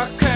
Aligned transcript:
I 0.00 0.29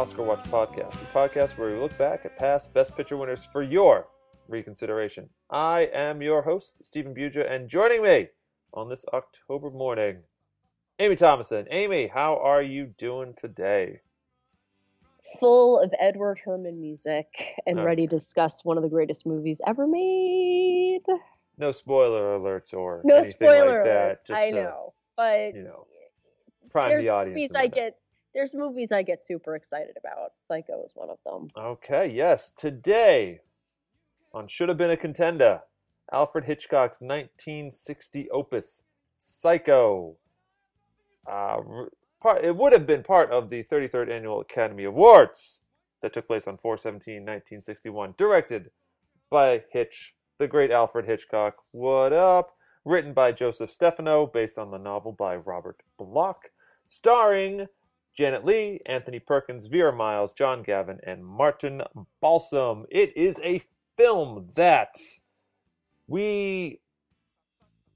Oscar 0.00 0.22
Watch 0.22 0.42
Podcast, 0.44 0.92
the 0.92 1.04
podcast 1.12 1.58
where 1.58 1.70
we 1.74 1.78
look 1.78 1.96
back 1.98 2.24
at 2.24 2.38
past 2.38 2.72
Best 2.72 2.96
Picture 2.96 3.18
winners 3.18 3.44
for 3.52 3.62
your 3.62 4.06
reconsideration. 4.48 5.28
I 5.50 5.90
am 5.92 6.22
your 6.22 6.40
host, 6.40 6.82
Stephen 6.86 7.14
Buja, 7.14 7.46
and 7.50 7.68
joining 7.68 8.02
me 8.02 8.28
on 8.72 8.88
this 8.88 9.04
October 9.12 9.70
morning, 9.70 10.20
Amy 10.98 11.16
Thomason. 11.16 11.66
Amy, 11.70 12.06
how 12.06 12.38
are 12.38 12.62
you 12.62 12.86
doing 12.96 13.34
today? 13.36 14.00
full 15.38 15.78
of 15.78 15.92
Edward 16.00 16.40
Herrmann 16.44 16.80
music 16.80 17.26
and 17.66 17.78
Oh. 17.78 17.84
ready 17.84 18.06
to 18.06 18.10
discuss 18.10 18.64
one 18.64 18.76
of 18.78 18.82
the 18.82 18.88
greatest 18.88 19.24
movies 19.26 19.60
ever 19.66 19.86
made. 19.86 21.02
No 21.58 21.70
spoiler 21.72 22.36
alerts 22.38 22.72
or 22.74 23.02
No 23.04 23.16
anything 23.16 23.32
spoiler 23.32 23.76
like 23.76 23.84
that. 23.84 24.24
alerts, 24.24 24.26
Just 24.26 24.40
I 24.40 24.50
to, 24.50 24.56
know, 24.56 24.94
but 25.16 25.54
you 25.54 25.62
know, 25.62 25.86
prime 26.70 27.00
the 27.02 27.10
audience. 27.10 27.36
movies 27.36 27.54
I 27.54 27.66
get. 27.68 27.99
There's 28.34 28.54
movies 28.54 28.92
I 28.92 29.02
get 29.02 29.24
super 29.24 29.56
excited 29.56 29.96
about. 29.96 30.32
Psycho 30.38 30.84
is 30.84 30.92
one 30.94 31.10
of 31.10 31.18
them. 31.24 31.48
Okay, 31.56 32.08
yes. 32.08 32.50
Today, 32.50 33.40
on 34.32 34.46
Should 34.46 34.68
Have 34.68 34.78
Been 34.78 34.90
a 34.90 34.96
Contender, 34.96 35.62
Alfred 36.12 36.44
Hitchcock's 36.44 37.00
1960 37.00 38.30
opus, 38.30 38.82
Psycho. 39.16 40.16
Uh, 41.30 41.58
part, 42.22 42.44
it 42.44 42.56
would 42.56 42.72
have 42.72 42.86
been 42.86 43.02
part 43.02 43.30
of 43.30 43.50
the 43.50 43.64
33rd 43.64 44.10
Annual 44.10 44.40
Academy 44.40 44.84
Awards 44.84 45.60
that 46.00 46.12
took 46.12 46.28
place 46.28 46.46
on 46.46 46.56
417 46.56 47.14
1961, 47.16 48.14
directed 48.16 48.70
by 49.28 49.62
Hitch, 49.70 50.14
the 50.38 50.46
great 50.46 50.70
Alfred 50.70 51.06
Hitchcock. 51.06 51.56
What 51.72 52.12
up? 52.12 52.56
Written 52.84 53.12
by 53.12 53.32
Joseph 53.32 53.70
Stefano, 53.70 54.26
based 54.26 54.56
on 54.56 54.70
the 54.70 54.78
novel 54.78 55.12
by 55.12 55.36
Robert 55.36 55.82
Bloch, 55.98 56.50
starring 56.88 57.66
Janet 58.20 58.44
Leigh, 58.44 58.82
Anthony 58.84 59.18
Perkins, 59.18 59.64
Vera 59.64 59.94
Miles, 59.94 60.34
John 60.34 60.62
Gavin, 60.62 61.00
and 61.04 61.24
Martin 61.24 61.80
Balsam. 62.20 62.84
It 62.90 63.16
is 63.16 63.40
a 63.42 63.62
film 63.96 64.50
that 64.56 64.94
we, 66.06 66.82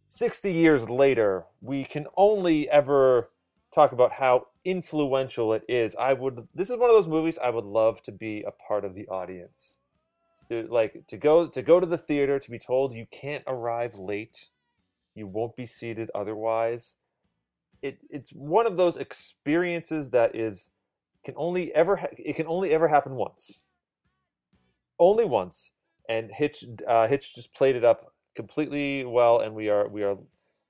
60 0.06 0.50
years 0.50 0.88
later, 0.88 1.44
we 1.60 1.84
can 1.84 2.06
only 2.16 2.70
ever 2.70 3.32
talk 3.74 3.92
about 3.92 4.12
how 4.12 4.46
influential 4.64 5.52
it 5.52 5.62
is. 5.68 5.94
I 5.96 6.14
would, 6.14 6.48
this 6.54 6.70
is 6.70 6.78
one 6.78 6.88
of 6.88 6.96
those 6.96 7.06
movies 7.06 7.38
I 7.38 7.50
would 7.50 7.66
love 7.66 8.02
to 8.04 8.10
be 8.10 8.44
a 8.46 8.50
part 8.50 8.86
of 8.86 8.94
the 8.94 9.06
audience. 9.08 9.80
To, 10.48 10.66
like 10.70 11.06
to 11.08 11.18
go 11.18 11.48
to 11.48 11.60
go 11.60 11.80
to 11.80 11.86
the 11.86 11.98
theater 11.98 12.38
to 12.38 12.50
be 12.50 12.58
told 12.58 12.94
you 12.94 13.06
can't 13.10 13.44
arrive 13.46 13.98
late 13.98 14.48
you 15.14 15.26
won't 15.26 15.56
be 15.56 15.64
seated 15.64 16.10
otherwise 16.14 16.96
it 17.84 17.98
it's 18.08 18.30
one 18.30 18.66
of 18.66 18.76
those 18.76 18.96
experiences 18.96 20.10
that 20.10 20.34
is 20.34 20.68
can 21.24 21.34
only 21.36 21.72
ever 21.74 21.96
ha- 21.96 22.16
it 22.18 22.34
can 22.34 22.46
only 22.46 22.70
ever 22.70 22.88
happen 22.88 23.14
once. 23.14 23.60
Only 24.98 25.24
once. 25.24 25.70
And 26.08 26.30
hitch 26.30 26.64
uh, 26.88 27.06
hitch 27.06 27.34
just 27.34 27.54
played 27.54 27.76
it 27.76 27.84
up 27.84 28.12
completely 28.36 29.04
well 29.04 29.40
and 29.40 29.54
we 29.54 29.68
are 29.68 29.86
we 29.86 30.02
are 30.02 30.16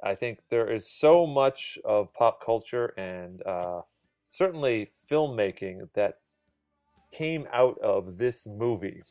i 0.02 0.14
think 0.14 0.38
there 0.50 0.70
is 0.70 0.86
so 0.86 1.26
much 1.26 1.78
of 1.82 2.12
pop 2.12 2.44
culture 2.44 2.92
and 2.98 3.42
uh, 3.46 3.80
certainly 4.28 4.90
filmmaking 5.10 5.88
that 5.94 6.18
came 7.10 7.46
out 7.52 7.78
of 7.78 8.18
this 8.18 8.46
movie. 8.46 9.02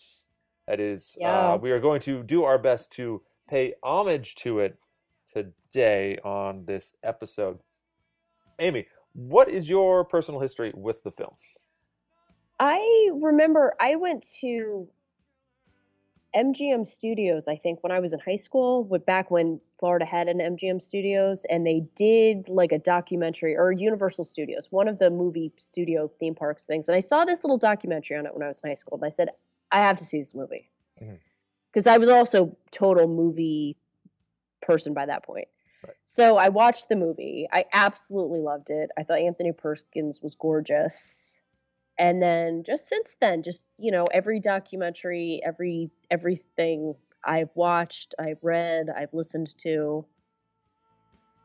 That 0.68 0.80
is 0.80 1.18
Yeah. 1.20 1.54
uh, 1.54 1.58
we 1.58 1.72
are 1.72 1.80
going 1.80 2.02
to 2.02 2.22
do 2.22 2.44
our 2.44 2.60
best 2.60 2.92
to 2.94 3.24
pay 3.50 3.74
homage 3.82 4.36
to 4.44 4.60
it 4.60 4.78
today 5.34 6.18
on 6.24 6.66
this 6.66 6.94
episode 7.02 7.60
Amy, 8.60 8.88
what 9.14 9.50
is 9.50 9.70
your 9.70 10.04
personal 10.04 10.40
history 10.40 10.72
with 10.76 11.04
the 11.04 11.12
film? 11.12 11.34
I 12.60 13.10
remember 13.14 13.74
I 13.80 13.96
went 13.96 14.26
to 14.42 14.88
MGM 16.36 16.88
Studios, 16.88 17.48
I 17.48 17.56
think, 17.56 17.84
when 17.84 17.92
I 17.92 18.00
was 18.00 18.14
in 18.14 18.20
high 18.20 18.38
school, 18.38 18.84
with 18.86 19.06
back 19.06 19.30
when 19.30 19.60
Florida 19.80 20.06
had 20.06 20.28
an 20.28 20.40
MGM 20.40 20.82
Studios, 20.82 21.46
and 21.50 21.66
they 21.66 21.86
did 21.96 22.50
like 22.50 22.72
a 22.72 22.80
documentary 22.80 23.56
or 23.56 23.72
Universal 23.72 24.26
Studios, 24.26 24.68
one 24.72 24.88
of 24.88 24.98
the 24.98 25.10
movie 25.10 25.52
studio 25.58 26.10
theme 26.20 26.34
parks 26.34 26.66
things. 26.66 26.88
And 26.90 26.96
I 26.96 27.02
saw 27.02 27.26
this 27.26 27.44
little 27.44 27.58
documentary 27.58 28.18
on 28.18 28.26
it 28.26 28.34
when 28.34 28.42
I 28.44 28.48
was 28.48 28.62
in 28.64 28.70
high 28.70 28.76
school, 28.76 28.98
and 28.98 29.06
I 29.06 29.10
said, 29.10 29.30
I 29.72 29.80
have 29.80 29.98
to 29.98 30.06
see 30.06 30.20
this 30.20 30.34
movie. 30.34 30.70
Mm-hmm. 31.02 31.16
Because 31.72 31.88
I 31.88 31.98
was 31.98 32.10
also 32.10 32.56
total 32.72 33.08
movie 33.08 33.76
person 34.62 34.94
by 34.94 35.06
that 35.08 35.24
point. 35.24 35.48
Right. 35.86 35.96
So 36.04 36.38
I 36.38 36.50
watched 36.50 36.90
the 36.90 36.96
movie. 36.96 37.48
I 37.52 37.66
absolutely 37.74 38.40
loved 38.40 38.70
it. 38.70 38.90
I 38.98 39.04
thought 39.04 39.20
Anthony 39.20 39.52
Perkins 39.52 40.22
was 40.22 40.36
gorgeous 40.36 41.40
and 41.98 42.22
then 42.22 42.64
just 42.66 42.88
since 42.88 43.16
then 43.22 43.44
just 43.44 43.72
you 43.78 43.92
know 43.92 44.06
every 44.12 44.40
documentary 44.40 45.42
every 45.46 45.92
everything 46.10 46.96
i've 47.26 47.50
watched 47.56 48.16
i've 48.20 48.40
read 48.42 48.88
i've 48.96 49.14
listened 49.14 49.56
to 49.58 50.06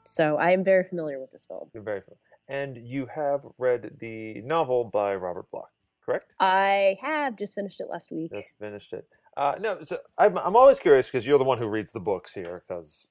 so 0.04 0.37
i 0.37 0.50
am 0.50 0.65
very 0.65 0.84
familiar 0.84 1.21
with 1.21 1.31
this 1.31 1.44
film 1.44 1.69
You're 1.75 1.82
very 1.82 2.00
familiar. 2.00 2.19
And 2.50 2.78
you 2.78 3.06
have 3.15 3.43
read 3.59 3.91
the 4.00 4.41
novel 4.41 4.84
by 4.84 5.15
Robert 5.16 5.50
Bloch, 5.50 5.69
correct? 6.04 6.32
i 6.41 6.97
have 7.03 7.37
just 7.37 7.54
finished 7.54 7.81
it 7.81 7.88
last 7.91 8.10
week 8.10 8.32
Just 8.32 8.50
finished 8.59 8.93
it. 8.93 9.06
Uh, 9.37 9.54
no, 9.60 9.82
so 9.84 9.98
I'm, 10.16 10.37
I'm 10.38 10.56
always 10.56 10.81
curious 10.81 11.06
because 11.06 11.25
you're 11.25 11.38
the 11.38 11.44
one 11.44 11.59
who 11.59 11.69
reads 11.69 11.93
the 11.93 12.00
books 12.00 12.34
here 12.34 12.65
because 12.66 13.06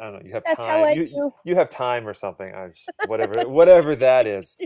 I 0.00 0.04
don't 0.04 0.14
know, 0.14 0.20
you 0.24 0.32
have 0.32 0.44
That's 0.44 0.64
time. 0.64 0.68
how 0.68 0.84
I 0.84 0.92
you, 0.92 1.02
do. 1.02 1.32
you 1.44 1.56
have 1.56 1.70
time 1.70 2.06
or 2.08 2.14
something. 2.14 2.54
I 2.54 2.68
just, 2.68 2.88
whatever, 3.06 3.48
whatever 3.48 3.94
that 3.96 4.26
is. 4.26 4.56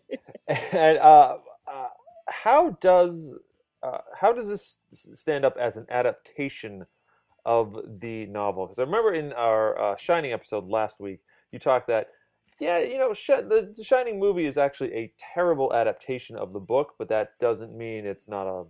and 0.48 0.98
uh, 0.98 1.38
uh, 1.70 1.88
how 2.28 2.70
does 2.80 3.38
uh, 3.82 3.98
how 4.18 4.32
does 4.32 4.48
this 4.48 4.78
stand 4.90 5.44
up 5.44 5.56
as 5.56 5.76
an 5.76 5.86
adaptation 5.90 6.84
of 7.44 7.76
the 8.00 8.26
novel? 8.26 8.66
Because 8.66 8.78
I 8.78 8.82
remember 8.82 9.14
in 9.14 9.32
our 9.32 9.78
uh, 9.80 9.96
Shining 9.96 10.32
episode 10.32 10.68
last 10.68 11.00
week, 11.00 11.20
you 11.52 11.58
talked 11.58 11.88
that 11.88 12.08
yeah, 12.60 12.78
you 12.78 12.98
know, 12.98 13.14
Sh- 13.14 13.46
the 13.46 13.72
Shining 13.82 14.18
movie 14.18 14.46
is 14.46 14.56
actually 14.56 14.92
a 14.94 15.12
terrible 15.34 15.72
adaptation 15.72 16.36
of 16.36 16.52
the 16.52 16.60
book, 16.60 16.94
but 16.98 17.08
that 17.08 17.38
doesn't 17.40 17.76
mean 17.76 18.04
it's 18.04 18.28
not 18.28 18.46
a 18.48 18.64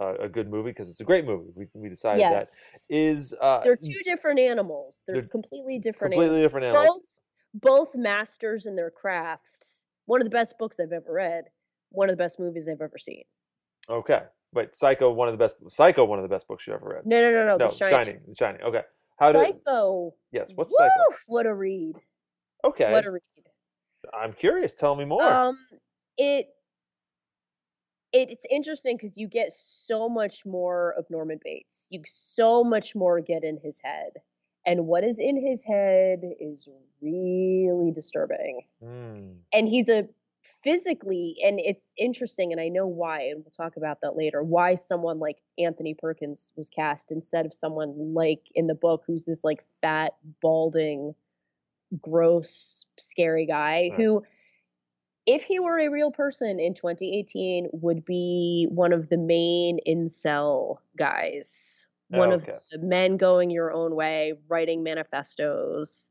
a, 0.00 0.14
a 0.24 0.28
good 0.28 0.50
movie 0.50 0.70
because 0.70 0.88
it's 0.88 1.00
a 1.00 1.04
great 1.04 1.24
movie. 1.24 1.50
We 1.54 1.66
we 1.74 1.88
decided 1.88 2.22
that 2.24 2.30
yes 2.46 2.86
is 2.90 3.34
uh, 3.40 3.60
they're 3.62 3.76
two 3.76 4.00
different 4.04 4.38
animals 4.40 5.02
they're 5.06 5.20
They're 5.20 5.28
completely 5.30 5.78
different 5.78 6.12
completely 6.12 6.36
animals. 6.36 6.44
different 6.44 6.66
animals. 6.66 7.00
both 7.62 7.92
both 7.94 7.94
masters 7.94 8.66
in 8.66 8.74
their 8.76 8.90
craft 8.90 9.66
one 10.06 10.20
of 10.20 10.24
the 10.24 10.30
best 10.30 10.58
books 10.58 10.78
i've 10.80 10.92
ever 10.92 11.12
read 11.12 11.44
one 11.90 12.08
of 12.08 12.12
the 12.16 12.22
best 12.22 12.38
movies 12.40 12.68
i've 12.68 12.80
ever 12.80 12.98
seen 12.98 13.22
Okay, 13.88 14.22
wait, 14.54 14.74
Psycho, 14.74 15.12
one 15.12 15.28
of 15.28 15.34
the 15.34 15.38
best. 15.38 15.56
Psycho, 15.68 16.06
one 16.06 16.18
of 16.18 16.22
the 16.22 16.28
best 16.28 16.48
books 16.48 16.66
you 16.66 16.72
ever 16.72 16.88
read. 16.88 17.06
no 17.06 17.20
no 17.20 17.30
no 17.30 17.44
no, 17.46 17.58
No, 17.58 17.68
the 17.68 17.74
shining, 17.74 18.18
The 18.26 18.34
Shining. 18.34 18.62
Okay, 18.62 18.80
how 19.18 19.30
did? 19.30 19.42
psycho 19.42 20.14
Yes, 20.32 20.52
what's 20.56 20.70
Woo! 20.70 20.76
Psycho? 20.78 21.16
what 21.26 21.44
a 21.46 21.52
read 21.54 21.96
Okay, 22.64 22.90
what 22.90 23.04
a 23.04 23.10
read 23.10 23.22
I'm 24.12 24.32
curious. 24.32 24.74
Tell 24.74 24.96
me 24.96 25.04
more. 25.04 25.22
Um, 25.22 25.58
it 26.16 26.48
it's 28.14 28.46
interesting 28.50 28.96
because 28.96 29.18
you 29.18 29.28
get 29.28 29.52
so 29.52 30.08
much 30.08 30.46
more 30.46 30.94
of 30.96 31.06
Norman 31.10 31.40
Bates. 31.42 31.86
You 31.90 32.00
so 32.06 32.64
much 32.64 32.94
more 32.94 33.20
get 33.20 33.44
in 33.44 33.58
his 33.62 33.80
head, 33.82 34.12
and 34.66 34.86
what 34.86 35.04
is 35.04 35.18
in 35.18 35.36
his 35.36 35.62
head 35.62 36.20
is 36.40 36.68
really 37.02 37.90
disturbing. 37.92 38.62
Hmm. 38.82 39.32
And 39.52 39.68
he's 39.68 39.88
a 39.88 40.08
physically, 40.62 41.36
and 41.44 41.60
it's 41.60 41.92
interesting, 41.98 42.50
and 42.52 42.60
I 42.60 42.68
know 42.68 42.86
why, 42.86 43.24
and 43.24 43.44
we'll 43.44 43.50
talk 43.50 43.76
about 43.76 44.00
that 44.02 44.16
later. 44.16 44.42
Why 44.42 44.76
someone 44.76 45.18
like 45.18 45.36
Anthony 45.58 45.94
Perkins 45.94 46.52
was 46.56 46.70
cast 46.70 47.12
instead 47.12 47.44
of 47.44 47.52
someone 47.52 48.14
like 48.14 48.40
in 48.54 48.66
the 48.66 48.74
book, 48.74 49.02
who's 49.06 49.26
this 49.26 49.44
like 49.44 49.64
fat, 49.82 50.12
balding, 50.40 51.14
gross, 52.00 52.86
scary 52.98 53.46
guy 53.46 53.90
Right. 53.90 53.92
who 53.96 54.22
if 55.26 55.44
he 55.44 55.58
were 55.58 55.78
a 55.78 55.88
real 55.88 56.10
person 56.10 56.60
in 56.60 56.74
2018 56.74 57.68
would 57.72 58.04
be 58.04 58.66
one 58.70 58.92
of 58.92 59.08
the 59.08 59.16
main 59.16 59.78
incel 59.86 60.78
guys 60.96 61.86
one 62.08 62.32
Okay. 62.32 62.52
of 62.52 62.60
the 62.70 62.78
men 62.78 63.16
going 63.16 63.50
your 63.50 63.72
own 63.72 63.94
way 63.94 64.34
writing 64.48 64.82
manifestos 64.82 66.10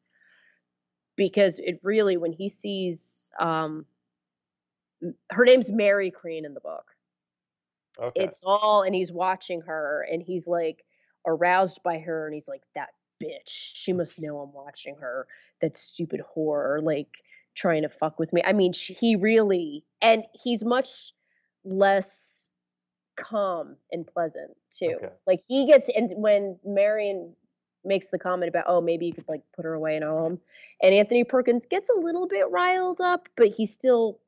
because 1.15 1.59
it 1.59 1.79
really 1.83 2.17
when 2.17 2.31
he 2.33 2.49
sees 2.49 3.29
um 3.39 3.85
her 5.31 5.45
name's 5.45 5.71
mary 5.71 6.09
crane 6.09 6.45
in 6.45 6.53
the 6.53 6.59
book 6.59 6.85
Okay. 7.99 8.23
It's 8.23 8.41
all, 8.43 8.81
and 8.83 8.95
he's 8.95 9.11
watching 9.11 9.61
her, 9.61 10.05
and 10.11 10.21
he's 10.21 10.47
like 10.47 10.83
aroused 11.27 11.81
by 11.83 11.99
her, 11.99 12.25
and 12.25 12.33
he's 12.33 12.47
like, 12.47 12.63
that 12.75 12.89
bitch. 13.21 13.47
She 13.47 13.93
must 13.93 14.19
know 14.19 14.39
I'm 14.39 14.51
watching 14.53 14.95
her. 14.95 15.27
That 15.61 15.77
stupid 15.77 16.21
whore, 16.35 16.81
like 16.83 17.09
trying 17.55 17.83
to 17.83 17.89
fuck 17.89 18.19
with 18.19 18.33
me. 18.33 18.41
I 18.45 18.53
mean, 18.53 18.73
sh- 18.73 18.91
he 18.99 19.15
really, 19.15 19.85
and 20.01 20.23
he's 20.33 20.63
much 20.63 21.13
less 21.63 22.49
calm 23.15 23.75
and 23.91 24.05
pleasant 24.07 24.51
too. 24.77 24.95
Okay. 24.97 25.09
Like 25.27 25.41
he 25.47 25.67
gets, 25.67 25.89
and 25.95 26.11
when 26.15 26.57
Marion 26.65 27.35
makes 27.85 28.09
the 28.09 28.17
comment 28.19 28.49
about, 28.49 28.65
oh, 28.67 28.81
maybe 28.81 29.05
you 29.05 29.13
could 29.13 29.27
like 29.27 29.41
put 29.55 29.65
her 29.65 29.73
away 29.73 29.95
in 29.95 30.03
a 30.03 30.07
home, 30.07 30.39
and 30.81 30.93
Anthony 30.93 31.23
Perkins 31.23 31.65
gets 31.65 31.89
a 31.89 31.99
little 31.99 32.27
bit 32.27 32.49
riled 32.49 33.01
up, 33.01 33.27
but 33.37 33.47
he 33.47 33.65
still 33.65 34.19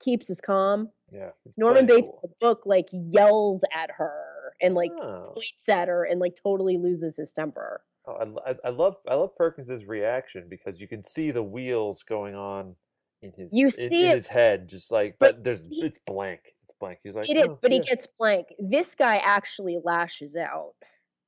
keeps 0.00 0.28
his 0.28 0.40
calm. 0.40 0.90
yeah. 1.12 1.30
Norman 1.56 1.86
Bates 1.86 2.10
cool. 2.10 2.20
in 2.24 2.30
the 2.30 2.36
book 2.46 2.62
like 2.66 2.88
yells 2.92 3.64
at 3.74 3.90
her 3.92 4.12
and 4.60 4.74
like 4.74 4.90
Oh. 4.92 5.32
points 5.34 5.68
at 5.68 5.88
her 5.88 6.04
and 6.04 6.20
like 6.20 6.36
totally 6.42 6.76
loses 6.78 7.16
his 7.16 7.32
temper. 7.32 7.80
Oh, 8.06 8.40
I, 8.46 8.54
I, 8.64 8.70
love 8.70 8.96
I 9.08 9.14
love 9.14 9.34
Perkins's 9.36 9.84
reaction 9.84 10.48
because 10.48 10.80
you 10.80 10.86
can 10.86 11.02
see 11.02 11.32
the 11.32 11.42
wheels 11.42 12.04
going 12.04 12.34
on 12.36 12.76
in 13.22 13.32
his 13.32 13.50
You 13.50 13.70
in, 13.76 13.90
see 13.90 13.96
in 13.98 14.12
it, 14.12 14.18
his 14.18 14.28
head, 14.28 14.68
just 14.68 14.92
like 14.92 15.16
but 15.18 15.34
but 15.36 15.42
there's 15.42 15.68
he- 15.68 15.80
it's 15.80 15.98
blank. 15.98 16.40
It's 16.64 16.74
blank. 16.78 17.00
He's 17.02 17.16
like 17.16 17.30
It 17.30 17.36
is, 17.36 17.54
"Oh, 17.54 17.58
but 17.60 17.72
he 17.72 17.80
gets 17.80 18.06
blank. 18.06 18.54
This 18.58 18.94
guy 18.94 19.16
actually 19.18 19.78
lashes 19.82 20.36
out. 20.36 20.74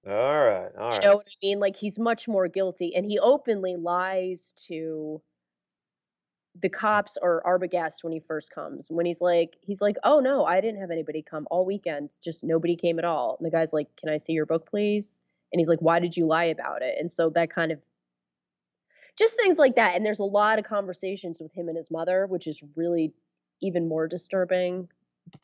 all 0.06 0.12
right, 0.12 0.75
all 0.76 0.94
You 1.02 1.08
know 1.08 1.16
what 1.16 1.26
I 1.28 1.46
mean? 1.46 1.60
Like 1.60 1.76
he's 1.76 1.98
much 1.98 2.28
more 2.28 2.46
guilty, 2.48 2.94
and 2.94 3.06
he 3.06 3.19
openly 3.19 3.76
lies 3.76 4.52
to 4.66 5.22
the 6.60 6.69
cops 6.69 7.16
or 7.22 7.42
Arbogast 7.46 8.02
when 8.02 8.12
he 8.12 8.20
first 8.20 8.50
comes. 8.50 8.90
When 8.90 9.06
he's 9.06 9.20
like, 9.20 9.56
he's 9.62 9.81
like, 9.81 9.96
"Oh 10.04 10.20
no, 10.20 10.44
I 10.44 10.60
didn't 10.60 10.81
have 10.81 10.90
anybody 10.90 11.22
come 11.22 11.46
all 11.50 11.64
weekend. 11.64 12.19
Just 12.22 12.42
nobody 12.44 12.76
came 12.76 12.98
at 12.98 13.04
all." 13.04 13.36
And 13.38 13.46
the 13.46 13.50
guy's 13.50 13.72
like, 13.72 13.94
"Can 13.96 14.08
I 14.08 14.16
see 14.19 14.32
your 14.32 14.46
book, 14.46 14.69
please?" 14.69 15.20
And 15.52 15.60
he's 15.60 15.68
like, 15.68 15.80
"Why 15.80 15.98
did 15.98 16.16
you 16.16 16.26
lie 16.26 16.44
about 16.44 16.82
it?" 16.82 16.96
And 16.98 17.10
so 17.10 17.30
that 17.30 17.50
kind 17.50 17.72
of 17.72 17.80
just 19.18 19.36
things 19.36 19.58
like 19.58 19.74
that. 19.76 19.96
And 19.96 20.06
there's 20.06 20.20
a 20.20 20.24
lot 20.24 20.58
of 20.58 20.64
conversations 20.64 21.40
with 21.40 21.52
him 21.52 21.68
and 21.68 21.76
his 21.76 21.90
mother, 21.90 22.26
which 22.26 22.46
is 22.46 22.60
really 22.76 23.12
even 23.60 23.88
more 23.88 24.06
disturbing. 24.06 24.88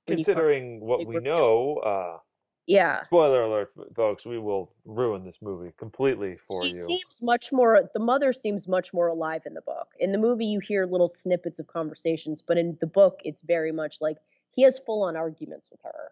Considering 0.06 0.80
what 0.80 1.06
we 1.06 1.16
know, 1.16 1.76
uh, 1.84 2.18
yeah. 2.66 3.02
spoiler 3.02 3.42
alert, 3.42 3.72
folks, 3.94 4.24
we 4.24 4.38
will 4.38 4.72
ruin 4.84 5.24
this 5.24 5.38
movie 5.42 5.72
completely 5.78 6.36
for 6.48 6.62
she 6.62 6.68
you. 6.68 6.86
seems 6.86 7.20
much 7.20 7.52
more 7.52 7.90
the 7.92 8.00
mother 8.00 8.32
seems 8.32 8.66
much 8.68 8.92
more 8.94 9.08
alive 9.08 9.42
in 9.46 9.54
the 9.54 9.60
book 9.62 9.88
in 9.98 10.12
the 10.12 10.18
movie 10.18 10.46
you 10.46 10.60
hear 10.60 10.84
little 10.84 11.08
snippets 11.08 11.58
of 11.58 11.66
conversations 11.66 12.42
but 12.42 12.58
in 12.58 12.76
the 12.80 12.86
book 12.86 13.20
it's 13.24 13.40
very 13.40 13.72
much 13.72 13.96
like 14.00 14.18
he 14.50 14.62
has 14.62 14.78
full 14.78 15.02
on 15.02 15.16
arguments 15.16 15.68
with 15.70 15.80
her 15.82 16.10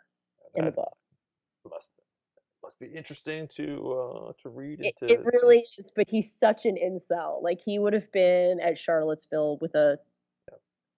in 0.54 0.64
the 0.64 0.70
book 0.70 0.96
must 1.70 1.86
be 2.86 2.96
interesting 2.96 3.48
to 3.48 3.92
uh, 3.92 4.32
to 4.42 4.48
read 4.48 4.80
it, 4.80 4.94
into. 5.00 5.14
it 5.14 5.24
really 5.24 5.64
is 5.78 5.92
but 5.94 6.08
he's 6.08 6.32
such 6.32 6.66
an 6.66 6.76
incel 6.76 7.42
like 7.42 7.60
he 7.64 7.78
would 7.78 7.92
have 7.92 8.10
been 8.12 8.60
at 8.60 8.78
charlottesville 8.78 9.58
with 9.60 9.74
a 9.74 9.98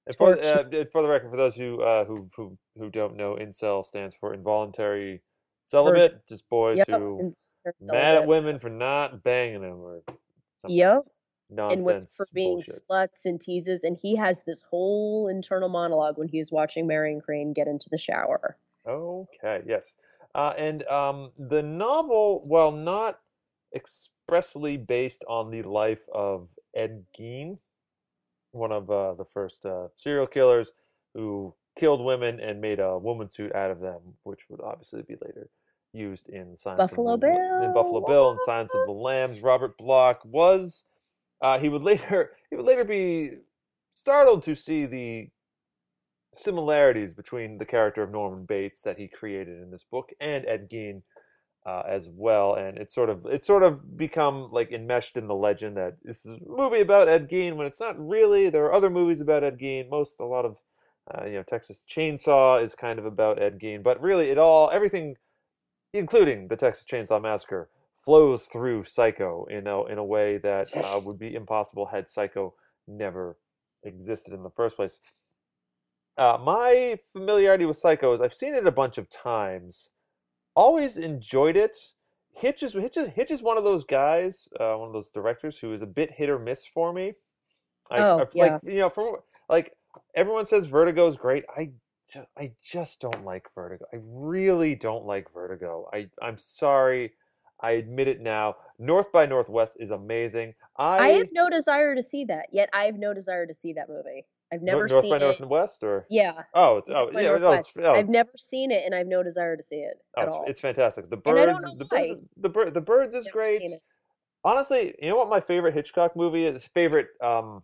And 0.07 0.17
for, 0.17 0.39
uh, 0.39 0.65
for 0.93 1.03
the 1.03 1.09
record, 1.09 1.31
for 1.31 1.37
those 1.37 1.57
who 1.57 1.83
uh, 1.83 2.05
who 2.05 2.29
who 2.37 2.59
who 2.77 2.91
don't 2.91 3.17
know, 3.17 3.37
incel 3.41 3.85
stands 3.85 4.15
for 4.15 4.35
involuntary 4.35 5.23
celibate, 5.65 6.27
just 6.29 6.49
boys 6.49 6.79
yep, 6.79 6.89
who 6.89 7.35
mad 7.81 8.17
at 8.17 8.27
women 8.27 8.59
for 8.59 8.69
not 8.69 9.23
banging 9.23 9.63
them 9.63 9.81
or 9.81 10.03
some 10.07 10.71
yep 10.71 11.07
nonsense 11.51 11.87
and 11.87 12.09
for 12.17 12.27
being 12.35 12.57
bullshit. 12.57 12.75
sluts 12.91 13.25
and 13.25 13.41
teases 13.41 13.85
and 13.85 13.97
he 14.01 14.17
has 14.17 14.43
this 14.45 14.63
whole 14.63 15.29
internal 15.29 15.69
monologue 15.69 16.19
when 16.19 16.29
he's 16.29 16.51
watching 16.51 16.87
marion 16.87 17.21
crane 17.21 17.53
get 17.53 17.69
into 17.69 17.89
the 17.91 17.99
shower. 17.99 18.57
Okay, 18.87 19.63
yes, 19.67 19.97
uh, 20.35 20.53
and 20.59 20.83
um, 20.89 21.31
the 21.39 21.63
novel, 21.63 22.43
while 22.45 22.73
not 22.73 23.19
expressly 23.75 24.77
based 24.77 25.25
on 25.29 25.51
the 25.51 25.63
life 25.63 26.07
of 26.13 26.49
Ed 26.75 27.05
Gein, 27.17 27.59
one 28.53 28.73
of 28.73 28.91
uh, 28.91 29.15
the 29.15 29.25
first 29.25 29.67
uh, 29.67 29.89
serial 29.97 30.27
killers 30.27 30.73
who 31.15 31.55
killed 31.79 32.05
women 32.05 32.41
and 32.41 32.61
made 32.61 32.79
a 32.79 32.99
woman 32.99 33.29
suit 33.29 33.55
out 33.55 33.71
of 33.71 33.81
them, 33.81 34.01
which 34.23 34.43
would 34.49 34.61
obviously 34.61 35.03
be 35.03 35.17
later 35.21 35.51
used 35.93 36.29
in 36.29 36.59
Silence 36.59 36.91
Buffalo 36.91 37.15
of 37.15 37.21
the, 37.21 37.27
in 37.65 37.73
Buffalo 37.73 38.01
Bill, 38.01 38.09
Bill 38.09 38.31
and 38.31 38.41
Silence 38.45 38.73
of 38.75 38.87
the 38.87 38.93
Lambs. 38.93 39.41
Robert 39.43 39.79
Bloch 39.79 40.21
was 40.25 40.85
uh, 41.41 41.59
he 41.59 41.69
would 41.69 41.83
later 41.85 42.33
he 42.51 42.57
would 42.57 42.67
later 42.67 42.85
be 42.85 43.31
startled 43.95 44.43
to 44.43 44.55
see 44.55 44.87
the 44.87 45.29
similarities 46.39 47.13
between 47.13 47.59
the 47.59 47.65
character 47.65 48.03
of 48.03 48.11
Norman 48.11 48.45
Bates 48.45 48.83
that 48.83 48.99
he 48.99 49.09
created 49.09 49.61
in 49.61 49.71
this 49.71 49.85
book 49.91 50.11
and 50.21 50.45
Ed 50.47 50.69
Gein 50.71 51.03
uh, 51.67 51.83
as 51.89 52.09
well, 52.11 52.55
and 52.55 52.77
it's 52.77 52.95
sort 52.95 53.09
of 53.09 53.25
it's 53.27 53.47
sort 53.47 53.63
of 53.63 53.97
become 53.97 54.51
like 54.53 54.71
enmeshed 54.71 55.17
in 55.17 55.27
the 55.27 55.35
legend 55.35 55.77
that 55.77 55.97
this 56.03 56.27
is 56.27 56.27
a 56.27 56.39
movie 56.47 56.81
about 56.81 57.09
Ed 57.09 57.29
Gein 57.29 57.57
when 57.57 57.67
it's 57.67 57.81
not 57.81 57.97
really. 57.99 58.51
There 58.51 58.65
are 58.65 58.75
other 58.75 58.91
movies 58.91 59.21
about 59.21 59.45
Ed 59.45 59.59
Gein. 59.59 59.89
Most 59.89 60.21
a 60.21 60.25
lot 60.25 60.45
of 60.45 60.59
uh, 61.13 61.25
you 61.25 61.33
know 61.35 61.43
Texas 61.43 61.85
Chainsaw 61.89 62.63
is 62.63 62.75
kind 62.75 62.99
of 62.99 63.07
about 63.07 63.41
Ed 63.41 63.59
Gein, 63.59 63.83
but 63.83 64.01
really 64.03 64.29
it 64.31 64.37
all 64.37 64.71
everything, 64.71 65.17
including 65.95 66.49
the 66.49 66.57
Texas 66.57 66.85
Chainsaw 66.85 67.21
Massacre, 67.21 67.71
flows 68.05 68.45
through 68.45 68.85
Psycho 68.85 69.47
in 69.47 69.67
a 69.67 69.85
in 69.87 69.97
a 69.97 70.05
way 70.05 70.37
that 70.39 70.67
uh, 70.77 71.01
would 71.07 71.19
be 71.19 71.35
impossible 71.35 71.87
had 71.87 72.11
Psycho 72.11 72.55
never 72.87 73.39
existed 73.85 74.35
in 74.35 74.43
the 74.43 74.51
first 74.51 74.77
place. 74.77 75.01
Uh, 76.17 76.39
my 76.43 76.99
familiarity 77.13 77.65
with 77.67 77.77
Psycho 77.77 78.13
is 78.13 78.21
I've 78.21 78.35
seen 78.35 78.55
it 78.55 78.67
a 78.67 78.71
bunch 78.73 78.99
of 78.99 79.11
times. 79.11 79.91
Always 80.55 80.97
enjoyed 80.97 81.57
it. 81.57 81.77
Hitch 82.33 82.63
is 82.63 82.73
Hitch 82.73 82.97
is, 82.97 83.09
Hitch 83.09 83.31
is 83.31 83.43
one 83.43 83.59
of 83.59 83.65
those 83.65 83.85
guys, 83.85 84.49
uh, 84.61 84.75
one 84.75 84.89
of 84.89 84.93
those 84.93 85.11
directors 85.11 85.59
who 85.59 85.73
is 85.73 85.83
a 85.83 85.87
bit 85.87 86.11
hit 86.13 86.31
or 86.31 86.39
miss 86.39 86.67
for 86.67 86.93
me. 86.93 87.15
Like, 87.91 88.01
Oh, 88.01 88.19
I've- 88.21 88.31
yeah. 88.35 88.45
like 88.55 88.63
you 88.65 88.79
know, 88.81 88.91
from 88.91 89.17
like 89.49 89.73
everyone 90.15 90.47
says 90.47 90.67
Vertigo 90.67 91.07
is 91.09 91.17
great. 91.17 91.45
I 91.57 91.71
just, 92.09 92.27
I 92.37 92.53
just 92.63 93.01
don't 93.01 93.25
like 93.25 93.49
Vertigo. 93.55 93.85
I 93.93 93.97
really 94.03 94.75
don't 94.75 95.05
like 95.07 95.33
Vertigo. 95.33 95.89
I 95.93 96.09
I'm 96.23 96.37
sorry. 96.39 97.13
I 97.61 97.73
admit 97.73 98.09
it 98.09 98.21
now. 98.21 98.57
North 98.79 99.11
by 99.13 99.27
Northwest 99.27 99.77
is 99.81 99.91
amazing. 99.91 100.55
I, 100.77 100.99
I 100.99 101.09
have 101.13 101.29
no 101.33 101.49
desire 101.49 101.95
to 101.95 102.03
see 102.03 102.25
that. 102.27 102.47
Yet 102.53 102.69
I 102.73 102.85
have 102.85 102.99
no 102.99 103.15
desire 103.15 103.47
to 103.47 103.55
see 103.55 103.73
that 103.75 103.89
movie. 103.89 104.27
I've 104.55 104.62
never 104.62 104.87
North 104.87 105.03
seen 105.03 105.11
by 105.11 105.17
it. 105.17 105.21
Northwest 105.41 105.83
or 105.83 106.06
Yeah. 106.09 106.43
oh 106.55 106.77
it's, 106.79 106.89
oh 106.91 107.11
yeah 107.12 107.37
no, 107.37 107.53
it's, 107.53 107.77
oh, 107.77 107.95
I've 107.95 108.09
never 108.09 108.31
seen 108.37 108.71
it, 108.71 108.83
and 108.85 108.95
I 108.95 108.99
have 108.99 109.06
no 109.06 109.23
desire 109.23 109.56
to 109.56 109.62
see 109.62 109.77
it 109.77 109.95
Oh, 110.17 110.23
at 110.23 110.29
it's, 110.29 110.37
all. 110.37 110.45
it's 110.47 110.61
fantastic. 110.61 111.11
The 111.11 111.17
And 111.27 111.39
I 111.39 111.47
don't 111.47 111.56
birds, 111.62 111.79
the 111.79 111.87
why. 111.89 112.09
birds, 112.09 112.21
the 112.37 112.49
bird, 112.49 112.75
the 112.75 112.81
birds 112.81 113.15
is 113.15 113.29
great. 113.29 113.63
it. 113.63 113.82
Honestly, 114.44 114.94
you 115.03 115.08
know 115.11 115.17
what 115.17 115.29
my 115.29 115.41
favorite 115.41 115.75
Hitchcock 115.75 116.15
movie 116.17 116.44
is? 116.46 116.65
Favorite 116.65 117.08
um, 117.23 117.63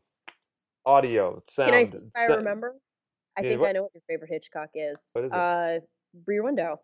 audio 0.86 1.42
sound. 1.46 1.72
Can 1.72 2.10
I 2.16 2.22
I 2.22 2.26
remember? 2.26 2.76
I 3.36 3.42
think 3.42 3.60
what- 3.60 3.68
I 3.68 3.72
know 3.72 3.82
what 3.84 3.92
your 3.94 4.02
favorite 4.08 4.30
Hitchcock 4.30 4.70
is. 4.74 4.98
What 5.12 5.24
is 5.24 5.30
it? 5.30 5.36
Uh, 5.36 5.80
Rear 6.26 6.42
Window. 6.42 6.80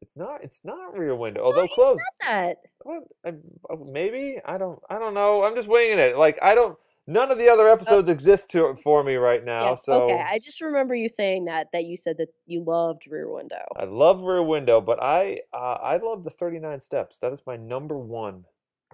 It's 0.00 0.16
not. 0.16 0.42
It's 0.42 0.60
not 0.64 0.96
Rear 0.96 1.14
Window, 1.14 1.42
Oh, 1.42 1.46
although 1.46 1.68
close. 1.68 1.98
said 2.22 2.28
that. 2.30 2.56
What? 2.84 3.02
I, 3.26 3.28
uh, 3.70 3.76
maybe 3.84 4.38
I 4.46 4.56
don't. 4.56 4.78
I 4.88 4.98
don't 4.98 5.12
know. 5.12 5.44
I'm 5.44 5.54
just 5.54 5.68
winging 5.68 5.98
it. 5.98 6.16
Like 6.16 6.38
I 6.40 6.54
don't. 6.54 6.78
None 7.10 7.32
of 7.32 7.38
the 7.38 7.48
other 7.48 7.68
episodes 7.68 8.08
exist 8.08 8.50
to, 8.50 8.76
for 8.76 9.02
me 9.02 9.16
right 9.16 9.44
now. 9.44 9.62
Oh. 9.62 9.68
Yeah, 9.70 9.74
So 9.74 10.02
Okay, 10.04 10.24
I 10.24 10.38
just 10.38 10.60
remember 10.60 10.94
you 10.94 11.08
saying 11.08 11.46
that. 11.46 11.66
That 11.72 11.84
you 11.84 11.96
said 11.96 12.16
that 12.18 12.28
you 12.46 12.62
loved 12.62 13.02
Rear 13.08 13.28
Window. 13.28 13.64
I 13.76 13.84
love 13.84 14.20
Rear 14.20 14.44
Window, 14.44 14.80
but 14.80 15.02
I 15.02 15.40
uh, 15.52 15.78
I 15.82 15.96
love 15.96 16.22
the 16.22 16.30
39 16.30 16.78
Steps. 16.78 17.18
That 17.18 17.32
is 17.32 17.42
my 17.44 17.56
number 17.56 17.98
one 17.98 18.44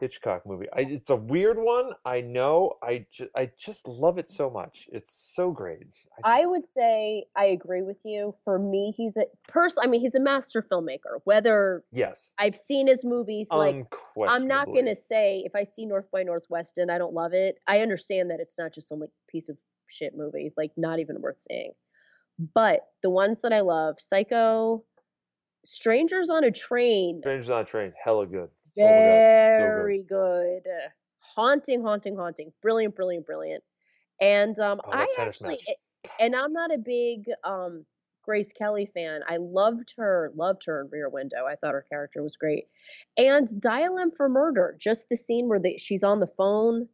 Hitchcock 0.01 0.47
movie. 0.47 0.67
I, 0.75 0.81
it's 0.81 1.11
a 1.11 1.17
weird 1.17 1.59
one. 1.59 1.93
I 2.05 2.21
know. 2.21 2.75
I 2.83 3.07
ju- 3.11 3.31
I 3.35 3.51
just 3.59 3.89
love 3.89 4.19
it 4.19 4.29
so 4.29 4.51
much. 4.51 4.89
It's 4.93 5.13
so 5.13 5.51
great. 5.51 5.87
I 6.23 6.43
I 6.43 6.47
would 6.47 6.67
say 6.67 7.25
I 7.35 7.47
agree 7.47 7.83
with 7.83 7.97
you. 8.05 8.35
For 8.45 8.59
me, 8.59 8.93
he's 8.97 9.17
a 9.17 9.25
person. 9.49 9.83
I 9.83 9.87
mean, 9.87 10.01
he's 10.03 10.15
a 10.15 10.21
master 10.21 10.63
filmmaker. 10.63 11.21
Whether 11.25 11.83
yes. 11.93 12.35
I've 12.39 12.57
seen 12.57 12.87
his 12.87 13.05
movies, 13.05 13.49
like 13.51 13.87
I'm 14.29 14.47
not 14.47 14.67
gonna 14.67 14.95
say 14.95 15.43
if 15.47 15.55
I 15.55 15.63
see 15.63 15.87
North 15.87 16.11
by 16.11 16.23
Northwest 16.23 16.79
and 16.79 16.91
I 16.91 16.99
don't 16.99 17.15
love 17.15 17.33
it. 17.33 17.59
I 17.67 17.81
understand 17.81 18.31
that 18.31 18.41
it's 18.41 18.59
not 18.59 18.75
just 18.75 18.89
some 18.89 19.01
like 19.01 19.11
piece 19.29 19.49
of 19.49 19.57
shit 19.89 20.15
movie, 20.17 20.53
like 20.57 20.73
not 20.77 20.99
even 20.99 21.21
worth 21.23 21.41
seeing. 21.41 21.73
But 22.55 22.81
the 23.03 23.11
ones 23.11 23.41
that 23.41 23.53
I 23.55 23.61
love, 23.61 23.97
Psycho, 23.99 24.85
Strangers 25.65 26.29
on 26.29 26.45
a 26.45 26.51
Train, 26.51 27.21
Strangers 27.23 27.51
on 27.51 27.63
a 27.63 27.65
Train, 27.65 27.93
hella 28.03 28.27
good. 28.27 28.51
Oh 28.83 29.27
so 29.59 29.71
good. 29.71 29.75
very 29.75 30.03
good. 30.03 30.63
Haunting, 31.35 31.83
haunting, 31.83 32.17
haunting. 32.17 32.53
Brilliant, 32.63 32.95
brilliant, 32.97 33.27
brilliant. 33.27 33.65
And 34.21 34.59
um, 34.59 34.81
Oh, 34.85 34.91
I 34.93 35.07
actually, 35.19 35.61
match. 35.67 35.77
and 36.19 36.35
I'm 36.37 36.53
not 36.53 36.73
a 36.75 36.79
big 36.79 37.27
um, 37.45 37.87
Grace 38.23 38.53
Kelly 38.53 38.87
fan. 38.87 39.23
I 39.29 39.37
loved 39.39 39.95
her, 39.97 40.33
loved 40.35 40.63
her 40.67 40.81
in 40.83 40.89
Rear 40.91 41.09
Window. 41.09 41.47
I 41.47 41.57
thought 41.57 41.75
her 41.75 41.87
character 41.91 42.23
was 42.23 42.37
great. 42.37 42.67
And 43.17 43.49
Dial 43.61 43.99
M 43.99 44.11
for 44.17 44.29
Murder, 44.29 44.77
just 44.81 45.09
the 45.11 45.17
scene 45.17 45.49
where 45.49 45.61
the, 45.61 45.79
she's 45.79 46.05
on 46.05 46.21
the 46.21 46.27
phone 46.39 46.89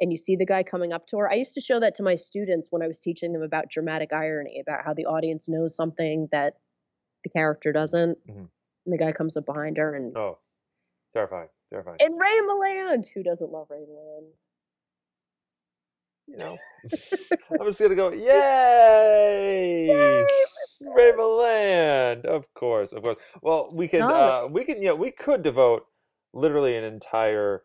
and 0.00 0.12
you 0.12 0.18
see 0.18 0.36
the 0.36 0.46
guy 0.46 0.62
coming 0.62 0.92
up 0.92 1.06
to 1.08 1.18
her. 1.18 1.30
I 1.30 1.34
used 1.36 1.54
to 1.54 1.60
show 1.60 1.80
that 1.80 1.94
to 1.96 2.02
my 2.02 2.14
students 2.16 2.68
when 2.70 2.82
I 2.82 2.86
was 2.86 3.00
teaching 3.00 3.32
them 3.32 3.42
about 3.42 3.70
dramatic 3.70 4.12
irony, 4.12 4.60
about 4.60 4.84
how 4.84 4.92
the 4.94 5.06
audience 5.06 5.48
knows 5.48 5.74
something 5.74 6.28
that 6.32 6.54
the 7.24 7.30
character 7.30 7.72
doesn't. 7.72 8.18
Mhm. 8.28 8.50
And 8.86 8.92
the 8.92 8.98
guy 8.98 9.12
comes 9.12 9.36
up 9.36 9.46
behind 9.46 9.78
her 9.78 9.94
and 9.94 10.16
Oh, 10.16 10.38
terrifying, 11.16 11.48
terrifying. 11.70 11.96
and 12.00 12.18
Ray 12.20 12.40
Milland. 12.48 13.06
Who 13.14 13.22
doesn't 13.22 13.50
love 13.50 13.66
Ray 13.70 13.84
Milland? 13.88 14.32
you 16.28 16.36
know, 16.38 16.58
I'm 17.60 17.66
just 17.66 17.80
gonna 17.80 17.94
go, 17.94 18.10
yay, 18.10 19.86
Ray 20.80 21.12
Milland, 21.12 22.24
of 22.24 22.52
course, 22.54 22.92
of 22.92 23.02
course. 23.02 23.16
Well, 23.42 23.70
we 23.72 23.88
could, 23.88 24.00
No. 24.00 24.08
uh, 24.14 24.48
we 24.50 24.64
can, 24.64 24.82
yeah, 24.82 24.92
we 24.92 25.10
could 25.12 25.42
devote 25.42 25.86
literally 26.34 26.76
an 26.76 26.84
entire 26.84 27.62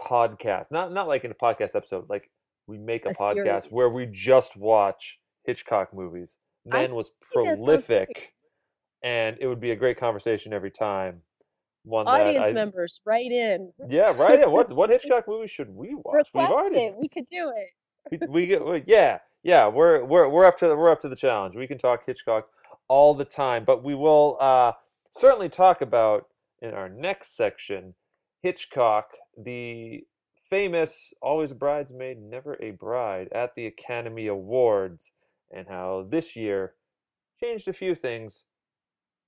podcast, 0.00 0.70
not 0.70 0.92
not 0.92 1.08
like 1.08 1.24
in 1.24 1.30
a 1.30 1.34
podcast 1.34 1.74
episode, 1.74 2.08
like 2.08 2.30
we 2.66 2.78
make 2.78 3.06
a, 3.06 3.10
A 3.10 3.14
podcast 3.14 3.66
where 3.70 3.92
we 3.92 4.06
just 4.14 4.56
watch 4.56 5.18
Hitchcock 5.44 5.92
movies. 5.92 6.38
I 6.70 6.86
was 6.86 7.10
think 7.34 7.46
that 7.46 7.62
sounds 7.62 7.64
prolific, 7.64 8.32
and 9.02 9.36
it 9.40 9.46
would 9.46 9.60
be 9.60 9.72
a 9.72 9.76
great 9.76 9.98
conversation 9.98 10.52
every 10.52 10.70
time. 10.70 11.22
One 11.84 12.08
Audience 12.08 12.46
I, 12.46 12.52
members, 12.52 13.00
write 13.04 13.30
in. 13.30 13.70
yeah, 13.88 14.12
right. 14.16 14.40
in 14.40 14.50
what 14.50 14.72
what 14.72 14.90
Hitchcock 14.90 15.28
movie 15.28 15.46
should 15.46 15.68
we 15.68 15.94
watch? 15.94 16.28
We've 16.32 16.44
already 16.44 16.78
it. 16.78 16.94
We 16.98 17.08
could 17.08 17.26
do 17.26 17.52
it. 17.54 18.28
we, 18.28 18.56
we- 18.56 18.84
yeah 18.86 19.18
yeah 19.42 19.66
we're 19.66 20.04
we're 20.04 20.28
we're 20.28 20.44
up 20.44 20.58
to 20.58 20.68
the, 20.68 20.76
we're 20.76 20.90
up 20.90 21.00
to 21.02 21.08
the 21.08 21.16
challenge. 21.16 21.56
We 21.56 21.66
can 21.66 21.78
talk 21.78 22.06
Hitchcock 22.06 22.48
all 22.88 23.14
the 23.14 23.24
time, 23.24 23.64
but 23.64 23.84
we 23.84 23.94
will 23.94 24.38
uh, 24.40 24.72
certainly 25.10 25.48
talk 25.48 25.80
about 25.82 26.26
in 26.60 26.70
our 26.70 26.88
next 26.88 27.36
section 27.36 27.94
Hitchcock, 28.42 29.10
the 29.36 30.04
famous 30.48 31.12
"Always 31.20 31.50
a 31.50 31.54
Bridesmaid, 31.54 32.18
Never 32.20 32.56
a 32.62 32.72
Bride" 32.72 33.28
at 33.32 33.54
the 33.54 33.66
Academy 33.66 34.26
Awards, 34.26 35.12
and 35.50 35.66
how 35.68 36.06
this 36.08 36.34
year 36.36 36.74
changed 37.40 37.68
a 37.68 37.72
few 37.72 37.94
things, 37.94 38.44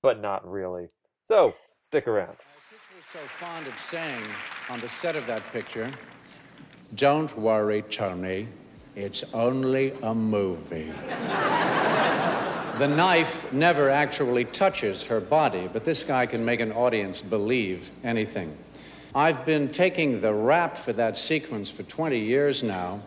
but 0.01 0.21
not 0.21 0.47
really. 0.49 0.89
So 1.27 1.55
stick 1.87 2.05
around. 2.05 2.27
Hitch 2.27 2.81
was 2.97 3.05
so 3.13 3.19
fond 3.39 3.65
of 3.65 3.79
saying 3.79 4.21
on 4.69 4.81
the 4.81 4.89
set 4.89 5.15
of 5.15 5.25
that 5.25 5.41
picture, 5.53 5.89
don't 6.95 7.33
worry, 7.37 7.81
Tony, 7.83 8.49
it's 8.97 9.23
only 9.33 9.93
a 10.03 10.13
movie. 10.13 10.91
the 12.77 12.89
knife 12.89 13.49
never 13.53 13.89
actually 13.89 14.43
touches 14.43 15.05
her 15.05 15.21
body, 15.21 15.69
but 15.71 15.85
this 15.85 16.03
guy 16.03 16.25
can 16.25 16.43
make 16.43 16.59
an 16.59 16.73
audience 16.73 17.21
believe 17.21 17.89
anything. 18.03 18.53
I've 19.15 19.45
been 19.45 19.69
taking 19.69 20.19
the 20.19 20.33
rap 20.33 20.75
for 20.75 20.91
that 20.91 21.15
sequence 21.15 21.69
for 21.69 21.83
20 21.83 22.19
years 22.19 22.63
now, 22.63 22.99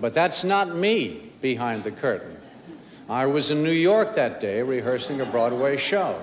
but 0.00 0.14
that's 0.14 0.44
not 0.44 0.76
me 0.76 1.32
behind 1.42 1.82
the 1.82 1.90
curtain. 1.90 2.36
I 3.08 3.26
was 3.26 3.50
in 3.50 3.64
New 3.64 3.72
York 3.72 4.14
that 4.14 4.38
day 4.38 4.62
rehearsing 4.62 5.22
a 5.22 5.26
Broadway 5.26 5.76
show. 5.76 6.22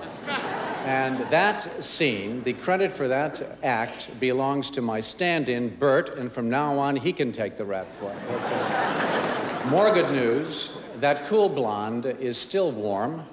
And 0.86 1.16
that 1.30 1.84
scene, 1.84 2.44
the 2.44 2.52
credit 2.52 2.92
for 2.92 3.08
that 3.08 3.58
act 3.64 4.08
belongs 4.20 4.70
to 4.70 4.80
my 4.80 5.00
stand 5.00 5.48
in, 5.48 5.68
Bert, 5.68 6.16
and 6.16 6.32
from 6.32 6.48
now 6.48 6.78
on, 6.78 6.94
he 6.94 7.12
can 7.12 7.32
take 7.32 7.56
the 7.56 7.64
rap 7.64 7.92
for 7.92 8.12
it. 8.12 8.18
Okay. 8.30 9.68
More 9.68 9.92
good 9.92 10.12
news 10.12 10.70
that 11.00 11.26
cool 11.26 11.48
blonde 11.48 12.06
is 12.06 12.38
still 12.38 12.70
warm, 12.70 13.24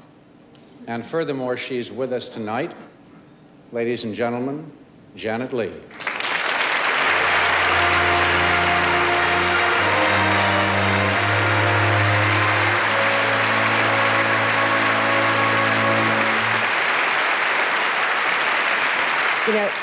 and 0.88 1.06
furthermore, 1.06 1.56
she's 1.56 1.92
with 1.92 2.12
us 2.12 2.28
tonight. 2.28 2.74
Ladies 3.72 4.04
and 4.04 4.16
gentlemen, 4.16 4.72
Janet 5.16 5.54
Leigh. 5.54 5.80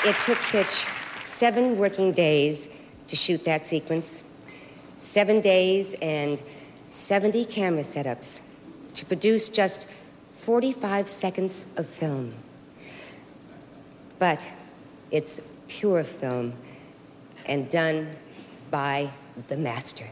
It 0.03 0.19
took 0.19 0.37
Hitch 0.39 0.85
seven 1.17 1.77
working 1.77 2.11
days 2.11 2.69
to 3.07 3.15
shoot 3.15 3.43
that 3.45 3.63
sequence. 3.63 4.23
Seven 4.97 5.41
days 5.41 5.93
and 6.01 6.41
70 6.89 7.45
camera 7.45 7.83
setups 7.83 8.41
to 8.95 9.05
produce 9.05 9.47
just 9.49 9.87
45 10.41 11.07
seconds 11.07 11.67
of 11.77 11.85
film. 11.85 12.33
But 14.17 14.47
it's 15.11 15.39
pure 15.67 16.03
film 16.03 16.53
and 17.45 17.69
done 17.69 18.15
by 18.71 19.11
the 19.47 19.57
master. 19.57 20.05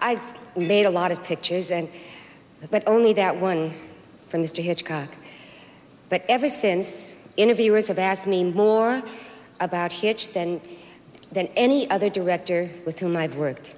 I've 0.00 0.45
made 0.56 0.86
a 0.86 0.90
lot 0.90 1.12
of 1.12 1.22
pictures, 1.22 1.70
and 1.70 1.88
but 2.70 2.82
only 2.86 3.12
that 3.14 3.38
one 3.38 3.74
from 4.28 4.42
Mr. 4.42 4.62
Hitchcock. 4.62 5.08
But 6.08 6.24
ever 6.28 6.48
since, 6.48 7.16
interviewers 7.36 7.88
have 7.88 7.98
asked 7.98 8.26
me 8.26 8.44
more 8.44 9.02
about 9.60 9.92
Hitch 9.92 10.32
than 10.32 10.60
than 11.32 11.46
any 11.56 11.88
other 11.90 12.08
director 12.08 12.70
with 12.84 12.98
whom 12.98 13.16
I've 13.16 13.36
worked. 13.36 13.74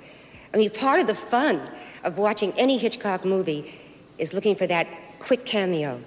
I 0.52 0.56
mean, 0.56 0.70
part 0.70 1.00
of 1.00 1.06
the 1.06 1.14
fun 1.14 1.60
of 2.04 2.18
watching 2.18 2.52
any 2.58 2.78
Hitchcock 2.78 3.24
movie 3.24 3.74
is 4.18 4.32
looking 4.32 4.54
for 4.54 4.66
that 4.66 4.86
quick 5.18 5.44
cameo 5.44 6.00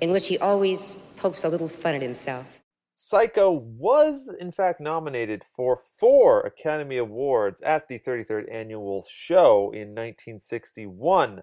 in 0.00 0.10
which 0.10 0.28
he 0.28 0.38
always 0.38 0.96
pokes 1.16 1.44
a 1.44 1.48
little 1.48 1.68
fun 1.68 1.94
at 1.94 2.02
himself. 2.02 2.61
Psycho 3.12 3.50
was, 3.50 4.34
in 4.40 4.50
fact, 4.50 4.80
nominated 4.80 5.44
for 5.44 5.82
four 6.00 6.40
Academy 6.40 6.96
Awards 6.96 7.60
at 7.60 7.86
the 7.86 7.98
33rd 7.98 8.50
annual 8.50 9.04
show 9.06 9.70
in 9.74 9.88
1961. 9.88 11.42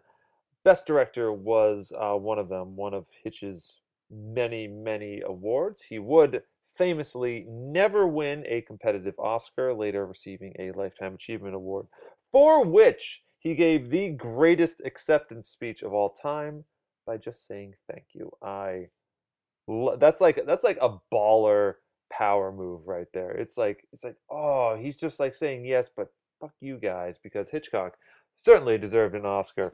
Best 0.64 0.88
Director 0.88 1.32
was 1.32 1.94
uh, 1.96 2.16
one 2.16 2.40
of 2.40 2.50
them, 2.50 2.76
one 2.76 2.96
of 2.96 3.06
Hitch's 3.24 3.82
many, 4.10 4.68
many 4.68 5.22
awards. 5.24 5.84
He 5.84 6.00
would 6.00 6.42
famously 6.76 7.46
never 7.48 8.08
win 8.08 8.46
a 8.48 8.62
competitive 8.62 9.20
Oscar, 9.20 9.72
later 9.72 10.08
receiving 10.08 10.54
a 10.58 10.72
Lifetime 10.72 11.14
Achievement 11.14 11.54
Award, 11.54 11.86
for 12.32 12.66
which 12.66 13.22
he 13.38 13.54
gave 13.54 13.92
the 13.92 14.10
greatest 14.10 14.82
acceptance 14.84 15.50
speech 15.50 15.84
of 15.84 15.94
all 15.94 16.10
time 16.10 16.66
by 17.06 17.18
just 17.18 17.46
saying 17.46 17.76
thank 17.88 18.06
you. 18.16 18.32
I 18.42 18.88
that's 20.00 20.20
like 20.22 20.40
that's 20.46 20.64
like 20.64 20.78
a 20.82 20.98
baller 21.14 21.76
power 22.12 22.52
move 22.52 22.82
right 22.88 23.08
there. 23.14 23.32
It's 23.32 23.58
like 23.58 23.86
it's 23.94 24.04
like 24.04 24.16
oh 24.30 24.76
he's 24.80 25.00
just 25.00 25.20
like 25.20 25.34
saying 25.36 25.66
yes, 25.66 25.90
but 25.96 26.08
fuck 26.42 26.54
you 26.60 26.78
guys 26.78 27.16
because 27.22 27.50
Hitchcock 27.50 27.96
certainly 28.44 28.78
deserved 28.78 29.16
an 29.16 29.26
Oscar. 29.26 29.74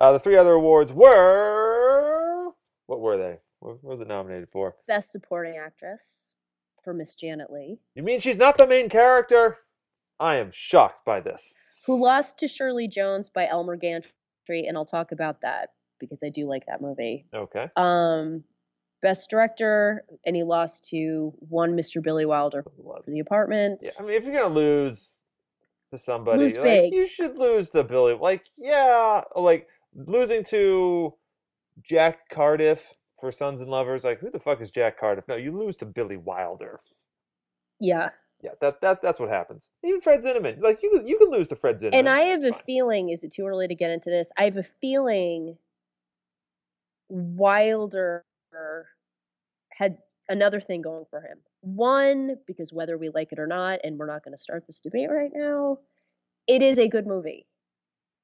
Uh, 0.00 0.12
the 0.12 0.18
three 0.18 0.36
other 0.36 0.52
awards 0.52 0.92
were 0.92 2.50
what 2.86 3.00
were 3.00 3.16
they? 3.16 3.36
What, 3.60 3.82
what 3.82 3.92
was 3.92 4.00
it 4.00 4.08
nominated 4.08 4.48
for? 4.50 4.76
Best 4.86 5.10
Supporting 5.12 5.56
Actress 5.56 6.32
for 6.84 6.94
Miss 6.94 7.14
Janet 7.16 7.50
Leigh, 7.52 7.80
You 7.96 8.04
mean 8.04 8.20
she's 8.20 8.38
not 8.38 8.56
the 8.58 8.66
main 8.66 8.88
character? 8.88 9.58
I 10.20 10.36
am 10.36 10.50
shocked 10.52 11.04
by 11.04 11.20
this. 11.20 11.56
who 11.84 12.00
lost 12.00 12.38
to 12.38 12.48
Shirley 12.48 12.86
Jones 12.88 13.28
by 13.28 13.48
Elmer 13.48 13.76
Gantry, 13.76 14.68
and 14.68 14.76
I'll 14.76 14.86
talk 14.86 15.10
about 15.12 15.40
that 15.42 15.70
because 15.98 16.22
I 16.24 16.28
do 16.28 16.46
like 16.46 16.64
that 16.66 16.80
movie. 16.80 17.26
Okay, 17.34 17.66
Um, 17.76 18.44
Best 19.02 19.30
Director, 19.30 20.04
and 20.24 20.34
he 20.34 20.42
lost 20.42 20.88
to 20.90 21.32
one 21.40 21.74
Mr. 21.76 22.02
Billy 22.02 22.26
Wilder 22.26 22.62
for 22.62 23.02
The 23.06 23.20
Apartment. 23.20 23.80
yeah, 23.82 23.90
I 23.98 24.02
mean 24.02 24.12
if 24.12 24.24
you're 24.24 24.34
gonna 24.34 24.54
lose 24.54 25.20
to 25.92 25.98
somebody, 25.98 26.38
Lose 26.38 26.56
like, 26.56 26.92
you 26.92 27.06
should 27.06 27.38
lose 27.38 27.70
to 27.70 27.84
Billy. 27.84 28.14
Like 28.14 28.46
yeah, 28.56 29.22
like 29.34 29.68
losing 29.94 30.44
to 30.44 31.14
Jack 31.82 32.28
Cardiff 32.30 32.94
for 33.20 33.30
Sons 33.32 33.60
and 33.60 33.70
Lovers. 33.70 34.04
Like, 34.04 34.18
who 34.20 34.30
the 34.30 34.40
fuck 34.40 34.60
is 34.60 34.70
Jack 34.70 34.98
Cardiff? 34.98 35.26
No, 35.28 35.36
you 35.36 35.56
lose 35.56 35.76
to 35.76 35.86
Billy 35.86 36.16
Wilder. 36.16 36.80
yeah. 37.80 38.10
Yeah, 38.42 38.50
that 38.60 38.82
that 38.82 39.00
that's 39.00 39.18
what 39.18 39.30
happens. 39.30 39.70
Even 39.82 40.02
Fred 40.02 40.22
Zinnemann, 40.22 40.60
like 40.60 40.82
you 40.82 41.02
you 41.06 41.16
can 41.16 41.30
lose 41.30 41.48
to 41.48 41.56
Fred 41.56 41.76
Zinnemann. 41.76 41.94
And 41.94 42.08
I 42.08 42.20
have 42.20 42.44
a 42.44 42.52
feeling, 42.52 43.08
is 43.08 43.24
it 43.24 43.32
too 43.32 43.46
early 43.46 43.66
to 43.66 43.74
get 43.74 43.90
into 43.90 44.10
this? 44.10 44.30
I 44.36 44.44
have 44.44 44.58
a 44.58 44.62
feeling 44.62 45.56
Wilder 47.08 48.25
had 49.72 49.98
another 50.28 50.60
thing 50.60 50.82
going 50.82 51.04
for 51.10 51.20
him. 51.20 51.38
One, 51.60 52.36
because 52.46 52.72
whether 52.72 52.98
we 52.98 53.10
like 53.10 53.32
it 53.32 53.38
or 53.38 53.46
not, 53.46 53.80
and 53.84 53.98
we're 53.98 54.06
not 54.06 54.24
going 54.24 54.34
to 54.34 54.38
start 54.38 54.64
this 54.66 54.80
debate 54.80 55.10
right 55.10 55.30
now, 55.34 55.78
it 56.46 56.62
is 56.62 56.78
a 56.78 56.88
good 56.88 57.06
movie. 57.06 57.46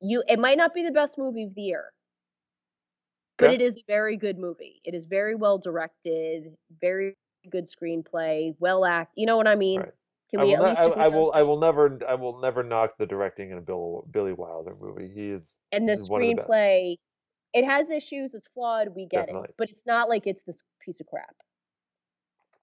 You, 0.00 0.22
it 0.28 0.38
might 0.38 0.58
not 0.58 0.74
be 0.74 0.82
the 0.82 0.90
best 0.90 1.18
movie 1.18 1.44
of 1.44 1.54
the 1.54 1.62
year, 1.62 1.92
but 3.38 3.50
Okay. 3.50 3.54
it 3.54 3.62
is 3.62 3.78
a 3.78 3.84
very 3.86 4.16
good 4.16 4.38
movie. 4.38 4.80
It 4.84 4.94
is 4.94 5.04
very 5.04 5.34
well 5.34 5.58
directed, 5.58 6.54
very 6.80 7.16
good 7.50 7.66
screenplay, 7.68 8.54
well 8.58 8.84
act. 8.84 9.12
You 9.16 9.26
know 9.26 9.36
what 9.36 9.48
I 9.48 9.54
mean? 9.54 9.80
Right. 9.80 9.92
Can 10.30 10.40
I 10.40 10.44
we 10.44 10.56
will, 10.56 10.64
at 10.64 10.70
least 10.70 10.80
I, 10.80 11.04
I 11.04 11.08
will? 11.08 11.32
I 11.34 11.42
will 11.42 11.60
never 11.60 11.98
I 12.08 12.14
will 12.14 12.40
never 12.40 12.62
knock 12.62 12.96
the 12.98 13.06
directing 13.06 13.50
in 13.50 13.58
a 13.58 13.60
Bill, 13.60 14.06
Billy 14.10 14.32
Wilder 14.32 14.74
movie. 14.80 15.10
He 15.14 15.28
is 15.28 15.58
and 15.72 15.88
the 15.88 15.92
of 15.92 15.98
the 15.98 16.04
screenplay 16.04 16.96
it 17.54 17.64
has 17.64 17.90
issues 17.90 18.34
it's 18.34 18.46
flawed 18.54 18.88
we 18.94 19.06
get 19.06 19.26
Definitely. 19.26 19.48
it 19.50 19.54
but 19.58 19.68
it's 19.70 19.86
not 19.86 20.08
like 20.08 20.26
it's 20.26 20.42
this 20.42 20.62
piece 20.84 21.00
of 21.00 21.06
crap 21.06 21.34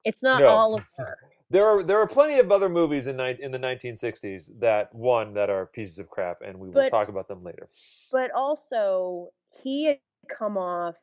it's 0.06 0.24
not 0.24 0.42
No. 0.42 0.48
all 0.48 0.76
of 0.76 0.84
her 0.98 1.18
there 1.50 1.66
are 1.66 1.84
there 1.84 2.00
are 2.00 2.08
plenty 2.08 2.40
of 2.40 2.52
other 2.52 2.70
movies 2.70 3.08
in 3.08 3.18
ni- 3.18 3.38
in 3.42 3.52
the 3.52 3.60
1960s 3.60 4.50
that 4.60 4.94
won 4.94 5.34
that 5.34 5.50
are 5.50 5.66
pieces 5.66 5.98
of 6.00 6.08
crap, 6.10 6.42
and 6.46 6.60
we 6.60 6.68
will 6.70 6.76
But- 6.76 6.90
talk 6.92 7.08
about 7.10 7.28
them 7.28 7.44
later. 7.44 7.70
But 8.12 8.30
also, 8.32 9.30
he 9.64 9.86
had 9.86 10.00
come 10.38 10.58
off 10.58 10.96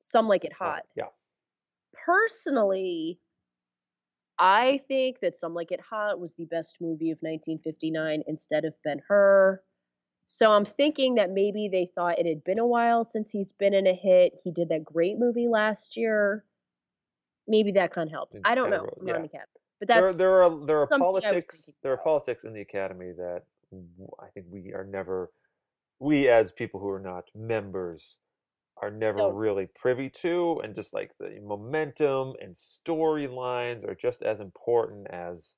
Some 0.00 0.26
Like 0.26 0.44
It 0.44 0.52
Hot. 0.54 0.82
Yeah. 0.96 1.04
Personally, 1.94 3.20
I 4.38 4.80
think 4.88 5.20
that 5.20 5.36
Some 5.36 5.54
Like 5.54 5.70
It 5.72 5.80
Hot 5.80 6.18
was 6.20 6.34
the 6.34 6.44
best 6.46 6.76
movie 6.80 7.10
of 7.10 7.18
1959 7.20 8.22
instead 8.26 8.64
of 8.64 8.74
Ben 8.84 9.00
Hur. 9.08 9.62
So 10.26 10.50
I'm 10.50 10.64
thinking 10.64 11.14
that 11.14 11.30
maybe 11.30 11.68
they 11.68 11.90
thought 11.94 12.18
it 12.18 12.26
had 12.26 12.42
been 12.44 12.58
a 12.58 12.66
while 12.66 13.04
since 13.04 13.30
he's 13.30 13.52
been 13.52 13.74
in 13.74 13.86
a 13.86 13.94
hit. 13.94 14.32
He 14.42 14.50
did 14.50 14.68
that 14.70 14.84
great 14.84 15.18
movie 15.18 15.48
last 15.48 15.96
year. 15.96 16.44
Maybe 17.46 17.72
that 17.72 17.92
kind 17.92 18.08
of 18.08 18.12
helped. 18.12 18.36
I 18.44 18.56
don't 18.56 18.70
know. 18.70 18.88
Yeah. 19.04 19.12
academy, 19.12 19.30
but 19.78 19.88
There, 19.88 20.02
that's 20.02 20.18
there 20.18 20.42
are 20.42 20.66
there 20.66 20.78
are 20.78 20.88
I 20.92 20.96
was 20.96 21.22
politics 21.22 21.70
there 21.82 21.92
are 21.92 21.98
politics 21.98 22.44
in 22.44 22.52
the 22.52 22.60
academy 22.60 23.12
that 23.12 23.42
I 24.20 24.26
think 24.34 24.46
we 24.50 24.72
are 24.72 24.84
never 24.84 25.30
we 26.00 26.28
as 26.28 26.50
people 26.50 26.80
who 26.80 26.88
are 26.90 27.00
not 27.00 27.24
members 27.34 28.16
are 28.82 28.90
never 28.90 29.18
Don't. 29.18 29.34
really 29.34 29.68
privy 29.74 30.10
to 30.10 30.60
and 30.62 30.74
just 30.74 30.92
like 30.92 31.12
the 31.18 31.40
momentum 31.42 32.34
and 32.42 32.54
storylines 32.54 33.88
are 33.88 33.94
just 33.94 34.22
as 34.22 34.40
important 34.40 35.06
as 35.08 35.54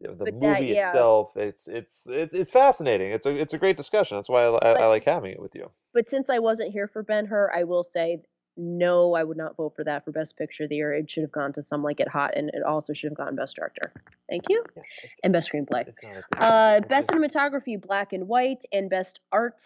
the 0.00 0.08
But 0.14 0.24
that- 0.26 0.34
movie 0.34 0.66
yeah. 0.74 0.88
itself 0.88 1.36
it's 1.36 1.68
it's 1.68 2.06
it's 2.08 2.34
it's 2.34 2.50
fascinating 2.50 3.12
it's 3.12 3.26
a 3.26 3.34
it's 3.36 3.54
a 3.54 3.58
great 3.58 3.76
discussion 3.76 4.16
that's 4.16 4.28
why 4.28 4.44
I, 4.44 4.48
I, 4.56 4.72
I 4.82 4.86
like 4.86 5.04
having 5.04 5.32
it 5.32 5.40
with 5.40 5.54
you 5.54 5.70
But 5.94 6.08
since 6.08 6.28
I 6.30 6.38
wasn't 6.38 6.72
here 6.72 6.88
for 6.88 7.02
Ben 7.02 7.26
Hur, 7.26 7.52
I 7.54 7.64
will 7.64 7.84
say 7.84 8.22
no, 8.54 9.14
I 9.14 9.24
would 9.24 9.38
not 9.38 9.56
vote 9.56 9.72
for 9.74 9.82
that 9.84 10.04
for 10.04 10.12
Best 10.12 10.36
Picture 10.36 10.64
of 10.64 10.68
the 10.68 10.76
Year. 10.76 10.92
It 10.92 11.08
should 11.10 11.22
have 11.22 11.32
gone 11.32 11.54
to 11.54 11.62
Some 11.62 11.82
Like 11.82 12.00
It 12.00 12.08
Hot, 12.08 12.32
and 12.36 12.50
it 12.52 12.62
also 12.62 12.92
should 12.92 13.08
have 13.10 13.16
gone 13.16 13.34
Best 13.34 13.56
Director. 13.56 13.94
Thank 14.28 14.42
you. 14.50 14.62
Yeah, 14.76 14.82
And 15.24 15.32
Best 15.32 15.50
Screenplay. 15.50 15.88
it's 15.88 16.02
not 16.02 16.16
a 16.38 16.44
Uh, 16.44 16.80
best 16.80 17.08
cinematography, 17.08 17.80
black 17.80 18.12
and 18.12 18.28
white, 18.28 18.62
and 18.70 18.90
best 18.90 19.20
art 19.32 19.62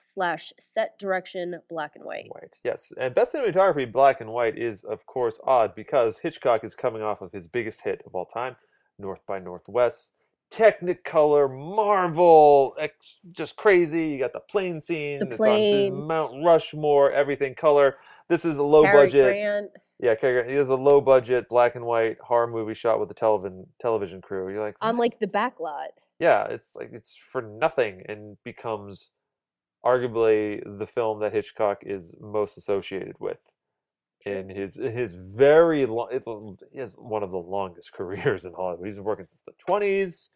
slash 0.00 0.52
set 0.58 0.98
direction, 0.98 1.60
black 1.70 1.92
and 1.94 2.04
white. 2.04 2.26
white. 2.30 2.54
Yes, 2.64 2.92
and 2.98 3.14
best 3.14 3.32
cinematography, 3.32 3.90
black 3.92 4.20
and 4.20 4.30
white, 4.32 4.58
is 4.58 4.82
of 4.82 5.06
course 5.06 5.38
odd 5.44 5.76
because 5.76 6.18
Hitchcock 6.18 6.64
is 6.64 6.74
coming 6.74 7.02
off 7.02 7.20
of 7.22 7.30
his 7.30 7.46
biggest 7.46 7.82
hit 7.82 8.02
of 8.06 8.16
all 8.16 8.26
time, 8.26 8.56
North 8.98 9.20
by 9.26 9.38
Northwest. 9.38 10.12
Technicolor, 10.50 11.50
Marvel, 11.50 12.74
ex- 12.78 13.18
just 13.32 13.56
crazy. 13.56 14.08
You 14.08 14.18
got 14.18 14.32
the 14.32 14.40
plane 14.40 14.80
scene. 14.80 15.18
The 15.18 15.26
it's 15.26 15.36
plane. 15.36 15.92
on 15.92 16.06
Mount 16.06 16.44
Rushmore, 16.44 17.10
everything 17.12 17.54
color. 17.54 17.96
This 18.28 18.44
is 18.44 18.58
a 18.58 18.62
low 18.62 18.84
Cary 18.84 19.06
budget. 19.06 19.24
Grant. 19.24 19.70
Yeah, 19.98 20.14
Cary 20.14 20.34
Grant. 20.34 20.50
It 20.50 20.56
is 20.60 20.68
a 20.68 20.74
low 20.74 21.00
budget 21.00 21.48
black 21.48 21.74
and 21.74 21.84
white 21.84 22.18
horror 22.20 22.46
movie 22.46 22.74
shot 22.74 23.00
with 23.00 23.10
a 23.10 23.14
television 23.14 23.66
television 23.80 24.20
crew. 24.20 24.48
You're 24.50 24.64
like, 24.64 24.76
on 24.80 24.96
like 24.96 25.18
the 25.18 25.26
back 25.26 25.58
lot. 25.58 25.88
yeah, 26.20 26.44
it's 26.44 26.76
like 26.76 26.90
it's 26.92 27.16
for 27.16 27.42
nothing 27.42 28.02
and 28.08 28.36
becomes 28.44 29.10
arguably 29.84 30.60
the 30.78 30.86
film 30.86 31.20
that 31.20 31.32
Hitchcock 31.32 31.78
is 31.82 32.12
most 32.20 32.56
associated 32.56 33.14
with 33.20 33.38
in 34.26 34.48
his 34.48 34.74
his 34.74 35.14
very 35.14 35.86
long. 35.86 36.08
He 36.72 36.80
has 36.80 36.94
one 36.98 37.22
of 37.22 37.30
the 37.30 37.38
longest 37.38 37.92
careers 37.94 38.44
in 38.44 38.52
Hollywood. 38.52 38.86
He's 38.86 38.96
been 38.96 39.04
working 39.04 39.26
since 39.26 39.42
the 39.46 39.52
twenties. 39.64 40.30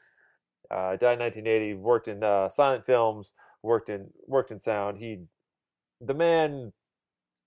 Uh, 0.70 0.94
died 0.96 1.14
in 1.14 1.18
1980. 1.18 1.74
Worked 1.74 2.08
in 2.08 2.22
uh, 2.22 2.48
silent 2.48 2.86
films. 2.86 3.32
Worked 3.62 3.88
in 3.88 4.08
worked 4.26 4.52
in 4.52 4.60
sound. 4.60 4.98
He, 4.98 5.24
the 6.00 6.14
man, 6.14 6.72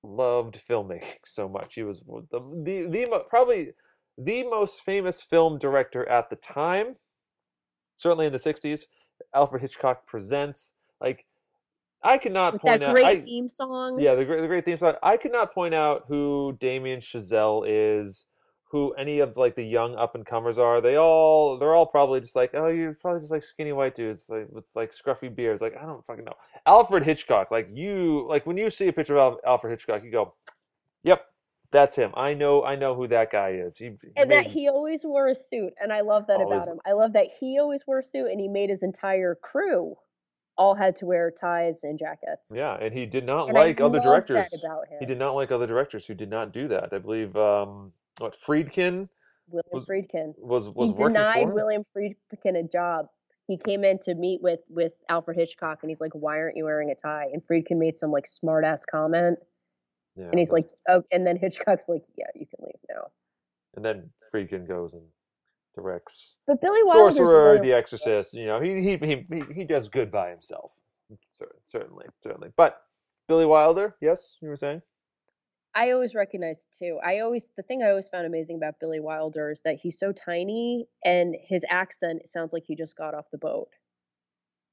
loved 0.04 0.60
filmmaking 0.70 1.20
so 1.26 1.48
much. 1.48 1.76
He 1.76 1.84
was 1.84 2.02
the 2.32 2.40
the, 2.64 2.88
the 2.90 3.24
probably 3.30 3.72
the 4.18 4.44
most 4.44 4.82
famous 4.82 5.22
film 5.22 5.58
director 5.58 6.08
at 6.08 6.30
the 6.30 6.36
time 6.36 6.98
certainly 7.98 8.26
in 8.26 8.32
the 8.32 8.38
60s 8.38 8.84
alfred 9.34 9.62
hitchcock 9.62 10.06
presents 10.06 10.74
like 11.02 11.26
i 12.04 12.18
cannot 12.18 12.60
point 12.62 12.80
that 12.82 12.84
out 12.90 12.94
great 12.94 13.06
I, 13.06 13.20
theme 13.22 13.48
song. 13.48 14.00
yeah 14.00 14.16
the 14.16 14.26
great, 14.26 14.42
the 14.42 14.48
great 14.48 14.66
theme 14.66 14.78
song. 14.78 14.96
I 15.04 15.18
could 15.18 15.32
not 15.32 15.54
point 15.54 15.74
out 15.74 16.06
who 16.08 16.58
damien 16.60 17.00
chazelle 17.00 17.64
is 17.68 18.28
who 18.72 18.92
any 18.94 19.20
of 19.20 19.38
like 19.38 19.56
the 19.56 19.64
young 19.64 19.96
up 19.96 20.16
and 20.16 20.26
comers 20.26 20.58
are. 20.58 20.82
They 20.82 20.98
all 20.98 21.60
they're 21.60 21.76
all 21.76 21.86
probably 21.86 22.20
just 22.22 22.36
like 22.36 22.52
oh 22.56 22.68
you're 22.68 22.94
probably 22.96 23.20
just 23.22 23.32
like 23.32 23.44
skinny 23.44 23.72
white 23.72 23.94
dudes 23.94 24.26
like 24.30 24.48
with 24.50 24.66
like 24.74 24.92
scruffy 24.92 25.34
beards. 25.34 25.62
Like 25.62 25.76
i 25.80 25.86
don't 25.86 26.04
fucking 26.08 26.26
know. 26.26 26.34
Alfred 26.66 27.04
hitchcock 27.04 27.52
like 27.52 27.70
you 27.72 28.26
like 28.28 28.46
when 28.48 28.58
you 28.58 28.70
see 28.72 28.88
a 28.88 28.94
picture 28.94 29.18
of 29.20 29.34
Al- 29.46 29.52
alfred 29.54 29.72
hitchcock 29.72 30.04
you 30.04 30.12
go 30.12 30.34
yep 31.04 31.26
that's 31.72 31.96
him. 31.96 32.12
I 32.16 32.34
know 32.34 32.64
i 32.64 32.76
know 32.76 32.96
who 32.96 33.08
that 33.10 33.32
guy 33.32 33.50
is. 33.52 33.78
He, 33.78 33.86
he 33.86 33.92
and 34.18 34.32
that 34.32 34.46
made- 34.46 34.52
he 34.52 34.68
always 34.70 35.04
wore 35.06 35.28
a 35.28 35.36
suit 35.36 35.74
and 35.80 35.94
i 35.94 36.02
love 36.02 36.26
that 36.28 36.38
Always. 36.40 36.56
about 36.58 36.68
him. 36.68 36.80
I 36.86 36.94
love 36.94 37.14
that 37.14 37.28
he 37.40 37.60
always 37.60 37.86
wore 37.86 38.00
a 38.00 38.04
suit 38.04 38.32
and 38.32 38.40
he 38.42 38.48
made 38.48 38.70
his 38.72 38.82
entire 38.82 39.36
crew 39.36 39.96
all 40.58 40.76
had 40.76 40.96
to 40.98 41.06
wear 41.06 41.32
ties 41.32 41.84
and 41.84 41.98
jackets. 41.98 42.52
Yeah, 42.54 42.76
and 42.76 42.94
he 42.94 43.06
did 43.06 43.26
not 43.26 43.48
and 43.50 43.58
like 43.58 43.82
other 43.82 44.00
directors. 44.00 44.50
that 44.52 44.60
about 44.60 44.88
him. 44.88 44.98
He 45.00 45.06
did 45.06 45.18
not 45.18 45.34
like 45.36 45.52
other 45.52 45.68
directors 45.68 46.06
who 46.06 46.14
did 46.14 46.30
not 46.30 46.52
do 46.52 46.68
that. 46.68 46.94
I 46.94 47.00
believe 47.00 47.36
um 47.36 47.92
what 48.20 48.36
Friedkin 48.48 49.10
william 49.50 49.64
was- 49.72 49.86
friedkin. 49.86 50.34
was 50.38 50.70
was 50.70 50.90
he 50.90 50.96
denied 50.96 51.50
william 51.52 51.84
friedkin 51.96 52.58
a 52.60 52.64
job. 52.64 53.08
He 53.48 53.58
came 53.58 53.84
in 53.84 54.00
to 54.00 54.16
meet 54.16 54.42
with 54.42 54.62
with 54.70 54.94
alfred 55.10 55.38
hitchcock 55.38 55.80
and 55.82 55.90
he's 55.90 56.00
like 56.02 56.14
why 56.14 56.38
aren't 56.38 56.56
you 56.56 56.64
wearing 56.66 56.92
a 56.92 56.96
tie? 56.96 57.28
And 57.34 57.42
friedkin 57.46 57.78
made 57.78 57.98
some 57.98 58.12
like 58.12 58.28
smart 58.28 58.64
ass 58.64 58.86
comment. 58.86 59.40
Yeah, 60.16 60.26
and 60.30 60.38
he's 60.40 60.50
but- 60.50 60.56
like 60.58 60.70
oh 60.90 61.04
and 61.12 61.26
then 61.26 61.38
hitchcock's 61.38 61.90
like 61.90 62.04
yeah 62.16 62.28
you 62.36 62.46
can 62.46 62.66
leave 62.66 62.80
now. 62.90 63.08
And 63.76 63.84
then 63.84 64.12
Friedkin 64.32 64.68
goes 64.68 64.94
and 64.94 65.02
directs 65.76 66.36
but 66.46 66.62
billy 66.62 66.84
wilder's 66.84 67.18
Sorcerer, 67.18 67.60
The 67.62 67.74
Exorcist. 67.74 68.34
You 68.34 68.46
know, 68.46 68.60
he 68.60 68.82
he 68.82 68.98
he 68.98 69.44
he, 69.54 69.64
does 69.64 69.90
good 69.90 70.12
by 70.12 70.30
himself. 70.30 70.72
Certainly, 71.72 72.06
certainly. 72.22 72.50
But 72.56 72.82
Billy 73.28 73.46
Wilder, 73.46 73.96
yes, 74.02 74.38
you 74.42 74.50
were 74.50 74.58
saying. 74.58 74.82
I 75.76 75.92
always 75.92 76.14
recognize 76.14 76.68
too. 76.78 77.00
I 77.04 77.20
always 77.20 77.50
the 77.58 77.64
thing 77.64 77.82
I 77.82 77.90
always 77.90 78.10
found 78.10 78.26
amazing 78.28 78.58
about 78.58 78.80
Billy 78.80 79.00
Wilder 79.00 79.52
is 79.52 79.62
that 79.66 79.78
he's 79.82 79.98
so 79.98 80.12
tiny 80.12 80.88
and 81.04 81.36
his 81.42 81.66
accent 81.70 82.28
sounds 82.28 82.54
like 82.54 82.64
he 82.66 82.76
just 82.76 82.96
got 82.96 83.16
off 83.16 83.26
the 83.32 83.40
boat. 83.40 83.70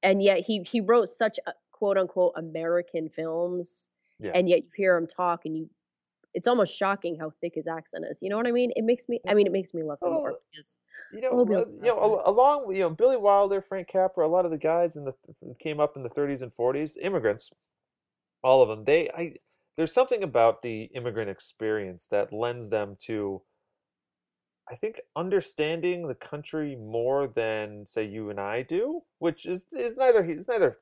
And 0.03 0.21
yet 0.21 0.41
he 0.41 0.63
he 0.63 0.81
wrote 0.81 1.09
such 1.09 1.39
a, 1.47 1.53
quote 1.71 1.97
unquote 1.97 2.33
American 2.35 3.09
films 3.09 3.89
Yes. 4.19 4.33
and 4.35 4.47
yet 4.47 4.59
you 4.59 4.69
hear 4.75 4.95
him 4.95 5.07
talk 5.07 5.45
and 5.45 5.57
you 5.57 5.67
it's 6.33 6.47
almost 6.47 6.75
shocking 6.77 7.17
how 7.19 7.31
thick 7.41 7.53
his 7.55 7.67
accent 7.67 8.05
is. 8.09 8.19
You 8.21 8.29
know 8.29 8.37
what 8.37 8.47
I 8.47 8.51
mean? 8.51 8.71
It 8.75 8.83
makes 8.83 9.09
me 9.09 9.19
I 9.27 9.33
mean 9.33 9.47
it 9.47 9.53
makes 9.53 9.73
me 9.73 9.83
love 9.83 9.99
him 10.05 10.13
more 10.13 10.33
Oh, 10.33 10.37
because 10.51 10.77
you 11.11 11.21
know, 11.21 11.41
uh, 11.53 11.65
you 11.81 11.89
know, 11.89 12.21
along 12.25 12.67
with 12.67 12.77
you 12.77 12.83
know 12.83 12.89
Billy 12.89 13.17
Wilder, 13.17 13.61
Frank 13.61 13.87
Capra, 13.87 14.27
a 14.27 14.29
lot 14.29 14.45
of 14.45 14.51
the 14.51 14.57
guys 14.57 14.95
in 14.95 15.05
the 15.05 15.13
came 15.59 15.79
up 15.79 15.95
in 15.97 16.03
the 16.03 16.09
30s 16.09 16.41
and 16.41 16.53
40s, 16.53 16.97
immigrants, 16.97 17.51
all 18.43 18.61
of 18.61 18.69
them. 18.69 18.85
They, 18.85 19.09
I, 19.11 19.35
there's 19.77 19.93
something 19.93 20.23
about 20.23 20.61
the 20.61 20.83
immigrant 20.95 21.29
experience 21.31 22.07
that 22.07 22.33
lends 22.33 22.69
them 22.69 22.97
to, 23.05 23.43
I 24.69 24.75
think, 24.75 25.01
understanding 25.15 26.07
the 26.07 26.15
country 26.15 26.75
more 26.75 27.27
than 27.27 27.85
say 27.85 28.05
you 28.05 28.29
and 28.29 28.39
I 28.39 28.61
do, 28.63 29.01
which 29.19 29.45
is 29.45 29.65
is 29.73 29.95
neither 29.97 30.23
it's 30.23 30.47
neither 30.47 30.79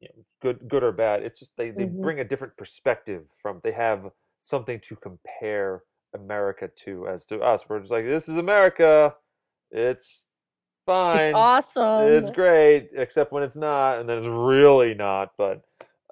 you 0.00 0.08
know, 0.16 0.24
good 0.42 0.68
good 0.68 0.84
or 0.84 0.92
bad. 0.92 1.22
It's 1.24 1.38
just 1.40 1.56
they 1.56 1.70
they 1.72 1.84
Mhm. 1.84 2.00
bring 2.02 2.20
a 2.20 2.24
different 2.24 2.56
perspective 2.56 3.26
from. 3.42 3.60
They 3.64 3.72
have 3.72 4.10
something 4.40 4.80
to 4.88 4.96
compare 4.96 5.82
America 6.14 6.70
to 6.84 7.08
as 7.08 7.26
to 7.26 7.40
us. 7.40 7.64
We're 7.68 7.80
just 7.80 7.90
like 7.90 8.04
this 8.04 8.28
is 8.28 8.36
America. 8.36 9.14
It's 9.70 10.24
fine. 10.86 11.26
it's 11.26 11.34
awesome. 11.34 12.12
It's 12.12 12.30
great, 12.30 12.90
except 12.94 13.32
when 13.32 13.42
it's 13.42 13.56
not, 13.56 13.98
and 13.98 14.08
then 14.08 14.18
it's 14.18 14.26
really 14.26 14.94
not. 14.94 15.32
But 15.36 15.62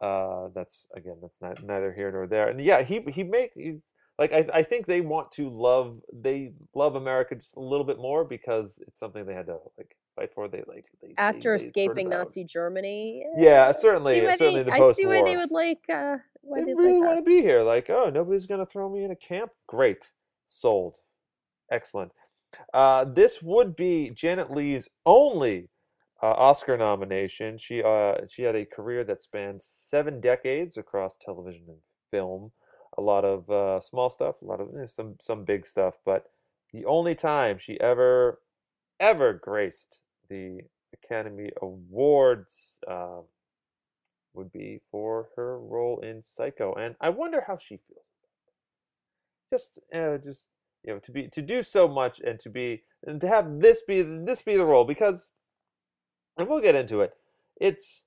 uh, 0.01 0.49
that's 0.55 0.87
again, 0.95 1.17
that's 1.23 1.41
not 1.41 1.63
neither 1.65 1.93
here 1.93 2.13
nor 2.13 2.27
there. 2.27 2.49
And 2.49 2.61
yeah, 2.61 2.83
he 2.83 3.01
he 3.09 3.25
make 3.25 3.53
he, 3.55 3.79
like 4.19 4.33
I 4.33 4.47
I 4.53 4.63
think 4.63 4.87
they 4.87 5.01
want 5.01 5.33
to 5.33 5.49
love 5.49 6.01
they 6.13 6.53
love 6.75 6.97
America 6.97 7.35
just 7.35 7.57
a 7.57 7.61
little 7.61 7.85
bit 7.85 7.99
more 7.99 8.25
because 8.25 8.79
it's 8.87 8.99
something 8.99 9.25
they 9.25 9.35
had 9.35 9.47
to 9.47 9.59
like 9.79 9.97
fight 10.15 10.31
for. 10.35 10.49
They 10.49 10.63
like 10.67 10.85
they, 11.01 11.15
After 11.17 11.57
they 11.59 11.65
escaping. 11.65 12.09
Nazi 12.11 12.45
Germany. 12.45 13.25
Yeah, 13.39 13.69
eh, 13.69 13.73
certainly, 13.73 14.21
certainly 14.21 14.63
they, 14.63 14.71
the 14.71 14.73
I 14.73 14.93
see 14.93 15.07
why 15.07 15.23
they 15.23 15.37
would 15.37 15.51
like 15.51 15.81
uh 15.93 16.17
why 16.47 16.65
They 16.65 16.75
really 16.75 16.99
like 16.99 17.07
want 17.07 17.19
us. 17.19 17.25
to 17.25 17.31
be 17.31 17.43
here. 17.43 17.63
Like, 17.63 17.91
oh, 17.91 18.11
nobody's 18.11 18.47
gonna 18.47 18.67
throw 18.67 18.89
me 18.89 19.05
in 19.05 19.11
a 19.11 19.17
camp. 19.17 19.51
Great, 19.67 20.13
sold, 20.49 20.99
excellent. 21.71 22.13
Uh, 22.73 23.05
this 23.05 23.43
would 23.43 23.77
be 23.77 24.11
Janet 24.11 24.51
Leigh's 24.51 24.89
only 25.05 25.69
uh, 26.23 26.27
Oscar 26.33 26.77
nomination. 26.77 27.59
She 27.59 27.83
uh, 27.83 28.15
she 28.29 28.43
had 28.43 28.57
a 28.57 28.65
career 28.65 29.05
that 29.05 29.23
spanned 29.23 29.63
seven 29.63 30.21
decades 30.21 30.77
across 30.77 31.17
television 31.17 31.65
and 31.69 31.79
film. 32.11 32.53
A 32.99 33.03
lot 33.03 33.25
of 33.25 33.51
uh, 33.51 33.81
small 33.81 34.09
stuff, 34.09 34.41
a 34.43 34.45
lot 34.45 34.61
of 34.61 34.69
eh, 34.81 34.87
some 34.87 35.17
some 35.23 35.45
big 35.45 35.67
stuff, 35.67 35.99
but 36.05 36.27
the 36.73 36.85
only 36.87 37.15
time 37.15 37.59
she 37.59 37.79
ever 37.81 38.41
ever 39.01 39.35
graced 39.35 39.99
the 40.31 40.61
Academy 40.95 41.51
Awards 41.61 42.79
uh, 42.89 43.21
would 44.37 44.53
be 44.53 44.81
for 44.91 45.29
her 45.37 45.59
role 45.59 46.01
in 46.01 46.23
Psycho, 46.23 46.75
and 46.75 46.95
I 47.01 47.09
wonder 47.09 47.45
how 47.47 47.59
she 47.59 47.81
feels. 47.89 48.05
Just, 49.51 49.79
uh, 49.95 50.19
just 50.19 50.49
you 50.87 50.95
know 50.95 51.01
to 51.01 51.11
be 51.11 51.29
to 51.29 51.43
do 51.43 51.63
so 51.63 51.89
much 51.89 52.21
and 52.21 52.39
to 52.41 52.49
be 52.49 52.83
and 53.07 53.21
to 53.21 53.29
have 53.29 53.61
this 53.61 53.83
be 53.87 54.03
this 54.03 54.43
be 54.43 54.57
the 54.57 54.65
role 54.65 54.85
because 54.85 55.33
and 56.39 56.49
we'll 56.49 56.61
get 56.61 56.75
into 56.75 57.01
it 57.01 57.13
it's 57.61 58.03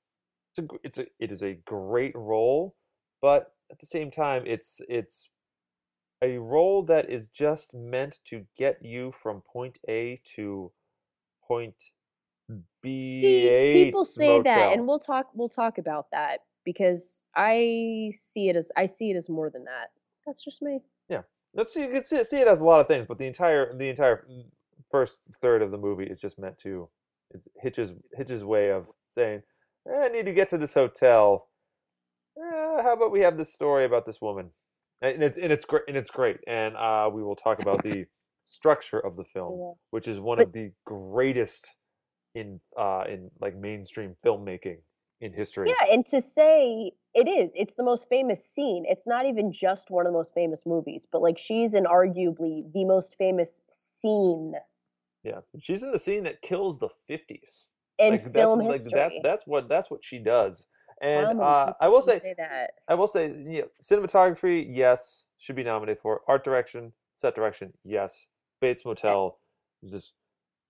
it's 0.51 0.59
a 0.59 0.77
it's 0.83 0.97
a 0.97 1.05
it 1.19 1.31
is 1.31 1.43
a 1.43 1.59
great 1.65 2.15
role 2.15 2.75
but 3.21 3.53
at 3.71 3.79
the 3.79 3.85
same 3.85 4.09
time 4.09 4.43
it's 4.45 4.81
it's 4.87 5.29
a 6.21 6.37
role 6.37 6.83
that 6.83 7.09
is 7.09 7.27
just 7.27 7.73
meant 7.73 8.19
to 8.25 8.45
get 8.57 8.83
you 8.83 9.11
from 9.11 9.41
point 9.41 9.77
A 9.87 10.21
to 10.35 10.71
point 11.45 11.75
B 12.81 13.21
See, 13.21 13.83
people 13.85 14.05
say 14.05 14.41
that, 14.41 14.73
and 14.73 14.87
we'll 14.87 14.99
talk. 14.99 15.27
We'll 15.33 15.49
talk 15.49 15.77
about 15.77 16.07
that 16.11 16.41
because 16.65 17.23
I 17.35 18.11
see 18.15 18.49
it 18.49 18.55
as 18.55 18.71
I 18.77 18.85
see 18.85 19.11
it 19.11 19.15
as 19.15 19.27
more 19.29 19.49
than 19.49 19.63
that. 19.65 19.91
That's 20.25 20.43
just 20.43 20.61
me. 20.61 20.79
Yeah, 21.09 21.23
let's 21.53 21.73
see. 21.73 21.81
You 21.81 21.89
can 21.89 22.03
see, 22.03 22.23
see 22.23 22.39
it 22.39 22.47
as 22.47 22.61
a 22.61 22.65
lot 22.65 22.79
of 22.79 22.87
things, 22.87 23.05
but 23.07 23.17
the 23.17 23.27
entire 23.27 23.75
the 23.77 23.89
entire 23.89 24.25
first 24.91 25.21
third 25.41 25.61
of 25.61 25.71
the 25.71 25.77
movie 25.77 26.05
is 26.05 26.19
just 26.19 26.39
meant 26.39 26.57
to 26.59 26.87
is 27.31 27.41
Hitch's 27.61 27.93
Hitch's 28.13 28.43
way 28.43 28.71
of 28.71 28.87
saying, 29.09 29.41
eh, 29.89 30.05
"I 30.05 30.07
need 30.09 30.25
to 30.25 30.33
get 30.33 30.49
to 30.51 30.57
this 30.57 30.73
hotel. 30.73 31.47
Eh, 32.37 32.81
how 32.83 32.93
about 32.93 33.11
we 33.11 33.19
have 33.21 33.37
this 33.37 33.53
story 33.53 33.85
about 33.85 34.05
this 34.05 34.21
woman?" 34.21 34.51
And 35.01 35.23
it's 35.23 35.37
and 35.37 35.51
it's 35.51 35.65
great 35.65 35.83
and 35.87 35.97
it's 35.97 36.09
great. 36.11 36.37
And 36.47 36.75
uh, 36.77 37.09
we 37.11 37.23
will 37.23 37.35
talk 37.35 37.61
about 37.61 37.83
the 37.83 38.05
structure 38.49 38.99
of 38.99 39.15
the 39.15 39.23
film, 39.23 39.59
Yeah. 39.59 39.71
which 39.91 40.07
is 40.07 40.19
one 40.19 40.37
But- 40.37 40.47
of 40.47 40.53
the 40.53 40.71
greatest 40.85 41.75
in 42.35 42.59
uh, 42.77 43.03
in 43.07 43.31
like 43.39 43.55
mainstream 43.55 44.15
filmmaking 44.25 44.77
in 45.21 45.33
history. 45.33 45.69
Yeah, 45.69 45.93
and 45.93 46.05
to 46.07 46.21
say 46.21 46.91
it 47.13 47.27
is, 47.27 47.51
it's 47.55 47.73
the 47.75 47.83
most 47.83 48.07
famous 48.07 48.43
scene. 48.43 48.85
It's 48.87 49.05
not 49.05 49.25
even 49.25 49.51
just 49.51 49.89
one 49.89 50.05
of 50.05 50.13
the 50.13 50.17
most 50.17 50.33
famous 50.33 50.61
movies, 50.65 51.07
but 51.11 51.21
like 51.21 51.37
she's 51.37 51.73
in 51.73 51.85
arguably 51.85 52.71
the 52.73 52.85
most 52.85 53.17
famous 53.17 53.61
scene 53.71 54.53
Yeah, 55.23 55.39
she's 55.59 55.83
in 55.83 55.91
the 55.91 55.99
scene 55.99 56.23
that 56.23 56.41
kills 56.41 56.79
the 56.79 56.89
fifties. 57.07 57.71
in 57.99 58.11
like, 58.11 58.33
film 58.33 58.59
that's, 58.59 58.71
history. 58.71 58.91
Like, 58.91 59.11
that's 59.11 59.21
that's 59.23 59.47
what 59.47 59.69
that's 59.69 59.91
what 59.91 59.99
she 60.03 60.19
does. 60.19 60.67
And 61.01 61.39
uh, 61.39 61.73
I 61.79 61.87
will 61.87 62.01
can 62.01 62.19
say, 62.19 62.35
that. 62.37 62.71
I 62.87 62.95
will 62.95 63.07
say, 63.07 63.33
yeah, 63.47 63.63
cinematography, 63.81 64.67
yes, 64.69 65.23
should 65.37 65.55
be 65.55 65.63
nominated 65.63 66.01
for. 66.01 66.21
Art 66.27 66.43
direction, 66.43 66.91
set 67.15 67.35
direction, 67.35 67.73
yes. 67.85 68.27
Bates 68.59 68.83
Motel 68.83 69.37
just 69.89 70.13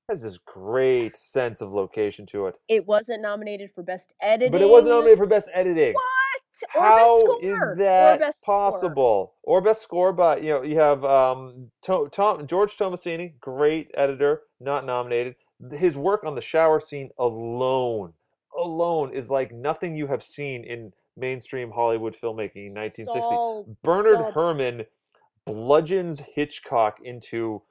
has 0.10 0.22
this 0.22 0.38
great 0.46 1.16
sense 1.16 1.62
of 1.62 1.74
location 1.74 2.26
to 2.28 2.48
it, 2.48 2.56
It 2.68 2.86
wasn't 2.88 3.22
nominated 3.22 3.72
for 3.74 3.84
best 3.84 4.14
editing, 4.22 4.52
but 4.52 4.62
it 4.62 4.70
wasn't 4.70 4.96
nominated 4.96 5.18
for 5.20 5.28
best 5.28 5.50
editing. 5.54 5.94
What? 5.94 6.76
Or 6.76 6.82
How 6.82 7.22
best 7.22 7.44
is 7.44 7.56
score. 7.56 7.72
or 7.72 7.76
that 7.78 8.36
score. 8.36 8.56
possible? 8.72 9.34
Or 9.44 9.62
best 9.62 9.82
score 9.82 10.12
by 10.12 10.38
you 10.38 10.50
know 10.50 10.62
you 10.62 10.78
have 10.78 11.06
um 11.06 11.72
to- 11.84 12.10
Tom 12.12 12.46
George 12.48 12.76
Tomasini, 12.76 13.40
great 13.40 13.90
editor, 13.94 14.42
not 14.60 14.86
nominated. 14.86 15.36
His 15.72 15.96
work 15.96 16.26
on 16.26 16.36
the 16.36 16.42
shower 16.42 16.82
scene 16.82 17.12
alone, 17.18 18.14
alone 18.58 19.14
is 19.14 19.30
like 19.30 19.54
nothing 19.54 19.96
you 19.96 20.08
have 20.08 20.22
seen 20.24 20.66
in 20.66 20.92
mainstream 21.16 21.72
Hollywood 21.72 22.14
filmmaking 22.14 22.68
in 22.68 22.74
1960. 22.74 23.14
Saul- 23.22 23.66
Bernard 23.84 24.34
Herrmann 24.34 24.86
bludgeons 25.46 26.22
Hitchcock 26.36 26.98
into 27.04 27.62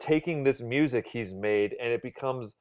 taking 0.00 0.44
this 0.44 0.60
music 0.60 1.06
he's 1.10 1.32
made, 1.32 1.74
and 1.80 1.92
it 1.92 2.02
becomes 2.02 2.56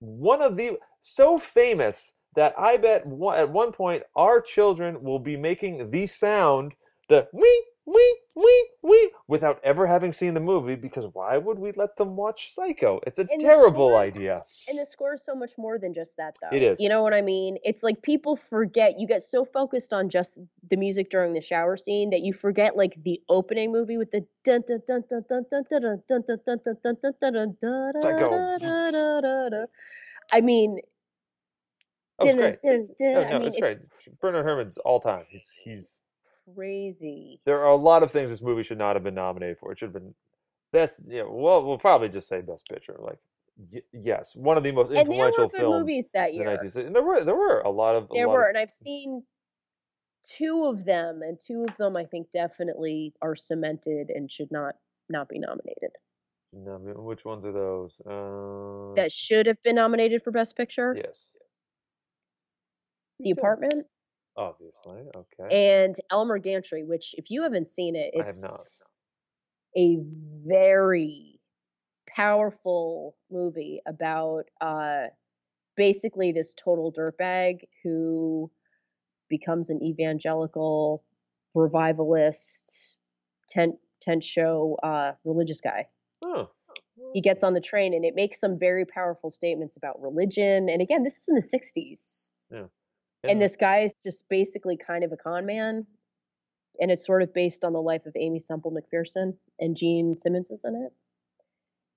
one 0.00 0.42
of 0.42 0.56
the 0.56 0.78
so 1.02 1.38
famous 1.38 2.14
that 2.34 2.54
I 2.58 2.76
bet 2.76 3.06
one, 3.06 3.38
at 3.38 3.50
one 3.50 3.72
point 3.72 4.02
our 4.16 4.40
children 4.40 5.02
will 5.02 5.18
be 5.18 5.36
making 5.36 5.90
the 5.90 6.06
sound, 6.06 6.72
the 7.08 7.28
wee 7.32 7.64
wee 7.84 8.16
wee 8.36 8.68
wee, 8.82 9.10
without 9.26 9.60
ever 9.64 9.86
having 9.86 10.12
seen 10.12 10.34
the 10.34 10.40
movie. 10.40 10.76
Because 10.76 11.06
why 11.12 11.36
would 11.36 11.58
we 11.58 11.72
let 11.72 11.96
them 11.96 12.16
watch 12.16 12.52
Psycho? 12.54 13.00
It's 13.06 13.18
a 13.18 13.26
And 13.30 13.40
terrible 13.40 13.88
scores- 13.88 14.14
idea. 14.16 14.44
And 14.68 14.78
the 14.78 14.86
score 14.86 15.14
is 15.14 15.24
so 15.24 15.34
much 15.34 15.52
more 15.58 15.78
than 15.78 15.92
just 15.92 16.16
that, 16.16 16.36
though. 16.40 16.56
It 16.56 16.62
is. 16.62 16.80
You 16.80 16.88
know 16.88 17.02
what 17.02 17.12
I 17.12 17.20
mean? 17.22 17.58
It's 17.64 17.82
like 17.82 18.00
people 18.02 18.36
forget. 18.36 18.98
You 19.00 19.06
get 19.06 19.22
so 19.24 19.44
focused 19.44 19.92
on 19.92 20.08
just 20.08 20.38
the 20.70 20.76
music 20.76 21.10
during 21.10 21.32
the 21.34 21.40
shower 21.40 21.76
scene 21.76 22.10
that 22.10 22.20
you 22.20 22.32
forget 22.32 22.76
like 22.76 22.94
the 23.04 23.20
opening 23.28 23.72
movie 23.72 23.96
with 23.98 24.10
the 24.12 24.24
dun 24.44 24.62
dun 24.68 24.80
dun 24.86 25.02
dun 25.10 25.24
dun 25.28 25.44
dun 25.50 25.64
dun 25.70 25.82
dun 25.82 26.02
dun 26.08 26.38
dun 26.44 26.58
dun 26.62 26.76
dun 26.82 26.94
dun 26.94 27.32
dun 27.32 27.56
dun 27.60 27.92
dun 27.92 28.02
Psycho. 28.02 28.30
dun 28.30 28.58
dun 28.60 28.92
dun 28.92 29.22
dun 29.22 29.50
dun. 29.50 29.66
I 30.32 30.40
mean, 30.40 30.78
Oh, 32.18 32.26
it's 32.26 32.34
dun, 32.34 32.42
great. 32.44 32.62
dun, 32.62 32.74
It's, 32.74 32.88
dun. 32.98 33.14
no, 33.14 33.20
I 33.22 33.30
no, 33.30 33.38
mean, 33.40 33.48
it's 33.48 33.56
it's 33.56 33.68
great. 33.68 34.20
Bernard 34.20 34.44
Herrmann's 34.44 34.76
all 34.78 35.00
time. 35.00 35.24
He's 35.28 35.50
he's 35.64 36.00
crazy. 36.54 37.40
there 37.46 37.60
are 37.60 37.70
a 37.70 37.76
lot 37.76 38.02
of 38.02 38.10
things 38.10 38.30
this 38.30 38.42
movie 38.42 38.62
should 38.62 38.78
not 38.78 38.96
have 38.96 39.02
been 39.04 39.14
nominated 39.14 39.58
for. 39.58 39.72
It 39.72 39.78
should 39.78 39.86
have 39.94 40.02
been 40.02 40.14
best. 40.72 41.00
Yeah, 41.06 41.22
well, 41.28 41.64
we'll 41.64 41.78
probably 41.78 42.08
just 42.08 42.28
say 42.28 42.40
best 42.40 42.66
picture. 42.68 42.96
Like, 42.98 43.18
y- 43.72 43.82
yes, 43.92 44.34
one 44.36 44.56
of 44.56 44.64
the 44.64 44.72
most 44.72 44.88
And 44.88 44.96
there 44.96 45.02
influential 45.06 45.44
were 45.44 45.50
good 45.50 45.58
films 45.60 45.80
movies 45.80 46.10
that 46.14 46.30
in 46.30 46.38
the 46.38 46.44
year. 46.44 46.58
1960s. 46.58 46.86
And 46.86 46.94
there 46.96 47.02
were 47.02 47.24
there 47.24 47.36
were 47.36 47.60
a 47.60 47.70
lot 47.70 47.96
of 47.96 48.04
a 48.04 48.14
There 48.14 48.26
lot 48.26 48.32
were, 48.32 48.42
of 48.44 48.48
and 48.54 48.58
I've 48.58 48.70
seen 48.70 49.22
two 50.36 50.66
of 50.66 50.84
them, 50.84 51.22
and 51.22 51.38
two 51.38 51.64
of 51.68 51.76
them 51.76 51.96
I 51.96 52.04
think 52.04 52.28
definitely 52.32 53.12
are 53.22 53.34
cemented 53.36 54.10
and 54.10 54.30
should 54.30 54.50
not 54.52 54.76
not 55.08 55.28
be 55.28 55.38
nominated. 55.38 55.90
no, 56.52 56.78
which 56.78 57.24
ones 57.24 57.44
are 57.44 57.52
those? 57.52 57.92
Uh, 58.06 58.94
That 58.94 59.10
should 59.12 59.46
have 59.46 59.62
been 59.62 59.74
nominated 59.76 60.22
for 60.22 60.30
Best 60.30 60.56
Picture. 60.56 60.94
yes, 60.96 61.30
The 63.18 63.30
Apartment 63.30 63.86
obviously. 64.36 65.08
Okay, 65.14 65.76
and 65.76 65.94
Elmer 66.10 66.38
Gantry, 66.38 66.84
which 66.84 67.14
if 67.18 67.30
you 67.30 67.42
haven't 67.42 67.68
seen 67.68 67.96
it, 67.96 68.10
it's 68.14 68.90
a 69.76 69.98
very 70.46 71.40
powerful 72.08 73.16
movie 73.30 73.80
about 73.86 74.44
uh 74.60 75.06
basically 75.76 76.32
this 76.32 76.54
total 76.54 76.92
dirtbag 76.92 77.60
who 77.82 78.50
becomes 79.30 79.70
an 79.70 79.82
evangelical 79.82 81.02
revivalist 81.54 82.98
tent 83.48 83.76
tent 84.00 84.22
show 84.22 84.76
uh 84.82 85.12
religious 85.24 85.60
guy. 85.60 85.86
Oh, 86.22 86.50
he 87.14 87.20
gets 87.20 87.42
on 87.42 87.54
the 87.54 87.60
train 87.60 87.94
and 87.94 88.04
it 88.04 88.14
makes 88.14 88.38
some 88.38 88.58
very 88.58 88.84
powerful 88.84 89.30
statements 89.30 89.76
about 89.76 90.00
religion 90.00 90.68
and 90.68 90.82
again 90.82 91.02
this 91.02 91.16
is 91.18 91.28
in 91.28 91.34
the 91.34 91.40
60s 91.40 92.28
and 93.24 93.40
this 93.40 93.56
guy 93.56 93.80
is 93.80 93.96
just 94.02 94.24
basically 94.28 94.76
kind 94.76 95.04
of 95.04 95.12
a 95.12 95.16
con 95.16 95.46
man 95.46 95.86
and 96.80 96.90
it's 96.90 97.06
sort 97.06 97.22
of 97.22 97.32
based 97.34 97.64
on 97.64 97.72
the 97.72 97.80
life 97.80 98.06
of 98.06 98.14
aimee 98.16 98.40
semple 98.40 98.72
mcpherson 98.72 99.34
and 99.60 99.76
jean 99.76 100.16
simmons 100.16 100.50
is 100.50 100.64
in 100.64 100.74
it 100.74 100.92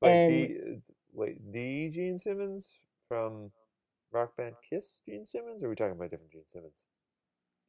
wait, 0.01 0.11
and- 0.11 0.33
the, 0.33 0.73
uh, 0.73 0.79
wait, 1.13 1.51
the 1.51 1.89
Gene 1.89 2.19
Simmons 2.19 2.67
from 3.07 3.51
rock 4.11 4.35
band 4.38 4.55
Kiss, 4.69 4.99
Gene 5.07 5.25
Simmons, 5.25 5.61
or 5.61 5.67
are 5.67 5.69
we 5.69 5.75
talking 5.75 5.95
about 5.95 6.09
different 6.09 6.31
Gene 6.31 6.43
Simmons? 6.51 6.73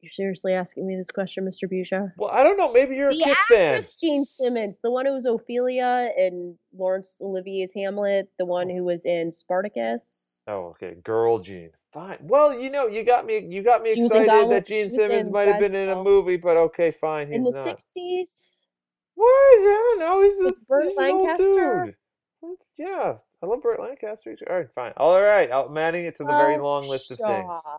you're 0.01 0.11
seriously 0.11 0.53
asking 0.53 0.85
me 0.85 0.95
this 0.95 1.09
question 1.09 1.43
mr 1.45 1.71
Buja? 1.71 2.11
Well, 2.17 2.29
I 2.31 2.43
don't 2.43 2.57
know. 2.57 2.71
Maybe 2.71 2.95
you're 2.95 3.09
a 3.09 3.15
the 3.15 3.23
Kiss 3.23 3.37
fan. 3.49 3.73
actress 3.73 3.95
Jean 3.95 4.25
Simmons, 4.25 4.79
the 4.83 4.91
one 4.91 5.05
who 5.05 5.13
was 5.13 5.25
Ophelia 5.25 6.11
in 6.15 6.57
Laurence 6.75 7.19
Olivier's 7.21 7.73
Hamlet, 7.73 8.29
the 8.37 8.45
one 8.45 8.69
oh. 8.69 8.75
who 8.75 8.83
was 8.83 9.05
in 9.05 9.31
Spartacus. 9.31 10.43
Oh, 10.47 10.75
okay. 10.81 10.95
Girl 11.03 11.39
Jean. 11.39 11.71
Fine. 11.93 12.17
Well, 12.21 12.53
you 12.53 12.69
know, 12.69 12.87
you 12.87 13.03
got 13.03 13.25
me 13.25 13.45
you 13.47 13.63
got 13.63 13.81
me 13.81 13.91
excited 13.91 14.51
that 14.51 14.67
Gene 14.67 14.89
Simmons 14.89 15.31
might 15.31 15.47
have 15.47 15.59
been 15.59 15.73
in 15.75 15.89
a 15.89 16.03
movie, 16.03 16.37
but 16.37 16.57
okay, 16.57 16.91
fine, 16.91 17.27
he's 17.27 17.37
in 17.37 17.43
the 17.43 17.51
not. 17.51 17.77
60s. 17.77 18.59
What? 19.15 19.27
I 19.27 19.95
don't 19.97 19.99
know. 19.99 20.21
He's, 20.21 20.39
a, 20.39 20.43
With 20.43 20.67
Burt 20.67 20.87
he's 20.87 20.97
old 20.97 21.27
Lancaster? 21.27 21.95
dude. 22.41 22.57
Yeah, 22.77 23.15
I 23.41 23.45
love 23.45 23.63
Burt 23.63 23.79
Lancaster. 23.79 24.35
All 24.49 24.57
right, 24.57 24.71
fine. 24.71 24.93
All 24.97 25.19
right, 25.21 25.49
I'm 25.51 25.75
adding 25.77 26.05
it 26.05 26.17
to 26.17 26.23
the 26.23 26.29
very 26.29 26.55
Oh, 26.57 26.63
long 26.63 26.87
list 26.87 27.09
of 27.11 27.17
things. 27.17 27.45
Pshaw. 27.45 27.77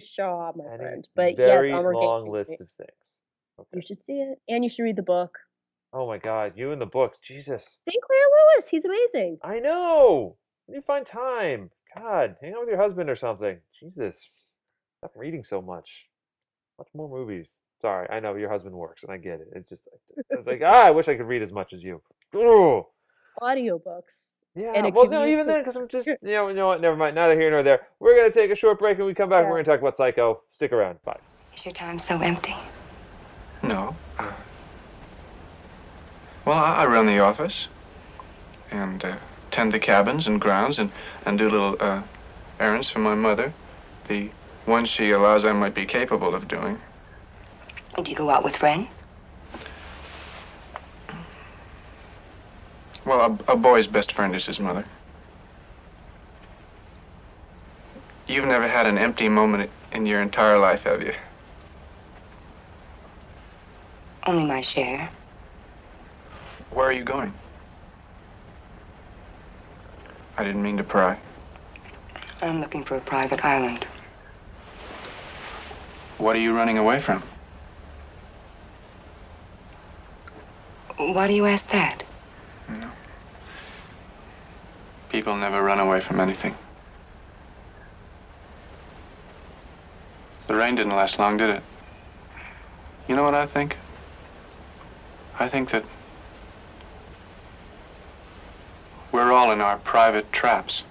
Pshaw, 0.00 0.52
my 0.56 0.64
Adding 0.64 0.78
friend. 0.78 1.08
But 1.14 1.36
very 1.36 1.68
yes, 1.68 1.76
Elmer 1.76 1.94
long 1.94 2.28
list 2.28 2.52
of 2.52 2.68
things. 2.70 2.90
Okay. 3.60 3.68
You 3.74 3.82
should 3.86 4.02
see 4.02 4.14
it. 4.14 4.40
And 4.48 4.64
you 4.64 4.70
should 4.70 4.82
read 4.82 4.96
the 4.96 5.02
book. 5.02 5.38
Oh 5.92 6.08
my 6.08 6.18
God, 6.18 6.54
you 6.56 6.72
and 6.72 6.80
the 6.80 6.86
books, 6.86 7.18
Jesus. 7.22 7.76
Sinclair 7.82 8.18
Lewis, 8.56 8.68
he's 8.68 8.84
amazing. 8.84 9.38
I 9.44 9.60
know. 9.60 10.36
You 10.68 10.80
find 10.80 11.06
time? 11.06 11.70
God, 11.96 12.36
hang 12.40 12.54
out 12.54 12.60
with 12.60 12.68
your 12.68 12.78
husband 12.80 13.08
or 13.08 13.16
something. 13.16 13.58
Jesus, 13.78 14.28
stop 14.98 15.12
reading 15.16 15.44
so 15.44 15.62
much. 15.62 16.08
Watch 16.78 16.88
more 16.94 17.08
movies. 17.08 17.60
Sorry, 17.80 18.08
I 18.10 18.20
know 18.20 18.34
your 18.34 18.50
husband 18.50 18.74
works, 18.74 19.02
and 19.02 19.12
I 19.12 19.18
get 19.18 19.40
it. 19.40 19.48
It's 19.54 19.68
just, 19.68 19.82
it's 20.30 20.46
like, 20.46 20.62
ah, 20.64 20.86
I 20.86 20.90
wish 20.90 21.08
I 21.08 21.16
could 21.16 21.26
read 21.26 21.42
as 21.42 21.52
much 21.52 21.72
as 21.72 21.82
you. 21.82 22.00
Ooh. 22.34 22.86
Audiobooks. 23.40 24.30
Yeah. 24.56 24.88
Well, 24.88 25.08
no, 25.08 25.26
even 25.26 25.46
then, 25.46 25.60
because 25.60 25.76
I'm 25.76 25.88
just, 25.88 26.06
you 26.06 26.16
know, 26.22 26.48
you 26.48 26.54
know 26.54 26.68
what? 26.68 26.80
Never 26.80 26.96
mind. 26.96 27.16
Neither 27.16 27.38
here 27.38 27.50
nor 27.50 27.62
there. 27.62 27.88
We're 27.98 28.16
gonna 28.16 28.30
take 28.32 28.50
a 28.50 28.54
short 28.54 28.78
break, 28.78 28.98
and 28.98 29.06
we 29.06 29.14
come 29.14 29.28
back. 29.28 29.42
Yeah. 29.44 29.50
We're 29.50 29.56
gonna 29.56 29.64
talk 29.64 29.80
about 29.80 29.96
Psycho. 29.96 30.42
Stick 30.52 30.72
around. 30.72 31.02
Bye. 31.04 31.18
Is 31.56 31.64
your 31.64 31.74
time 31.74 31.98
so 31.98 32.18
empty? 32.20 32.54
No. 33.62 33.96
Uh, 34.18 34.32
well, 36.44 36.56
I, 36.56 36.82
I 36.82 36.86
run 36.86 37.06
the 37.06 37.18
office 37.18 37.68
and 38.70 39.04
uh, 39.04 39.16
tend 39.54 39.72
the 39.72 39.78
cabins 39.78 40.26
and 40.26 40.40
grounds 40.40 40.80
and, 40.80 40.90
and 41.24 41.38
do 41.38 41.44
little 41.44 41.76
uh, 41.78 42.02
errands 42.58 42.90
for 42.90 42.98
my 42.98 43.14
mother. 43.14 43.52
The 44.08 44.28
ones 44.66 44.88
she 44.88 45.12
allows 45.12 45.44
I 45.44 45.52
might 45.52 45.74
be 45.74 45.86
capable 45.86 46.34
of 46.34 46.48
doing. 46.48 46.80
Do 48.02 48.10
you 48.10 48.16
go 48.16 48.30
out 48.30 48.42
with 48.42 48.56
friends? 48.56 49.04
Well, 53.06 53.38
a, 53.46 53.52
a 53.52 53.56
boy's 53.56 53.86
best 53.86 54.10
friend 54.10 54.34
is 54.34 54.44
his 54.44 54.58
mother. 54.58 54.84
You've 58.26 58.46
never 58.46 58.66
had 58.66 58.86
an 58.86 58.98
empty 58.98 59.28
moment 59.28 59.70
in 59.92 60.04
your 60.04 60.20
entire 60.20 60.58
life, 60.58 60.82
have 60.82 61.00
you? 61.00 61.14
Only 64.26 64.44
my 64.44 64.62
share. 64.62 65.08
Where 66.70 66.86
are 66.86 66.92
you 66.92 67.04
going? 67.04 67.32
I 70.36 70.44
didn't 70.44 70.62
mean 70.62 70.76
to 70.76 70.84
pry. 70.84 71.18
I'm 72.42 72.60
looking 72.60 72.84
for 72.84 72.96
a 72.96 73.00
private 73.00 73.44
island. 73.44 73.86
What 76.18 76.36
are 76.36 76.40
you 76.40 76.54
running 76.54 76.78
away 76.78 77.00
from? 77.00 77.22
Why 80.96 81.26
do 81.26 81.34
you 81.34 81.46
ask 81.46 81.68
that? 81.70 82.04
People 85.08 85.36
never 85.36 85.62
run 85.62 85.78
away 85.78 86.00
from 86.00 86.18
anything. 86.18 86.56
The 90.48 90.54
rain 90.54 90.74
didn't 90.74 90.96
last 90.96 91.18
long, 91.18 91.36
did 91.36 91.50
it? 91.50 91.62
You 93.08 93.14
know 93.14 93.22
what 93.22 93.34
I 93.34 93.46
think? 93.46 93.76
I 95.38 95.48
think 95.48 95.70
that 95.70 95.84
we're 99.14 99.30
all 99.30 99.52
in 99.52 99.60
our 99.60 99.76
private 99.78 100.32
traps, 100.32 100.82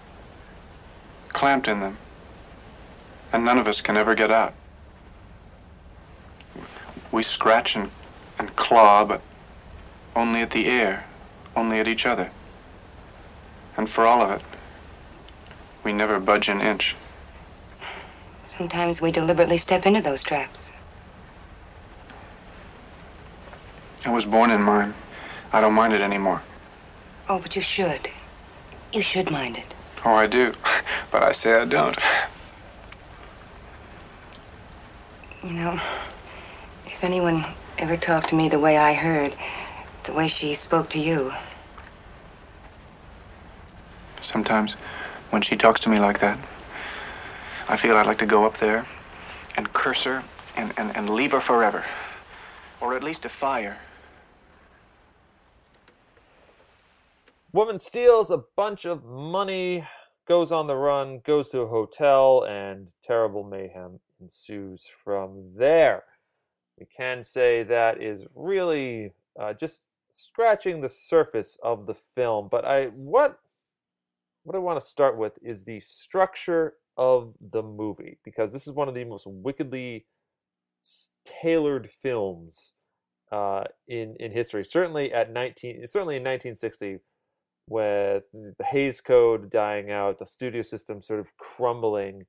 clamped 1.28 1.68
in 1.68 1.82
them, 1.82 1.98
and 3.34 3.44
none 3.44 3.58
of 3.58 3.68
us 3.68 3.82
can 3.82 3.98
ever 3.98 4.16
get 4.16 4.32
out. 4.32 4.54
We 7.12 7.22
scratch 7.22 7.76
and, 7.76 7.92
and 8.40 8.56
claw, 8.56 9.04
but 9.04 9.22
only 10.16 10.40
at 10.40 10.52
the 10.52 10.68
air, 10.68 11.06
only 11.54 11.82
at 11.82 11.88
each 11.90 12.06
other. 12.06 12.32
And 13.76 13.90
for 13.90 14.06
all 14.06 14.22
of 14.22 14.32
it, 14.32 14.42
we 15.84 15.92
never 15.92 16.18
budge 16.18 16.48
an 16.48 16.62
inch. 16.62 16.96
Sometimes 18.48 19.02
we 19.02 19.12
deliberately 19.12 19.58
step 19.58 19.86
into 19.86 20.02
those 20.02 20.24
traps. 20.24 20.72
I 24.06 24.12
was 24.12 24.26
born 24.26 24.50
in 24.50 24.62
mine. 24.62 24.94
I 25.52 25.60
don't 25.60 25.74
mind 25.74 25.92
it 25.92 26.00
anymore. 26.00 26.42
Oh, 27.30 27.40
but 27.40 27.56
you 27.56 27.62
should. 27.62 28.10
You 28.92 29.02
should 29.02 29.32
mind 29.32 29.58
it. 29.58 29.74
Oh, 30.06 30.14
I 30.14 30.28
do. 30.28 30.54
But 31.12 31.24
I 31.24 31.32
say 31.32 31.54
I 31.54 31.66
don't. 31.66 31.96
You 35.44 35.52
know, 35.52 35.80
if 36.88 37.04
anyone 37.04 37.46
ever 37.78 37.98
talked 37.98 38.30
to 38.30 38.36
me 38.36 38.50
the 38.50 38.60
way 38.60 38.78
I 38.78 38.94
heard, 38.94 39.36
the 40.06 40.14
way 40.14 40.28
she 40.28 40.56
spoke 40.56 40.90
to 40.90 41.00
you, 41.00 41.32
Sometimes, 44.24 44.74
when 45.32 45.42
she 45.42 45.58
talks 45.58 45.82
to 45.82 45.90
me 45.90 46.00
like 46.00 46.20
that, 46.22 46.40
I 47.68 47.76
feel 47.78 47.98
I'd 47.98 48.06
like 48.06 48.20
to 48.20 48.26
go 48.26 48.46
up 48.46 48.58
there 48.58 48.88
and 49.58 49.72
curse 49.74 50.04
her 50.04 50.24
and, 50.56 50.74
and, 50.78 50.96
and 50.96 51.10
leave 51.10 51.32
her 51.32 51.42
forever. 51.42 51.84
Or 52.80 52.96
at 52.96 53.04
least 53.04 53.24
defy 53.24 53.64
her. 53.64 53.78
Woman 57.54 57.78
steals 57.78 58.32
a 58.32 58.42
bunch 58.56 58.84
of 58.84 59.06
money, 59.06 59.86
goes 60.28 60.52
on 60.52 60.66
the 60.66 60.76
run, 60.76 61.22
goes 61.24 61.52
to 61.52 61.62
a 61.62 61.68
hotel, 61.68 62.44
and 62.50 62.90
terrible 63.04 63.44
mayhem 63.44 64.00
ensues 64.20 64.90
from 65.04 65.52
there. 65.56 66.04
We 66.80 66.88
can 66.88 67.24
say 67.24 67.62
that 67.62 68.02
is 68.02 68.24
really 68.34 69.14
uh, 69.40 69.54
just 69.54 69.84
scratching 70.16 70.82
the 70.82 70.90
surface 70.90 71.56
of 71.62 71.86
the 71.86 71.94
film. 71.94 72.48
But 72.50 72.66
I 72.66 72.88
what 72.88 73.38
what 74.42 74.56
I 74.56 74.60
want 74.60 74.82
to 74.82 74.88
start 74.88 75.16
with 75.16 75.38
is 75.44 75.64
the 75.64 75.80
structure 75.80 76.74
of 76.98 77.36
the 77.40 77.62
movie 77.62 78.18
because 78.24 78.52
this 78.52 78.66
is 78.66 78.74
one 78.74 78.88
of 78.88 78.96
the 78.96 79.06
most 79.06 79.28
wickedly 79.28 80.08
tailored 81.24 81.92
films 81.92 82.72
uh, 83.32 83.66
in 83.88 84.16
in 84.20 84.32
history. 84.32 84.66
Certainly 84.66 85.14
at 85.14 85.32
nineteen, 85.32 85.86
certainly 85.86 86.16
in 86.16 86.24
nineteen 86.24 86.56
sixty, 86.56 86.98
with 87.68 88.24
the 88.32 88.66
Hays 88.66 89.02
Code 89.02 89.50
dying 89.50 89.92
out, 89.92 90.18
the 90.18 90.26
studio 90.26 90.62
system 90.62 91.02
sort 91.02 91.20
of 91.20 91.36
crumbling. 91.38 92.26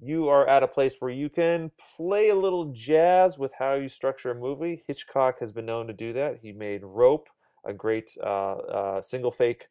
You 0.00 0.28
are 0.28 0.48
at 0.48 0.62
a 0.62 0.68
place 0.68 0.94
where 0.98 1.10
you 1.10 1.28
can 1.28 1.70
play 1.96 2.28
a 2.28 2.34
little 2.34 2.72
jazz 2.72 3.36
with 3.36 3.52
how 3.58 3.74
you 3.74 3.88
structure 3.88 4.30
a 4.30 4.34
movie. 4.34 4.84
Hitchcock 4.86 5.40
has 5.40 5.52
been 5.52 5.66
known 5.66 5.86
to 5.88 5.92
do 5.92 6.12
that. 6.12 6.38
He 6.40 6.52
made 6.52 6.82
Rope, 6.84 7.28
a 7.66 7.72
great 7.72 8.10
uh, 8.22 8.54
uh, 8.54 9.02
single 9.02 9.32
fake 9.32 9.68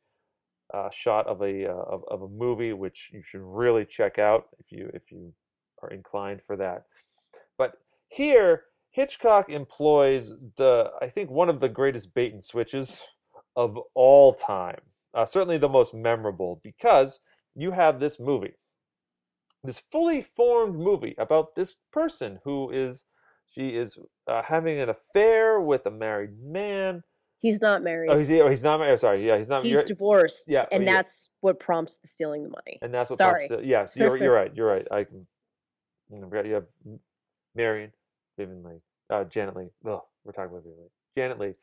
uh, 0.73 0.89
shot 0.89 1.25
of 1.27 1.41
a 1.41 1.65
uh, 1.65 1.73
of, 1.73 2.03
of 2.09 2.21
a 2.23 2.27
movie, 2.27 2.73
which 2.73 3.09
you 3.13 3.21
should 3.23 3.41
really 3.41 3.85
check 3.85 4.19
out 4.19 4.47
if 4.59 4.71
you 4.71 4.91
if 4.93 5.11
you 5.11 5.33
are 5.81 5.89
inclined 5.89 6.41
for 6.45 6.57
that. 6.57 6.83
But 7.57 7.73
here, 8.09 8.63
Hitchcock 8.91 9.49
employs 9.49 10.33
the 10.57 10.91
I 11.01 11.07
think 11.07 11.29
one 11.29 11.49
of 11.49 11.61
the 11.61 11.69
greatest 11.69 12.13
bait 12.13 12.33
and 12.33 12.43
switches 12.43 13.03
of 13.55 13.77
all 13.95 14.33
time. 14.33 14.81
Uh, 15.13 15.25
certainly 15.25 15.57
the 15.57 15.69
most 15.69 15.93
memorable 15.93 16.59
because 16.63 17.19
you 17.55 17.71
have 17.71 17.99
this 17.99 18.19
movie, 18.19 18.53
this 19.63 19.79
fully 19.91 20.21
formed 20.21 20.75
movie 20.77 21.15
about 21.17 21.55
this 21.55 21.75
person 21.91 22.39
who 22.43 22.69
is 22.69 23.05
she 23.57 23.69
is 23.69 23.97
uh, 24.27 24.43
having 24.43 24.79
an 24.79 24.89
affair 24.89 25.59
with 25.59 25.85
a 25.85 25.91
married 25.91 26.39
man. 26.43 27.03
He's 27.39 27.61
not 27.61 27.83
married. 27.83 28.09
Oh, 28.11 28.17
he's, 28.17 28.29
oh, 28.31 28.49
he's 28.49 28.63
not 28.63 28.79
married. 28.79 28.99
Sorry, 28.99 29.25
yeah, 29.25 29.37
he's 29.37 29.49
not. 29.49 29.63
He's 29.63 29.83
divorced. 29.83 30.45
yeah, 30.47 30.65
and 30.71 30.83
yeah. 30.83 30.93
that's 30.93 31.29
what 31.41 31.59
prompts 31.59 31.97
the 31.97 32.07
stealing 32.07 32.43
the 32.43 32.49
money. 32.49 32.79
and 32.81 32.93
that's 32.93 33.09
what. 33.09 33.17
Sorry. 33.17 33.47
prompts 33.47 33.63
the- 33.63 33.67
yes, 33.67 33.95
you're 33.95 34.17
you're 34.17 34.33
right. 34.33 34.51
You're 34.55 34.67
right. 34.67 34.87
I 34.91 35.03
can. 35.03 35.25
You 36.11 36.19
know, 36.19 36.27
got- 36.27 36.45
you 36.45 36.53
have 36.53 36.65
Marion, 37.55 37.91
Vivien 38.37 38.63
Leigh, 38.63 38.81
uh, 39.09 39.23
Janet 39.25 39.55
Leigh. 39.55 39.69
Oh, 39.85 40.03
we're 40.23 40.31
talking 40.31 40.51
about 40.51 40.63
Vivien 40.63 40.81
Leigh. 40.81 40.91
Janet 41.17 41.39
Leigh, 41.39 41.55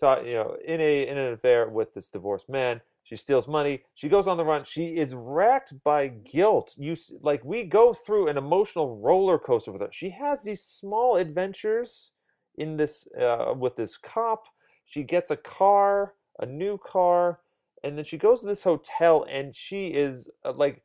taught 0.00 0.26
you 0.26 0.34
know 0.34 0.56
in 0.66 0.80
a 0.80 1.06
in 1.08 1.16
an 1.18 1.32
affair 1.32 1.68
with 1.68 1.94
this 1.94 2.08
divorced 2.08 2.48
man. 2.48 2.80
She 3.02 3.14
steals 3.14 3.46
money. 3.46 3.82
She 3.94 4.08
goes 4.08 4.26
on 4.26 4.36
the 4.36 4.44
run. 4.44 4.64
She 4.64 4.96
is 4.96 5.14
racked 5.14 5.72
by 5.84 6.08
guilt. 6.08 6.74
You 6.76 6.96
like 7.22 7.44
we 7.44 7.62
go 7.62 7.94
through 7.94 8.26
an 8.26 8.36
emotional 8.36 8.96
roller 8.98 9.38
coaster 9.38 9.70
with 9.70 9.80
her. 9.80 9.88
She 9.92 10.10
has 10.10 10.42
these 10.42 10.62
small 10.62 11.14
adventures 11.14 12.10
in 12.56 12.76
this 12.76 13.06
uh, 13.20 13.54
with 13.56 13.76
this 13.76 13.96
cop. 13.96 14.46
She 14.86 15.04
gets 15.04 15.30
a 15.30 15.36
car, 15.36 16.14
a 16.40 16.46
new 16.46 16.78
car, 16.78 17.40
and 17.84 17.96
then 17.96 18.04
she 18.04 18.18
goes 18.18 18.40
to 18.40 18.48
this 18.48 18.64
hotel, 18.64 19.24
and 19.30 19.54
she 19.54 19.88
is 19.88 20.28
uh, 20.44 20.52
like, 20.52 20.82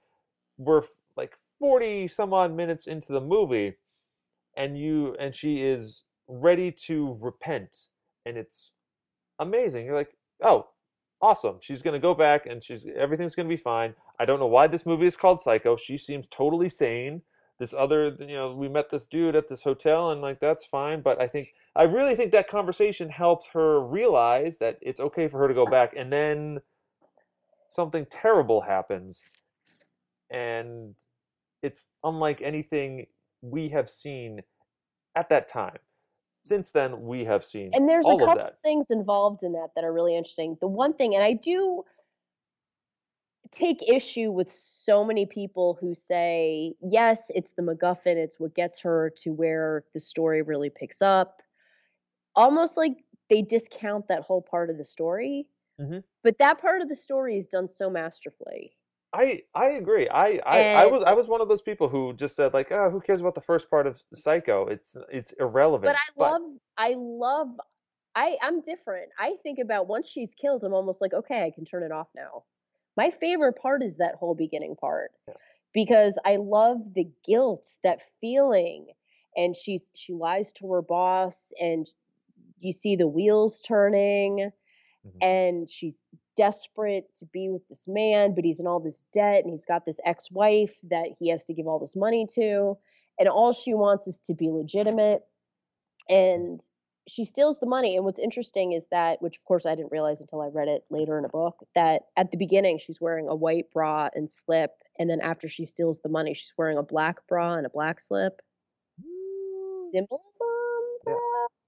we're 0.58 0.84
like 1.17 1.36
forty 1.60 2.08
some 2.08 2.34
odd 2.34 2.56
minutes 2.56 2.86
into 2.86 3.13
the 3.13 3.21
movie, 3.21 3.78
and 4.56 4.78
you 4.78 5.15
and 5.19 5.34
she 5.34 5.63
is 5.63 6.04
ready 6.28 6.71
to 6.71 7.17
repent, 7.19 7.88
and 8.28 8.38
it's 8.38 8.71
amazing. 9.41 9.86
You're 9.86 9.95
like, 9.95 10.15
oh, 10.43 10.67
awesome. 11.21 11.58
She's 11.62 11.82
gonna 11.82 11.99
go 11.99 12.13
back, 12.13 12.45
and 12.45 12.63
she's 12.63 12.86
everything's 12.95 13.36
gonna 13.36 13.49
be 13.49 13.58
fine. 13.58 13.95
I 14.19 14.25
don't 14.25 14.39
know 14.39 14.47
why 14.47 14.67
this 14.67 14.86
movie 14.86 15.08
is 15.08 15.17
called 15.17 15.41
Psycho. 15.41 15.75
She 15.75 15.97
seems 15.97 16.27
totally 16.27 16.69
sane. 16.69 17.23
This 17.60 17.73
other, 17.73 18.15
you 18.19 18.36
know, 18.36 18.56
we 18.56 18.69
met 18.69 18.89
this 18.89 19.06
dude 19.06 19.36
at 19.36 19.47
this 19.47 19.63
hotel, 19.63 20.12
and 20.12 20.21
like 20.21 20.39
that's 20.39 20.65
fine. 20.65 21.01
But 21.01 21.21
I 21.21 21.27
think 21.27 21.49
I 21.75 21.84
really 21.84 22.15
think 22.15 22.32
that 22.32 22.47
conversation 22.47 23.10
helped 23.10 23.49
her 23.54 23.82
realize 23.82 24.58
that 24.60 24.77
it's 24.82 24.99
okay 24.99 25.27
for 25.27 25.39
her 25.39 25.47
to 25.47 25.54
go 25.54 25.65
back, 25.65 25.93
and 25.95 26.12
then 26.12 26.62
something 27.67 28.06
terrible 28.10 28.62
happens, 28.62 29.23
and 30.30 30.95
it's 31.62 31.89
unlike 32.04 32.41
anything 32.41 33.06
we 33.41 33.69
have 33.69 33.89
seen 33.89 34.41
at 35.15 35.30
that 35.30 35.47
time. 35.47 35.77
Since 36.43 36.71
then, 36.71 37.06
we 37.06 37.25
have 37.25 37.43
seen 37.43 37.71
And 37.73 37.88
there's 37.88 38.06
all 38.06 38.15
a 38.15 38.17
couple 38.17 38.34
of 38.34 38.38
that. 38.38 38.60
things 38.63 38.91
involved 38.91 39.43
in 39.43 39.54
that 39.54 39.69
that 39.75 39.84
are 39.84 39.93
really 39.93 40.15
interesting. 40.15 40.58
The 40.60 40.67
one 40.67 40.93
thing, 40.93 41.15
and 41.15 41.23
I 41.23 41.34
do 41.34 41.84
take 43.51 43.82
issue 43.88 44.32
with 44.32 44.51
so 44.51 45.04
many 45.04 45.25
people 45.25 45.77
who 45.80 45.93
say, 45.93 46.73
yes, 46.82 47.30
it's 47.36 47.51
the 47.54 47.62
MacGuffin, 47.62 48.15
it's 48.15 48.39
what 48.39 48.56
gets 48.56 48.80
her 48.82 49.10
to 49.17 49.32
where 49.34 49.84
the 49.93 49.99
story 49.99 50.41
really 50.41 50.69
picks 50.69 51.01
up. 51.01 51.41
Almost 52.36 52.77
like 52.77 52.93
they 53.30 53.41
discount 53.41 54.08
that 54.08 54.23
whole 54.23 54.41
part 54.41 54.69
of 54.69 54.77
the 54.77 54.86
story. 54.86 55.47
Mhm. 55.80 56.04
But 56.23 56.38
that 56.39 56.60
part 56.60 56.82
of 56.82 56.89
the 56.89 56.95
story 56.95 57.38
is 57.38 57.47
done 57.47 57.67
so 57.67 57.89
masterfully. 57.89 58.77
I 59.13 59.41
I 59.54 59.71
agree. 59.71 60.08
I, 60.08 60.39
I, 60.45 60.60
I 60.62 60.86
was 60.86 61.04
I 61.04 61.13
was 61.13 61.28
one 61.28 61.41
of 61.41 61.50
those 61.50 61.62
people 61.62 61.89
who 61.89 62.13
just 62.13 62.36
said 62.36 62.54
like, 62.54 62.71
oh, 62.71 62.89
who 62.89 63.02
cares 63.02 63.19
about 63.19 63.36
the 63.36 63.41
first 63.41 63.69
part 63.69 63.86
of 63.86 64.02
Psycho? 64.13 64.67
It's 64.67 64.95
it's 65.12 65.34
irrelevant. 65.34 65.93
But 66.17 66.24
I 66.26 66.30
love, 66.32 66.41
I 66.78 66.93
love, 66.97 67.47
I 68.15 68.38
I'm 68.41 68.62
different. 68.62 69.10
I 69.19 69.36
think 69.43 69.60
about 69.60 69.88
once 69.88 70.08
she's 70.08 70.34
killed, 70.34 70.63
I'm 70.63 70.74
almost 70.74 71.02
like, 71.02 71.13
okay, 71.13 71.43
I 71.43 71.52
can 71.52 71.65
turn 71.65 71.84
it 71.84 71.91
off 71.91 72.08
now. 72.15 72.43
My 72.95 73.12
favorite 73.12 73.54
part 73.62 73.84
is 73.84 73.97
that 73.97 74.15
whole 74.15 74.36
beginning 74.36 74.76
part 74.76 75.12
Yeah. 75.28 75.34
because 75.74 76.17
I 76.26 76.38
love 76.38 76.78
the 76.93 77.10
guilt, 77.26 77.67
that 77.84 78.00
feeling, 78.21 78.88
and 79.36 79.56
she's 79.56 79.91
she 79.93 80.13
lies 80.13 80.54
to 80.54 80.71
her 80.71 80.82
boss, 80.82 81.52
and 81.60 81.89
you 82.60 82.71
see 82.71 82.95
the 82.95 83.08
wheels 83.08 83.60
turning, 83.60 84.52
Mhm. 85.06 85.18
and 85.22 85.70
she's 85.70 86.02
desperate 86.36 87.14
to 87.16 87.26
be 87.26 87.50
with 87.50 87.68
this 87.68 87.88
man, 87.88 88.36
but 88.36 88.44
he's 88.44 88.60
in 88.60 88.68
all 88.68 88.80
this 88.80 89.04
debt 89.14 89.44
and 89.44 89.52
he's 89.52 89.66
got 89.66 89.86
this 89.86 90.00
ex-wife 90.06 90.78
that 90.84 91.10
he 91.20 91.30
has 91.30 91.46
to 91.46 91.54
give 91.54 91.68
all 91.68 91.80
this 91.80 91.96
money 91.96 92.28
to, 92.36 92.78
and 93.20 93.28
all 93.28 93.52
she 93.52 93.74
wants 93.74 94.08
is 94.08 94.20
to 94.22 94.34
be 94.34 94.50
legitimate. 94.50 95.26
And 96.10 96.62
she 97.08 97.26
steals 97.26 97.60
the 97.60 97.66
money. 97.66 97.96
And 97.96 98.06
what's 98.06 98.20
interesting 98.20 98.74
is 98.74 98.86
that, 98.92 99.22
which 99.22 99.38
of 99.38 99.44
course 99.46 99.66
I 99.66 99.74
didn't 99.76 99.92
realize 99.92 100.22
until 100.22 100.42
I 100.42 100.48
read 100.48 100.68
it 100.68 100.86
later 100.90 101.18
in 101.18 101.26
a 101.26 101.30
book, 101.30 101.66
that 101.74 102.04
at 102.16 102.30
the 102.32 102.38
beginning 102.38 102.78
she's 102.78 103.02
wearing 103.02 103.28
a 103.28 103.36
white 103.36 103.72
bra 103.72 104.10
and 104.14 104.30
slip, 104.30 104.72
and 105.00 105.10
then 105.10 105.20
after 105.20 105.48
she 105.50 105.66
steals 105.66 106.00
the 106.02 106.10
money, 106.10 106.34
she's 106.36 106.54
wearing 106.58 106.78
a 106.78 106.84
black 106.84 107.26
bra 107.28 107.56
and 107.56 107.66
a 107.66 107.70
black 107.70 108.00
slip. 108.00 108.42
Symbolism, 109.92 110.48
Yeah, 111.08 111.18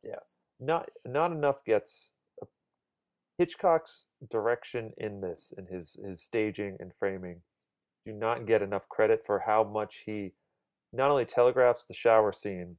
yeah. 0.04 0.16
not 0.60 0.90
not 1.06 1.32
enough 1.32 1.64
gets 1.66 2.13
Hitchcock's 3.38 4.06
direction 4.32 4.92
in 4.98 5.22
this 5.22 5.54
in 5.58 5.66
his 5.66 5.98
his 6.06 6.24
staging 6.24 6.78
and 6.80 6.92
framing 6.98 7.42
do 8.06 8.14
not 8.14 8.46
get 8.46 8.62
enough 8.62 8.88
credit 8.90 9.24
for 9.26 9.40
how 9.40 9.64
much 9.64 10.04
he 10.06 10.34
not 10.92 11.10
only 11.10 11.26
telegraphs 11.26 11.86
the 11.86 11.94
shower 11.94 12.32
scene 12.32 12.78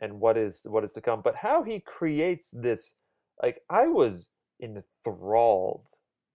and 0.00 0.20
what 0.20 0.36
is 0.36 0.62
what 0.64 0.84
is 0.84 0.92
to 0.92 1.00
come 1.00 1.20
but 1.22 1.36
how 1.36 1.62
he 1.62 1.80
creates 1.80 2.50
this 2.50 2.94
like 3.42 3.60
I 3.70 3.86
was 3.86 4.28
enthralled 4.62 5.86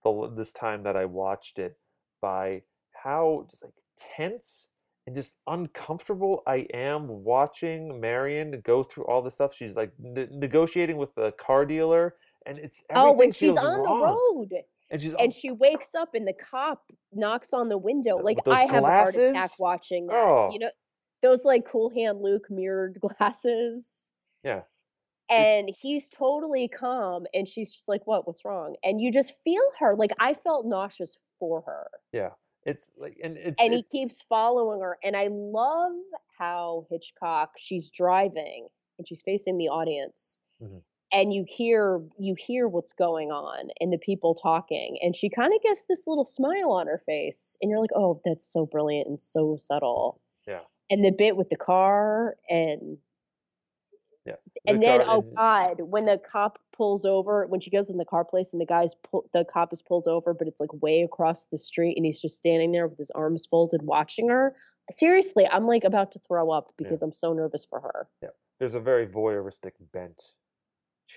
the 0.04 0.32
this 0.36 0.52
time 0.52 0.82
that 0.84 0.96
I 0.96 1.04
watched 1.04 1.58
it 1.58 1.76
by 2.20 2.62
how 2.92 3.46
just 3.50 3.64
like 3.64 3.74
tense 4.16 4.68
and 5.06 5.16
just 5.16 5.34
uncomfortable 5.46 6.42
I 6.46 6.66
am 6.72 7.08
watching 7.08 8.00
Marion 8.00 8.60
go 8.64 8.82
through 8.82 9.04
all 9.04 9.22
this 9.22 9.34
stuff. 9.34 9.54
She's 9.54 9.76
like 9.76 9.92
ne- 9.98 10.28
negotiating 10.30 10.96
with 10.96 11.14
the 11.14 11.32
car 11.32 11.64
dealer, 11.64 12.16
and 12.46 12.58
it's 12.58 12.82
Oh, 12.94 13.12
when 13.12 13.32
she's 13.32 13.56
on 13.56 13.80
wrong. 13.80 14.00
the 14.00 14.06
road 14.54 14.62
and 14.90 15.00
she's 15.02 15.14
and 15.18 15.32
she 15.32 15.50
wakes 15.50 15.94
up 15.94 16.14
and 16.14 16.26
the 16.26 16.32
cop 16.32 16.82
knocks 17.12 17.52
on 17.52 17.68
the 17.68 17.78
window. 17.78 18.16
Like 18.18 18.38
I 18.46 18.62
have 18.66 18.84
a 18.84 18.86
heart 18.86 19.14
attack 19.14 19.50
watching 19.58 20.06
that. 20.08 20.16
Oh. 20.16 20.50
You 20.52 20.58
know, 20.60 20.70
those 21.22 21.44
like 21.44 21.64
cool 21.66 21.90
hand 21.90 22.20
Luke 22.22 22.46
mirrored 22.50 22.98
glasses. 23.00 23.88
yeah, 24.42 24.62
And 25.28 25.70
he's 25.78 26.08
totally 26.08 26.66
calm 26.68 27.26
and 27.34 27.46
she's 27.48 27.72
just 27.74 27.88
like, 27.88 28.06
What? 28.06 28.26
What's 28.26 28.44
wrong? 28.44 28.74
And 28.82 29.00
you 29.00 29.12
just 29.12 29.34
feel 29.44 29.62
her. 29.78 29.94
Like 29.94 30.10
I 30.18 30.34
felt 30.34 30.66
nauseous 30.66 31.16
for 31.38 31.60
her. 31.62 31.88
yeah. 32.12 32.30
It's 32.66 32.90
like 32.98 33.16
and 33.22 33.38
it's 33.38 33.58
and 33.58 33.72
he 33.72 33.82
keeps 33.82 34.20
following 34.28 34.82
her 34.82 34.98
and 35.02 35.16
i 35.16 35.28
love 35.30 35.92
how 36.38 36.84
hitchcock 36.90 37.52
she's 37.56 37.88
driving 37.88 38.68
and 38.98 39.08
she's 39.08 39.22
facing 39.22 39.56
the 39.56 39.68
audience 39.70 40.38
Mhm. 40.62 40.82
And 41.12 41.32
you 41.32 41.44
hear 41.48 42.00
you 42.18 42.34
hear 42.38 42.68
what's 42.68 42.92
going 42.92 43.30
on 43.30 43.68
and 43.80 43.92
the 43.92 43.98
people 43.98 44.34
talking 44.34 44.98
and 45.02 45.14
she 45.16 45.28
kind 45.28 45.52
of 45.54 45.62
gets 45.62 45.84
this 45.86 46.06
little 46.06 46.24
smile 46.24 46.70
on 46.72 46.86
her 46.86 47.02
face 47.06 47.56
and 47.60 47.70
you're 47.70 47.80
like 47.80 47.90
oh 47.96 48.20
that's 48.24 48.46
so 48.50 48.66
brilliant 48.66 49.08
and 49.08 49.20
so 49.22 49.56
subtle 49.58 50.20
Yeah. 50.46 50.60
and 50.90 51.04
the 51.04 51.10
bit 51.10 51.36
with 51.36 51.48
the 51.50 51.56
car 51.56 52.36
and 52.48 52.98
yeah. 54.26 54.34
and 54.66 54.80
The 54.82 54.86
then 54.86 55.00
car- 55.04 55.16
oh 55.16 55.20
and- 55.22 55.36
god 55.36 55.80
when 55.80 56.06
the 56.06 56.20
cop 56.30 56.58
pulls 56.76 57.04
over 57.04 57.46
when 57.46 57.60
she 57.60 57.70
goes 57.70 57.90
in 57.90 57.96
the 57.96 58.04
car 58.04 58.24
place 58.24 58.52
and 58.52 58.60
the 58.60 58.66
guy's 58.66 58.94
pull, 59.10 59.24
the 59.32 59.44
cop 59.44 59.72
is 59.72 59.82
pulled 59.82 60.06
over 60.06 60.32
but 60.34 60.46
it's 60.48 60.60
like 60.60 60.72
way 60.82 61.02
across 61.02 61.46
the 61.46 61.58
street 61.58 61.96
and 61.96 62.06
he's 62.06 62.20
just 62.20 62.36
standing 62.38 62.72
there 62.72 62.86
with 62.86 62.98
his 62.98 63.10
arms 63.12 63.46
folded 63.50 63.82
watching 63.82 64.28
her 64.28 64.54
seriously 64.92 65.46
i'm 65.46 65.66
like 65.66 65.84
about 65.84 66.12
to 66.12 66.18
throw 66.26 66.50
up 66.50 66.66
Yeah. 66.78 66.84
because 66.84 67.02
i'm 67.02 67.12
so 67.12 67.32
nervous 67.32 67.64
for 67.68 67.80
her 67.80 68.08
yeah 68.22 68.30
there's 68.58 68.74
a 68.74 68.80
very 68.80 69.06
voyeuristic 69.06 69.72
bent 69.92 70.22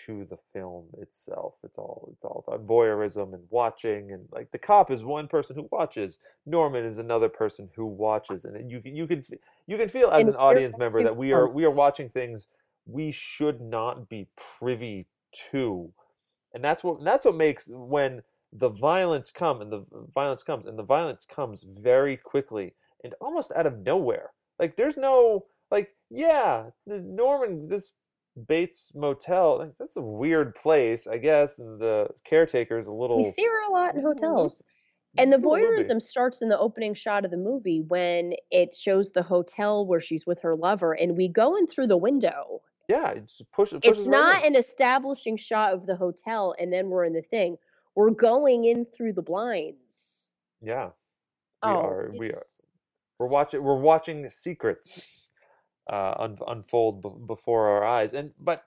to 0.06 0.26
the 0.30 0.38
film 0.54 0.86
itself. 1.00 1.56
It's 1.64 1.78
all 1.78 2.10
it's 2.12 2.24
all 2.24 2.44
about 2.48 2.68
voyeurism 2.68 3.34
and 3.34 3.44
watching 3.50 4.12
and 4.12 4.28
like 4.32 4.52
the 4.52 4.58
cop 4.58 4.92
is 4.92 5.04
one 5.04 5.28
person 5.28 5.56
who 5.56 5.68
watches, 5.72 6.20
Norman 6.46 6.86
is 6.86 6.98
another 6.98 7.30
person 7.30 7.70
who 7.76 7.86
watches, 7.86 8.46
and 8.46 8.70
you 8.70 8.82
can 8.82 8.96
you 8.96 9.08
can 9.08 9.24
you 9.68 9.78
can 9.78 9.90
feel 9.90 10.10
as 10.10 10.22
And 10.22 10.30
an 10.30 10.36
audience 10.36 10.78
member 10.78 11.04
that 11.04 11.16
we 11.16 11.34
are 11.34 11.48
we 11.48 11.66
are 11.66 11.72
watching 11.72 12.10
things 12.10 12.48
we 12.86 13.12
should 13.12 13.62
not 13.62 14.10
be 14.10 14.28
privy 14.60 15.08
to, 15.52 15.92
and 16.54 16.64
that's 16.64 16.84
what 16.84 17.04
that's 17.04 17.26
what 17.26 17.36
makes 17.36 17.68
when 17.68 18.22
the 18.52 18.70
violence 18.70 19.32
come 19.32 19.62
and 19.62 19.72
the 19.72 19.84
violence 20.14 20.44
comes 20.44 20.68
and 20.68 20.78
the 20.78 20.84
violence 20.84 21.26
comes 21.26 21.64
very 21.64 22.16
quickly 22.18 22.74
and 23.04 23.14
almost 23.20 23.52
out 23.56 23.66
of 23.66 23.80
nowhere. 23.80 24.32
Like 24.60 24.76
there's 24.76 24.98
no 24.98 25.46
like 25.72 25.90
yeah, 26.10 26.70
Norman 26.86 27.68
this 27.68 27.92
Bates 28.48 28.92
Motel 28.96 29.58
like 29.60 29.74
that's 29.80 29.96
a 29.96 30.02
weird 30.02 30.56
place, 30.56 31.08
I 31.08 31.18
guess, 31.18 31.60
and 31.60 31.80
the 31.80 32.10
caretaker 32.24 32.80
is 32.80 32.88
a 32.88 32.94
little 32.94 33.18
we 33.18 33.24
see 33.24 33.46
her 33.46 33.70
a 33.70 33.72
lot 33.72 33.96
in 33.96 34.02
hotels 34.02 34.64
and 35.18 35.32
the 35.32 35.38
voyeurism 35.38 36.02
starts 36.02 36.42
in 36.42 36.50
the 36.50 36.58
opening 36.58 36.94
shot 36.94 37.24
of 37.26 37.32
the 37.32 37.38
movie 37.38 37.82
when 37.88 38.34
it 38.50 38.76
shows 38.76 39.12
the 39.12 39.22
hotel 39.22 39.86
where 39.86 40.02
she's 40.02 40.26
with 40.26 40.42
her 40.42 40.56
lover 40.56 40.94
and 40.94 41.16
we 41.16 41.28
go 41.28 41.56
in 41.56 41.68
through 41.68 41.88
the 41.88 41.98
window. 41.98 42.62
Yeah, 42.90 43.12
it's 43.12 43.42
push, 43.54 43.74
it 43.74 43.82
it's 43.84 44.08
not 44.08 44.44
in. 44.44 44.54
an 44.54 44.56
establishing 44.56 45.38
shot 45.38 45.74
of 45.74 45.86
the 45.86 45.96
hotel 45.96 46.56
and 46.60 46.74
then 46.74 46.90
we're 46.90 47.06
in 47.06 47.14
the 47.14 47.22
thing. 47.22 47.58
We're 47.96 48.10
going 48.10 48.66
in 48.66 48.86
through 48.86 49.14
the 49.14 49.22
blinds. 49.22 50.32
Yeah, 50.62 50.88
we 51.64 51.70
oh 51.70 51.86
are 51.86 52.12
we 52.18 52.30
are 52.32 52.42
we're 53.20 53.30
watching 53.30 53.64
we're 53.64 53.80
watching 53.80 54.28
secrets 54.30 55.10
uh, 55.92 56.14
un- 56.20 56.38
unfold 56.48 57.02
b- 57.02 57.10
before 57.28 57.70
our 57.70 57.84
eyes. 57.84 58.14
And 58.14 58.32
but 58.40 58.64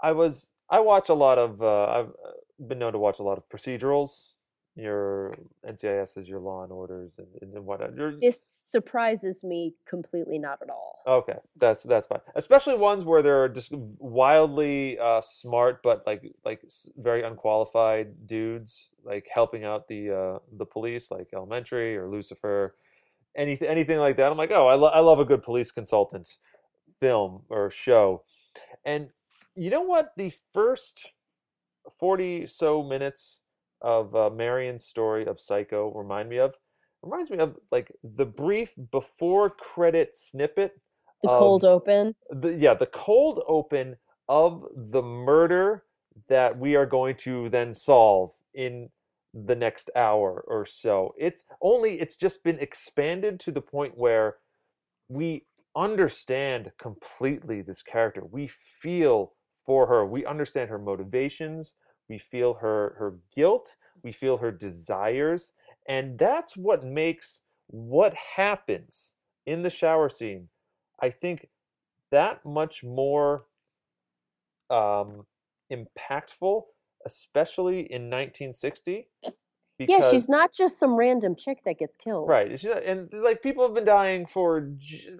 I 0.00 0.12
was 0.12 0.50
I 0.70 0.80
watch 0.80 1.08
a 1.08 1.14
lot 1.14 1.38
of 1.38 1.62
uh, 1.62 1.86
I've 1.86 2.08
uh, 2.08 2.66
been 2.66 2.78
known 2.78 2.92
to 2.92 2.98
watch 2.98 3.18
a 3.18 3.22
lot 3.22 3.38
of 3.38 3.48
procedurals. 3.48 4.36
Your 4.76 5.32
NCIS 5.68 6.18
is 6.18 6.28
your 6.28 6.40
Law 6.40 6.64
and 6.64 6.72
Orders 6.72 7.12
and, 7.18 7.54
and 7.54 7.64
whatnot. 7.64 7.94
Your, 7.96 8.18
this 8.20 8.42
surprises 8.42 9.44
me 9.44 9.74
completely 9.86 10.36
not 10.36 10.58
at 10.62 10.68
all 10.68 10.94
Okay, 11.06 11.36
that's 11.56 11.82
that's 11.82 12.06
fine. 12.06 12.20
Especially 12.34 12.76
ones 12.76 13.04
where 13.04 13.20
they're 13.20 13.48
just 13.48 13.70
wildly 13.72 14.98
uh, 14.98 15.20
smart, 15.20 15.82
but 15.82 16.02
like 16.06 16.22
like 16.46 16.62
very 16.96 17.22
unqualified 17.22 18.26
dudes, 18.26 18.90
like 19.04 19.28
helping 19.32 19.64
out 19.64 19.86
the 19.86 20.10
uh, 20.10 20.38
the 20.56 20.64
police, 20.64 21.10
like 21.10 21.28
Elementary 21.34 21.94
or 21.94 22.08
Lucifer, 22.08 22.72
anything 23.36 23.68
anything 23.68 23.98
like 23.98 24.16
that. 24.16 24.30
I'm 24.30 24.38
like, 24.38 24.50
oh, 24.50 24.66
I, 24.66 24.74
lo- 24.74 24.88
I 24.88 25.00
love 25.00 25.20
a 25.20 25.24
good 25.24 25.42
police 25.42 25.70
consultant 25.70 26.36
film 27.00 27.42
or 27.48 27.70
show. 27.70 28.22
And 28.84 29.08
you 29.54 29.70
know 29.70 29.82
what? 29.82 30.12
The 30.16 30.32
first 30.52 31.12
forty 31.98 32.46
so 32.46 32.82
minutes 32.82 33.42
of 33.80 34.14
uh, 34.14 34.30
Marion's 34.30 34.86
story 34.86 35.26
of 35.26 35.38
Psycho 35.38 35.92
remind 35.92 36.28
me 36.28 36.38
of 36.38 36.54
reminds 37.02 37.30
me 37.30 37.38
of 37.38 37.56
like 37.70 37.92
the 38.02 38.24
brief 38.24 38.72
before 38.90 39.50
credit 39.50 40.16
snippet 40.16 40.80
the 41.22 41.28
cold 41.28 41.64
open 41.64 42.14
the 42.30 42.54
yeah 42.54 42.74
the 42.74 42.86
cold 42.86 43.42
open 43.46 43.96
of 44.28 44.64
the 44.74 45.02
murder 45.02 45.84
that 46.28 46.58
we 46.58 46.76
are 46.76 46.86
going 46.86 47.14
to 47.14 47.48
then 47.50 47.74
solve 47.74 48.32
in 48.54 48.88
the 49.34 49.56
next 49.56 49.90
hour 49.96 50.44
or 50.46 50.64
so. 50.64 51.14
It's 51.18 51.44
only 51.60 52.00
it's 52.00 52.16
just 52.16 52.42
been 52.44 52.58
expanded 52.58 53.40
to 53.40 53.52
the 53.52 53.60
point 53.60 53.98
where 53.98 54.36
we 55.08 55.46
understand 55.76 56.72
completely 56.78 57.60
this 57.60 57.82
character. 57.82 58.22
We 58.24 58.48
feel 58.80 59.32
for 59.66 59.86
her. 59.86 60.06
We 60.06 60.24
understand 60.24 60.70
her 60.70 60.78
motivations. 60.78 61.74
We 62.08 62.18
feel 62.18 62.54
her 62.54 62.94
her 62.98 63.16
guilt. 63.34 63.76
We 64.02 64.12
feel 64.12 64.38
her 64.38 64.52
desires. 64.52 65.52
And 65.88 66.18
that's 66.18 66.56
what 66.56 66.84
makes 66.84 67.42
what 67.68 68.14
happens 68.14 69.14
in 69.46 69.62
the 69.62 69.70
shower 69.70 70.08
scene 70.08 70.48
i 71.00 71.10
think 71.10 71.48
that 72.10 72.44
much 72.44 72.84
more 72.84 73.46
um 74.70 75.26
impactful 75.72 76.62
especially 77.04 77.80
in 77.92 78.10
1960 78.10 79.08
yeah 79.78 80.10
she's 80.10 80.28
not 80.28 80.52
just 80.52 80.78
some 80.78 80.94
random 80.94 81.34
chick 81.36 81.58
that 81.64 81.78
gets 81.78 81.96
killed 81.96 82.28
Right, 82.28 82.58
she's 82.58 82.70
not- 82.70 82.84
and 82.84 83.12
like 83.12 83.42
people 83.42 83.64
have 83.66 83.74
been 83.74 83.84
dying 83.84 84.24
for 84.26 84.70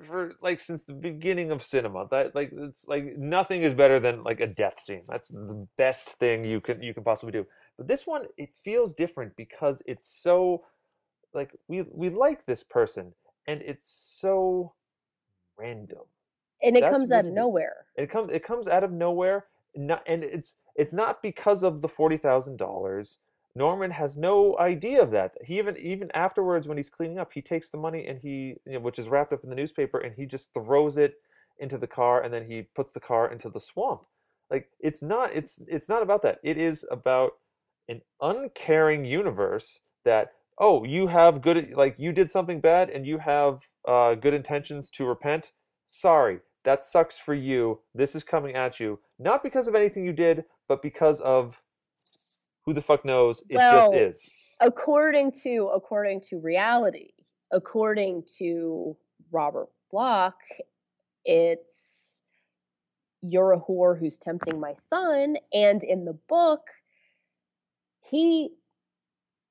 for 0.06 0.32
like 0.40 0.60
since 0.60 0.84
the 0.84 0.92
beginning 0.94 1.50
of 1.50 1.62
cinema. 1.64 2.06
That 2.10 2.34
like 2.34 2.50
it's 2.52 2.86
like 2.86 3.16
nothing 3.18 3.62
is 3.62 3.74
better 3.74 3.98
than 4.00 4.22
like 4.22 4.40
a 4.40 4.46
death 4.46 4.78
scene. 4.80 5.02
That's 5.08 5.28
the 5.28 5.66
best 5.76 6.08
thing 6.20 6.44
you 6.44 6.60
can 6.60 6.82
you 6.82 6.94
can 6.94 7.02
possibly 7.04 7.32
do. 7.32 7.46
But 7.76 7.88
this 7.88 8.06
one, 8.06 8.26
it 8.38 8.50
feels 8.64 8.94
different 8.94 9.36
because 9.36 9.82
it's 9.86 10.06
so 10.08 10.64
like 11.34 11.50
we 11.68 11.82
we 11.92 12.08
like 12.10 12.46
this 12.46 12.62
person, 12.62 13.12
and 13.48 13.60
it's 13.60 13.90
so 14.20 14.74
random. 15.58 16.04
and 16.62 16.76
it 16.76 16.80
That's 16.80 16.92
comes 16.92 17.12
out 17.12 17.26
of 17.26 17.32
nowhere 17.32 17.86
It 17.96 18.08
comes 18.08 18.30
it 18.32 18.44
comes 18.44 18.68
out 18.68 18.84
of 18.84 18.92
nowhere, 18.92 19.46
not, 19.76 20.02
and 20.06 20.24
it's 20.24 20.56
it's 20.76 20.92
not 20.92 21.22
because 21.22 21.62
of 21.62 21.80
the 21.80 21.88
forty 21.88 22.16
thousand 22.16 22.56
dollars. 22.56 23.18
Norman 23.56 23.92
has 23.92 24.16
no 24.16 24.58
idea 24.58 25.00
of 25.00 25.10
that. 25.12 25.34
He 25.44 25.58
even 25.58 25.76
even 25.76 26.10
afterwards 26.12 26.66
when 26.66 26.76
he's 26.76 26.90
cleaning 26.90 27.18
up, 27.18 27.32
he 27.32 27.42
takes 27.42 27.70
the 27.70 27.78
money 27.78 28.06
and 28.06 28.18
he 28.20 28.56
you 28.66 28.72
know, 28.74 28.80
which 28.80 28.98
is 28.98 29.08
wrapped 29.08 29.32
up 29.32 29.44
in 29.44 29.50
the 29.50 29.56
newspaper 29.56 29.98
and 29.98 30.14
he 30.16 30.26
just 30.26 30.52
throws 30.52 30.96
it 30.96 31.14
into 31.58 31.78
the 31.78 31.86
car 31.86 32.22
and 32.22 32.34
then 32.34 32.46
he 32.46 32.62
puts 32.74 32.92
the 32.92 33.00
car 33.00 33.30
into 33.30 33.48
the 33.48 33.60
swamp. 33.60 34.02
Like 34.50 34.70
it's 34.80 35.02
not 35.02 35.32
it's 35.32 35.60
it's 35.68 35.88
not 35.88 36.02
about 36.02 36.22
that. 36.22 36.38
It 36.42 36.58
is 36.58 36.84
about 36.90 37.34
an 37.88 38.00
uncaring 38.20 39.04
universe 39.04 39.80
that 40.04 40.32
oh 40.58 40.84
you 40.84 41.06
have 41.08 41.42
good 41.42 41.72
like 41.76 41.94
you 41.98 42.12
did 42.12 42.30
something 42.30 42.60
bad 42.60 42.90
and 42.90 43.06
you 43.06 43.18
have 43.18 43.62
uh, 43.86 44.14
good 44.14 44.34
intentions 44.34 44.90
to 44.90 45.04
repent 45.04 45.52
sorry 45.90 46.40
that 46.64 46.84
sucks 46.84 47.18
for 47.18 47.34
you 47.34 47.80
this 47.94 48.14
is 48.14 48.24
coming 48.24 48.54
at 48.54 48.80
you 48.80 48.98
not 49.18 49.42
because 49.42 49.68
of 49.68 49.74
anything 49.74 50.04
you 50.04 50.12
did 50.12 50.44
but 50.68 50.82
because 50.82 51.20
of 51.20 51.60
who 52.64 52.72
the 52.72 52.82
fuck 52.82 53.04
knows 53.04 53.42
it 53.48 53.56
Well, 53.56 53.92
just 53.92 54.02
is. 54.26 54.30
according 54.60 55.32
to 55.42 55.70
according 55.74 56.20
to 56.22 56.38
reality 56.38 57.10
according 57.52 58.24
to 58.38 58.96
robert 59.30 59.68
bloch 59.90 60.40
it's 61.24 62.22
you're 63.22 63.52
a 63.52 63.60
whore 63.60 63.98
who's 63.98 64.18
tempting 64.18 64.60
my 64.60 64.74
son 64.74 65.36
and 65.52 65.82
in 65.82 66.04
the 66.04 66.18
book 66.28 66.60
he 68.10 68.50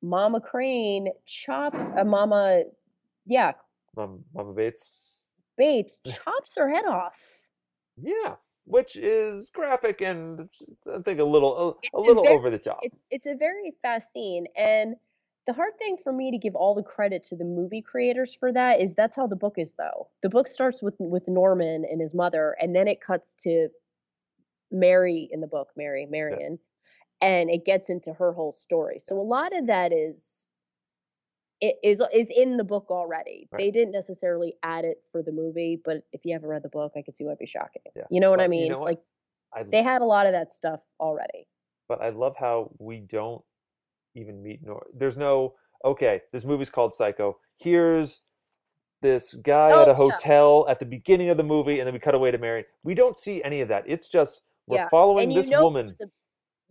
mama 0.02 0.40
crane 0.42 1.08
chop 1.26 1.74
uh, 1.76 2.04
mama 2.04 2.64
yeah. 3.26 3.54
Mom, 3.96 4.24
mama 4.36 4.54
bates 4.54 4.92
bates 5.58 5.98
chops 6.08 6.56
her 6.56 6.70
head 6.70 6.86
off. 6.86 7.14
Yeah 7.98 8.36
which 8.66 8.96
is 8.96 9.50
graphic 9.54 10.00
and 10.00 10.48
i 10.90 10.98
think 11.02 11.20
a 11.20 11.24
little 11.24 11.78
a, 11.94 11.98
a 11.98 12.00
a 12.00 12.02
little 12.02 12.24
very- 12.24 12.34
over 12.34 12.50
the 12.50 12.58
top. 12.58 12.80
it's 12.82 13.06
it's 13.12 13.26
a 13.26 13.36
very 13.36 13.74
fast 13.82 14.14
scene 14.14 14.46
and 14.56 14.96
the 15.46 15.54
hard 15.54 15.78
thing 15.78 15.98
for 16.02 16.14
me 16.14 16.32
to 16.32 16.38
give 16.38 16.56
all 16.56 16.74
the 16.74 16.84
credit 16.84 17.24
to 17.26 17.36
the 17.36 17.44
movie 17.44 17.82
creators 17.82 18.34
for 18.34 18.52
that 18.54 18.80
is 18.80 18.96
that's 18.96 19.16
how 19.16 19.28
the 19.28 19.36
book 19.36 19.56
is 19.58 19.74
though. 19.74 20.08
The 20.22 20.30
book 20.30 20.48
starts 20.48 20.82
with 20.82 20.96
with 21.00 21.28
norman 21.28 21.86
and 21.90 22.00
his 22.00 22.14
mother 22.14 22.56
and 22.62 22.74
then 22.74 22.88
it 22.88 23.02
cuts 23.02 23.34
to 23.44 23.68
mary 24.72 25.28
in 25.32 25.42
the 25.42 25.48
book 25.48 25.68
mary 25.76 26.06
marion 26.06 26.60
and 27.22 27.50
it 27.50 27.66
gets 27.66 27.90
into 27.90 28.14
her 28.14 28.32
whole 28.34 28.54
story. 28.54 29.00
So 29.04 29.20
a 29.20 29.22
lot 29.22 29.56
of 29.56 29.68
that 29.68 29.92
is 29.92 30.48
it 31.68 31.76
is 31.84 32.02
is 32.14 32.30
in 32.44 32.58
the 32.58 32.64
book 32.74 32.88
already 32.90 33.48
Right. 33.52 33.60
they 33.62 33.72
didn't 33.72 33.94
necessarily 33.94 34.52
add 34.64 34.84
it 34.92 34.98
for 35.12 35.22
the 35.24 35.32
movie 35.32 35.80
but 35.88 35.98
if 36.12 36.22
you 36.26 36.34
haven't 36.34 36.50
read 36.50 36.64
the 36.64 36.70
book 36.80 36.92
i 36.98 37.02
could 37.02 37.16
see 37.16 37.24
why 37.24 37.32
it'd 37.32 37.40
be 37.40 37.46
shocking 37.58 37.82
Yeah. 37.96 38.04
you 38.10 38.20
know 38.20 38.30
what 38.32 38.42
i 38.42 38.48
But 38.48 38.54
you 38.56 38.62
mean 38.62 38.72
know 38.74 38.80
what? 38.80 38.86
like 38.92 39.02
I, 39.56 39.64
they 39.64 39.84
had 39.84 40.02
a 40.02 40.06
lot 40.16 40.26
of 40.26 40.34
that 40.34 40.52
stuff 40.60 40.82
already 41.00 41.48
but 41.90 42.02
I 42.02 42.10
love 42.10 42.36
how 42.38 42.72
we 42.80 42.96
don't 43.02 43.44
even 44.16 44.42
meet 44.44 44.60
nor 44.64 44.86
there's 44.96 45.18
no 45.18 45.54
okay, 45.86 46.22
this 46.32 46.46
movie's 46.46 46.70
called 46.70 46.94
Psycho. 46.94 47.38
Here's 47.58 48.22
this 49.02 49.34
guy 49.44 49.72
Oh, 49.74 49.82
at 49.82 49.88
a 49.90 49.92
yeah. 49.92 49.96
hotel 49.96 50.66
at 50.70 50.80
the 50.80 50.86
beginning 50.86 51.30
of 51.30 51.36
the 51.38 51.44
movie 51.44 51.80
and 51.80 51.86
then 51.88 51.94
we 51.94 52.00
cut 52.00 52.16
away 52.16 52.32
to 52.32 52.38
Mary. 52.38 52.64
We 52.84 52.94
don't 52.96 53.18
see 53.18 53.44
any 53.44 53.60
of 53.60 53.68
that. 53.68 53.84
It's 53.86 54.08
just 54.10 54.42
we're 54.66 54.78
Yeah, 54.78 54.88
following 54.90 55.34
this 55.34 55.50
woman. 55.52 55.96
the- 56.00 56.10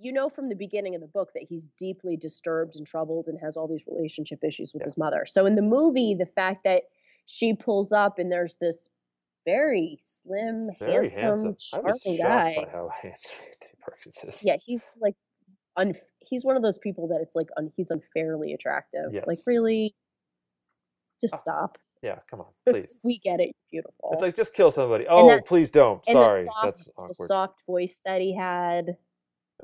you 0.02 0.12
know 0.12 0.28
from 0.28 0.48
the 0.48 0.54
beginning 0.54 0.94
of 0.94 1.00
the 1.00 1.06
book 1.06 1.30
that 1.34 1.44
he's 1.48 1.68
deeply 1.78 2.16
disturbed 2.16 2.76
and 2.76 2.86
troubled 2.86 3.26
and 3.28 3.38
has 3.40 3.56
all 3.56 3.68
these 3.68 3.82
relationship 3.86 4.42
issues 4.44 4.72
with 4.74 4.82
his 4.82 4.96
mother. 4.98 5.24
So 5.26 5.46
in 5.46 5.54
the 5.54 5.62
movie, 5.62 6.14
the 6.18 6.26
fact 6.26 6.64
that 6.64 6.82
she 7.26 7.54
pulls 7.54 7.92
up 7.92 8.18
and 8.18 8.30
there's 8.30 8.56
this 8.60 8.88
very 9.44 9.98
slim, 10.00 10.70
Very 10.78 11.08
handsome, 11.10 11.46
handsome. 11.48 11.80
I 11.80 11.80
was 11.90 12.02
charming 12.02 12.20
guy. 12.22 12.54
by 12.56 12.68
how 12.70 12.88
handsome 13.02 13.36
Anthony 13.46 13.74
Perkins 13.80 14.18
is. 14.26 14.44
Yeah, 14.44 14.56
he's 14.64 14.90
like, 15.00 15.14
un- 15.76 15.94
he's 16.20 16.44
one 16.44 16.56
of 16.56 16.62
those 16.62 16.78
people 16.78 17.08
that 17.08 17.20
it's 17.20 17.34
like 17.36 17.48
un- 17.56 17.72
he's 17.76 17.90
unfairly 17.90 18.52
attractive. 18.52 19.12
Yes. 19.12 19.24
Like 19.26 19.38
really, 19.46 19.94
just 21.20 21.34
Ah. 21.34 21.38
stop. 21.38 21.78
Yeah, 22.02 22.18
come 22.28 22.40
on, 22.40 22.46
please. 22.68 22.98
We 23.04 23.18
get 23.18 23.38
it. 23.40 23.52
You're 23.70 23.82
beautiful. 23.82 24.10
It's 24.12 24.22
like 24.22 24.34
just 24.36 24.54
kill 24.54 24.70
somebody. 24.72 25.06
Oh, 25.08 25.38
please 25.46 25.70
don't. 25.70 26.04
Sorry, 26.06 26.44
soft- 26.44 26.64
that's 26.64 26.90
the 27.18 27.26
soft 27.26 27.60
voice 27.66 28.00
that 28.04 28.20
he 28.20 28.34
had. 28.36 28.96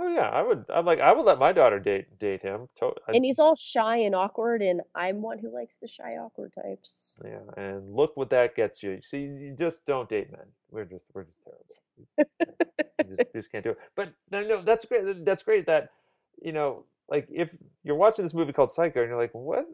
Oh 0.00 0.08
yeah, 0.08 0.28
I 0.28 0.42
would. 0.42 0.64
I'm 0.72 0.86
like, 0.86 1.00
I 1.00 1.12
would 1.12 1.24
let 1.26 1.38
my 1.40 1.52
daughter 1.52 1.80
date 1.80 2.18
date 2.18 2.42
him. 2.42 2.68
To- 2.76 2.94
I- 3.08 3.12
and 3.14 3.24
he's 3.24 3.38
all 3.40 3.56
shy 3.56 3.96
and 3.98 4.14
awkward 4.14 4.62
and 4.62 4.80
i'm 4.94 5.20
one 5.22 5.38
who 5.38 5.52
likes 5.52 5.76
the 5.76 5.88
shy 5.88 6.16
awkward 6.16 6.52
types 6.54 7.16
Yeah, 7.24 7.40
and 7.56 7.94
look 7.94 8.16
what 8.16 8.30
that 8.30 8.54
gets 8.54 8.82
you. 8.82 9.00
See, 9.02 9.22
you 9.22 9.56
just 9.58 9.84
don't 9.86 10.08
date 10.08 10.30
men. 10.30 10.46
We're 10.70 10.84
just 10.84 11.06
we're 11.14 11.24
just 11.24 11.38
terrible. 11.44 11.64
we, 13.00 13.16
just, 13.16 13.30
we 13.34 13.40
just 13.40 13.50
can't 13.52 13.64
do 13.64 13.70
it. 13.70 13.78
But 13.96 14.12
no, 14.30 14.42
no, 14.42 14.62
that's 14.62 14.84
great. 14.84 15.24
That's 15.24 15.42
great. 15.42 15.66
That 15.66 15.90
you 16.40 16.52
know, 16.52 16.84
like 17.08 17.26
if 17.32 17.56
you're 17.82 17.96
watching 17.96 18.24
this 18.24 18.34
movie 18.34 18.52
called 18.52 18.70
Psycho 18.70 19.00
and 19.00 19.08
you're 19.08 19.18
like, 19.18 19.34
what? 19.34 19.66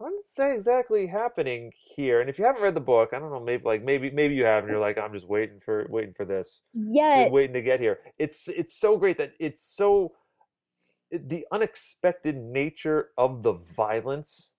What's 0.00 0.32
that 0.36 0.52
exactly 0.54 1.06
happening 1.06 1.72
here? 1.76 2.22
And 2.22 2.30
if 2.30 2.38
you 2.38 2.46
haven't 2.46 2.62
read 2.62 2.74
the 2.74 2.80
book, 2.80 3.10
I 3.12 3.18
don't 3.18 3.30
know, 3.30 3.38
maybe 3.38 3.64
like 3.64 3.84
maybe 3.84 4.10
maybe 4.10 4.34
you 4.34 4.44
have, 4.46 4.64
and 4.64 4.70
you're 4.70 4.80
like, 4.80 4.96
I'm 4.96 5.12
just 5.12 5.28
waiting 5.28 5.60
for 5.62 5.86
waiting 5.90 6.14
for 6.14 6.24
this 6.24 6.62
Yeah, 6.74 7.28
waiting 7.28 7.52
to 7.52 7.60
get 7.60 7.80
here. 7.80 7.98
It's 8.18 8.48
it's 8.48 8.74
so 8.74 8.96
great 8.96 9.18
that 9.18 9.34
it's 9.38 9.62
so 9.62 10.12
it- 11.10 11.28
the 11.28 11.46
unexpected 11.52 12.36
nature 12.36 13.10
of 13.18 13.42
the 13.42 13.52
violence 13.52 14.52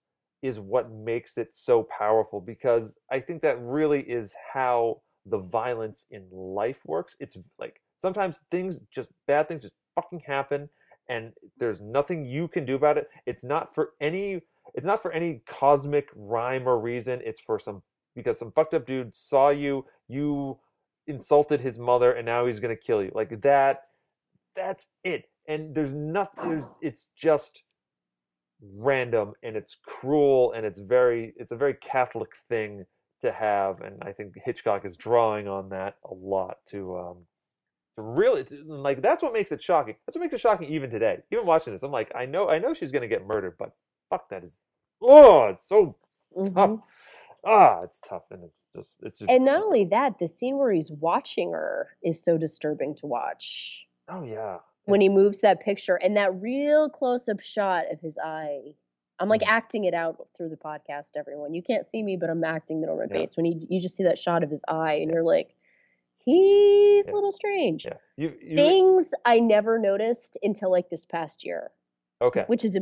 is 0.43 0.59
what 0.59 0.91
makes 0.91 1.37
it 1.37 1.55
so 1.55 1.83
powerful 1.83 2.41
because 2.41 2.97
I 3.11 3.19
think 3.19 3.41
that 3.43 3.59
really 3.61 4.01
is 4.01 4.35
how 4.53 5.01
the 5.25 5.39
violence 5.39 6.05
in 6.11 6.27
life 6.31 6.79
works. 6.85 7.15
It's 7.19 7.37
like 7.59 7.81
sometimes 8.01 8.39
things 8.51 8.79
just 8.93 9.09
bad 9.27 9.47
things 9.47 9.63
just 9.63 9.75
fucking 9.95 10.21
happen 10.21 10.69
and 11.09 11.33
there's 11.57 11.81
nothing 11.81 12.25
you 12.25 12.47
can 12.47 12.65
do 12.65 12.75
about 12.75 12.97
it. 12.97 13.09
It's 13.25 13.43
not 13.43 13.73
for 13.75 13.93
any 13.99 14.41
it's 14.73 14.85
not 14.85 15.01
for 15.01 15.11
any 15.11 15.41
cosmic 15.45 16.09
rhyme 16.15 16.67
or 16.67 16.79
reason. 16.79 17.21
It's 17.23 17.39
for 17.39 17.59
some 17.59 17.81
because 18.15 18.39
some 18.39 18.51
fucked 18.51 18.73
up 18.73 18.85
dude 18.85 19.15
saw 19.15 19.49
you, 19.49 19.85
you 20.07 20.59
insulted 21.07 21.61
his 21.61 21.77
mother 21.77 22.11
and 22.13 22.25
now 22.25 22.45
he's 22.45 22.59
to 22.75 22.81
kill 22.81 23.03
you. 23.03 23.11
Like 23.13 23.41
that 23.41 23.83
that's 24.55 24.87
it. 25.03 25.25
And 25.47 25.73
there's 25.73 25.93
nothing 25.93 26.49
there's 26.49 26.75
it's 26.81 27.09
just 27.15 27.63
random 28.61 29.33
and 29.43 29.55
it's 29.55 29.75
cruel 29.85 30.53
and 30.53 30.65
it's 30.65 30.79
very 30.79 31.33
it's 31.35 31.51
a 31.51 31.55
very 31.55 31.73
catholic 31.75 32.31
thing 32.47 32.85
to 33.21 33.31
have 33.31 33.81
and 33.81 34.01
I 34.03 34.11
think 34.11 34.33
Hitchcock 34.43 34.85
is 34.85 34.95
drawing 34.95 35.47
on 35.47 35.69
that 35.69 35.95
a 36.09 36.13
lot 36.13 36.57
to 36.69 36.97
um 36.97 37.17
to 37.95 38.01
really 38.01 38.43
to, 38.45 38.63
like 38.65 39.01
that's 39.01 39.23
what 39.23 39.33
makes 39.33 39.51
it 39.51 39.61
shocking. 39.61 39.95
That's 40.05 40.15
what 40.15 40.21
makes 40.21 40.33
it 40.33 40.39
shocking 40.39 40.69
even 40.69 40.89
today. 40.89 41.17
Even 41.31 41.45
watching 41.45 41.73
this, 41.73 41.83
I'm 41.83 41.91
like, 41.91 42.11
I 42.15 42.25
know 42.25 42.49
I 42.49 42.59
know 42.59 42.73
she's 42.73 42.91
gonna 42.91 43.07
get 43.07 43.25
murdered, 43.25 43.55
but 43.57 43.71
fuck 44.11 44.29
that 44.29 44.43
is 44.43 44.59
oh 45.01 45.45
it's 45.47 45.65
so 45.67 45.95
Mhm. 46.37 46.53
tough. 46.53 46.79
Ah, 47.43 47.81
it's 47.81 47.99
tough 48.07 48.25
and 48.29 48.43
it's 48.43 48.59
just 48.75 48.91
it's 49.01 49.17
just, 49.19 49.29
and 49.31 49.43
not 49.45 49.63
only 49.63 49.85
that 49.85 50.19
the 50.19 50.27
scene 50.27 50.57
where 50.59 50.71
he's 50.71 50.91
watching 50.91 51.51
her 51.53 51.89
is 52.03 52.23
so 52.23 52.37
disturbing 52.37 52.93
to 52.95 53.07
watch 53.07 53.87
oh 54.09 54.23
yeah. 54.23 54.59
when 54.85 55.01
he 55.01 55.09
moves 55.09 55.41
that 55.41 55.59
picture 55.61 55.95
and 55.95 56.15
that 56.17 56.33
real 56.39 56.87
close-up 56.89 57.39
shot 57.41 57.85
of 57.91 57.99
his 57.99 58.17
eye 58.23 58.59
i'm 59.19 59.27
like 59.29 59.41
Mhm. 59.41 59.47
acting 59.49 59.83
it 59.85 59.93
out 59.95 60.27
through 60.37 60.49
the 60.49 60.55
podcast 60.57 61.11
everyone 61.17 61.53
you 61.53 61.63
can't 61.63 61.85
see 61.85 62.03
me 62.03 62.15
but 62.15 62.29
i'm 62.29 62.43
acting 62.43 62.79
the 62.81 62.87
norman 62.87 63.09
Yeah. 63.09 63.17
bates 63.21 63.35
when 63.35 63.45
you, 63.47 63.65
you 63.69 63.81
just 63.81 63.95
see 63.95 64.03
that 64.03 64.19
shot 64.19 64.43
of 64.43 64.49
his 64.51 64.63
eye 64.67 64.93
and 65.01 65.09
you're 65.11 65.23
like 65.23 65.55
he's 66.19 67.07
Yeah. 67.07 67.13
a 67.13 67.15
little 67.15 67.31
strange 67.31 67.85
yeah. 67.85 67.97
You, 68.17 68.33
you 68.41 68.55
things 68.55 69.13
i 69.25 69.39
never 69.39 69.79
noticed 69.79 70.37
until 70.43 70.69
like 70.71 70.89
this 70.89 71.05
past 71.05 71.43
year 71.43 71.71
okay. 72.21 72.43
which 72.47 72.63
is 72.63 72.77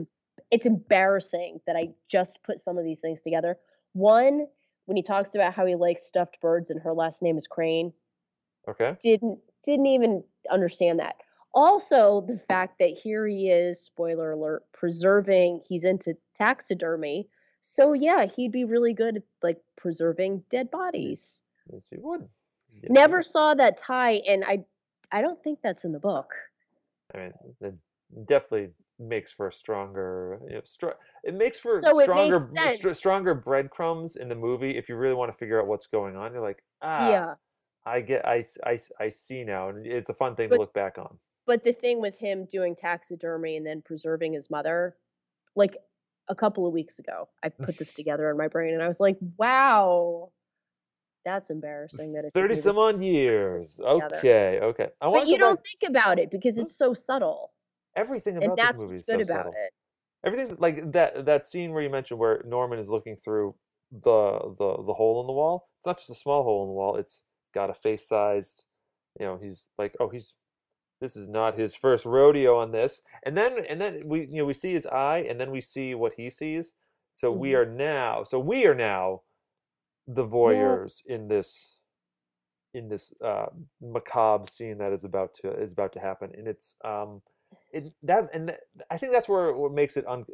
it's 0.52 0.66
embarrassing 0.66 1.60
that 1.68 1.76
I 1.76 1.93
just 2.08 2.39
put 2.43 2.60
some 2.60 2.78
of 2.78 2.84
these 2.84 3.02
things 3.02 3.22
together. 3.22 3.58
One, 3.93 4.47
when 4.86 4.97
he 4.97 5.04
talks 5.04 5.36
about 5.36 5.54
how 5.54 5.66
he 5.66 5.76
likes 5.76 6.04
stuffed 6.04 6.39
birds 6.41 6.70
and 6.70 6.82
her 6.82 6.93
last 6.93 7.22
name 7.22 7.38
is 7.38 7.47
Crane, 7.47 7.93
Okay. 8.68 8.95
didn't 9.02 9.39
didn't 9.64 9.88
even 9.88 10.24
understand 10.50 11.00
that. 11.00 11.16
Also, 11.54 12.22
the 12.28 12.38
fact 12.47 12.80
that 12.80 12.89
here 12.89 13.28
he 13.28 13.50
is, 13.50 13.82
spoiler 13.82 14.32
alert, 14.32 14.64
preserving. 14.72 15.62
He's 15.68 15.84
into 15.84 16.16
taxidermy, 16.36 17.28
so 17.62 17.93
yeah, 17.93 18.26
he'd 18.26 18.52
be 18.52 18.64
really 18.64 18.93
good 18.93 19.18
at 19.18 19.24
like 19.41 19.58
preserving 19.76 20.43
dead 20.50 20.70
bodies. 20.70 21.41
Yes, 21.72 21.82
you 21.91 22.00
would. 22.02 22.28
You 22.74 22.82
Never 22.89 23.22
saw 23.22 23.54
that 23.56 23.78
tie, 23.78 24.22
and 24.28 24.45
I 24.45 24.66
I 25.12 25.22
don't 25.22 25.41
think 25.43 25.60
that's 25.62 25.86
in 25.86 25.91
the 25.91 26.00
book. 26.00 26.32
I 27.14 27.32
mean, 27.62 27.80
definitely 28.28 28.70
makes 29.00 29.32
for 29.34 29.47
a 29.47 29.52
stronger. 29.52 30.39
You 30.47 30.56
know, 30.56 30.62
str- 30.64 30.97
it 31.24 31.34
makes 31.34 31.60
for 31.60 31.80
So 31.82 32.00
stronger, 32.02 32.38
sense. 32.39 32.97
stronger 32.97 33.34
breadcrumbs 33.34 34.16
in 34.16 34.30
the 34.30 34.36
movie 34.36 34.78
if 34.78 34.89
you 34.89 34.95
really 34.95 35.16
want 35.16 35.32
to 35.32 35.38
figure 35.38 35.60
out 35.62 35.68
what's 35.68 35.88
going 35.88 36.16
on. 36.16 36.34
You're 36.34 36.41
like, 36.41 36.64
ah, 36.82 37.10
yeah. 37.10 37.34
I 37.86 38.02
get, 38.02 38.26
i 38.26 38.43
i, 38.66 38.78
I 39.00 39.10
see 39.10 39.43
now, 39.43 39.70
and 39.70 39.86
it's 39.86 40.10
a 40.10 40.14
fun 40.14 40.36
thing 40.36 40.50
But- 40.50 40.56
to 40.56 40.62
look 40.62 40.74
back 40.74 40.97
on. 40.97 41.18
but 41.47 41.64
the 41.64 41.74
thing 41.74 42.02
with 42.02 42.18
him 42.18 42.45
doing 42.52 42.76
taxidermy 42.76 43.58
and 43.58 43.66
then 43.66 43.82
preserving 43.82 44.34
his 44.34 44.50
mother, 44.50 44.95
like 45.56 45.76
a 46.28 46.36
couple 46.36 46.68
of 46.68 46.74
weeks 46.74 47.00
ago, 47.00 47.28
I 47.43 47.50
put 47.50 47.78
this 47.78 47.93
together 48.00 48.30
in 48.30 48.38
my 48.38 48.47
brain 48.47 48.74
and 48.74 48.84
I 48.84 48.88
was 48.88 49.00
like, 49.00 49.18
wow, 49.38 50.30
that's 51.26 51.50
embarrassing 51.50 52.14
that 52.14 52.20
it 52.20 52.24
took 52.28 52.34
Thirty 52.34 52.56
me 52.56 52.62
some 52.62 52.78
odd 52.78 53.02
years. 53.02 53.76
together. 53.78 54.18
Okay, 54.18 54.60
okay. 54.62 54.88
I 55.02 55.08
want 55.08 55.22
But 55.24 55.28
you 55.30 55.38
don't 55.38 55.60
think 55.66 55.89
about 55.89 56.20
it 56.20 56.30
because 56.32 56.58
it's 56.58 56.78
so 56.78 56.93
subtle, 56.93 57.52
Everything 58.00 58.38
and 58.41 58.52
about 58.52 58.56
that's 58.56 58.74
this 58.74 58.78
movie 58.78 58.95
what's 58.95 59.02
is 59.02 59.06
so 59.06 59.22
about 59.22 59.45
subtle. 59.45 59.54
it. 59.54 59.72
Everything's 60.26 60.60
like 60.60 60.91
that. 60.93 61.26
That 61.26 61.45
scene 61.47 61.72
where 61.74 61.84
you 61.84 61.89
mentioned 61.89 62.20
where 62.20 62.43
Norman 62.45 62.80
is 62.80 62.89
looking 62.89 63.16
through 63.18 63.56
the 63.91 64.39
the 64.60 64.84
the 64.86 64.93
hole 64.93 65.22
in 65.22 65.28
the 65.28 65.34
wall. 65.34 65.70
It's 65.80 65.88
not 65.88 65.97
just 65.97 66.10
a 66.10 66.16
small 66.16 66.43
hole 66.43 66.64
in 66.64 66.70
the 66.70 66.74
wall. 66.74 66.95
It's 66.97 67.24
got 67.54 67.70
a 67.70 67.74
face 67.74 68.08
sized. 68.08 68.64
You 69.20 69.26
know, 69.28 69.39
he's 69.41 69.66
like, 69.78 69.95
oh, 70.00 70.10
he's 70.10 70.38
this 71.02 71.16
is 71.18 71.30
not 71.30 71.60
his 71.60 71.76
first 71.76 72.06
rodeo 72.06 72.58
on 72.58 72.72
this. 72.72 73.02
And 73.26 73.38
then 73.38 73.66
and 73.70 73.82
then 73.82 74.04
we 74.06 74.22
you 74.22 74.39
know 74.39 74.45
we 74.45 74.54
see 74.54 74.74
his 74.74 74.86
eye, 74.88 75.26
and 75.30 75.39
then 75.39 75.52
we 75.52 75.62
see 75.62 75.95
what 75.95 76.14
he 76.18 76.30
sees. 76.30 76.76
So 77.18 77.32
we 77.32 77.54
Mhm. 77.54 77.56
are 77.56 77.66
now 77.66 78.24
so 78.24 78.39
we 78.39 78.66
are 78.68 78.76
now 78.76 79.24
the 80.08 80.26
voyeurs 80.26 81.02
in 81.08 81.28
this 81.30 81.80
in 82.74 82.89
this 82.89 83.14
uh, 83.24 83.47
macabre 83.82 84.47
scene 84.47 84.78
that 84.80 84.93
is 84.93 85.04
about 85.04 85.34
to 85.36 85.52
is 85.52 85.72
about 85.74 85.93
to 85.93 86.00
happen, 86.00 86.32
and 86.38 86.47
it's 86.47 86.76
um 86.86 87.22
it 87.72 87.93
that 88.03 88.30
and 88.34 88.49
th- 88.49 88.59
I 88.89 88.97
think 88.97 89.11
that's 89.11 89.30
where 89.30 89.53
what 89.53 89.72
makes 89.72 89.97
it 89.97 90.07
un, 90.07 90.26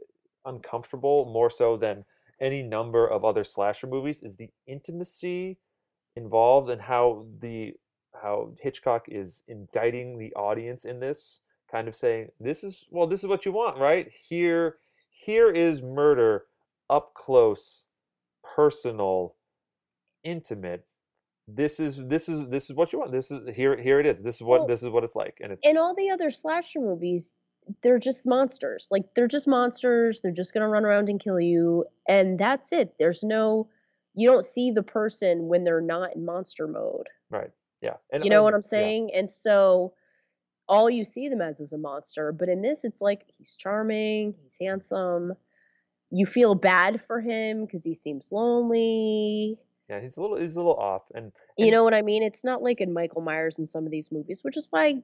uncomfortable 0.46 1.26
more 1.26 1.50
so 1.50 1.78
than 1.78 2.06
any 2.42 2.62
number 2.62 3.08
of 3.08 3.24
other 3.24 3.44
slasher 3.44 3.88
movies 3.88 4.22
is 4.22 4.36
the 4.36 4.50
intimacy 4.68 5.58
involved 6.16 6.70
and 6.70 6.82
how 6.82 7.26
the 7.40 7.74
how 8.22 8.54
Hitchcock 8.62 9.06
is 9.10 9.44
indicting 9.48 10.18
the 10.18 10.34
audience 10.36 10.86
in 10.86 11.00
this 11.00 11.42
kind 11.72 11.88
of 11.88 11.96
saying 11.96 12.30
this 12.40 12.64
is 12.64 12.86
well 12.90 13.08
this 13.08 13.24
is 13.24 13.28
what 13.28 13.46
you 13.46 13.52
want 13.52 13.78
right? 13.78 14.10
Here 14.28 14.78
here 15.10 15.52
is 15.52 15.82
murder 15.82 16.46
up 16.90 17.14
close 17.14 17.86
personal 18.44 19.36
intimate 20.24 20.86
this 21.48 21.80
is 21.80 21.98
this 22.08 22.28
is 22.28 22.48
this 22.48 22.70
is 22.70 22.76
what 22.76 22.92
you 22.92 23.00
want. 23.00 23.12
This 23.12 23.30
is 23.30 23.56
here 23.56 23.78
here 23.78 24.00
it 24.00 24.06
is. 24.06 24.22
This 24.22 24.36
is 24.36 24.42
what 24.42 24.62
Well, 24.62 24.68
this 24.68 24.82
is 24.82 24.90
what 24.90 25.04
it's 25.04 25.16
like. 25.16 25.38
And 25.42 25.52
it's 25.52 25.68
in 25.68 25.78
all 25.78 25.94
the 25.96 26.10
other 26.10 26.32
slasher 26.32 26.80
movies 26.80 27.36
they're 27.82 28.00
just 28.00 28.28
monsters. 28.28 28.88
Like 28.92 29.04
they're 29.16 29.28
just 29.28 29.48
monsters. 29.48 30.22
They're 30.22 30.32
just 30.32 30.54
going 30.54 30.62
to 30.62 30.68
run 30.68 30.86
around 30.86 31.10
and 31.10 31.20
kill 31.20 31.40
you 31.40 31.86
and 32.08 32.40
that's 32.40 32.72
it. 32.72 32.96
There's 33.00 33.24
no 33.24 33.68
you 34.16 34.28
don't 34.28 34.46
see 34.46 34.72
the 34.72 34.84
person 34.84 35.48
when 35.48 35.64
they're 35.64 35.82
not 35.82 36.16
in 36.16 36.26
monster 36.26 36.68
mode. 36.68 37.08
Right. 37.30 37.52
Yeah. 37.82 37.96
And 38.12 38.24
you 38.24 38.30
know 38.30 38.44
what 38.44 38.54
i'm 38.54 38.62
yeah. 38.64 38.70
saying? 38.70 39.12
And 39.14 39.30
so 39.30 39.94
all 40.68 40.90
you 40.90 41.06
see 41.06 41.30
them 41.30 41.42
as 41.42 41.60
is 41.60 41.74
a 41.74 41.78
monster 41.78 42.32
but 42.32 42.50
in 42.50 42.64
this 42.64 42.84
it's 42.84 43.00
like 43.00 43.22
he's 43.38 43.56
charming 43.56 44.34
he's 44.42 44.58
handsome. 44.60 45.34
You 46.10 46.26
feel 46.26 46.56
bad 46.56 47.02
for 47.06 47.22
him 47.22 47.66
because 47.66 47.84
he 47.84 47.94
seems 47.94 48.30
lonely 48.32 49.60
Yeah, 49.90 50.00
he's 50.02 50.18
a 50.18 50.22
little 50.22 50.38
he's 50.38 50.56
a 50.56 50.60
little 50.60 50.76
off, 50.76 51.04
and, 51.14 51.32
you 51.58 51.72
know 51.72 51.84
what 51.84 51.94
I 51.94 52.02
mean? 52.02 52.24
It's 52.24 52.44
not 52.44 52.62
like 52.62 52.82
in 52.82 52.94
Michael 52.94 53.22
Myers 53.22 53.58
in 53.58 53.66
some 53.66 53.86
of 53.86 53.92
these 53.92 54.12
movies, 54.12 54.44
which 54.44 54.58
is 54.58 54.68
why 54.72 55.02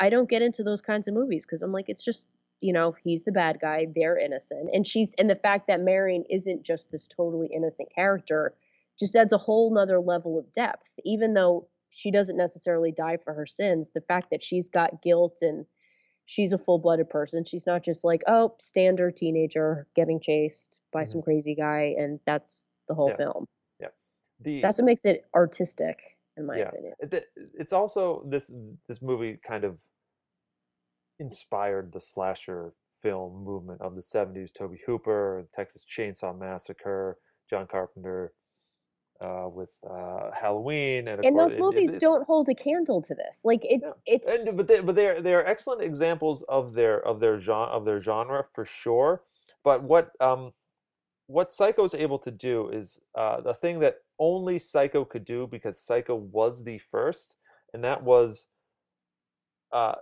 I 0.00 0.10
don't 0.10 0.28
get 0.28 0.42
into 0.42 0.62
those 0.62 0.80
kinds 0.80 1.08
of 1.08 1.14
movies 1.14 1.46
because 1.46 1.62
I'm 1.62 1.72
like, 1.72 1.88
it's 1.88 2.04
just, 2.04 2.28
you 2.60 2.72
know, 2.72 2.92
he's 3.02 3.24
the 3.24 3.32
bad 3.32 3.58
guy, 3.60 3.86
they're 3.94 4.18
innocent. 4.18 4.70
And 4.72 4.86
she's, 4.86 5.14
and 5.14 5.30
the 5.30 5.36
fact 5.36 5.66
that 5.68 5.80
Marion 5.80 6.24
isn't 6.30 6.62
just 6.62 6.90
this 6.90 7.08
totally 7.08 7.48
innocent 7.54 7.88
character 7.94 8.54
just 8.98 9.16
adds 9.16 9.32
a 9.32 9.38
whole 9.38 9.72
nother 9.74 10.00
level 10.00 10.38
of 10.38 10.50
depth. 10.52 10.90
Even 11.04 11.34
though 11.34 11.68
she 11.90 12.10
doesn't 12.10 12.36
necessarily 12.36 12.92
die 12.92 13.16
for 13.16 13.32
her 13.32 13.46
sins, 13.46 13.90
the 13.94 14.00
fact 14.02 14.28
that 14.30 14.42
she's 14.42 14.68
got 14.68 15.02
guilt 15.02 15.38
and 15.40 15.64
she's 16.26 16.52
a 16.52 16.58
full 16.58 16.78
blooded 16.78 17.10
person, 17.10 17.44
she's 17.44 17.66
not 17.66 17.84
just 17.84 18.04
like, 18.04 18.22
oh, 18.28 18.54
standard 18.60 19.16
teenager 19.16 19.88
getting 19.96 20.20
chased 20.20 20.80
by 20.92 21.02
Mhm. 21.02 21.04
some 21.04 21.22
crazy 21.22 21.54
guy, 21.54 21.94
and 21.98 22.20
that's 22.26 22.66
the 22.88 22.94
whole 22.94 23.10
Yeah. 23.10 23.18
film. 23.18 23.46
The 24.40 24.60
That's 24.60 24.78
what 24.78 24.86
makes 24.86 25.04
it 25.04 25.24
artistic, 25.34 25.98
in 26.36 26.46
my 26.46 26.58
Yeah. 26.58 26.68
opinion. 26.68 26.94
it- 27.00 27.28
it's 27.36 27.72
also 27.72 28.24
this 28.26 28.52
this 28.88 29.00
movie 29.02 29.36
kind 29.46 29.64
of 29.64 29.78
inspired 31.18 31.92
the 31.92 32.00
slasher 32.00 32.72
film 33.00 33.44
movement 33.44 33.80
of 33.80 33.94
the 33.94 34.00
70s 34.02 34.50
tobe 34.52 34.74
hooper 34.86 35.46
texas 35.52 35.84
chainsaw 35.84 36.36
massacre 36.36 37.18
john 37.48 37.66
carpenter 37.66 38.32
uh, 39.20 39.48
with 39.48 39.70
uh, 39.88 40.30
halloween 40.32 41.06
and, 41.06 41.24
and 41.24 41.36
course, 41.36 41.52
those 41.52 41.52
it- 41.52 41.58
it- 41.58 41.60
movies 41.60 41.92
it- 41.92 42.00
don't 42.00 42.24
hold 42.26 42.48
a 42.48 42.54
candle 42.54 43.00
to 43.02 43.14
this. 43.14 43.42
Like 43.44 43.60
it's 43.62 43.86
it's 44.06 44.28
and 44.28 44.56
but 44.56 44.66
they 44.66 44.80
but 44.80 44.96
they 44.96 45.06
are 45.08 45.20
they 45.20 45.34
are 45.34 45.44
excellent 45.46 45.82
examples 45.82 46.42
of 46.48 46.72
their 46.72 47.00
of 47.06 47.20
their 47.20 47.38
genre 47.38 47.68
of 47.72 47.84
their 47.84 48.00
genre 48.00 48.42
for 48.52 48.64
sure. 48.64 49.22
But 49.62 49.84
what 49.84 50.10
um 50.20 50.52
what 51.26 51.52
Psycho 51.52 51.84
is 51.84 51.94
able 51.94 52.18
to 52.18 52.30
do 52.32 52.68
is 52.70 53.00
uh, 53.14 53.40
the 53.40 53.54
thing 53.54 53.78
that 53.80 53.98
only 54.18 54.58
Psycho 54.58 55.04
could 55.04 55.24
do 55.24 55.46
because 55.46 55.80
Psycho 55.80 56.14
was 56.14 56.64
the 56.64 56.78
first, 56.78 57.34
and 57.72 57.82
that 57.84 58.02
was 58.02 58.48
uh, 59.72 59.96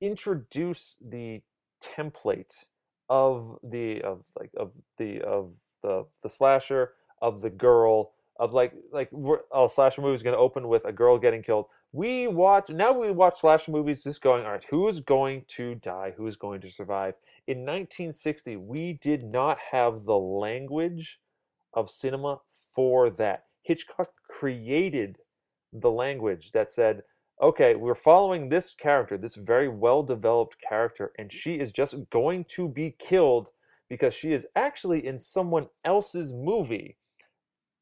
introduce 0.00 0.96
the 1.00 1.42
template 1.82 2.64
of 3.08 3.58
the 3.62 4.00
of 4.02 4.24
like 4.38 4.50
of 4.56 4.72
the 4.98 5.20
of 5.22 5.52
the 5.82 6.06
the 6.22 6.28
slasher 6.28 6.92
of 7.20 7.42
the 7.42 7.50
girl 7.50 8.12
of 8.40 8.52
like 8.52 8.72
like 8.92 9.10
we're, 9.12 9.40
oh 9.52 9.68
slasher 9.68 10.00
movie 10.00 10.14
is 10.14 10.22
going 10.22 10.34
to 10.34 10.40
open 10.40 10.68
with 10.68 10.84
a 10.84 10.92
girl 10.92 11.18
getting 11.18 11.42
killed. 11.42 11.66
We 11.92 12.26
watch 12.26 12.68
now 12.70 12.92
we 12.92 13.10
watch 13.10 13.40
slasher 13.40 13.70
movies 13.70 14.02
just 14.02 14.20
going 14.20 14.44
all 14.44 14.52
right 14.52 14.64
who's 14.68 15.00
going 15.00 15.44
to 15.56 15.76
die? 15.76 16.12
Who's 16.16 16.36
going 16.36 16.60
to 16.62 16.70
survive? 16.70 17.14
In 17.46 17.58
1960 17.58 18.56
we 18.56 18.94
did 18.94 19.22
not 19.22 19.58
have 19.70 20.04
the 20.04 20.16
language 20.18 21.20
of 21.74 21.90
cinema 21.90 22.40
for 22.74 23.10
that. 23.10 23.44
Hitchcock 23.62 24.10
created 24.28 25.18
the 25.72 25.90
language 25.90 26.52
that 26.52 26.70
said 26.70 27.02
okay 27.42 27.74
we're 27.74 27.96
following 27.96 28.48
this 28.48 28.72
character 28.74 29.18
this 29.18 29.34
very 29.34 29.68
well 29.68 30.04
developed 30.04 30.56
character 30.60 31.10
and 31.18 31.32
she 31.32 31.54
is 31.54 31.72
just 31.72 31.96
going 32.10 32.44
to 32.44 32.68
be 32.68 32.94
killed 32.96 33.48
because 33.88 34.14
she 34.14 34.32
is 34.32 34.46
actually 34.54 35.04
in 35.04 35.18
someone 35.18 35.66
else's 35.84 36.32
movie 36.32 36.96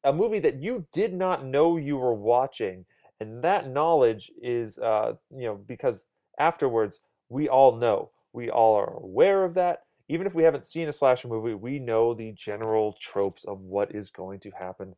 a 0.03 0.11
movie 0.11 0.39
that 0.39 0.61
you 0.61 0.85
did 0.91 1.13
not 1.13 1.45
know 1.45 1.77
you 1.77 1.97
were 1.97 2.13
watching. 2.13 2.85
And 3.19 3.43
that 3.43 3.69
knowledge 3.69 4.31
is 4.41 4.77
uh, 4.79 5.13
you 5.31 5.45
know 5.45 5.55
because 5.55 6.05
afterwards 6.39 6.99
we 7.29 7.47
all 7.47 7.77
know. 7.77 8.11
We 8.33 8.49
all 8.49 8.75
are 8.75 8.97
aware 8.97 9.43
of 9.45 9.53
that 9.55 9.82
even 10.09 10.27
if 10.27 10.33
we 10.35 10.43
haven't 10.43 10.65
seen 10.65 10.87
a 10.87 10.93
slasher 10.93 11.27
movie 11.27 11.53
we 11.53 11.79
know 11.79 12.13
the 12.13 12.31
general 12.33 12.93
tropes 13.01 13.43
of 13.45 13.59
what 13.61 13.93
is 13.95 14.09
going 14.09 14.39
to 14.39 14.51
happen 14.51 14.95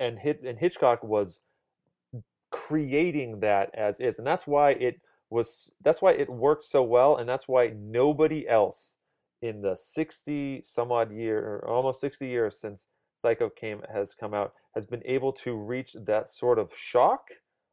and 0.00 0.18
hit 0.18 0.42
and 0.42 0.58
hitchcock 0.58 1.02
was 1.02 1.40
creating 2.50 3.40
that 3.40 3.70
as 3.74 4.00
is 4.00 4.18
and 4.18 4.26
that's 4.26 4.46
why 4.46 4.70
it 4.70 5.00
was 5.28 5.70
that's 5.82 6.00
why 6.00 6.12
it 6.12 6.30
worked 6.30 6.64
so 6.64 6.82
well 6.82 7.16
and 7.16 7.28
that's 7.28 7.46
why 7.46 7.68
nobody 7.76 8.48
else 8.48 8.96
in 9.42 9.60
the 9.60 9.76
60 9.76 10.62
some 10.64 10.90
odd 10.90 11.12
year 11.12 11.38
or 11.38 11.68
almost 11.68 12.00
60 12.00 12.26
years 12.26 12.58
since 12.58 12.86
psycho 13.20 13.50
came 13.50 13.82
has 13.92 14.14
come 14.14 14.32
out 14.32 14.54
has 14.74 14.86
been 14.86 15.02
able 15.04 15.32
to 15.32 15.54
reach 15.54 15.94
that 16.06 16.28
sort 16.28 16.58
of 16.58 16.72
shock 16.74 17.28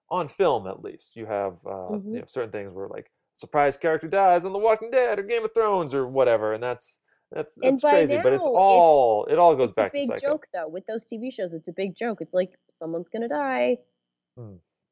on 0.10 0.28
film 0.28 0.68
at 0.68 0.84
least 0.84 1.16
you 1.16 1.26
have 1.26 1.54
uh, 1.66 1.98
Mhm. 1.98 2.12
you 2.12 2.20
know, 2.20 2.26
certain 2.28 2.52
things 2.52 2.74
where 2.74 2.90
like 2.90 3.12
surprise 3.38 3.76
character 3.78 4.08
dies 4.08 4.46
on 4.46 4.54
the 4.54 4.60
walking 4.60 4.90
dead 4.92 5.20
or 5.20 5.24
game 5.24 5.44
of 5.44 5.54
thrones 5.54 5.94
or 5.94 6.08
whatever 6.08 6.54
and 6.54 6.64
that's 6.64 7.00
that's, 7.32 7.52
that's 7.58 7.82
crazy 7.82 8.16
but 8.18 8.30
now, 8.30 8.36
it's 8.36 8.46
it's- 8.48 8.54
all 8.56 9.26
it 9.26 9.38
all 9.40 9.56
goes 9.56 9.74
back. 9.76 9.92
it's 9.94 10.06
a 10.10 10.14
big 10.14 10.20
to 10.22 10.26
joke 10.28 10.46
though 10.54 10.68
with 10.68 10.86
those 10.86 11.06
TV 11.08 11.34
shows. 11.34 11.54
It's 11.54 11.68
a 11.68 11.74
big 11.74 11.96
joke. 11.96 12.20
It's 12.22 12.34
like 12.34 12.52
someone's 12.70 13.10
gonna 13.10 13.28
die. 13.28 13.78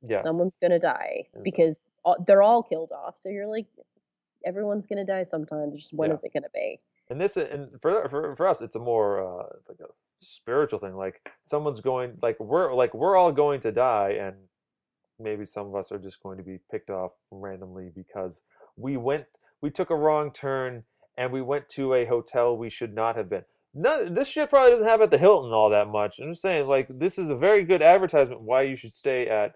yeah 0.08 0.22
Someone's 0.22 0.58
gonna 0.62 0.80
die 0.80 1.28
it? 1.34 1.44
because 1.44 1.86
they're 2.28 2.42
all 2.42 2.64
killed 2.64 2.92
off. 2.92 3.16
So 3.22 3.30
you're 3.30 3.48
like, 3.48 3.68
everyone's 4.46 4.88
gonna 4.88 5.06
die 5.06 5.24
sometime. 5.24 5.76
Just 5.76 5.94
when 5.94 6.10
Yeah. 6.10 6.16
is 6.16 6.24
it 6.24 6.34
gonna 6.34 6.48
be? 6.54 6.80
and 7.10 7.20
this 7.22 7.38
and 7.38 7.70
for 7.82 8.08
for 8.10 8.34
for 8.36 8.48
us 8.48 8.62
it's 8.62 8.76
a 8.76 8.80
more 8.80 9.22
uh 9.42 9.46
it's 9.58 9.68
like 9.70 9.80
a 9.82 9.92
spiritual 10.20 10.80
thing 10.80 10.96
like 10.96 11.30
someone's 11.44 11.82
going 11.82 12.14
like 12.22 12.40
we're 12.40 12.74
like 12.74 12.94
we're 12.94 13.18
all 13.18 13.30
going 13.32 13.60
to 13.60 13.72
die 13.74 14.12
and 14.12 14.36
maybe 15.20 15.46
some 15.46 15.68
of 15.68 15.76
us 15.76 15.92
are 15.92 16.00
just 16.00 16.22
going 16.22 16.38
to 16.38 16.44
be 16.44 16.60
picked 16.72 16.90
off 16.90 17.12
randomly 17.32 17.92
because 17.94 18.42
we 18.76 18.98
went 18.98 19.26
we 19.62 19.70
took 19.70 19.90
a 19.90 19.96
wrong 19.96 20.32
turn 20.32 20.84
and 21.18 21.32
we 21.32 21.42
went 21.42 21.70
to 21.70 21.94
a 21.94 22.06
hotel 22.06 22.58
we 22.58 22.70
should 22.70 22.94
not 22.94 23.16
have 23.16 23.30
been 23.30 23.44
None, 23.76 24.14
this 24.14 24.28
shit 24.28 24.50
probably 24.50 24.72
doesn't 24.72 24.88
happen 24.88 25.06
at 25.06 25.12
the 25.12 25.18
Hilton 25.18 25.52
all 25.52 25.72
that 25.72 25.88
much. 25.88 26.20
I'm 26.20 26.34
just 26.34 26.44
saying, 26.44 26.68
like, 26.68 26.88
this 26.90 27.18
is 27.18 27.30
a 27.30 27.36
very 27.36 27.64
good 27.64 27.82
advertisement 27.82 28.42
why 28.42 28.64
you 28.64 28.76
should 28.76 28.94
stay 28.94 29.28
at 29.28 29.56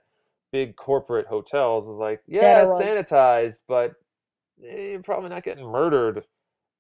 big 0.51 0.75
corporate 0.75 1.27
hotels. 1.27 1.87
It's 1.87 1.99
like, 1.99 2.23
yeah, 2.25 2.63
it's 2.63 3.11
sanitized, 3.11 3.59
but 3.67 3.93
eh, 4.67 4.91
you're 4.91 5.03
probably 5.03 5.29
not 5.29 5.43
getting 5.43 5.65
murdered 5.65 6.23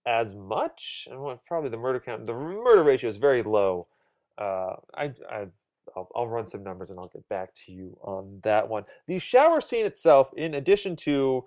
as 0.05 0.33
much. 0.33 1.07
And 1.11 1.19
what- 1.19 1.45
probably 1.45 1.69
the 1.69 1.77
murder 1.77 1.99
count, 1.99 2.25
the 2.25 2.33
murder 2.33 2.83
ratio 2.83 3.09
is 3.09 3.17
very 3.17 3.43
low. 3.43 3.87
Uh, 4.37 4.77
I, 4.95 5.13
I, 5.29 5.47
I'll, 5.95 6.09
I'll 6.15 6.27
run 6.27 6.47
some 6.47 6.63
numbers 6.63 6.89
and 6.89 6.99
I'll 6.99 7.07
get 7.07 7.27
back 7.29 7.53
to 7.65 7.71
you 7.71 7.97
on 8.01 8.39
that 8.43 8.67
one. 8.67 8.85
The 9.07 9.19
shower 9.19 9.61
scene 9.61 9.85
itself, 9.85 10.31
in 10.35 10.53
addition 10.53 10.95
to 10.97 11.45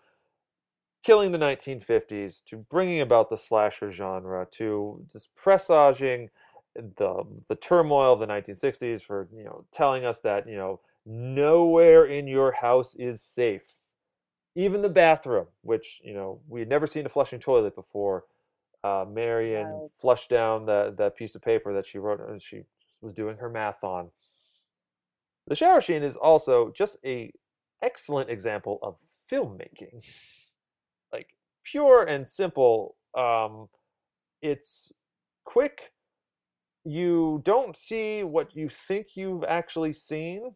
killing 1.02 1.32
the 1.32 1.38
1950s, 1.38 2.44
to 2.46 2.56
bringing 2.56 3.00
about 3.00 3.28
the 3.28 3.36
slasher 3.36 3.92
genre, 3.92 4.46
to 4.52 5.04
just 5.12 5.34
presaging 5.34 6.30
the 6.74 7.24
the 7.48 7.56
turmoil 7.56 8.12
of 8.12 8.20
the 8.20 8.26
1960s, 8.26 9.02
for 9.02 9.28
you 9.34 9.44
know 9.44 9.64
telling 9.74 10.04
us 10.04 10.20
that 10.20 10.48
you 10.48 10.56
know 10.56 10.80
nowhere 11.06 12.04
in 12.04 12.26
your 12.26 12.52
house 12.52 12.94
is 12.94 13.22
safe, 13.22 13.78
even 14.54 14.82
the 14.82 14.88
bathroom, 14.88 15.46
which 15.62 16.00
you 16.04 16.14
know 16.14 16.40
we 16.48 16.60
had 16.60 16.68
never 16.68 16.86
seen 16.86 17.06
a 17.06 17.08
flushing 17.08 17.40
toilet 17.40 17.74
before. 17.74 18.24
Uh, 18.82 19.04
Marion 19.06 19.90
flushed 19.98 20.30
down 20.30 20.64
that 20.66 20.96
that 20.96 21.16
piece 21.16 21.34
of 21.34 21.42
paper 21.42 21.72
that 21.74 21.86
she 21.86 21.98
wrote, 21.98 22.20
and 22.20 22.42
she 22.42 22.62
was 23.00 23.14
doing 23.14 23.36
her 23.36 23.48
math 23.48 23.82
on. 23.82 24.10
The 25.46 25.56
shower 25.56 25.80
scene 25.80 26.02
is 26.02 26.16
also 26.16 26.72
just 26.76 26.96
a 27.04 27.32
excellent 27.82 28.30
example 28.30 28.78
of 28.82 28.96
filmmaking. 29.30 30.04
Like 31.12 31.28
pure 31.64 32.04
and 32.04 32.26
simple. 32.26 32.96
Um, 33.16 33.68
it's 34.42 34.92
quick. 35.44 35.92
You 36.84 37.42
don't 37.44 37.76
see 37.76 38.22
what 38.22 38.54
you 38.56 38.68
think 38.68 39.08
you've 39.14 39.44
actually 39.44 39.92
seen, 39.92 40.54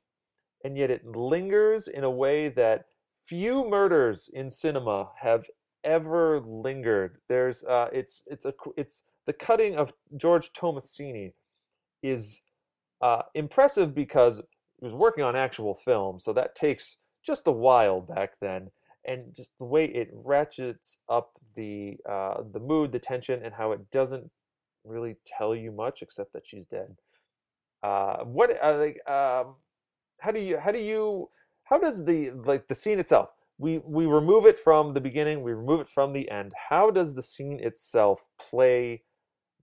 and 0.64 0.76
yet 0.76 0.90
it 0.90 1.04
lingers 1.04 1.88
in 1.88 2.04
a 2.04 2.10
way 2.10 2.48
that 2.50 2.84
few 3.24 3.68
murders 3.68 4.28
in 4.32 4.50
cinema 4.50 5.10
have 5.20 5.44
ever 5.82 6.40
lingered. 6.40 7.18
There's 7.28 7.62
uh, 7.64 7.88
it's 7.92 8.22
it's 8.26 8.44
a 8.44 8.54
it's 8.76 9.02
the 9.26 9.32
cutting 9.32 9.76
of 9.76 9.92
George 10.16 10.52
Tomasini 10.52 11.32
is 12.02 12.40
uh, 13.00 13.22
impressive 13.34 13.94
because 13.94 14.42
he 14.84 14.92
was 14.92 14.94
working 14.94 15.24
on 15.24 15.36
actual 15.36 15.74
film, 15.74 16.20
so 16.20 16.32
that 16.34 16.54
takes 16.54 16.98
just 17.26 17.46
a 17.46 17.52
while 17.52 18.00
back 18.00 18.32
then, 18.40 18.70
and 19.06 19.34
just 19.34 19.52
the 19.58 19.64
way 19.64 19.86
it 19.86 20.10
ratchets 20.12 20.98
up 21.08 21.32
the 21.54 21.96
uh, 22.08 22.42
the 22.52 22.60
mood, 22.60 22.92
the 22.92 22.98
tension, 22.98 23.42
and 23.42 23.54
how 23.54 23.72
it 23.72 23.90
doesn't 23.90 24.30
really 24.84 25.16
tell 25.26 25.54
you 25.54 25.72
much 25.72 26.02
except 26.02 26.32
that 26.34 26.42
she's 26.46 26.66
dead. 26.66 26.96
Uh, 27.82 28.24
what 28.24 28.50
uh, 28.62 28.76
like 28.78 29.08
um, 29.08 29.54
how 30.20 30.30
do 30.30 30.40
you 30.40 30.58
how 30.58 30.72
do 30.72 30.78
you 30.78 31.28
how 31.64 31.78
does 31.78 32.04
the 32.04 32.30
like 32.44 32.66
the 32.68 32.74
scene 32.74 32.98
itself 32.98 33.30
we 33.58 33.78
we 33.78 34.06
remove 34.06 34.46
it 34.46 34.56
from 34.58 34.94
the 34.94 35.00
beginning 35.00 35.42
we 35.42 35.52
remove 35.52 35.80
it 35.80 35.88
from 35.88 36.12
the 36.12 36.30
end 36.30 36.52
how 36.70 36.90
does 36.90 37.14
the 37.14 37.22
scene 37.22 37.60
itself 37.60 38.26
play 38.40 39.02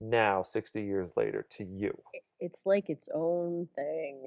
now 0.00 0.42
60 0.42 0.82
years 0.82 1.12
later 1.16 1.46
to 1.50 1.64
you 1.64 1.96
It's 2.40 2.66
like 2.66 2.90
its 2.90 3.08
own 3.14 3.68
thing. 3.74 4.26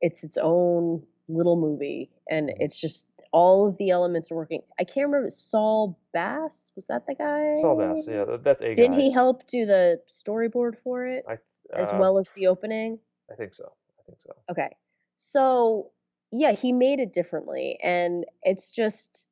It's 0.00 0.24
its 0.24 0.36
own 0.36 1.02
little 1.28 1.56
movie, 1.56 2.10
and 2.30 2.48
Mhm. 2.48 2.56
it's 2.60 2.78
just 2.78 3.08
all 3.32 3.66
of 3.68 3.76
the 3.78 3.90
elements 3.90 4.30
are 4.30 4.36
working. 4.36 4.62
I 4.78 4.84
can't 4.84 5.06
remember 5.08 5.30
Saul 5.30 5.98
Bass. 6.12 6.72
Was 6.76 6.86
that 6.86 7.06
the 7.06 7.14
guy? 7.14 7.54
Saul 7.56 7.76
Bass 7.76 8.06
yeah 8.08 8.36
that's 8.40 8.62
a 8.62 8.74
Didn't 8.74 8.92
guy. 8.92 9.00
he 9.00 9.10
help 9.10 9.46
do 9.46 9.66
the 9.66 10.00
storyboard 10.10 10.78
for 10.82 11.06
it 11.06 11.24
I, 11.28 11.38
as 11.74 11.92
uh, 11.92 11.98
well 11.98 12.18
as 12.18 12.28
the 12.36 12.46
opening? 12.46 12.98
I 13.30 13.34
think 13.34 13.54
so 13.54 13.72
I 13.98 14.02
think 14.06 14.18
so 14.24 14.32
Okay. 14.50 14.76
So, 15.16 15.90
yeah, 16.30 16.52
he 16.52 16.72
made 16.72 17.00
it 17.00 17.12
differently. 17.12 17.78
And 17.82 18.24
it's 18.42 18.70
just, 18.70 19.28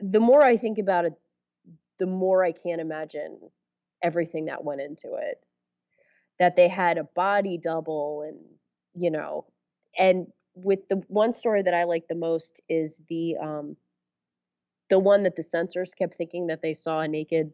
the 0.00 0.20
more 0.20 0.42
I 0.44 0.56
think 0.56 0.78
about 0.78 1.04
it, 1.04 1.14
the 1.98 2.06
more 2.06 2.44
I 2.44 2.52
can't 2.52 2.80
imagine 2.80 3.38
everything 4.02 4.46
that 4.46 4.64
went 4.64 4.80
into 4.80 5.14
it. 5.14 5.40
That 6.38 6.56
they 6.56 6.68
had 6.68 6.98
a 6.98 7.04
body 7.04 7.56
double 7.56 8.22
and, 8.22 8.38
you 8.94 9.10
know, 9.10 9.46
and 9.98 10.26
with 10.54 10.88
the 10.88 10.96
one 11.08 11.32
story 11.32 11.62
that 11.62 11.74
I 11.74 11.84
like 11.84 12.08
the 12.08 12.14
most 12.14 12.60
is 12.68 13.02
the, 13.08 13.36
um, 13.40 13.76
the 14.88 14.98
one 14.98 15.22
that 15.24 15.36
the 15.36 15.42
censors 15.42 15.94
kept 15.94 16.14
thinking 16.16 16.46
that 16.48 16.62
they 16.62 16.74
saw 16.74 17.00
a 17.00 17.08
naked 17.08 17.52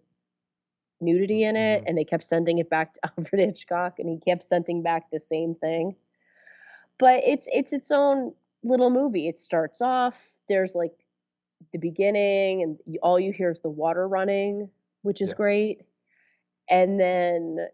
nudity 1.01 1.45
in 1.45 1.57
it 1.57 1.83
Mhm. 1.83 1.87
and 1.87 1.97
they 1.97 2.05
kept 2.05 2.25
sending 2.25 2.59
it 2.59 2.69
back 2.71 2.95
to 2.95 3.01
Alfred 3.19 3.41
Hitchcock 3.41 3.99
and 3.99 4.09
he 4.09 4.19
kept 4.19 4.45
sending 4.45 4.83
back 4.83 5.11
the 5.11 5.21
same 5.21 5.55
thing 5.55 5.97
but 6.99 7.23
it's 7.25 7.49
it's 7.53 7.73
its 7.73 7.91
own 7.91 8.33
little 8.63 8.91
movie. 8.91 9.29
It 9.29 9.39
starts 9.39 9.81
off 9.83 10.15
there's 10.49 10.75
like 10.75 10.93
the 11.73 11.79
beginning, 11.79 12.63
and 12.63 12.79
all 13.03 13.19
you 13.21 13.33
hear 13.33 13.51
is 13.51 13.61
the 13.61 13.71
water 13.71 14.09
running, 14.09 14.69
which 15.03 15.21
is 15.21 15.33
Yeah. 15.33 15.35
great, 15.35 15.83
and 16.71 16.99
then 17.01 17.69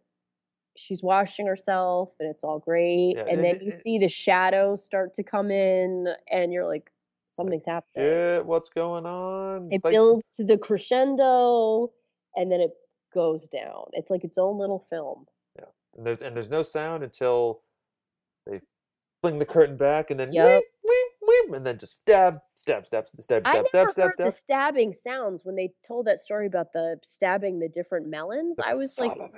she's 0.77 1.03
washing 1.03 1.47
herself, 1.47 2.11
and 2.20 2.29
it's 2.29 2.43
all 2.45 2.59
great, 2.59 3.14
Yeah, 3.16 3.25
and 3.29 3.43
then 3.43 3.61
you 3.61 3.68
it- 3.68 3.75
see 3.75 3.99
the 3.99 4.09
shadows 4.09 4.85
start 4.85 5.14
to 5.14 5.22
come 5.22 5.51
in, 5.51 6.09
and 6.31 6.53
you're 6.53 6.66
like, 6.66 6.91
something's 7.29 7.66
happening. 7.66 8.07
Shit, 8.07 8.47
what's 8.47 8.68
going 8.68 9.07
on 9.07 9.68
It 9.72 9.83
Like, 9.85 9.93
builds 9.93 10.31
to 10.37 10.45
the 10.45 10.57
crescendo, 10.59 11.91
and 12.37 12.51
then 12.51 12.61
it 12.61 12.72
goes 13.12 13.49
down. 13.49 13.85
It's 13.93 14.11
like 14.11 14.25
its 14.25 14.39
own 14.39 14.59
little 14.59 14.87
film. 14.91 15.27
and 15.97 16.05
there's 16.05 16.22
and 16.22 16.35
there's 16.37 16.51
no 16.51 16.64
sound 16.64 17.05
until 17.05 17.62
they 18.47 18.61
fling 19.22 19.39
the 19.39 19.47
curtain 19.47 19.77
back 19.77 20.11
and 20.11 20.18
then 20.18 20.33
Yep. 20.33 20.45
weep, 20.45 20.64
weep, 20.83 21.12
weep, 21.47 21.55
and 21.55 21.64
then 21.64 21.79
just 21.79 21.95
stab 21.99 22.37
stab 22.55 22.85
stab 22.85 23.07
stab 23.09 23.22
stab 23.22 23.43
I 23.47 23.51
stab 23.51 23.57
never 23.59 23.68
stab 23.68 23.87
heard 23.87 24.14
stab 24.14 24.27
the 24.27 24.31
stabbing 24.33 24.93
sounds 24.93 25.45
when 25.45 25.55
they 25.55 25.72
told 25.87 26.07
that 26.09 26.18
story 26.18 26.47
about 26.49 26.72
the 26.72 26.99
stabbing 27.05 27.61
the 27.61 27.68
different 27.68 28.09
melons. 28.09 28.57
The 28.57 28.66
I 28.66 28.75
was 28.75 28.99
like, 28.99 29.12
casaba 29.12 29.31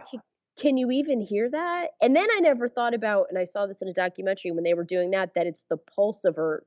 "Can- 0.59 0.77
you 0.77 0.91
even 0.91 1.21
hear 1.21 1.49
that? 1.51 1.91
And 2.01 2.15
then 2.17 2.29
I 2.33 2.41
never 2.41 2.69
thought 2.69 2.95
about, 2.95 3.27
and 3.29 3.39
I 3.39 3.45
saw 3.45 3.67
this 3.67 3.83
in 3.83 3.89
a 3.89 3.93
documentary 3.93 4.51
when 4.53 4.65
they 4.65 4.75
were 4.75 4.85
doing 4.85 5.11
that, 5.11 5.35
that 5.35 5.47
it's 5.47 5.65
the 5.65 5.77
pulse 5.77 6.25
of 6.25 6.37
her, 6.37 6.65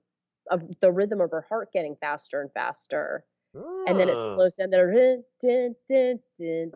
of 0.51 0.79
the 0.79 0.91
rhythm 0.91 1.21
of 1.21 1.31
her 1.31 1.41
heart 1.41 1.71
getting 1.73 1.95
faster 1.95 2.41
and 2.41 2.51
faster, 2.53 3.25
and 3.53 3.99
then 3.99 4.09
it 4.09 4.15
slows 4.15 4.55
down. 4.55 4.69
There, 4.69 4.91
dun, 5.41 5.75
dun, 5.87 6.19
dun. 6.37 6.71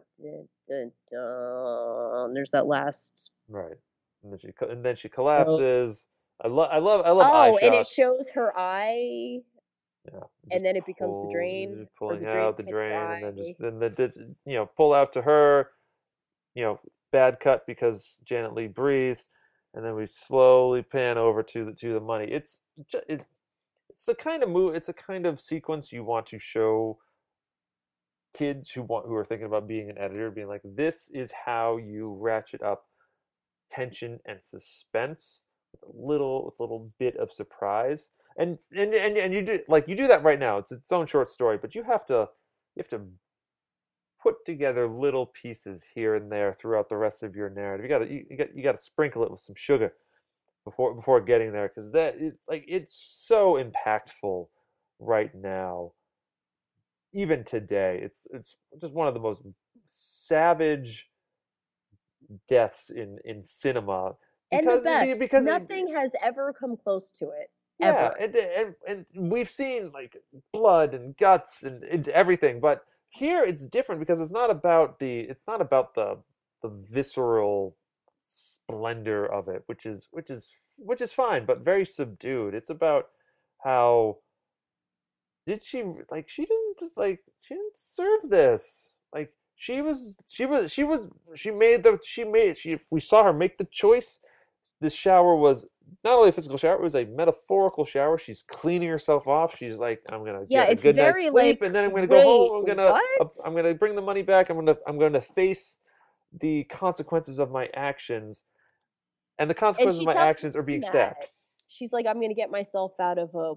There's 2.34 2.51
that 2.51 2.66
last. 2.68 3.32
Right. 3.47 3.76
And 4.24 4.32
then 4.32 4.39
she 4.39 4.49
and 4.70 4.84
then 4.84 4.95
she 4.95 5.09
collapses. 5.09 6.07
I 6.41 6.47
love 6.47 6.70
I 6.72 6.80
love 6.80 7.05
I 7.05 7.11
love 7.11 7.53
Oh, 7.53 7.57
and 7.57 7.76
it 7.76 7.86
shows 7.88 8.30
her 8.32 8.57
eye, 8.57 9.39
Yeah. 10.11 10.20
and 10.51 10.66
then 10.66 10.76
it 10.76 10.86
becomes 10.86 11.18
the 11.18 11.24
pull- 11.24 11.32
drain, 11.32 11.88
pulling 11.97 12.20
the 12.20 12.26
drain 12.26 12.38
out 12.38 12.57
the 12.57 12.64
drain, 12.64 12.91
and 12.93 13.24
then 13.24 13.36
just 13.45 13.59
then 13.59 13.80
the, 13.80 13.89
the 13.89 14.36
you 14.45 14.55
know 14.55 14.66
pull 14.66 14.93
out 14.93 15.14
to 15.14 15.22
her. 15.22 15.70
You 16.55 16.64
know, 16.64 16.80
bad 17.14 17.39
cut 17.39 17.66
because 17.66 18.18
Janet 18.26 18.53
Leigh 18.53 18.68
breathed, 18.68 19.24
and 19.74 19.86
then 19.86 19.95
we 19.95 20.05
slowly 20.07 20.82
pan 20.82 21.18
over 21.18 21.41
to 21.43 21.66
the 21.66 21.72
to 21.74 21.93
the 21.93 22.01
money. 22.01 22.26
It's 22.26 22.59
it, 23.07 23.26
it's 23.89 24.05
the 24.05 24.16
kind 24.16 24.43
of 24.43 24.49
move. 24.49 24.76
It's 24.76 24.89
a 24.89 24.93
kind 24.93 25.26
of 25.26 25.39
sequence 25.39 25.93
you 25.93 26.03
want 26.03 26.26
to 26.28 26.39
show 26.39 26.97
kids 28.36 28.72
who 28.72 28.82
want 28.82 29.05
who 29.05 29.16
are 29.16 29.24
thinking 29.24 29.45
about 29.45 29.68
being 29.68 29.89
an 29.89 29.97
editor, 29.97 30.32
being 30.32 30.47
like, 30.47 30.64
this 30.66 31.09
is 31.14 31.32
how 31.45 31.78
you 31.78 32.18
ratchet 32.20 32.61
up 32.61 32.86
tension 33.72 34.20
and 34.26 34.43
suspense 34.43 35.41
with 35.72 35.84
a 35.84 36.07
little 36.07 36.45
with 36.45 36.59
a 36.59 36.64
little 36.64 36.91
bit 36.99 37.16
of 37.18 37.32
surprise. 37.32 38.09
And 38.38 38.57
and 38.76 38.93
and 38.93 39.16
and 39.18 39.34
you 39.34 39.43
do 39.43 39.59
like 39.68 39.88
you 39.88 39.95
do 39.95 40.07
that 40.07 40.24
right 40.24 40.39
now. 40.39 40.57
It's 40.57 40.72
its 40.72 40.91
own 40.91 41.05
short 41.05 41.30
story, 41.30 41.57
but 41.61 41.76
you 41.76 41.84
have 41.84 42.05
to 42.07 42.30
you 42.76 42.84
have 42.84 42.89
to 42.89 43.01
put 44.24 44.46
together 44.46 44.88
little 44.88 45.26
pieces 45.28 45.84
here 45.94 46.16
and 46.16 46.32
there 46.32 46.54
throughout 46.54 46.88
the 46.90 46.98
rest 46.98 47.22
of 47.24 47.36
your 47.36 47.50
narrative. 47.50 47.84
You 47.84 47.90
got 47.90 48.00
to 48.00 48.12
you, 48.12 48.26
you 48.30 48.38
got 48.38 48.56
you 48.56 48.64
got 48.64 48.78
to 48.78 48.82
sprinkle 48.82 49.24
it 49.24 49.30
with 49.32 49.42
some 49.42 49.56
sugar 49.56 49.94
before 50.66 50.96
before 50.96 51.20
getting 51.22 51.52
there 51.52 51.68
because 51.68 51.92
that 51.92 52.16
it's 52.20 52.48
like 52.48 52.64
it's 52.68 52.96
so 52.96 53.62
impactful 53.62 54.48
right 55.00 55.36
now 55.36 55.92
even 57.14 57.44
today 57.44 58.00
it's 58.02 58.26
it's 58.32 58.56
just 58.80 58.94
one 58.94 59.08
of 59.10 59.14
the 59.14 59.20
most 59.20 59.44
savage 59.90 61.10
deaths 62.48 62.90
in 62.90 63.18
in 63.26 63.44
cinema 63.44 64.14
And 64.54 64.66
the 64.68 64.80
best, 64.80 65.20
because 65.20 65.46
it- 65.46 65.50
nothing 65.50 65.94
has 65.94 66.14
ever 66.24 66.54
come 66.54 66.78
close 66.78 67.12
to 67.20 67.26
it. 67.26 67.52
yeah, 67.80 67.88
ever. 67.88 68.16
and, 68.20 68.36
and 68.36 68.76
and 68.88 69.32
we've 69.32 69.50
seen 69.50 69.92
like 69.94 70.16
blood 70.54 70.94
and 70.94 71.18
guts 71.18 71.64
and, 71.64 71.84
and 71.84 72.08
everything, 72.08 72.60
but 72.62 72.86
here 73.14 73.43
it's 73.43 73.68
different 73.68 73.99
because 73.99 74.20
it's 74.20 74.32
not 74.32 74.49
about 74.49 74.99
the 74.99 75.20
it's 75.22 75.47
not 75.47 75.61
about 75.61 75.93
the 75.93 76.18
the 76.61 76.70
visceral 76.70 77.76
splendor 78.28 79.26
of 79.26 79.47
it, 79.47 79.64
which 79.68 79.86
is 79.86 80.07
which 80.11 80.30
is 80.30 80.49
which 80.78 81.01
is 81.01 81.14
fine, 81.14 81.45
but 81.45 81.64
very 81.64 81.86
subdued. 81.86 82.55
It's 82.55 82.72
about 82.72 83.09
how 83.64 84.18
did 85.45 85.64
she 85.64 85.84
like 86.09 86.28
she 86.28 86.45
didn't 86.45 86.80
just 86.80 86.97
like 86.97 87.22
she 87.41 87.53
didn't 87.53 87.74
deserve 87.74 88.30
this. 88.30 88.91
Like 89.14 89.32
she 89.55 89.82
was 89.82 90.16
she 90.28 90.45
was 90.47 90.72
she 90.72 90.84
was 90.84 91.09
she 91.36 91.51
made 91.51 91.84
the 91.84 91.99
she 92.03 92.24
made 92.24 92.57
she 92.57 92.80
we 92.89 92.99
saw 92.99 93.24
her 93.24 93.34
make 93.34 93.57
the 93.59 93.68
choice. 93.72 94.20
This 94.84 94.94
shower 94.94 95.36
was 95.36 95.66
not 96.04 96.18
only 96.18 96.30
a 96.30 96.32
physical 96.34 96.58
shower, 96.58 96.76
it 96.76 96.82
was 96.82 96.96
a 96.96 97.06
metaphorical 97.06 97.86
shower. 97.86 98.18
She's 98.18 98.44
cleaning 98.44 98.90
herself 98.90 99.28
off. 99.28 99.58
She's 99.58 99.78
like, 99.78 100.02
I'm 100.10 100.26
gonna 100.26 100.46
Yeah, 100.50 100.66
get 100.66 100.72
a 100.72 100.76
good 100.76 100.98
night's 100.98 101.30
sleep, 101.30 101.62
like, 101.62 101.68
and 101.68 101.74
then 101.74 101.86
I'm 101.86 101.94
gonna 101.96 102.08
go 102.08 102.22
home. 102.22 102.52
I'm 102.60 102.66
gonna 102.66 102.92
what? 102.92 103.32
I'm 103.46 103.56
gonna 103.56 103.74
bring 103.74 103.96
the 103.96 104.02
money 104.02 104.24
back. 104.24 104.50
I'm 104.50 104.58
gonna 104.58 104.78
I'm 104.86 105.00
gonna 105.00 105.22
face 105.22 105.80
the 106.40 106.66
consequences 106.66 107.40
of 107.40 107.52
my 107.52 107.70
actions, 107.74 108.44
and 109.40 109.50
the 109.50 109.54
consequences 109.54 110.00
she 110.00 110.06
of 110.06 110.06
my 110.06 110.16
actions 110.16 110.56
are 110.56 110.64
being 110.64 110.82
that. 110.82 110.90
stabbed. 110.90 111.30
She's 111.70 111.94
like, 111.94 112.06
I'm 112.08 112.18
going 112.18 112.30
to 112.30 112.36
get 112.36 112.52
myself 112.52 112.94
out 113.00 113.18
of 113.18 113.34
a 113.36 113.54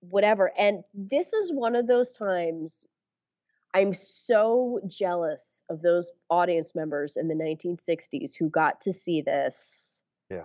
whatever. 0.00 0.52
And 0.58 0.84
this 0.94 1.32
is 1.32 1.52
one 1.52 1.76
of 1.76 1.86
those 1.86 2.12
times 2.12 2.86
I'm 3.74 3.94
so 3.94 4.80
jealous 4.86 5.62
of 5.70 5.82
those 5.82 6.10
audience 6.28 6.74
members 6.74 7.16
in 7.16 7.28
the 7.28 7.34
1960s 7.34 8.34
who 8.38 8.48
got 8.50 8.80
to 8.82 8.92
see 8.92 9.22
this. 9.22 9.99
Yeah. 10.30 10.44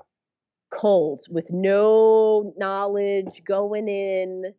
Cold 0.71 1.21
with 1.29 1.51
no 1.51 2.53
knowledge 2.57 3.43
going 3.45 3.87
in. 3.87 4.53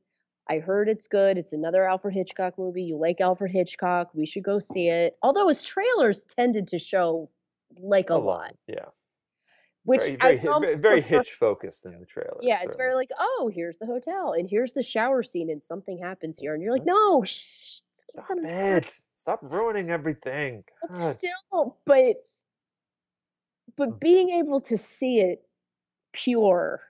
I 0.49 0.61
heard 0.61 0.89
it's 0.89 1.09
good. 1.09 1.37
It's 1.37 1.53
another 1.53 1.85
Alfred 1.85 2.15
Hitchcock 2.15 2.57
movie. 2.59 2.85
You 2.85 2.97
like 2.97 3.21
Alfred 3.21 3.51
Hitchcock. 3.51 4.11
We 4.15 4.27
should 4.27 4.45
go 4.45 4.59
see 4.61 4.89
it. 4.89 5.17
Although 5.23 5.49
his 5.49 5.63
trailers 5.63 6.25
tended 6.25 6.69
to 6.69 6.79
show 6.79 7.29
like 7.79 8.11
a, 8.11 8.15
lot. 8.15 8.55
Yeah. 8.69 8.87
which 9.85 10.03
very, 10.03 10.21
I 10.21 10.37
very, 10.37 10.75
hi- 10.75 10.81
very 10.81 11.01
hitch 11.01 11.33
focused 11.33 11.85
in 11.85 11.99
the 11.99 12.07
trailer. 12.07 12.39
Yeah, 12.41 12.61
it's 12.63 12.77
very 12.77 12.95
like, 12.95 13.11
oh, 13.19 13.51
here's 13.53 13.77
the 13.79 13.87
hotel, 13.87 14.35
and 14.39 14.49
here's 14.49 14.73
the 14.73 14.83
shower 14.83 15.23
scene, 15.25 15.51
and 15.51 15.63
something 15.63 15.99
happens 15.99 16.39
here, 16.39 16.55
and 16.55 16.63
you're 16.63 16.73
like, 16.73 16.87
no, 16.87 17.25
shh, 17.25 17.81
Stop 17.97 18.29
that 18.29 18.37
in 18.37 18.43
the 18.43 18.49
back." 18.49 18.87
it! 18.87 18.93
Stop 19.17 19.41
ruining 19.43 19.91
everything. 19.91 20.63
But 20.89 21.13
still, 21.13 21.77
but 21.85 22.25
but 23.77 23.89
Mm. 23.91 24.01
being 24.01 24.31
able 24.31 24.61
to 24.63 24.77
see 24.77 25.21
it 25.21 25.47
pure, 26.13 26.83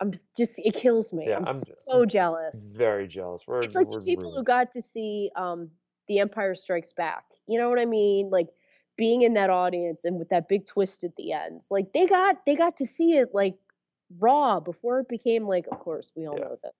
I'm 0.00 0.12
just 0.36 0.58
it 0.58 0.74
kills 0.74 1.12
me. 1.12 1.28
Yeah, 1.28 1.36
I'm, 1.38 1.46
I'm- 1.46 1.60
so 1.60 2.04
jealous. 2.04 2.76
Very 2.76 3.08
jealous. 3.08 3.42
We're, 3.46 3.62
It's 3.62 3.74
like 3.74 3.90
the 3.90 4.00
people 4.00 4.32
who 4.34 4.42
got 4.44 4.72
to 4.72 4.82
see 4.82 5.30
um 5.36 5.70
The 6.08 6.18
Empire 6.18 6.54
Strikes 6.54 6.92
Back. 6.92 7.24
You 7.46 7.58
know 7.58 7.68
what 7.70 7.78
I 7.78 7.84
mean? 7.84 8.30
Like 8.30 8.48
being 8.96 9.22
in 9.22 9.34
that 9.34 9.50
audience 9.50 10.04
and 10.04 10.18
with 10.18 10.28
that 10.30 10.48
big 10.48 10.66
twist 10.66 11.04
at 11.04 11.16
the 11.16 11.32
end. 11.32 11.62
Like 11.70 11.92
they 11.92 12.06
got 12.06 12.44
they 12.46 12.56
got 12.56 12.76
to 12.78 12.86
see 12.86 13.16
it 13.16 13.30
like 13.32 13.54
raw 14.18 14.60
before 14.60 15.00
it 15.00 15.08
became 15.08 15.46
like, 15.46 15.66
of 15.70 15.78
course, 15.78 16.10
we 16.14 16.26
all 16.26 16.36
Yeah. 16.38 16.44
know 16.44 16.58
this. 16.62 16.74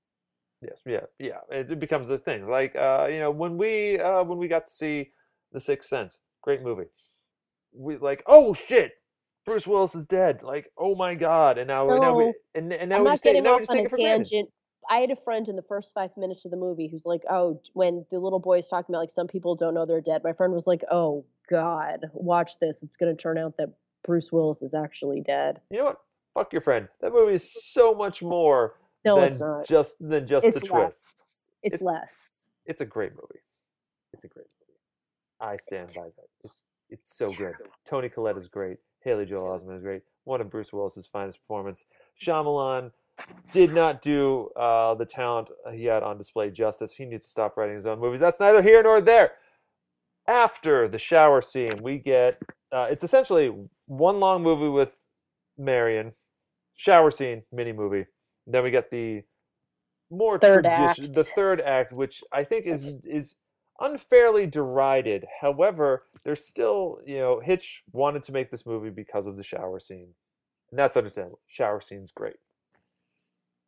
Yes, 0.61 0.79
yeah, 0.87 1.01
yeah. 1.19 1.41
It, 1.59 1.73
it 1.73 1.81
becomes 1.81 2.09
a 2.11 2.19
thing. 2.19 2.47
Like 2.49 2.77
uh, 2.77 3.07
you 3.11 3.19
know, 3.19 3.31
when 3.31 3.57
we 3.57 3.99
uh, 3.99 4.23
when 4.25 4.39
we 4.39 4.49
got 4.49 4.67
to 4.67 4.73
see 4.73 5.11
The 5.53 5.61
Sixth 5.61 5.89
Sense, 5.89 6.21
great 6.43 6.63
movie. 6.63 6.91
We 7.73 7.97
like, 7.97 8.23
oh 8.27 8.55
shit, 8.55 8.93
Bruce 9.45 9.67
Willis 9.67 9.95
is 9.95 10.07
dead. 10.07 10.43
Like, 10.43 10.71
oh 10.79 10.95
my 10.95 11.15
god. 11.15 11.59
And 11.59 11.69
now, 11.69 11.87
now 11.87 12.17
we 12.17 12.25
No, 12.27 12.33
and, 12.55 12.73
and 12.73 12.89
now 12.91 12.97
I'm 12.97 13.03
we 13.03 13.05
not 13.09 13.13
just 13.15 13.23
take, 13.25 13.33
getting 13.33 13.43
now 13.45 13.51
we 13.51 13.55
off 13.55 13.61
just 13.63 13.71
on 13.71 13.77
take 13.77 13.85
a 13.85 13.87
it 13.87 13.91
for 13.91 13.97
granted. 13.97 14.31
tangent. 14.31 14.51
I 14.91 14.97
had 14.99 15.11
a 15.11 15.17
friend 15.17 15.49
in 15.49 15.57
the 15.57 15.63
first 15.63 15.95
five 15.95 16.11
minutes 16.17 16.45
of 16.45 16.51
the 16.51 16.57
movie 16.57 16.89
who's 16.89 17.07
like, 17.07 17.23
"Oh, 17.31 17.61
when 17.73 18.05
the 18.11 18.19
little 18.19 18.41
boy 18.41 18.59
is 18.59 18.69
talking 18.69 18.93
about 18.95 19.01
like 19.01 19.11
some 19.11 19.29
people 19.29 19.55
don't 19.55 19.75
know 19.75 19.87
they're 19.87 20.01
dead." 20.01 20.23
My 20.25 20.33
friend 20.33 20.53
was 20.53 20.67
like, 20.67 20.83
"Oh 20.91 21.25
God, 21.49 22.11
watch 22.13 22.59
this. 22.61 22.83
It's 22.83 22.97
going 22.97 23.15
to 23.17 23.21
turn 23.21 23.39
out 23.39 23.57
that 23.59 23.69
Bruce 24.05 24.33
Willis 24.33 24.61
is 24.63 24.75
actually 24.75 25.21
dead." 25.21 25.61
You 25.71 25.79
know 25.79 25.85
what? 25.85 26.01
Fuck 26.35 26.53
your 26.53 26.63
friend. 26.63 26.89
That 27.01 27.13
movie 27.13 27.35
is 27.35 27.53
so 27.73 27.95
much 27.95 28.23
more 28.23 28.75
No, 29.05 29.17
than 29.17 29.25
it's 29.29 29.41
not. 29.41 29.67
just 29.67 29.97
than 30.01 30.27
just 30.27 30.47
It's 30.47 30.61
the 30.61 30.67
twist. 30.67 31.49
It's 31.63 31.81
It- 31.81 31.85
less. 31.85 32.47
It's 32.67 32.81
a 32.81 32.87
great 32.87 33.13
movie. 33.13 33.41
It's 34.13 34.25
a 34.25 34.29
great 34.29 34.47
movie. 34.61 34.79
I 35.41 35.57
stand 35.57 35.93
by 35.95 36.05
that. 36.07 36.29
It's 36.45 36.55
it's 36.91 37.17
so 37.17 37.27
good. 37.27 37.55
Toni 37.89 38.09
Collette 38.09 38.37
is 38.37 38.49
great. 38.49 38.79
Haley 39.05 39.27
Joel 39.27 39.59
Osment 39.59 39.77
is 39.77 39.83
great. 39.83 40.03
One 40.25 40.41
of 40.41 40.51
Bruce 40.51 40.73
Willis's 40.73 41.07
finest 41.07 41.41
performance. 41.41 41.85
Shyamalan 42.21 42.93
did 43.53 43.73
not 43.75 44.01
do 44.03 44.49
uh, 44.57 44.95
the 44.95 45.05
talent 45.05 45.51
he 45.73 45.85
had 45.85 46.03
on 46.03 46.17
display 46.19 46.51
justice. 46.51 46.93
He 46.93 47.05
needs 47.05 47.25
to 47.25 47.31
stop 47.31 47.57
writing 47.57 47.77
his 47.77 47.87
own 47.87 47.99
movies. 47.99 48.21
That's 48.21 48.41
neither 48.41 48.63
here 48.63 48.83
nor 48.83 49.01
there. 49.01 49.33
After 50.29 50.89
the 50.89 50.99
shower 50.99 51.41
scene, 51.43 51.83
we 51.83 51.99
get 51.99 52.41
uh, 52.71 52.87
it's 52.91 53.05
essentially 53.05 53.53
one 53.87 54.21
long 54.21 54.43
movie 54.43 54.69
with 54.69 54.95
Marion, 55.59 56.13
shower 56.75 57.11
scene, 57.11 57.43
mini 57.53 57.73
movie. 57.73 58.07
Then 58.47 58.63
we 58.63 58.71
get 58.71 58.91
the 58.91 59.23
more 60.11 60.39
Third 60.39 60.67
act. 60.67 61.13
the 61.13 61.25
third 61.25 61.61
act, 61.61 61.93
which 61.93 62.23
I 62.33 62.45
think 62.45 62.67
is 62.67 63.01
is 63.05 63.35
unfairly 63.83 64.47
derided. 64.47 65.27
However, 65.41 66.05
there's 66.25 66.45
still, 66.45 67.01
you 67.05 67.19
know, 67.19 67.41
Hitch 67.41 67.83
wanted 67.93 68.23
to 68.25 68.33
make 68.33 68.51
this 68.51 68.65
movie 68.65 68.91
because 68.91 69.27
of 69.27 69.37
the 69.37 69.43
shower 69.43 69.79
scene, 69.81 70.15
and 70.71 70.79
that's 70.79 70.97
understandable. 70.97 71.41
Shower 71.49 71.81
scene's 71.81 72.13
great. 72.13 72.37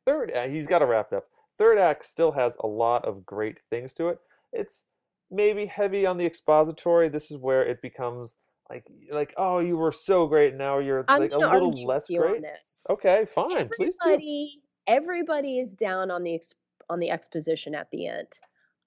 Third, 0.07 0.31
act, 0.31 0.53
he's 0.53 0.67
got 0.67 0.79
to 0.79 0.87
wrap 0.87 1.13
it 1.13 1.17
up. 1.17 1.27
Third 1.59 1.79
act 1.79 2.07
still 2.07 2.33
has 2.33 2.57
a 2.61 2.67
lot 2.67 3.05
of 3.05 3.27
great 3.27 3.59
things 3.71 3.93
to 3.95 4.09
it. 4.09 4.19
It's 4.53 4.87
maybe 5.31 5.67
heavy 5.67 6.07
on 6.07 6.17
the 6.17 6.27
expository. 6.27 7.09
This 7.09 7.31
is 7.31 7.37
where 7.37 7.65
it 7.65 7.83
becomes 7.83 8.37
like 8.71 8.87
like 9.11 9.35
oh, 9.37 9.59
you 9.59 9.77
were 9.77 9.93
so 9.93 10.27
great. 10.27 10.55
Now 10.55 10.79
you're 10.79 11.05
I'm 11.09 11.21
like 11.21 11.33
a 11.33 11.39
little 11.39 11.85
less 11.85 12.07
great. 12.09 12.43
Okay, 12.91 13.27
fine. 13.27 13.69
Please 13.77 13.95
do. 14.03 14.11
Everybody, 14.11 14.63
everybody 14.87 15.59
is 15.59 15.75
down 15.75 16.11
on 16.11 16.23
the 16.23 16.41
on 16.89 16.99
the 16.99 17.11
exposition 17.11 17.75
at 17.75 17.89
the 17.91 18.07
end. 18.07 18.39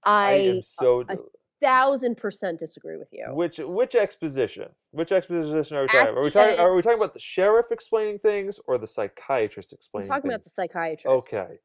I 0.04 0.30
I, 0.30 0.34
am 0.34 0.62
so. 0.62 1.04
a 1.10 1.18
thousand 1.62 2.18
percent 2.18 2.60
disagree 2.60 2.98
with 2.98 3.10
you. 3.12 3.26
Which 3.34 3.60
which 3.60 3.96
exposition? 3.96 4.70
Which 4.92 5.12
exposition 5.12 5.78
are 5.78 5.82
we 5.82 5.88
talking 5.88 6.10
about? 6.10 6.18
Are 6.18 6.24
we 6.24 6.32
talking 6.32 6.60
are 6.60 6.76
we 6.76 6.82
talking 6.82 7.00
about 7.00 7.14
the 7.14 7.20
sheriff 7.20 7.68
explaining 7.72 8.20
things 8.20 8.60
or 8.68 8.78
the 8.78 8.88
psychiatrist 8.88 9.74
I'm 9.74 9.78
explaining 9.78 10.10
talking 10.10 10.32
about 10.32 10.44
the 10.44 10.50
psychiatrist. 10.50 11.28
Okay. 11.34 11.58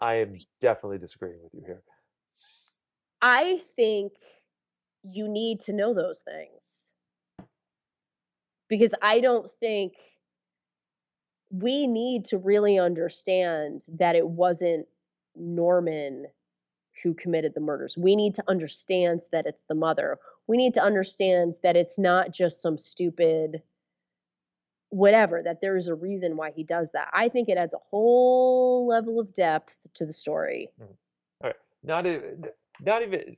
I 0.00 0.14
am 0.16 0.36
definitely 0.60 0.98
disagreeing 0.98 1.40
with 1.42 1.54
you 1.54 1.62
here. 1.66 1.82
I 3.20 3.60
think 3.74 4.12
you 5.02 5.26
need 5.28 5.60
to 5.62 5.72
know 5.72 5.92
those 5.92 6.22
things 6.22 6.86
because 8.68 8.94
I 9.02 9.20
don't 9.20 9.50
think 9.58 9.94
we 11.50 11.86
need 11.86 12.26
to 12.26 12.38
really 12.38 12.78
understand 12.78 13.82
that 13.98 14.14
it 14.14 14.26
wasn't 14.26 14.86
Norman 15.34 16.26
who 17.02 17.14
committed 17.14 17.54
the 17.54 17.60
murders. 17.60 17.96
We 17.96 18.16
need 18.16 18.34
to 18.34 18.44
understand 18.48 19.22
that 19.32 19.46
it's 19.46 19.64
the 19.68 19.74
mother. 19.74 20.18
We 20.46 20.56
need 20.56 20.74
to 20.74 20.82
understand 20.82 21.58
that 21.62 21.76
it's 21.76 21.98
not 21.98 22.32
just 22.32 22.62
some 22.62 22.78
stupid 22.78 23.62
whatever, 24.90 25.42
that 25.42 25.60
there 25.60 25.76
is 25.76 25.88
a 25.88 25.94
reason 25.94 26.36
why 26.36 26.50
he 26.50 26.64
does 26.64 26.92
that. 26.92 27.08
I 27.12 27.28
think 27.28 27.48
it 27.48 27.58
adds 27.58 27.74
a 27.74 27.78
whole 27.90 28.86
level 28.86 29.20
of 29.20 29.34
depth 29.34 29.76
to 29.94 30.06
the 30.06 30.12
story 30.12 30.70
mm-hmm. 30.80 30.92
All 31.42 31.50
right, 31.50 31.56
Not 31.82 32.06
even 32.06 32.44
not 32.80 33.02
even 33.02 33.36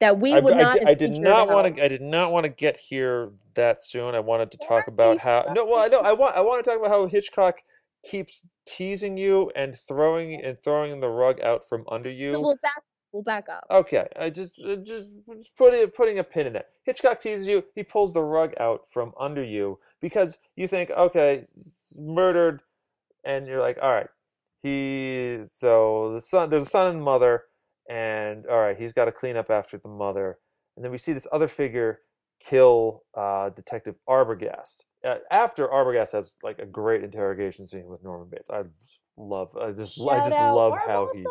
that 0.00 0.18
we 0.18 0.38
would 0.38 0.54
I 0.54 0.62
not 0.62 0.78
have 0.78 0.88
I 0.88 0.94
did 0.94 1.12
not 1.12 1.48
want 1.48 1.76
to 1.76 1.84
I 1.84 1.88
did 1.88 2.02
not 2.02 2.32
want 2.32 2.44
to 2.44 2.50
get 2.50 2.76
here 2.76 3.30
that 3.54 3.82
soon. 3.82 4.14
I 4.14 4.20
wanted 4.20 4.50
to 4.50 4.58
talk 4.58 4.88
about 4.88 5.18
how? 5.18 5.46
No, 5.54 5.64
well 5.64 5.78
I 5.78 5.88
know 5.88 6.00
I 6.00 6.12
want 6.12 6.36
I 6.36 6.40
want 6.40 6.64
to 6.64 6.68
talk 6.68 6.78
about 6.78 6.90
how 6.90 7.06
Hitchcock 7.06 7.62
keeps 8.04 8.42
teasing 8.66 9.16
you 9.16 9.50
and 9.56 9.76
throwing 9.76 10.42
and 10.42 10.56
throwing 10.62 11.00
the 11.00 11.08
rug 11.08 11.40
out 11.40 11.68
from 11.68 11.84
under 11.90 12.10
you. 12.10 12.32
So 12.32 12.40
we'll 12.40 12.58
back 12.62 12.82
we'll 13.12 13.22
back 13.22 13.48
up. 13.48 13.64
Okay, 13.70 14.06
I 14.18 14.30
just 14.30 14.60
uh, 14.64 14.76
just 14.76 15.14
just 15.36 15.56
putting 15.56 15.86
putting 15.88 16.18
a 16.18 16.24
pin 16.24 16.46
in 16.46 16.56
it. 16.56 16.66
Hitchcock 16.84 17.20
teases 17.20 17.46
you. 17.46 17.64
He 17.74 17.82
pulls 17.82 18.12
the 18.12 18.22
rug 18.22 18.52
out 18.60 18.82
from 18.92 19.12
under 19.18 19.42
you 19.42 19.78
because 20.00 20.38
you 20.56 20.68
think, 20.68 20.90
okay, 20.90 21.46
murdered, 21.96 22.62
and 23.24 23.46
you're 23.46 23.60
like, 23.60 23.78
all 23.80 23.92
right, 23.92 24.08
he 24.62 25.40
so 25.52 26.12
the 26.14 26.20
son 26.20 26.50
there's 26.50 26.66
a 26.66 26.70
son 26.70 26.94
and 26.94 27.02
mother, 27.02 27.44
and 27.88 28.46
all 28.46 28.60
right, 28.60 28.76
he's 28.76 28.92
got 28.92 29.06
to 29.06 29.12
clean 29.12 29.36
up 29.36 29.50
after 29.50 29.78
the 29.78 29.88
mother, 29.88 30.38
and 30.76 30.84
then 30.84 30.92
we 30.92 30.98
see 30.98 31.12
this 31.12 31.26
other 31.32 31.48
figure 31.48 32.00
kill 32.44 33.04
uh, 33.16 33.50
Detective 33.50 33.94
Arbogast. 34.08 34.82
Uh, 35.04 35.16
after 35.30 35.68
Arbogast 35.68 36.12
has 36.12 36.32
like 36.42 36.58
a 36.58 36.66
great 36.66 37.04
interrogation 37.04 37.66
scene 37.66 37.86
with 37.86 38.02
Norman 38.02 38.28
Bates. 38.30 38.48
I 38.50 38.62
love, 39.16 39.56
I 39.56 39.70
just, 39.72 40.00
I 40.00 40.18
just 40.28 40.30
love 40.30 40.70
Mark 40.70 40.86
how 40.86 41.04
Awesome, 41.04 41.18
he. 41.18 41.26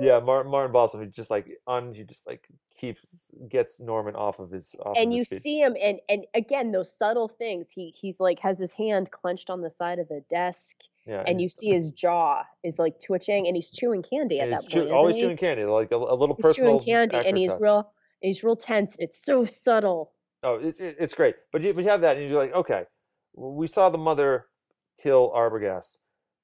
Yeah, 0.00 0.20
Martin 0.20 0.50
Martin 0.50 0.72
Balsam, 0.72 1.02
he 1.02 1.06
just 1.08 1.30
like 1.30 1.46
on 1.66 1.92
he 1.94 2.02
just 2.04 2.26
like 2.26 2.46
keeps 2.80 3.02
gets 3.50 3.78
Norman 3.78 4.16
off 4.16 4.38
of 4.40 4.50
his 4.50 4.74
off 4.84 4.96
And 4.96 5.12
of 5.12 5.16
you 5.18 5.24
feet. 5.26 5.42
see 5.42 5.60
him 5.60 5.76
and 5.80 5.98
and 6.08 6.24
again 6.34 6.72
those 6.72 6.96
subtle 6.96 7.28
things. 7.28 7.72
He 7.72 7.94
he's 8.00 8.18
like 8.18 8.38
has 8.40 8.58
his 8.58 8.72
hand 8.72 9.10
clenched 9.10 9.50
on 9.50 9.60
the 9.60 9.68
side 9.68 9.98
of 9.98 10.08
the 10.08 10.24
desk 10.30 10.76
yeah, 11.06 11.22
and 11.26 11.40
you 11.42 11.50
see 11.50 11.68
his 11.68 11.90
jaw 11.90 12.42
is 12.64 12.78
like 12.78 13.00
twitching 13.04 13.46
and 13.46 13.54
he's 13.54 13.70
chewing 13.70 14.02
candy 14.02 14.40
at 14.40 14.48
that 14.50 14.66
chew- 14.68 14.80
point. 14.80 14.92
always 14.92 15.16
he? 15.16 15.22
chewing 15.22 15.36
candy, 15.36 15.64
like 15.64 15.92
a, 15.92 15.96
a 15.96 16.14
little 16.16 16.36
He's 16.36 16.42
personal 16.46 16.80
chewing 16.80 17.10
candy 17.10 17.28
and 17.28 17.36
he's 17.36 17.50
touch. 17.50 17.60
real 17.60 17.92
he's 18.22 18.42
real 18.42 18.56
tense. 18.56 18.96
It's 18.98 19.22
so 19.22 19.44
subtle. 19.44 20.12
Oh, 20.42 20.58
it's 20.60 20.80
it's 20.80 21.14
great, 21.14 21.36
but 21.52 21.62
you 21.62 21.72
but 21.74 21.84
you 21.84 21.90
have 21.90 22.00
that, 22.00 22.16
and 22.16 22.28
you're 22.28 22.38
like, 22.42 22.54
okay, 22.54 22.84
we 23.34 23.66
saw 23.66 23.88
the 23.90 23.98
mother 23.98 24.46
kill 25.02 25.30
Arbogast, 25.34 25.96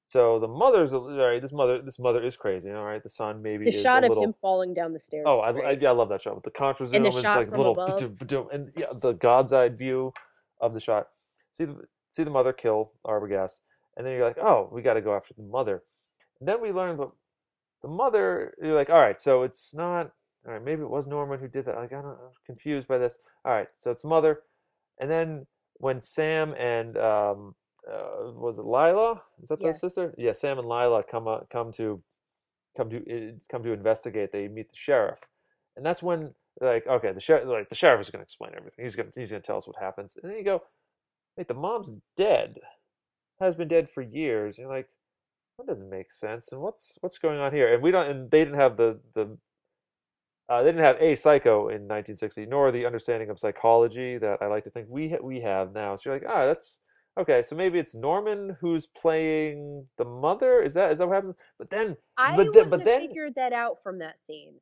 so 0.09 0.39
the 0.39 0.47
mother's 0.47 0.93
all 0.93 1.09
right. 1.11 1.41
This 1.41 1.51
mother, 1.51 1.81
this 1.81 1.99
mother 1.99 2.23
is 2.23 2.35
crazy. 2.35 2.71
All 2.71 2.83
right, 2.85 3.01
the 3.03 3.09
son 3.09 3.41
maybe 3.41 3.65
The 3.65 3.75
is 3.75 3.81
shot 3.81 4.03
of 4.03 4.09
little. 4.09 4.23
him 4.23 4.33
falling 4.41 4.73
down 4.73 4.93
the 4.93 4.99
stairs. 4.99 5.25
Oh, 5.27 5.39
I, 5.39 5.51
I, 5.51 5.71
yeah, 5.79 5.89
I 5.89 5.91
love 5.91 6.09
that 6.09 6.21
shot 6.21 6.33
with 6.35 6.43
the 6.43 6.51
contra 6.51 6.87
zoom. 6.87 6.95
And 6.97 7.05
the 7.05 7.09
it's 7.09 7.21
shot 7.21 7.37
like 7.37 7.49
from 7.49 7.57
little 7.59 7.73
above. 7.73 8.01
and 8.51 8.71
yeah, 8.75 8.87
the 8.93 9.13
God's 9.13 9.53
eye 9.53 9.69
view 9.69 10.13
of 10.61 10.73
the 10.73 10.79
shot. 10.79 11.07
See 11.59 11.65
the 11.65 11.75
see 12.11 12.23
the 12.23 12.31
mother 12.31 12.53
kill 12.53 12.93
Arbogast, 13.05 13.59
and 13.97 14.05
then 14.07 14.13
you're 14.15 14.25
like, 14.25 14.37
oh, 14.41 14.69
we 14.71 14.81
got 14.81 14.95
to 14.95 15.01
go 15.01 15.15
after 15.15 15.33
the 15.35 15.43
mother. 15.43 15.83
And 16.39 16.47
then 16.47 16.61
we 16.61 16.71
learn 16.71 16.97
that 16.97 17.09
the 17.83 17.89
mother. 17.89 18.55
You're 18.63 18.75
like, 18.75 18.89
all 18.89 18.99
right, 18.99 19.21
so 19.21 19.43
it's 19.43 19.75
not. 19.75 20.11
All 20.49 20.55
right, 20.55 20.65
maybe 20.65 20.81
it 20.81 20.89
was 20.89 21.05
Norman 21.05 21.39
who 21.39 21.47
did 21.47 21.65
that. 21.65 21.75
Like, 21.75 21.93
I 21.93 21.97
I'm 21.97 22.15
confused 22.43 22.87
by 22.87 22.97
this. 22.97 23.13
All 23.45 23.51
right, 23.53 23.67
so 23.79 23.91
it's 23.91 24.03
mother, 24.03 24.41
and 24.99 25.09
then 25.09 25.45
when 25.75 26.01
Sam 26.01 26.55
and 26.55 26.97
um, 26.97 27.55
uh, 27.87 28.31
was 28.33 28.57
it 28.57 28.65
Lila? 28.65 29.21
Is 29.43 29.49
that 29.49 29.61
Yes. 29.61 29.79
the 29.79 29.89
sister? 29.89 30.15
Yeah, 30.17 30.31
Sam 30.31 30.57
and 30.57 30.67
Lila 30.67 31.03
come 31.03 31.27
uh, 31.27 31.41
come 31.51 31.71
to 31.73 32.01
come 32.75 32.89
to 32.89 32.97
uh, 32.97 33.37
come 33.51 33.61
to 33.61 33.73
investigate. 33.73 34.31
They 34.31 34.47
meet 34.47 34.69
the 34.69 34.75
sheriff, 34.75 35.19
and 35.77 35.85
that's 35.85 36.01
when 36.01 36.33
like 36.59 36.87
okay, 36.87 37.11
the 37.11 37.19
sheriff 37.21 37.47
like 37.47 37.69
the 37.69 37.75
sheriff 37.75 38.01
is 38.01 38.09
going 38.09 38.21
to 38.21 38.25
explain 38.25 38.53
everything. 38.57 38.85
He's 38.85 38.95
going 38.95 39.11
to 39.11 39.19
he's 39.19 39.29
going 39.29 39.43
to 39.43 39.45
tell 39.45 39.57
us 39.57 39.67
what 39.67 39.77
happens, 39.79 40.17
and 40.19 40.31
then 40.31 40.39
you 40.39 40.43
go, 40.43 40.63
wait, 41.37 41.47
the 41.47 41.53
mom's 41.53 41.93
dead, 42.17 42.57
has 43.39 43.55
been 43.55 43.67
dead 43.67 43.87
for 43.87 44.01
years. 44.01 44.57
You're 44.57 44.67
like, 44.67 44.89
that 45.59 45.67
doesn't 45.67 45.89
make 45.89 46.11
sense. 46.11 46.49
And 46.51 46.61
what's 46.61 46.97
what's 47.01 47.19
going 47.19 47.39
on 47.39 47.53
here? 47.53 47.71
And 47.71 47.83
we 47.83 47.91
don't. 47.91 48.09
And 48.09 48.31
they 48.31 48.39
didn't 48.39 48.59
have 48.59 48.77
the 48.77 48.99
the. 49.13 49.37
Uh, 50.49 50.63
they 50.63 50.69
didn't 50.69 50.83
have 50.83 50.97
a 50.99 51.15
psycho 51.15 51.69
in 51.69 51.87
1960, 51.87 52.47
nor 52.47 52.71
the 52.71 52.85
understanding 52.85 53.29
of 53.29 53.37
psychology 53.37 54.17
that 54.17 54.41
I 54.41 54.47
like 54.47 54.63
to 54.63 54.71
think 54.71 54.87
we 54.89 55.09
ha- 55.09 55.21
we 55.21 55.41
have 55.41 55.73
now. 55.73 55.95
So 55.95 56.09
you're 56.09 56.19
like, 56.19 56.27
ah, 56.27 56.47
that's 56.47 56.79
Okay, 57.19 57.41
so 57.41 57.53
maybe 57.53 57.79
it's 57.79 57.93
Norman 57.93 58.55
who's 58.61 58.87
playing 58.87 59.85
the 59.97 60.05
mother. 60.05 60.61
Is 60.61 60.73
that 60.75 60.91
is 60.91 60.99
that 60.99 61.07
what 61.07 61.15
happens? 61.15 61.35
But 61.57 61.69
then, 61.69 61.97
I 62.17 62.37
but, 62.37 62.55
have 62.55 62.69
but 62.69 62.85
then, 62.85 63.01
figured 63.01 63.35
that 63.35 63.51
out 63.51 63.77
from 63.83 63.99
that 63.99 64.17
scene. 64.19 64.53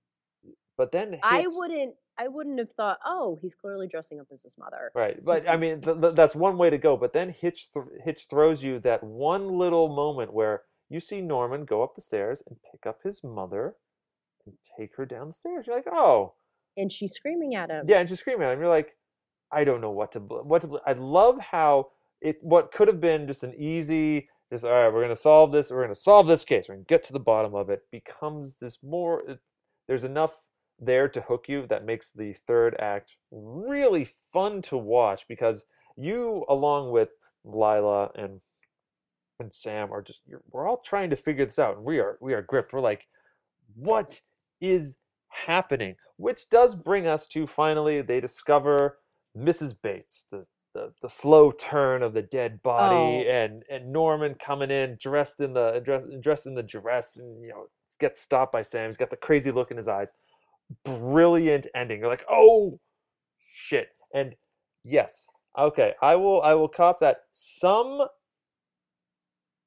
but 0.75 0.91
then, 0.91 1.19
I 1.23 1.45
wouldn't. 1.47 1.93
I 2.19 2.27
wouldn't 2.27 2.57
have 2.57 2.71
thought, 2.71 2.97
oh, 3.05 3.37
he's 3.43 3.53
clearly 3.53 3.87
dressing 3.87 4.19
up 4.19 4.25
as 4.33 4.41
his 4.41 4.57
mother. 4.57 4.91
Right, 4.95 5.23
but 5.23 5.47
I 5.47 5.55
mean 5.55 5.81
th- 5.81 6.01
th- 6.01 6.15
that's 6.15 6.33
one 6.33 6.57
way 6.57 6.71
to 6.71 6.79
go. 6.79 6.97
But 6.97 7.13
then 7.13 7.35
Hitch 7.39 7.71
th- 7.73 7.85
Hitch 8.03 8.25
throws 8.27 8.63
you 8.63 8.79
that 8.79 9.03
one 9.03 9.49
little 9.49 9.89
moment 9.89 10.33
where 10.33 10.63
you 10.89 10.99
see 10.99 11.21
Norman 11.21 11.63
go 11.63 11.83
up 11.83 11.93
the 11.93 12.01
stairs 12.01 12.41
and 12.47 12.57
pick 12.71 12.87
up 12.87 12.99
his 13.03 13.23
mother 13.23 13.75
take 14.77 14.95
her 14.95 15.05
downstairs. 15.05 15.65
You're 15.67 15.75
like, 15.75 15.87
oh, 15.91 16.33
And 16.77 16.91
she's 16.91 17.13
screaming 17.13 17.55
at 17.55 17.69
him. 17.69 17.85
yeah, 17.87 17.99
and 17.99 18.09
she's 18.09 18.19
screaming 18.19 18.43
at 18.47 18.53
him. 18.53 18.59
You're 18.59 18.69
like, 18.69 18.95
I 19.51 19.63
don't 19.63 19.81
know 19.81 19.91
what 19.91 20.11
to 20.13 20.19
what 20.19 20.61
to. 20.63 20.79
I 20.85 20.93
love 20.93 21.39
how 21.39 21.89
it 22.21 22.37
what 22.41 22.71
could 22.71 22.87
have 22.87 22.99
been 22.99 23.27
just 23.27 23.43
an 23.43 23.53
easy, 23.55 24.27
just 24.51 24.65
all 24.65 24.71
right, 24.71 24.93
we're 24.93 25.01
gonna 25.01 25.15
solve 25.15 25.51
this. 25.51 25.71
We're 25.71 25.83
gonna 25.83 25.95
solve 25.95 26.27
this 26.27 26.43
case. 26.43 26.67
We're 26.67 26.75
gonna 26.75 26.85
get 26.85 27.03
to 27.03 27.13
the 27.13 27.19
bottom 27.19 27.55
of 27.55 27.69
it. 27.69 27.83
Becomes 27.91 28.57
this 28.57 28.79
more. 28.83 29.21
It, 29.29 29.39
there's 29.87 30.03
enough 30.03 30.37
there 30.79 31.07
to 31.09 31.21
hook 31.21 31.45
you 31.47 31.65
that 31.67 31.85
makes 31.85 32.11
the 32.11 32.33
third 32.45 32.75
act 32.79 33.15
really 33.31 34.05
fun 34.33 34.61
to 34.63 34.77
watch 34.77 35.25
because 35.27 35.65
you, 35.95 36.45
along 36.49 36.91
with 36.91 37.09
Lila 37.45 38.11
and 38.15 38.41
and 39.39 39.53
Sam, 39.53 39.91
are 39.93 40.01
just 40.01 40.21
you're, 40.27 40.41
we're 40.51 40.67
all 40.67 40.77
trying 40.77 41.09
to 41.11 41.15
figure 41.15 41.45
this 41.45 41.59
out, 41.59 41.77
and 41.77 41.85
we 41.85 41.99
are 41.99 42.17
we 42.19 42.33
are 42.33 42.41
gripped. 42.41 42.73
We're 42.73 42.81
like, 42.81 43.07
what 43.75 44.19
is 44.61 44.97
happening? 45.29 45.95
Which 46.17 46.49
does 46.49 46.75
bring 46.75 47.07
us 47.07 47.27
to 47.27 47.47
finally 47.47 48.01
they 48.01 48.19
discover 48.19 48.99
Mrs. 49.37 49.75
Bates, 49.81 50.25
the 50.31 50.45
the, 50.73 50.93
the 51.01 51.09
slow 51.09 51.49
turn 51.49 52.03
of 52.03 52.13
the 52.13 52.21
dead 52.21 52.61
body, 52.61 53.25
Oh. 53.27 53.29
and 53.31 53.63
and 53.69 53.91
Norman 53.91 54.35
coming 54.35 54.69
in 54.69 54.97
dressed 55.01 55.41
in 55.41 55.53
the 55.53 55.81
dress, 55.83 56.03
dressed 56.21 56.45
in 56.45 56.53
the 56.55 56.63
dress, 56.63 57.15
and 57.17 57.41
you 57.41 57.49
know 57.49 57.67
gets 57.99 58.21
stopped 58.21 58.51
by 58.53 58.61
Sam. 58.61 58.89
He's 58.89 58.97
got 58.97 59.09
the 59.09 59.17
crazy 59.17 59.51
look 59.51 59.71
in 59.71 59.77
his 59.77 59.87
eyes. 59.87 60.11
Brilliant 60.83 61.65
ending. 61.75 61.99
You're 61.99 62.09
like, 62.09 62.25
oh 62.29 62.79
shit. 63.53 63.89
And 64.13 64.35
yes, 64.83 65.29
okay, 65.57 65.93
I 66.01 66.15
will 66.15 66.41
I 66.43 66.53
will 66.53 66.67
cop 66.67 66.99
that 66.99 67.21
some 67.33 68.07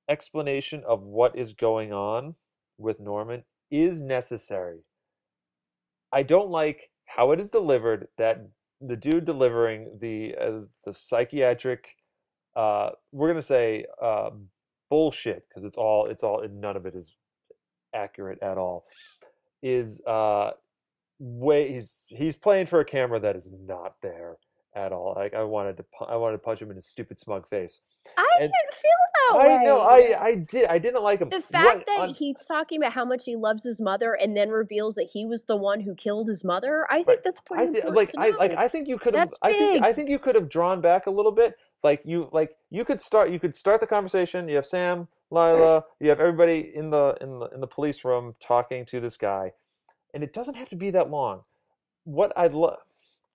explanation 0.09 0.82
of 0.86 1.03
what 1.03 1.36
is 1.36 1.53
going 1.53 1.93
on 1.93 2.34
with 2.78 3.01
Norman 3.01 3.45
is 3.70 4.02
necessary. 4.02 4.80
I 6.12 6.22
don't 6.22 6.50
like 6.50 6.90
how 7.06 7.32
it 7.32 7.40
is 7.40 7.50
delivered 7.50 8.08
that 8.18 8.46
the 8.80 8.96
dude 8.96 9.24
delivering 9.24 9.98
the 10.00 10.34
uh, 10.40 10.60
the 10.84 10.92
psychiatric 10.94 11.96
uh 12.56 12.90
we're 13.12 13.28
going 13.28 13.36
to 13.38 13.42
say 13.46 13.84
uh 14.02 14.30
bullshit 14.88 15.44
because 15.48 15.64
it's 15.64 15.76
all 15.76 16.06
it's 16.06 16.22
all 16.24 16.42
none 16.50 16.76
of 16.76 16.86
it 16.86 16.94
is 16.96 17.14
accurate 17.94 18.38
at 18.42 18.56
all 18.58 18.86
is 19.62 20.00
uh 20.06 20.50
way 21.18 21.70
he's 21.72 22.06
he's 22.08 22.34
playing 22.36 22.64
for 22.66 22.80
a 22.80 22.84
camera 22.84 23.20
that 23.20 23.36
is 23.36 23.52
not 23.66 23.94
there 24.02 24.36
at 24.74 24.92
all 24.92 25.12
like 25.16 25.34
i 25.34 25.44
wanted 25.44 25.76
to 25.76 25.84
i 26.08 26.16
wanted 26.16 26.32
to 26.36 26.42
punch 26.42 26.60
him 26.62 26.70
in 26.70 26.76
his 26.76 26.86
stupid 26.86 27.20
smug 27.20 27.46
face 27.46 27.80
I 28.16 28.26
And- 28.40 28.50
didn't 28.50 28.74
feel 28.74 28.90
that 29.32 29.38
way. 29.38 29.56
i 29.56 29.62
know 29.64 29.80
i 29.80 30.16
i 30.20 30.34
did 30.34 30.66
i 30.66 30.78
didn't 30.78 31.02
like 31.02 31.20
him 31.20 31.28
The 31.30 31.36
What 31.36 31.52
fact 31.52 31.86
that 31.86 32.00
on- 32.00 32.14
he's 32.14 32.36
talking 32.46 32.78
about 32.80 32.92
how 32.92 33.04
much 33.04 33.24
he 33.24 33.36
loves 33.36 33.64
his 33.64 33.80
mother 33.80 34.14
and 34.14 34.36
then 34.36 34.50
reveals 34.50 34.94
that 34.96 35.08
he 35.12 35.26
was 35.26 35.44
the 35.44 35.56
one 35.56 35.80
who 35.80 35.94
killed 35.94 36.28
his 36.28 36.44
mother, 36.44 36.86
I 36.90 36.96
think 36.96 37.08
Right. 37.08 37.24
that's 37.24 37.40
pretty 37.40 37.62
I 37.62 37.66
thi- 37.66 37.78
important 37.78 37.96
like 37.96 38.12
I 38.18 38.36
like. 38.36 38.52
I 38.52 38.68
think 38.68 38.88
you 38.88 38.98
could 38.98 39.14
have 39.14 39.30
I 39.42 39.52
think. 39.52 39.84
I 39.84 39.92
think 39.92 40.08
you 40.10 40.18
could 40.18 40.34
have 40.34 40.48
drawn 40.48 40.80
back 40.80 41.06
a 41.06 41.10
little 41.10 41.32
bit. 41.32 41.54
Like 41.82 42.02
you 42.04 42.28
like 42.32 42.56
you 42.70 42.84
could 42.84 43.00
start 43.00 43.30
you 43.30 43.38
could 43.40 43.54
start 43.54 43.80
the 43.80 43.86
conversation. 43.86 44.48
You 44.48 44.56
have 44.56 44.66
Sam, 44.66 45.08
Lila, 45.30 45.84
you 46.00 46.08
have 46.10 46.20
everybody 46.20 46.72
in 46.74 46.90
the 46.90 47.16
in 47.20 47.38
the 47.38 47.46
in 47.54 47.60
the 47.60 47.66
police 47.66 48.04
room 48.04 48.34
talking 48.40 48.84
to 48.86 49.00
this 49.00 49.16
guy, 49.16 49.52
and 50.14 50.22
it 50.22 50.32
doesn't 50.32 50.54
have 50.54 50.68
to 50.70 50.76
be 50.76 50.90
that 50.90 51.10
long. 51.10 51.42
What 52.04 52.32
I 52.36 52.48
love, 52.48 52.78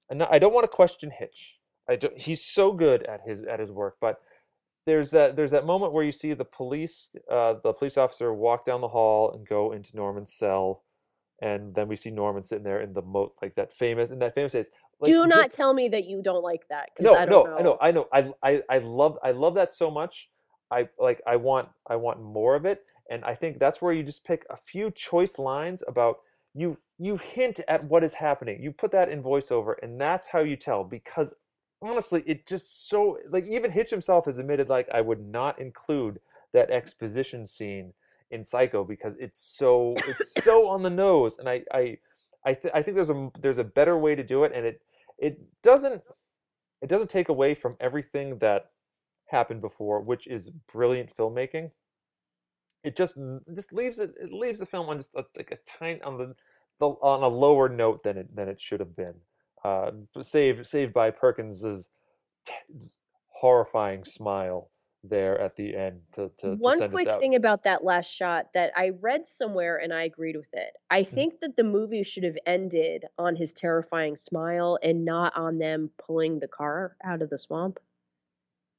and 0.09 0.21
I 0.23 0.37
don't 0.39 0.53
want 0.53 0.63
to 0.65 0.67
question 0.67 1.09
Hitch. 1.11 1.59
I 1.89 1.95
do, 1.95 2.09
he's 2.15 2.43
so 2.43 2.71
good 2.71 3.03
at 3.03 3.21
his 3.21 3.43
at 3.43 3.59
his 3.59 3.71
work, 3.71 3.97
but 4.01 4.19
there's 4.85 5.11
that 5.11 5.35
there's 5.35 5.51
that 5.51 5.65
moment 5.65 5.93
where 5.93 6.03
you 6.03 6.11
see 6.11 6.33
the 6.33 6.45
police 6.45 7.09
uh, 7.31 7.55
the 7.63 7.73
police 7.73 7.97
officer 7.97 8.33
walk 8.33 8.65
down 8.65 8.81
the 8.81 8.87
hall 8.87 9.31
and 9.33 9.47
go 9.47 9.71
into 9.71 9.95
Norman's 9.95 10.33
cell, 10.33 10.83
and 11.41 11.73
then 11.75 11.87
we 11.87 11.95
see 11.95 12.11
Norman 12.11 12.43
sitting 12.43 12.63
there 12.63 12.81
in 12.81 12.93
the 12.93 13.01
moat 13.01 13.33
like 13.41 13.55
that 13.55 13.73
famous 13.73 14.11
in 14.11 14.19
that 14.19 14.35
famous 14.35 14.53
days. 14.53 14.69
Like, 14.99 15.11
Do 15.11 15.25
not 15.27 15.45
just- 15.47 15.57
tell 15.57 15.73
me 15.73 15.87
that 15.89 16.05
you 16.05 16.21
don't 16.21 16.43
like 16.43 16.67
that. 16.69 16.89
no, 16.99 17.15
I 17.15 17.25
no, 17.25 17.45
don't 17.45 17.59
I 17.59 17.61
know, 17.61 17.77
I 17.81 17.91
know. 17.91 18.07
I, 18.13 18.33
I, 18.43 18.61
I 18.69 18.77
love, 18.77 19.17
I 19.23 19.31
love 19.31 19.55
that 19.55 19.73
so 19.73 19.91
much. 19.91 20.29
I 20.71 20.83
like, 20.97 21.21
I 21.27 21.35
want, 21.35 21.67
I 21.87 21.95
want 21.97 22.21
more 22.21 22.55
of 22.55 22.65
it, 22.65 22.83
and 23.09 23.23
I 23.25 23.35
think 23.35 23.59
that's 23.59 23.81
where 23.81 23.91
you 23.91 24.03
just 24.03 24.23
pick 24.23 24.45
a 24.49 24.55
few 24.57 24.91
choice 24.91 25.37
lines 25.37 25.83
about 25.87 26.19
you. 26.53 26.77
You 26.97 27.17
hint 27.17 27.59
at 27.67 27.83
what 27.83 28.05
is 28.05 28.13
happening. 28.13 28.63
You 28.63 28.71
put 28.71 28.91
that 28.93 29.09
in 29.09 29.21
voiceover, 29.21 29.75
and 29.83 29.99
that's 29.99 30.27
how 30.27 30.39
you 30.39 30.55
tell. 30.55 30.83
Because 30.85 31.33
honestly, 31.85 32.23
it 32.25 32.47
just 32.47 32.89
so 32.89 33.19
like 33.29 33.45
even 33.45 33.71
Hitch 33.71 33.89
himself 33.89 34.25
has 34.25 34.37
admitted 34.37 34.69
like 34.69 34.89
I 34.93 35.01
would 35.01 35.21
not 35.21 35.59
include 35.59 36.19
that 36.53 36.71
exposition 36.71 37.45
scene 37.45 37.93
in 38.31 38.43
Psycho 38.43 38.83
because 38.83 39.15
it's 39.19 39.39
so 39.39 39.95
it's 40.07 40.43
so 40.43 40.67
on 40.75 40.83
the 40.83 40.89
nose, 40.89 41.37
and 41.37 41.47
I 41.47 41.63
I 41.73 41.97
I, 42.45 42.53
th- 42.53 42.73
I 42.73 42.81
think 42.81 42.95
there's 42.95 43.09
a 43.09 43.29
there's 43.39 43.57
a 43.57 43.63
better 43.63 43.97
way 43.97 44.15
to 44.15 44.23
do 44.23 44.43
it, 44.43 44.51
and 44.53 44.65
it 44.65 44.81
it 45.17 45.39
doesn't 45.63 46.01
it 46.81 46.89
doesn't 46.89 47.09
take 47.09 47.29
away 47.29 47.53
from 47.53 47.77
everything 47.79 48.37
that 48.39 48.71
happened 49.27 49.61
before, 49.61 50.01
which 50.01 50.27
is 50.27 50.49
brilliant 50.71 51.15
filmmaking. 51.15 51.71
It 52.83 52.95
just 52.95 53.15
just 53.55 53.73
leaves 53.73 53.99
it 53.99 54.13
it 54.21 54.31
leaves 54.31 54.59
the 54.59 54.65
film 54.65 54.89
on 54.89 54.97
just 54.97 55.15
a, 55.15 55.25
like 55.35 55.51
a 55.51 55.57
tiny 55.79 56.01
on 56.01 56.17
the, 56.17 56.35
the 56.79 56.87
on 56.87 57.23
a 57.23 57.27
lower 57.27 57.67
note 57.69 58.03
than 58.03 58.17
it 58.17 58.35
than 58.35 58.47
it 58.47 58.61
should 58.61 58.79
have 58.79 58.95
been. 58.95 59.15
Uh, 59.65 59.91
saved 60.21 60.65
saved 60.67 60.93
by 60.93 61.09
Perkins's 61.11 61.89
horrifying 63.27 64.03
smile 64.05 64.71
there 65.03 65.39
at 65.39 65.55
the 65.55 65.75
end 65.75 66.01
to 66.13 66.29
to, 66.37 66.57
to 66.57 66.57
One 66.57 66.71
send 66.73 66.91
quick 66.91 67.07
us 67.07 67.07
out. 67.07 67.19
thing 67.19 67.35
about 67.35 67.63
that 67.65 67.83
last 67.83 68.07
shot 68.09 68.53
that 68.53 68.71
I 68.77 68.89
read 68.89 69.27
somewhere 69.27 69.77
and 69.77 69.93
I 69.93 70.03
agreed 70.03 70.37
with 70.37 70.53
it. 70.53 70.77
I 70.89 71.03
Hmm. 71.09 71.15
think 71.15 71.39
that 71.41 71.55
the 71.57 71.63
movie 71.63 72.03
should 72.03 72.23
have 72.23 72.37
ended 72.45 73.05
on 73.17 73.35
his 73.35 73.53
terrifying 73.53 74.15
smile 74.15 74.79
and 74.81 75.03
not 75.05 75.35
on 75.35 75.57
them 75.57 75.91
pulling 75.97 76.39
the 76.39 76.47
car 76.47 76.95
out 77.03 77.21
of 77.21 77.29
the 77.29 77.37
swamp. 77.37 77.79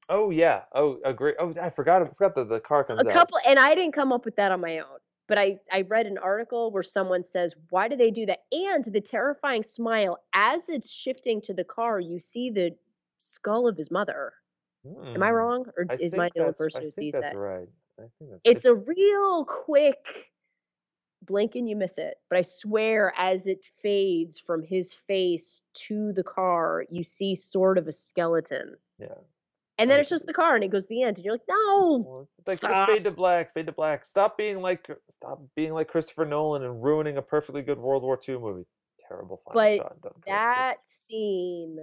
Oh 0.09 0.31
yeah. 0.31 0.65
Oh, 0.75 1.01
agree. 1.05 1.35
Oh, 1.39 1.53
I 1.61 1.71
forgot. 1.71 2.03
I 2.03 2.07
forgot 2.07 2.35
that 2.37 2.49
the 2.49 2.61
car 2.61 2.85
comes 2.85 3.01
A 3.01 3.07
out. 3.07 3.13
couple 3.13 3.39
and 3.47 3.59
I 3.59 3.75
didn't 3.75 3.93
come 3.93 4.13
up 4.13 4.25
with 4.25 4.37
that 4.37 4.53
on 4.53 4.61
my 4.61 4.79
own. 4.81 4.99
But 5.29 5.39
I, 5.39 5.61
I 5.73 5.83
read 5.83 6.07
an 6.07 6.19
article 6.19 6.71
where 6.71 6.83
someone 6.83 7.25
says, 7.25 7.55
why 7.71 7.89
do 7.89 7.97
they 7.97 8.11
do 8.11 8.27
that? 8.27 8.41
And 8.53 8.85
the 8.85 9.01
terrifying 9.01 9.65
smile, 9.65 10.19
as 10.35 10.69
it's 10.69 10.91
shifting 10.91 11.41
to 11.43 11.55
the 11.55 11.65
car, 11.65 11.99
you 12.01 12.21
see 12.21 12.51
the 12.51 12.77
skull 13.19 13.67
of 13.69 13.77
his 13.77 13.91
mother. 13.91 14.35
Am 15.17 15.23
I 15.23 15.31
Hmm. 15.31 15.33
wrong? 15.33 15.67
Or 15.77 15.87
I 15.89 15.99
is 15.99 16.15
my 16.17 16.31
the 16.35 16.41
only 16.41 16.55
person 16.55 16.83
I 16.83 16.85
who 16.85 16.91
think 16.95 17.11
sees 17.11 17.13
that's 17.13 17.33
that? 17.33 17.35
right. 17.35 17.69
I 17.99 18.05
think 18.19 18.31
that's 18.31 18.45
It's 18.45 18.65
a 18.65 18.75
real 18.75 19.45
quick 19.45 20.33
blink 21.23 21.55
and 21.57 21.69
you 21.69 21.77
miss 21.77 21.99
it. 21.99 22.19
But 22.31 22.39
I 22.39 22.43
swear, 22.43 23.13
as 23.17 23.47
it 23.47 23.65
fades 23.65 24.39
from 24.41 24.63
his 24.63 24.95
face 24.95 25.63
to 25.75 26.13
the 26.13 26.25
car, 26.25 26.87
you 26.91 27.05
see 27.05 27.35
sort 27.37 27.79
of 27.79 27.89
a 27.89 27.93
skeleton. 27.93 28.77
yeah. 28.99 29.21
And 29.79 29.91
then 29.91 30.01
it's 30.01 30.09
just 30.09 30.27
the 30.27 30.33
car 30.33 30.55
and 30.55 30.65
it 30.65 30.69
goes 30.69 30.85
to 30.85 30.89
the 30.89 31.03
end. 31.03 31.17
And 31.19 31.25
you're 31.25 31.35
like, 31.35 31.43
no. 31.49 32.27
Like 32.47 32.59
Stop. 32.59 32.71
just 32.71 32.91
fade 32.91 33.05
to 33.05 33.11
black, 33.11 33.53
fade 33.53 33.67
to 33.67 33.73
black. 33.73 34.05
Stop 34.07 34.39
being 34.39 34.61
like 34.63 34.89
stop 35.19 35.41
being 35.55 35.73
like 35.73 35.89
Christopher 35.89 36.25
Nolan 36.25 36.63
and 36.63 36.83
ruining 36.83 37.19
a 37.19 37.23
perfectly 37.23 37.63
good 37.63 37.79
World 37.79 38.03
War 38.03 38.19
II 38.27 38.39
movie. 38.39 38.65
Terrible 39.09 39.41
final 39.45 39.55
But 39.55 39.77
shot. 39.77 40.03
Dunkirk. 40.03 40.15
Just- 40.15 40.27
That 40.27 40.77
scene. 40.83 41.79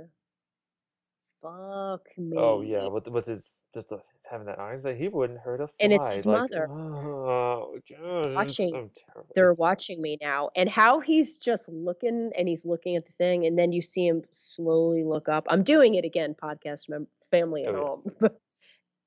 Fuck 1.41 2.07
me. 2.17 2.37
Oh 2.37 2.61
yeah, 2.61 2.87
with 2.87 3.07
with 3.07 3.25
his 3.25 3.45
just 3.73 3.89
the, 3.89 3.99
having 4.29 4.47
that 4.47 4.59
eyes 4.59 4.81
that 4.83 4.95
he 4.95 5.09
wouldn't 5.09 5.39
hurt 5.39 5.59
a 5.59 5.67
fly. 5.67 5.75
And 5.81 5.91
it's 5.93 6.09
his 6.11 6.25
like, 6.25 6.49
mother. 6.49 6.67
Oh, 6.69 7.77
God, 7.89 8.33
Watching. 8.33 8.89
They're 9.35 9.53
watching 9.53 10.01
me 10.01 10.17
now. 10.21 10.49
And 10.55 10.69
how 10.69 10.99
he's 11.01 11.37
just 11.37 11.67
looking 11.69 12.31
and 12.37 12.47
he's 12.47 12.65
looking 12.65 12.95
at 12.95 13.05
the 13.05 13.11
thing. 13.17 13.45
And 13.45 13.57
then 13.59 13.71
you 13.73 13.81
see 13.81 14.07
him 14.07 14.23
slowly 14.31 15.03
look 15.03 15.27
up. 15.27 15.45
I'm 15.49 15.63
doing 15.63 15.95
it 15.95 16.05
again, 16.05 16.33
podcast 16.41 16.87
mem- 16.87 17.07
family 17.33 17.65
at 17.65 17.73
Oh, 17.73 17.77
yeah. 18.21 18.27
home. 18.27 18.31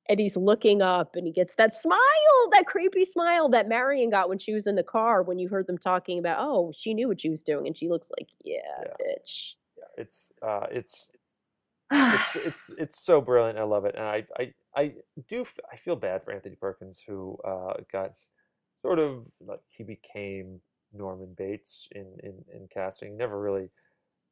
and 0.09 0.21
he's 0.21 0.37
looking 0.37 0.83
up 0.83 1.15
and 1.15 1.27
he 1.27 1.33
gets 1.33 1.55
that 1.55 1.75
smile, 1.75 2.01
that 2.53 2.67
creepy 2.67 3.05
smile 3.05 3.49
that 3.51 3.69
Marion 3.69 4.11
got 4.11 4.29
when 4.29 4.39
she 4.39 4.53
was 4.53 4.67
in 4.67 4.75
the 4.75 4.83
car 4.83 5.23
when 5.23 5.39
you 5.39 5.49
heard 5.49 5.67
them 5.67 5.79
talking 5.79 6.19
about, 6.19 6.39
oh, 6.41 6.73
she 6.77 6.95
knew 6.95 7.09
what 7.09 7.21
she 7.21 7.31
was 7.31 7.43
doing. 7.43 7.67
And 7.67 7.77
she 7.77 7.89
looks 7.89 8.11
like, 8.19 8.29
yeah, 8.45 8.57
Yeah. 8.83 8.95
bitch. 9.01 9.53
Yeah, 9.79 10.03
it's 10.03 10.33
uh, 10.43 10.67
it's 10.71 11.09
it's 11.93 12.37
it's 12.49 12.71
it's 12.79 13.01
so 13.05 13.21
brilliant. 13.21 13.59
I 13.59 13.65
love 13.65 13.85
it, 13.85 13.95
and 13.95 14.05
I 14.05 14.25
I 14.39 14.53
I 14.75 14.95
do 15.29 15.43
f- 15.43 15.61
I 15.73 15.77
feel 15.77 15.97
bad 15.97 16.25
for 16.25 16.33
Anthony 16.33 16.57
Perkins 16.57 17.03
who 17.07 17.39
uh, 17.45 17.75
got 17.93 18.13
sort 18.83 18.99
of 18.99 19.27
like 19.41 19.61
he 19.69 19.85
became 19.85 20.61
Norman 20.93 21.35
Bates 21.37 21.89
in 21.93 22.07
in 22.23 22.43
in 22.55 22.69
casting. 22.73 23.17
Never 23.17 23.39
really 23.41 23.69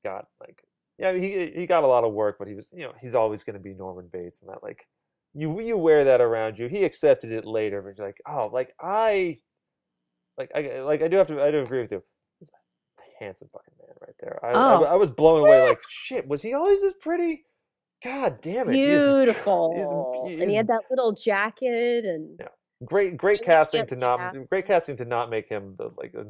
got 0.03 0.29
like 0.41 0.65
yeah 0.99 1.13
he 1.13 1.51
he 1.55 1.67
got 1.67 1.85
a 1.85 1.87
lot 1.87 2.05
of 2.05 2.13
work, 2.13 2.37
but 2.39 2.49
he 2.49 2.55
was 2.55 2.69
you 2.73 2.85
know 2.85 2.93
he's 3.01 3.15
always 3.15 3.43
going 3.45 3.55
to 3.55 3.61
be 3.63 3.75
Norman 3.75 4.09
Bates, 4.13 4.41
and 4.43 4.51
that 4.51 4.63
like 4.63 4.87
you 5.35 5.61
you 5.61 5.77
wear 5.77 6.05
that 6.05 6.21
around 6.21 6.59
you. 6.59 6.67
He 6.69 6.85
accepted 6.85 7.33
it 7.33 7.45
later, 7.45 7.83
but 7.83 7.97
you're 7.99 8.07
like, 8.07 8.21
oh, 8.29 8.49
like 8.53 8.75
I, 8.81 9.39
like 10.39 10.51
I 10.55 10.81
like 10.83 11.03
I 11.03 11.09
do 11.09 11.17
have 11.17 11.27
to 11.29 11.43
I 11.43 11.51
do 11.51 11.61
agree 11.61 11.81
with 11.81 11.93
you. 11.93 12.03
He's 12.41 12.49
a 12.51 13.25
handsome 13.25 13.49
fucking 13.53 13.75
man 13.79 13.97
right 14.01 14.15
there. 14.21 14.39
I, 14.45 14.49
I, 14.51 14.75
Oh. 14.77 14.85
I 14.85 14.95
was 14.95 15.11
blown 15.11 15.41
away. 15.41 15.69
Like 15.69 15.83
shit, 15.89 16.27
was 16.29 16.43
he 16.43 16.55
always 16.55 16.81
this 16.83 16.95
pretty? 17.01 17.45
God 18.03 18.41
damn 18.43 18.69
it! 18.69 18.73
Beautiful. 18.73 20.25
he's- 20.27 20.41
and 20.41 20.51
he 20.51 20.57
had 20.57 20.67
that 20.67 20.83
little 20.91 21.13
jacket 21.13 22.05
and 22.05 22.39
Yeah. 22.39 22.49
great 22.85 23.17
great 23.17 23.43
casting 23.43 23.87
to 23.87 23.97
not 23.97 24.35
great 24.51 24.67
casting 24.67 24.97
to 24.99 25.05
not 25.05 25.31
make 25.31 25.49
him 25.49 25.75
the 25.79 25.91
like 25.97 26.13
a 26.15 26.27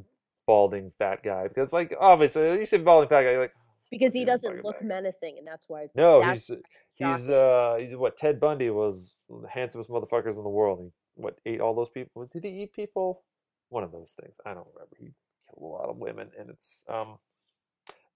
balding 0.46 0.92
fat 0.98 1.22
guy 1.24 1.48
because 1.48 1.72
like 1.72 1.94
obviously 1.98 2.58
you 2.60 2.66
say 2.66 2.76
balding 2.76 3.08
fat 3.08 3.22
guy 3.22 3.30
you're 3.32 3.40
like 3.40 3.54
because 3.98 4.12
he 4.12 4.24
doesn't 4.24 4.64
look 4.64 4.78
Bang. 4.80 4.88
menacing 4.88 5.36
and 5.38 5.46
that's 5.46 5.66
why 5.68 5.82
it's 5.82 5.96
no 5.96 6.22
he's 6.32 6.50
he's 6.94 7.30
uh 7.30 7.76
he's 7.78 7.94
what 7.96 8.16
Ted 8.16 8.40
Bundy 8.40 8.70
was 8.70 9.16
the 9.28 9.48
handsomest 9.48 9.88
motherfuckers 9.88 10.36
in 10.36 10.42
the 10.42 10.48
world 10.48 10.80
he 10.82 10.90
what 11.14 11.38
ate 11.46 11.60
all 11.60 11.74
those 11.74 11.90
people 11.90 12.10
was 12.14 12.30
did 12.30 12.44
he 12.44 12.62
eat 12.62 12.72
people? 12.72 13.22
One 13.68 13.84
of 13.84 13.92
those 13.92 14.16
things 14.20 14.34
I 14.44 14.54
don't 14.54 14.66
remember 14.74 14.96
he 14.98 15.12
killed 15.48 15.62
a 15.62 15.64
lot 15.64 15.88
of 15.88 15.96
women 15.96 16.30
and 16.38 16.50
it's 16.50 16.84
um 16.88 17.18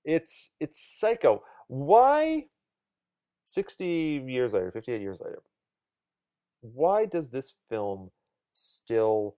it's 0.05 0.51
it's 0.59 0.81
psycho. 0.81 1.43
Why 1.69 2.47
60 3.45 4.25
years 4.27 4.53
later 4.53 4.71
58 4.73 5.01
years 5.01 5.21
later 5.21 5.43
why 6.61 7.07
does 7.07 7.31
this 7.31 7.55
film 7.69 8.11
still 8.53 9.37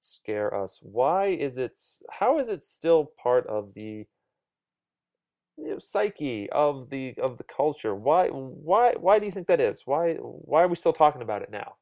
scare 0.00 0.54
us? 0.54 0.78
Why 0.80 1.26
is 1.26 1.58
it 1.58 1.78
how 2.10 2.38
is 2.38 2.48
it 2.48 2.64
still 2.64 3.12
part 3.22 3.46
of 3.46 3.74
the 3.74 4.06
you 5.56 5.70
know, 5.70 5.78
psyche 5.78 6.48
of 6.50 6.90
the 6.90 7.14
of 7.18 7.38
the 7.38 7.44
culture. 7.44 7.94
Why 7.94 8.28
why 8.28 8.94
why 8.98 9.18
do 9.18 9.26
you 9.26 9.32
think 9.32 9.46
that 9.48 9.60
is? 9.60 9.82
Why 9.84 10.14
why 10.14 10.62
are 10.62 10.68
we 10.68 10.76
still 10.76 10.92
talking 10.92 11.22
about 11.22 11.42
it 11.42 11.50
now? 11.50 11.74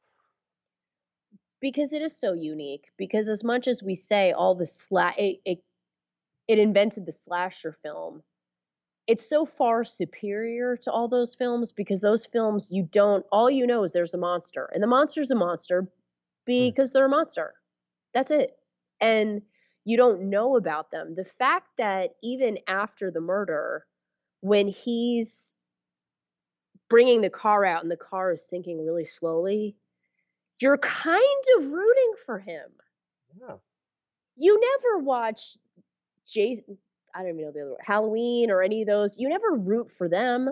Because 1.61 1.93
it 1.93 2.01
is 2.01 2.17
so 2.17 2.33
unique. 2.33 2.85
Because 2.97 3.29
as 3.29 3.43
much 3.43 3.67
as 3.67 3.81
we 3.81 3.95
say 3.95 4.31
all 4.31 4.55
the 4.55 4.65
sla 4.65 5.13
it, 5.17 5.39
it 5.45 5.63
it 6.47 6.59
invented 6.59 7.05
the 7.05 7.11
slasher 7.11 7.75
film 7.83 8.21
it's 9.07 9.27
so 9.27 9.45
far 9.45 9.83
superior 9.83 10.75
to 10.77 10.91
all 10.91 11.07
those 11.07 11.35
films 11.35 11.71
because 11.71 12.01
those 12.01 12.25
films 12.25 12.69
you 12.71 12.87
don't 12.91 13.25
all 13.31 13.49
you 13.49 13.67
know 13.67 13.83
is 13.83 13.93
there's 13.93 14.13
a 14.13 14.17
monster 14.17 14.69
and 14.73 14.81
the 14.81 14.87
monster's 14.87 15.31
a 15.31 15.35
monster 15.35 15.81
hmm. 15.81 15.87
because 16.45 16.91
they're 16.91 17.05
a 17.05 17.09
monster. 17.09 17.53
That's 18.13 18.31
it. 18.31 18.57
And 19.01 19.41
you 19.85 19.95
don't 19.97 20.29
know 20.29 20.57
about 20.57 20.91
them. 20.91 21.15
The 21.15 21.25
fact 21.25 21.67
that 21.77 22.15
even 22.23 22.57
after 22.67 23.11
the 23.11 23.21
murder 23.21 23.85
when 24.41 24.67
he's 24.67 25.55
bringing 26.89 27.21
the 27.21 27.29
car 27.29 27.65
out 27.65 27.81
and 27.83 27.91
the 27.91 27.97
car 27.97 28.33
is 28.33 28.47
sinking 28.47 28.83
really 28.85 29.05
slowly 29.05 29.75
you're 30.59 30.77
kind 30.77 31.43
of 31.57 31.65
rooting 31.65 32.13
for 32.25 32.39
him. 32.39 32.69
Yeah. 33.41 33.55
You 34.37 34.59
never 34.59 35.03
watch 35.03 35.57
Jason 36.27 36.77
I 37.13 37.19
don't 37.19 37.29
even 37.29 37.41
know 37.43 37.51
the 37.51 37.61
other 37.61 37.69
one, 37.71 37.79
Halloween 37.81 38.51
or 38.51 38.61
any 38.61 38.81
of 38.81 38.87
those. 38.87 39.17
You 39.17 39.29
never 39.29 39.53
root 39.55 39.87
for 39.97 40.09
them, 40.09 40.45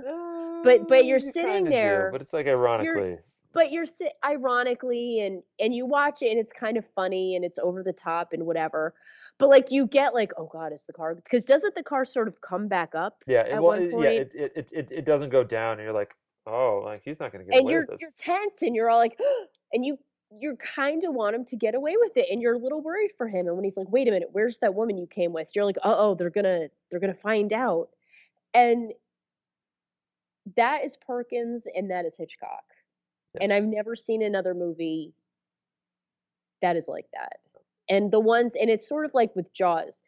But- 0.63 0.87
but 0.87 1.05
you're 1.05 1.17
Uh, 1.17 1.23
you 1.25 1.31
sitting 1.31 1.51
kinda 1.65 1.69
do, 1.71 1.75
there, 1.75 2.09
but 2.11 2.21
it's 2.21 2.31
like 2.33 2.47
ironically. 2.47 3.17
but 3.53 3.71
you're 3.71 3.85
ironically 4.25 5.19
and 5.21 5.43
and 5.59 5.73
you 5.75 5.85
watch 5.85 6.21
it 6.21 6.31
and 6.31 6.39
it's 6.39 6.53
kind 6.53 6.77
of 6.77 6.85
funny 6.95 7.35
and 7.35 7.43
it's 7.45 7.59
over 7.59 7.83
the 7.83 7.93
top 7.93 8.33
and 8.33 8.45
whatever. 8.45 8.93
But 9.39 9.49
like 9.49 9.71
you 9.71 9.87
get 9.87 10.13
like, 10.13 10.31
oh 10.37 10.49
god, 10.51 10.73
is 10.73 10.85
the 10.85 10.93
car 10.93 11.15
because 11.15 11.45
doesn't 11.45 11.75
the 11.75 11.83
car 11.83 12.05
sort 12.05 12.27
of 12.27 12.39
come 12.41 12.67
back 12.67 12.95
up? 12.95 13.17
yeah 13.27 13.41
it, 13.41 13.61
well 13.61 13.79
yeah 13.79 14.09
it, 14.09 14.33
it, 14.35 14.71
it, 14.71 14.91
it, 14.91 15.05
doesn't 15.05 15.29
go 15.29 15.43
down 15.43 15.73
and 15.73 15.81
you're 15.81 15.93
like 15.93 16.13
oh 16.45 16.81
like 16.83 17.01
he's 17.03 17.19
not 17.19 17.31
gonna 17.31 17.43
get 17.43 17.55
and 17.55 17.63
away 17.63 17.71
you're 17.71 17.81
with 17.81 17.99
this. 17.99 18.01
you're 18.01 18.11
tense 18.17 18.61
and 18.61 18.75
you're 18.75 18.89
all 18.89 18.99
like 18.99 19.17
and 19.73 19.85
you 19.85 19.97
you 20.39 20.55
kind 20.57 21.03
of 21.03 21.13
want 21.13 21.35
him 21.35 21.45
to 21.45 21.55
get 21.55 21.75
away 21.75 21.95
with 21.99 22.15
it 22.15 22.27
and 22.31 22.41
you're 22.41 22.55
a 22.55 22.57
little 22.57 22.81
worried 22.81 23.11
for 23.17 23.27
him 23.27 23.47
and 23.47 23.55
when 23.55 23.63
he's 23.63 23.77
like 23.77 23.89
wait 23.89 24.07
a 24.07 24.11
minute 24.11 24.29
where's 24.31 24.57
that 24.59 24.73
woman 24.73 24.97
you 24.97 25.07
came 25.07 25.33
with? 25.33 25.49
you're 25.55 25.65
like 25.65 25.77
oh 25.83 26.15
they're 26.15 26.29
gonna 26.29 26.67
they're 26.89 26.99
gonna 26.99 27.13
find 27.13 27.53
out. 27.53 27.89
And 28.55 28.93
that 30.55 30.83
is 30.83 30.97
perkins 31.07 31.67
and 31.73 31.89
that 31.91 32.05
is 32.05 32.15
hitchcock 32.17 32.63
and 33.39 33.51
i've 33.51 33.63
never 33.63 33.95
seen 33.95 34.21
another 34.21 34.53
movie 34.53 35.13
that 36.61 36.75
is 36.75 36.87
like 36.87 37.05
that 37.13 37.39
and 37.89 38.11
the 38.11 38.19
ones 38.19 38.53
and 38.59 38.69
it's 38.69 38.87
sort 38.87 39.05
of 39.05 39.13
like 39.13 39.35
with 39.35 39.51
jaws. 39.53 40.01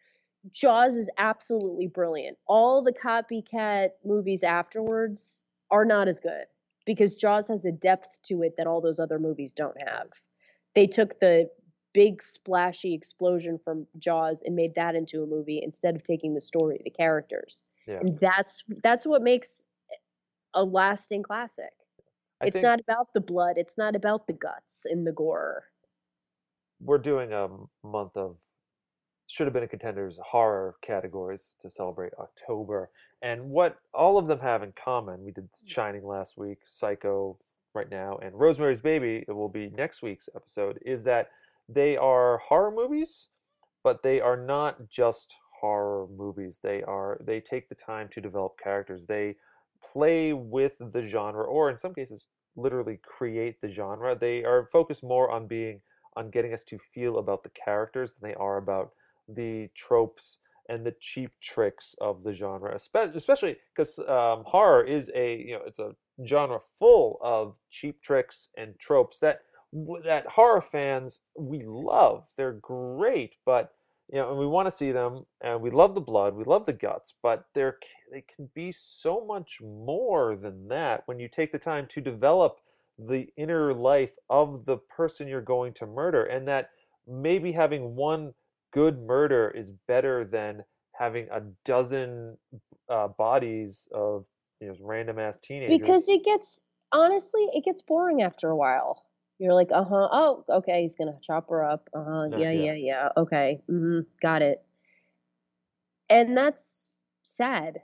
Jaws 0.51 0.95
is 0.95 1.09
absolutely 1.17 1.87
brilliant. 1.87 2.37
All 2.47 2.83
the 2.83 2.93
copycat 2.93 3.89
movies 4.03 4.43
afterwards 4.43 5.43
are 5.71 5.85
not 5.85 6.07
as 6.07 6.19
good 6.19 6.45
because 6.85 7.15
jaws 7.15 7.47
has 7.47 7.65
a 7.65 7.71
depth 7.71 8.21
to 8.23 8.43
it 8.43 8.55
that 8.57 8.67
all 8.67 8.81
those 8.81 8.99
other 8.99 9.17
movies 9.17 9.53
don't 9.53 9.79
have. 9.81 10.07
They 10.75 10.85
took 10.85 11.19
the 11.19 11.49
big 11.93 12.21
splashy 12.21 12.93
explosion 12.93 13.57
from 13.63 13.87
jaws 13.97 14.43
and 14.45 14.55
made 14.55 14.75
that 14.75 14.95
into 14.95 15.23
a 15.23 15.25
movie 15.25 15.61
instead 15.63 15.95
of 15.95 16.03
taking 16.03 16.33
the 16.33 16.41
story 16.41 16.79
the 16.83 16.89
characters. 16.89 17.65
Yeah. 17.87 17.99
And 18.01 18.19
that's 18.19 18.63
that's 18.83 19.05
what 19.05 19.23
makes 19.23 19.65
a 20.53 20.63
lasting 20.63 21.23
classic. 21.23 21.71
I 22.41 22.47
it's 22.47 22.55
think 22.55 22.65
not 22.65 22.79
about 22.81 23.13
the 23.13 23.21
blood. 23.21 23.57
It's 23.57 23.77
not 23.77 23.95
about 23.95 24.27
the 24.27 24.33
guts 24.33 24.85
and 24.85 25.07
the 25.07 25.11
gore 25.11 25.63
we're 26.85 26.97
doing 26.97 27.33
a 27.33 27.47
month 27.83 28.15
of 28.15 28.37
should 29.27 29.47
have 29.47 29.53
been 29.53 29.63
a 29.63 29.67
contenders 29.67 30.19
horror 30.23 30.75
categories 30.85 31.55
to 31.61 31.69
celebrate 31.69 32.13
October. 32.19 32.91
And 33.21 33.49
what 33.49 33.77
all 33.93 34.17
of 34.17 34.27
them 34.27 34.39
have 34.39 34.61
in 34.61 34.71
common, 34.81 35.23
we 35.23 35.31
did 35.31 35.45
mm. 35.45 35.49
Shining 35.65 36.05
last 36.05 36.37
week, 36.37 36.59
Psycho 36.69 37.37
right 37.73 37.89
now, 37.89 38.17
and 38.21 38.35
Rosemary's 38.35 38.81
Baby, 38.81 39.25
it 39.27 39.31
will 39.31 39.49
be 39.49 39.69
next 39.71 40.01
week's 40.01 40.29
episode, 40.35 40.79
is 40.85 41.03
that 41.05 41.29
they 41.67 41.97
are 41.97 42.37
horror 42.37 42.71
movies, 42.71 43.29
but 43.83 44.03
they 44.03 44.21
are 44.21 44.37
not 44.37 44.89
just 44.89 45.35
horror 45.59 46.07
movies. 46.15 46.59
They 46.61 46.83
are 46.83 47.19
they 47.25 47.41
take 47.41 47.67
the 47.67 47.75
time 47.75 48.07
to 48.13 48.21
develop 48.21 48.59
characters. 48.63 49.07
They 49.07 49.35
play 49.91 50.33
with 50.33 50.73
the 50.79 51.05
genre, 51.05 51.43
or 51.43 51.69
in 51.71 51.77
some 51.77 51.93
cases, 51.93 52.25
literally 52.55 52.99
create 53.03 53.59
the 53.61 53.69
genre. 53.69 54.15
They 54.15 54.43
are 54.43 54.69
focused 54.71 55.03
more 55.03 55.31
on 55.31 55.47
being 55.47 55.81
on 56.15 56.29
getting 56.29 56.53
us 56.53 56.63
to 56.65 56.77
feel 56.77 57.17
about 57.17 57.43
the 57.43 57.49
characters 57.49 58.13
than 58.13 58.29
they 58.29 58.35
are 58.35 58.57
about 58.57 58.91
the 59.27 59.69
tropes 59.75 60.39
and 60.69 60.85
the 60.85 60.95
cheap 60.99 61.31
tricks 61.41 61.95
of 62.01 62.23
the 62.23 62.33
genre, 62.33 62.75
especially 62.75 63.57
because 63.75 63.99
um, 63.99 64.43
horror 64.45 64.83
is 64.83 65.11
a 65.13 65.37
you 65.37 65.53
know 65.53 65.61
it's 65.65 65.79
a 65.79 65.95
genre 66.25 66.59
full 66.79 67.19
of 67.21 67.55
cheap 67.69 68.01
tricks 68.01 68.49
and 68.57 68.77
tropes 68.79 69.19
that 69.19 69.41
that 70.03 70.25
horror 70.25 70.61
fans 70.61 71.19
we 71.37 71.63
love. 71.65 72.25
They're 72.37 72.53
great, 72.53 73.35
but 73.45 73.73
you 74.11 74.19
know, 74.19 74.29
and 74.29 74.39
we 74.39 74.45
want 74.45 74.67
to 74.67 74.71
see 74.71 74.91
them, 74.91 75.25
and 75.41 75.59
we 75.61 75.71
love 75.71 75.95
the 75.95 76.01
blood, 76.01 76.35
we 76.35 76.43
love 76.43 76.65
the 76.65 76.73
guts, 76.73 77.13
but 77.21 77.45
they're 77.53 77.77
they 78.11 78.23
can 78.35 78.49
be 78.53 78.71
so 78.71 79.25
much 79.25 79.59
more 79.61 80.35
than 80.35 80.67
that 80.69 81.03
when 81.05 81.19
you 81.19 81.27
take 81.27 81.51
the 81.51 81.59
time 81.59 81.87
to 81.87 82.01
develop 82.01 82.59
the 82.97 83.27
inner 83.37 83.73
life 83.73 84.15
of 84.29 84.65
the 84.65 84.77
person 84.77 85.27
you're 85.27 85.41
going 85.41 85.73
to 85.75 85.85
murder, 85.85 86.23
and 86.25 86.47
that 86.47 86.69
maybe 87.07 87.51
having 87.51 87.95
one 87.95 88.33
good 88.71 88.99
murder 88.99 89.49
is 89.49 89.71
better 89.87 90.25
than 90.25 90.63
having 90.93 91.27
a 91.31 91.41
dozen 91.63 92.37
uh, 92.89 93.07
bodies 93.07 93.87
of 93.93 94.25
you 94.59 94.67
know 94.67 94.75
random 94.81 95.19
ass 95.19 95.37
teenagers. 95.39 95.79
because 95.79 96.07
it 96.09 96.23
gets 96.23 96.61
honestly 96.91 97.49
it 97.53 97.63
gets 97.65 97.81
boring 97.81 98.21
after 98.21 98.49
a 98.49 98.55
while 98.55 99.05
you're 99.39 99.53
like 99.53 99.71
uh-huh 99.71 100.07
oh 100.11 100.45
okay 100.49 100.81
he's 100.81 100.95
gonna 100.95 101.17
chop 101.21 101.49
her 101.49 101.63
up 101.65 101.89
uh-huh 101.93 102.25
Yeah, 102.31 102.37
yeah 102.37 102.51
yeah. 102.51 102.73
yeah 102.73 102.73
yeah 102.73 103.09
okay 103.17 103.61
hmm 103.67 103.99
got 104.21 104.41
it 104.41 104.63
and 106.09 106.37
that's 106.37 106.93
sad 107.23 107.81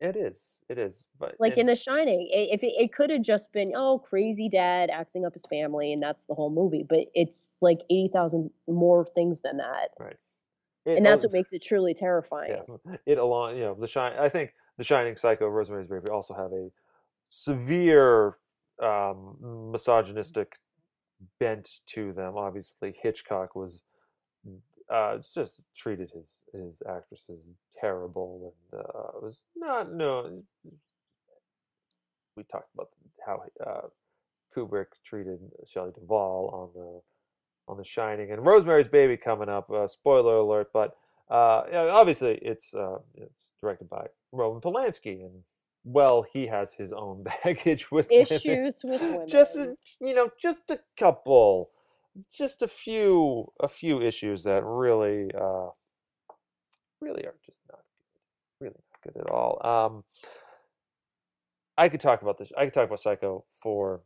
it 0.00 0.14
is, 0.16 0.58
it 0.68 0.78
is, 0.78 1.04
but 1.18 1.34
like 1.38 1.52
and- 1.52 1.60
in 1.60 1.66
the 1.66 1.74
shining 1.76 2.28
i- 2.34 2.48
if 2.52 2.62
it, 2.62 2.72
it 2.78 2.92
could 2.92 3.10
have 3.10 3.22
just 3.22 3.52
been 3.52 3.72
oh 3.76 3.98
crazy 3.98 4.48
dad 4.48 4.90
axing 4.90 5.24
up 5.24 5.32
his 5.32 5.46
family 5.46 5.92
and 5.92 6.02
that's 6.02 6.24
the 6.26 6.34
whole 6.34 6.50
movie 6.50 6.84
but 6.88 7.00
it's 7.14 7.56
like 7.60 7.78
80,000 7.90 8.50
more 8.68 9.06
things 9.06 9.40
than 9.40 9.56
that 9.58 9.90
it 10.84 10.96
and 10.98 11.06
that's 11.06 11.24
what 11.24 11.32
makes 11.32 11.52
it 11.52 11.62
truly 11.62 11.94
terrifying 11.94 12.54
yeah, 12.86 12.96
it 13.06 13.18
along 13.18 13.56
you 13.56 13.62
know 13.62 13.74
the 13.74 13.88
shine. 13.88 14.12
I 14.18 14.28
think 14.28 14.52
the 14.78 14.84
Shining, 14.84 15.16
Psycho, 15.16 15.48
Rosemary's 15.48 15.88
Baby 15.88 16.10
also 16.10 16.34
have 16.34 16.52
a 16.52 16.68
severe 17.30 18.36
um, 18.82 19.70
misogynistic 19.72 20.56
bent 21.40 21.80
to 21.86 22.12
them. 22.12 22.36
Obviously, 22.36 22.94
Hitchcock 23.02 23.54
was 23.56 23.82
uh, 24.92 25.18
just 25.34 25.54
treated 25.76 26.10
his 26.14 26.26
his 26.52 26.74
actresses 26.88 27.40
terrible 27.80 28.54
and 28.72 28.80
uh, 28.80 29.18
it 29.18 29.22
was 29.22 29.38
not 29.56 29.92
no. 29.92 30.42
We 32.36 32.42
talked 32.44 32.68
about 32.74 32.88
how 33.24 33.42
uh, 33.64 33.88
Kubrick 34.54 34.86
treated 35.04 35.40
Shelley 35.72 35.92
Duvall 35.94 36.50
on 36.52 36.80
the 36.80 37.00
on 37.68 37.76
The 37.78 37.84
Shining 37.84 38.30
and 38.30 38.44
Rosemary's 38.44 38.88
Baby 38.88 39.16
coming 39.16 39.48
up. 39.48 39.70
Uh, 39.70 39.86
spoiler 39.88 40.36
alert, 40.36 40.68
but 40.72 40.96
uh, 41.30 41.62
yeah, 41.70 41.88
obviously 41.90 42.38
it's 42.42 42.74
uh, 42.74 42.98
it's 43.14 43.46
directed 43.60 43.88
by 43.88 44.06
Roman 44.32 44.60
Polanski, 44.60 45.22
and 45.22 45.42
well, 45.86 46.26
he 46.32 46.46
has 46.48 46.72
his 46.72 46.92
own 46.92 47.24
baggage 47.44 47.90
with 47.90 48.08
women. 48.10 48.26
Issues 48.28 48.80
with 48.84 49.00
women. 49.00 49.28
Just 49.28 49.56
a, 49.56 49.76
you 50.00 50.14
know, 50.14 50.30
just 50.38 50.68
a 50.70 50.80
couple, 50.98 51.70
just 52.32 52.60
a 52.60 52.68
few, 52.68 53.52
a 53.60 53.68
few 53.68 54.02
issues 54.02 54.42
that 54.44 54.64
really, 54.64 55.30
uh, 55.32 55.68
really 57.00 57.24
are 57.24 57.34
just 57.44 57.60
not 57.70 57.80
good, 57.80 58.64
really 58.64 58.82
not 58.92 59.14
good 59.14 59.20
at 59.20 59.30
all. 59.30 59.66
Um, 59.66 60.04
I 61.78 61.88
could 61.88 62.00
talk 62.00 62.22
about 62.22 62.38
this. 62.38 62.52
I 62.56 62.64
could 62.64 62.74
talk 62.74 62.86
about 62.86 63.00
Psycho 63.00 63.44
for 63.62 64.02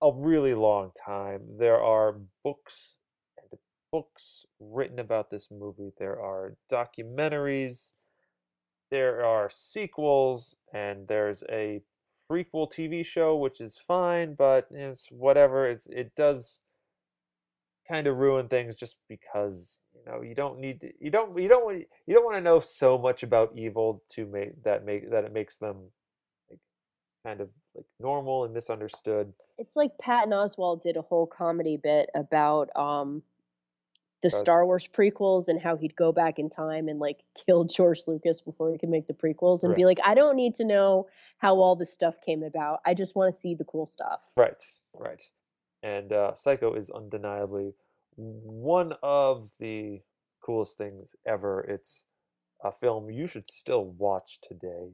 a 0.00 0.10
really 0.12 0.54
long 0.54 0.92
time. 1.04 1.42
There 1.58 1.82
are 1.82 2.16
books 2.44 2.96
and 3.36 3.60
books 3.92 4.46
written 4.58 4.98
about 4.98 5.30
this 5.30 5.48
movie. 5.50 5.92
There 5.98 6.20
are 6.20 6.56
documentaries. 6.72 7.92
There 8.90 9.24
are 9.24 9.50
sequels, 9.50 10.56
and 10.72 11.08
there's 11.08 11.42
a 11.50 11.82
prequel 12.30 12.72
TV 12.72 13.04
show, 13.04 13.36
which 13.36 13.60
is 13.60 13.78
fine, 13.86 14.34
but 14.34 14.68
it's 14.70 15.08
whatever. 15.10 15.68
It's 15.68 15.86
it 15.86 16.14
does 16.14 16.60
kind 17.86 18.06
of 18.06 18.16
ruin 18.16 18.48
things 18.48 18.76
just 18.76 18.96
because 19.08 19.78
know 20.08 20.22
you 20.22 20.34
don't 20.34 20.58
need 20.58 20.80
to, 20.80 20.92
you 21.00 21.10
don't 21.10 21.38
you 21.38 21.48
don't 21.48 21.64
want 21.64 21.84
you 22.06 22.14
don't 22.14 22.24
want 22.24 22.36
to 22.36 22.40
know 22.40 22.60
so 22.60 22.98
much 22.98 23.22
about 23.22 23.52
evil 23.54 24.02
to 24.10 24.26
make 24.26 24.62
that 24.64 24.84
make 24.84 25.10
that 25.10 25.24
it 25.24 25.32
makes 25.32 25.56
them 25.56 25.76
like 26.50 26.58
kind 27.24 27.40
of 27.40 27.48
like 27.74 27.86
normal 28.00 28.44
and 28.44 28.54
misunderstood. 28.54 29.32
It's 29.58 29.76
like 29.76 29.96
Patton 29.98 30.32
Oswalt 30.32 30.82
did 30.82 30.96
a 30.96 31.02
whole 31.02 31.26
comedy 31.26 31.76
bit 31.76 32.10
about 32.14 32.74
um 32.76 33.22
the 34.22 34.28
About- 34.28 34.38
Star 34.40 34.66
Wars 34.66 34.88
prequels 34.92 35.48
and 35.48 35.60
how 35.60 35.76
he'd 35.76 35.94
go 35.94 36.10
back 36.10 36.38
in 36.38 36.50
time 36.50 36.88
and 36.88 36.98
like 36.98 37.20
kill 37.46 37.64
George 37.64 38.00
Lucas 38.06 38.40
before 38.40 38.72
he 38.72 38.78
could 38.78 38.88
make 38.88 39.06
the 39.06 39.14
prequels 39.14 39.62
and 39.62 39.74
be 39.76 39.84
like, 39.84 39.98
I 40.04 40.14
don't 40.14 40.34
need 40.36 40.56
to 40.56 40.64
know 40.64 41.06
how 41.38 41.54
all 41.56 41.76
this 41.76 41.92
stuff 41.92 42.16
came 42.24 42.42
about. 42.42 42.80
I 42.84 42.94
just 42.94 43.14
want 43.14 43.32
to 43.32 43.38
see 43.38 43.54
the 43.54 43.64
cool 43.64 43.86
stuff. 43.86 44.20
Right, 44.36 44.60
right. 44.92 45.22
And 45.84 46.12
uh, 46.12 46.34
Psycho 46.34 46.74
is 46.74 46.90
undeniably 46.90 47.74
one 48.18 48.92
of 49.02 49.48
the 49.60 50.00
coolest 50.44 50.76
things 50.76 51.08
ever. 51.26 51.60
It's 51.60 52.04
a 52.64 52.72
film 52.72 53.10
you 53.10 53.26
should 53.26 53.48
still 53.50 53.86
watch 53.86 54.40
today. 54.42 54.90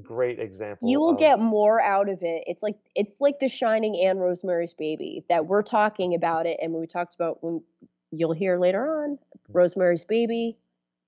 Great 0.00 0.38
example. 0.38 0.88
You 0.88 1.00
will 1.00 1.12
of- 1.12 1.18
get 1.18 1.38
more 1.38 1.82
out 1.82 2.08
of 2.08 2.22
it. 2.22 2.44
It's 2.46 2.62
like 2.62 2.76
it's 2.94 3.20
like 3.20 3.40
The 3.40 3.48
Shining 3.48 4.06
and 4.06 4.20
Rosemary's 4.20 4.72
Baby 4.72 5.24
that 5.28 5.46
we're 5.46 5.62
talking 5.62 6.14
about 6.14 6.46
it, 6.46 6.58
and 6.62 6.72
we 6.72 6.86
talked 6.86 7.14
about 7.14 7.42
when 7.42 7.62
you'll 8.10 8.32
hear 8.32 8.58
later 8.58 9.02
on 9.02 9.16
mm. 9.16 9.18
Rosemary's 9.48 10.04
Baby. 10.04 10.56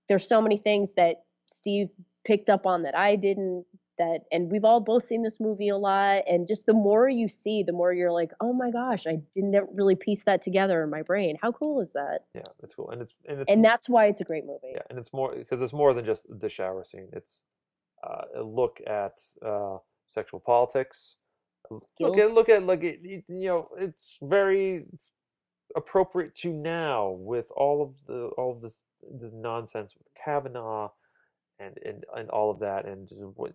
There's 0.09 0.29
so 0.29 0.43
many 0.43 0.59
things 0.59 0.95
that 0.95 1.25
Steve 1.47 1.89
picked 2.27 2.51
up 2.51 2.67
on 2.67 2.83
that 2.83 2.95
I 2.95 3.17
didn't. 3.17 3.65
That 3.99 4.21
and 4.33 4.51
we've 4.51 4.65
all 4.65 4.81
both 4.81 5.05
seen 5.05 5.23
this 5.23 5.39
movie 5.39 5.69
a 5.69 5.77
lot, 5.77 6.23
and 6.27 6.49
just 6.49 6.67
the 6.67 6.73
more 6.73 7.09
you 7.09 7.29
see, 7.29 7.63
the 7.63 7.73
more 7.73 7.93
you're 7.93 8.11
like, 8.11 8.33
oh 8.41 8.53
my 8.53 8.71
gosh, 8.71 9.07
I 9.07 9.19
didn't 9.33 9.55
really 9.73 9.95
piece 9.95 10.25
that 10.25 10.43
together 10.43 10.83
in 10.83 10.91
my 10.91 11.03
brain. 11.03 11.37
How 11.41 11.53
cool 11.53 11.81
is 11.81 11.93
that? 11.93 12.21
Yeah, 12.35 12.43
it's 12.63 12.75
cool, 12.75 12.91
and 12.91 13.03
it's 13.03 13.15
and 13.29 13.41
it's 13.41 13.51
And 13.51 13.65
that's 13.65 13.89
why 13.89 14.07
it's 14.07 14.21
a 14.21 14.25
great 14.25 14.47
movie. 14.47 14.73
yeah, 14.75 14.83
and 14.91 14.99
it's 14.99 15.13
more 15.13 15.35
because 15.35 15.61
it's 15.61 15.73
more 15.73 15.95
than 15.95 16.05
just 16.05 16.27
the 16.29 16.49
shower 16.49 16.85
scene. 16.85 17.09
It's 17.13 17.41
uh, 18.03 18.41
a 18.41 18.43
look 18.43 18.81
at 18.87 19.21
uh, 19.45 19.79
sexual 20.13 20.41
politics. 20.41 21.17
Look 21.71 21.85
at 21.85 21.99
Guilt. 21.99 22.35
look 22.35 22.49
at 22.49 22.67
look 22.67 22.85
at 22.85 23.03
you 23.05 23.23
know 23.29 23.69
it's 23.79 24.19
very 24.23 24.87
appropriate 25.77 26.35
to 26.37 26.53
now 26.53 27.11
with 27.11 27.51
all 27.57 27.83
of 27.83 27.95
the 28.07 28.27
all 28.37 28.53
of 28.53 28.61
this 28.61 28.81
this 29.21 29.33
nonsense 29.33 29.95
with 29.97 30.07
Kavanaugh 30.23 30.91
and 31.59 31.79
and 31.85 32.05
and 32.15 32.31
all 32.31 32.51
of 32.51 32.61
that 32.61 32.87
and 32.87 33.09
what 33.35 33.53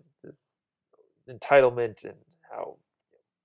entitlement 1.30 2.04
and 2.04 2.16
how 2.50 2.78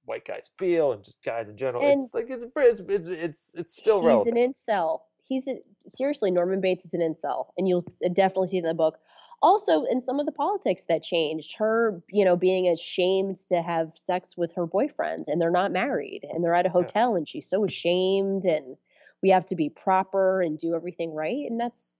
white 0.05 0.25
guys 0.25 0.51
feel 0.59 0.93
and 0.93 1.05
just 1.05 1.23
guys 1.23 1.49
in 1.49 1.57
general. 1.57 1.85
And- 1.85 2.03
it's 2.03 2.15
like 2.15 2.27
it's 2.29 2.45
it's 2.45 3.07
it's 3.09 3.53
it's, 3.55 3.77
still 3.77 4.01
he's 4.01 4.07
relevant. 4.07 4.39
an 4.39 4.53
incel. 4.53 5.01
He's 5.27 5.49
a, 5.49 5.57
seriously 5.89 6.31
Norman 6.31 6.61
Bates 6.61 6.85
is 6.85 6.95
an 6.95 7.01
incel, 7.01 7.47
and 7.57 7.67
you'll 7.67 7.85
definitely 8.13 8.49
see 8.49 8.59
in 8.59 8.65
the 8.65 8.75
book. 8.75 8.99
Also, 9.43 9.85
in 9.85 10.01
some 10.01 10.21
of 10.21 10.27
the 10.27 10.33
politics 10.33 10.87
that 10.89 11.03
changed, 11.03 11.57
her 11.59 12.03
you 12.11 12.25
know 12.25 12.37
being 12.37 12.69
ashamed 12.69 13.37
to 13.49 13.63
have 13.63 13.93
sex 13.95 14.37
with 14.37 14.53
her 14.55 14.67
boyfriend, 14.67 15.27
and 15.29 15.41
they're 15.41 15.51
not 15.51 15.73
married, 15.73 16.27
and 16.31 16.43
they're 16.43 16.55
at 16.55 16.67
a 16.67 16.71
hotel, 16.71 17.15
and 17.15 17.29
she's 17.29 17.49
so 17.49 17.65
ashamed, 17.65 18.45
and 18.45 18.77
we 19.23 19.31
have 19.31 19.47
to 19.47 19.57
be 19.57 19.71
proper 19.71 20.43
and 20.43 20.59
do 20.59 20.75
everything 20.75 21.15
right, 21.15 21.47
and 21.49 21.59
that's 21.59 21.97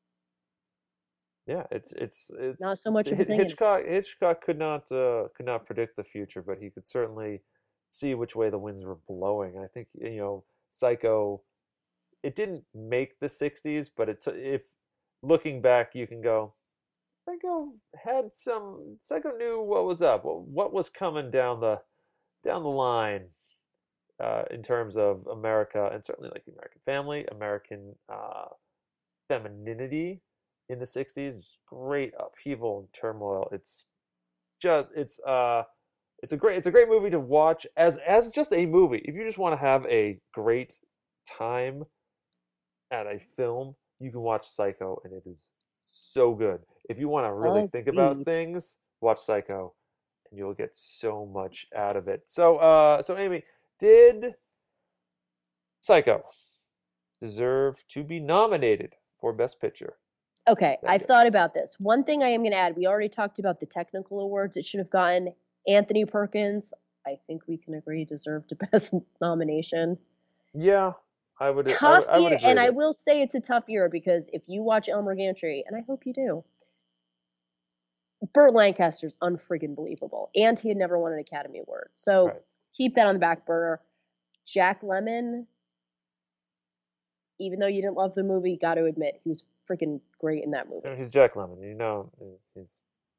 Yeah, 1.47 1.65
it's 1.71 1.93
it's 1.93 2.31
it's 2.39 2.61
not 2.61 2.79
so 2.79 2.91
much 2.91 3.09
of 3.09 3.21
a 3.21 3.25
thing. 3.25 3.39
Hitchcock 3.39 3.85
Hitchcock 3.87 4.43
could 4.43 4.59
not 4.59 4.91
uh, 4.91 5.25
could 5.37 5.45
not 5.45 5.67
predict 5.67 5.97
the 5.97 6.05
future, 6.05 6.41
but 6.41 6.59
he 6.59 6.71
could 6.71 6.89
certainly 6.89 7.43
see 7.91 8.15
which 8.15 8.35
way 8.35 8.49
the 8.49 8.59
winds 8.59 8.85
were 8.85 8.99
blowing. 9.07 9.59
I 9.63 9.67
think 9.67 9.89
you 9.95 10.17
know, 10.17 10.45
Psycho. 10.77 11.43
It 12.23 12.35
didn't 12.35 12.65
make 12.75 13.21
the 13.21 13.27
'60s, 13.27 13.91
but 13.95 14.09
it's 14.09 14.27
if 14.27 14.63
looking 15.23 15.61
back, 15.61 15.91
you 15.95 16.07
can 16.07 16.23
go. 16.23 16.55
Psycho 17.27 17.75
had 18.03 18.31
some. 18.33 18.97
Psycho 19.05 19.37
knew 19.37 19.61
what 19.61 19.85
was 19.85 20.01
up, 20.01 20.25
what, 20.25 20.47
what 20.47 20.73
was 20.73 20.89
coming 20.89 21.31
down 21.31 21.61
the 21.61 21.81
down 22.43 22.63
the 22.63 22.71
line 22.71 23.27
uh, 24.19 24.45
in 24.51 24.63
terms 24.63 24.97
of 24.97 25.27
America, 25.27 25.91
and 25.93 26.03
certainly 26.03 26.31
like 26.33 26.47
the 26.47 26.53
American 26.53 26.81
family, 26.87 27.27
American 27.31 27.95
uh, 28.11 28.47
femininity 29.29 30.23
in 30.69 30.79
the 30.79 30.87
60s 30.87 31.59
great 31.67 32.13
upheaval 32.19 32.81
and 32.81 32.89
turmoil. 32.93 33.49
It's 33.53 33.87
just 34.61 34.89
it's 34.97 35.21
uh 35.21 35.65
it's 36.23 36.33
a 36.33 36.37
great 36.37 36.57
it's 36.57 36.67
a 36.67 36.71
great 36.71 36.89
movie 36.89 37.11
to 37.11 37.21
watch 37.21 37.67
as 37.77 37.97
as 37.99 38.31
just 38.31 38.53
a 38.53 38.67
movie. 38.67 39.03
If 39.05 39.15
you 39.15 39.25
just 39.25 39.39
want 39.39 39.53
to 39.53 39.65
have 39.65 39.85
a 39.87 40.19
great 40.33 40.75
time 41.29 41.85
at 42.91 43.07
a 43.07 43.19
film 43.37 43.75
you 44.01 44.11
can 44.11 44.21
watch 44.21 44.49
psycho 44.49 45.01
and 45.05 45.13
it 45.13 45.23
is 45.27 45.37
so 45.91 46.35
good. 46.35 46.61
If 46.89 46.99
you 46.99 47.09
want 47.09 47.27
to 47.27 47.33
really 47.33 47.69
think 47.69 47.87
about 47.87 48.25
things 48.25 48.79
watch 49.01 49.21
psycho 49.21 49.75
and 50.31 50.39
you'll 50.39 50.55
get 50.55 50.71
so 50.75 51.27
much 51.27 51.67
out 51.77 51.97
of 51.97 52.09
it. 52.09 52.23
So 52.27 52.57
uh 52.59 53.03
so 53.03 53.17
amy 53.17 53.43
did 53.81 54.35
psycho 55.81 56.25
deserve 57.21 57.85
to 57.89 58.03
be 58.03 58.21
nominated 58.21 58.95
for 59.21 59.33
best 59.33 59.61
picture 59.61 59.95
Okay, 60.47 60.77
I've 60.87 61.03
thought 61.07 61.27
about 61.27 61.55
this. 61.55 61.75
One 61.81 62.05
thing 62.05 62.23
I 62.23 62.29
am 62.29 62.41
going 62.43 62.53
to 62.53 62.59
add, 62.59 62.77
we 62.77 62.87
already 62.87 63.09
talked 63.09 63.39
about 63.39 63.61
the 63.61 63.67
technical 63.67 64.21
awards. 64.21 64.57
It 64.59 64.67
should 64.67 64.79
have 64.79 64.91
gotten 64.91 65.33
Anthony 65.67 66.05
Perkins. 66.05 66.75
I 67.07 67.19
think 67.27 67.43
we 67.47 67.57
can 67.57 67.75
agree 67.75 68.05
deserved 68.05 68.53
a 68.53 68.55
best 68.71 68.95
nomination. 69.23 69.97
Yeah, 70.53 70.93
I 71.41 71.51
would. 71.51 71.67
I 71.69 71.71
Tough 71.73 71.99
would- 72.01 72.09
I, 72.09 72.19
would 72.19 72.29
year, 72.29 72.37
agree 72.37 72.49
and 72.51 72.61
I 72.61 72.71
will 72.71 72.93
say 72.93 73.23
it's 73.23 73.35
a 73.35 73.41
tough 73.41 73.65
year 73.69 73.89
because 73.89 74.29
if 74.33 74.43
you 74.47 74.63
watch 74.63 74.89
Elmer 74.89 75.15
Gantry, 75.17 75.65
and 75.67 75.75
I 75.77 75.81
hope 75.87 76.05
you 76.05 76.13
do, 76.13 76.45
Burt 78.35 78.53
Lancaster's 78.53 79.17
unfriggin' 79.23 79.75
believable, 79.75 80.31
and 80.35 80.59
he 80.59 80.69
had 80.69 80.77
never 80.79 80.99
won 80.99 81.13
an 81.13 81.19
Academy 81.19 81.61
Award. 81.61 81.89
So 81.95 82.27
Right. 82.27 82.43
keep 82.77 82.95
that 82.97 83.07
on 83.07 83.15
the 83.15 83.21
back 83.21 83.47
burner. 83.47 83.81
Jack 84.47 84.83
Lemmon, 84.83 85.47
even 87.39 87.59
though 87.59 87.67
you 87.67 87.81
didn't 87.81 87.97
love 87.97 88.15
the 88.15 88.23
movie, 88.23 88.57
got 88.59 88.75
to 88.75 88.85
admit 88.85 89.21
he 89.25 89.31
was 89.31 89.43
freaking 89.71 90.01
great 90.19 90.45
in 90.45 90.51
that 90.53 90.69
movie. 90.69 90.89
Know, 90.89 90.97
he's 90.97 91.11
Jack 91.11 91.35
Lemmon. 91.35 91.63
You 91.63 91.75
know, 91.75 92.11
he's- 92.55 92.67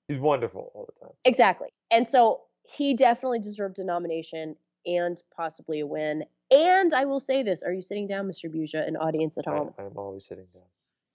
he's 0.07 0.19
wonderful 0.19 0.71
all 0.73 0.85
the 0.85 1.05
time. 1.05 1.15
Exactly. 1.25 1.69
And 1.91 2.07
so 2.07 2.41
he 2.63 2.93
definitely 2.93 3.39
deserved 3.39 3.79
a 3.79 3.83
nomination 3.83 4.55
and 4.85 5.21
possibly 5.35 5.79
a 5.79 5.87
win. 5.87 6.25
And 6.51 6.93
I 6.93 7.05
will 7.05 7.19
say 7.19 7.43
this: 7.43 7.63
Are 7.63 7.73
you 7.73 7.81
sitting 7.81 8.07
down, 8.07 8.27
Mr. 8.27 8.53
Buja, 8.53 8.87
an 8.87 8.97
audience 8.97 9.37
at 9.37 9.47
I, 9.47 9.51
home? 9.51 9.73
I'm 9.77 9.97
always 9.97 10.25
sitting 10.25 10.45
down. 10.53 10.63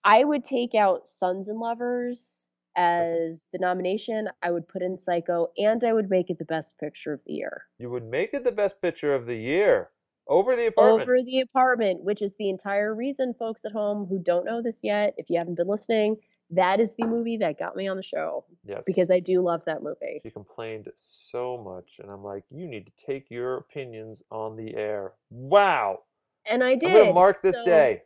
I 0.05 0.24
would 0.24 0.44
take 0.44 0.74
out 0.74 1.07
Sons 1.07 1.48
and 1.48 1.61
Lovers 1.61 2.48
as 2.77 3.47
the 3.52 3.59
nomination. 3.59 4.28
I 4.43 4.51
would 4.51 4.66
put 4.66 4.82
in 4.82 4.97
Psycho, 4.97 5.51
and 5.59 5.85
I 5.85 5.93
would 5.93 6.09
make 6.11 6.31
it 6.31 6.39
the 6.39 6.44
best 6.44 6.78
picture 6.78 7.12
of 7.12 7.23
the 7.24 7.35
year. 7.35 7.65
You 7.78 7.90
would 7.90 8.05
make 8.05 8.32
it 8.35 8.43
the 8.44 8.52
best 8.52 8.81
picture 8.81 9.15
of 9.15 9.27
the 9.27 9.36
year 9.36 9.90
over 10.31 10.57
the 10.57 10.66
apartment. 10.66 11.02
Over 11.02 11.23
the 11.23 11.40
apartment, 11.40 12.02
which 12.02 12.23
is 12.23 12.35
the 12.39 12.48
entire 12.48 12.94
reason, 12.94 13.35
folks 13.39 13.65
at 13.66 13.73
home 13.73 14.07
who 14.07 14.19
don't 14.19 14.47
know 14.47 14.62
this 14.62 14.81
yet, 14.82 15.15
if 15.19 15.28
you 15.28 15.39
haven't 15.39 15.57
been 15.57 15.69
listening, 15.69 16.16
that 16.52 16.81
is 16.81 16.94
the 16.97 17.07
movie 17.07 17.36
that 17.39 17.59
got 17.59 17.77
me 17.77 17.86
on 17.89 17.97
the 17.97 18.02
show 18.02 18.44
yes, 18.65 18.82
because 18.86 19.11
I 19.11 19.20
do 19.20 19.40
love 19.43 19.62
that 19.66 19.82
movie. 19.82 20.20
she 20.23 20.31
complained 20.31 20.89
so 21.05 21.59
much, 21.59 21.98
and 22.02 22.11
I'm 22.11 22.24
like, 22.24 22.44
you 22.51 22.66
need 22.66 22.86
to 22.86 22.93
take 23.07 23.31
your 23.31 23.59
opinions 23.59 24.23
on 24.31 24.57
the 24.57 24.74
air. 24.74 25.12
Wow, 25.31 26.01
And 26.47 26.65
I 26.65 26.74
did. 26.77 26.90
I'm 26.90 26.97
gonna 26.98 27.12
mark 27.12 27.40
this 27.43 27.57
so- 27.57 27.65
day. 27.65 28.02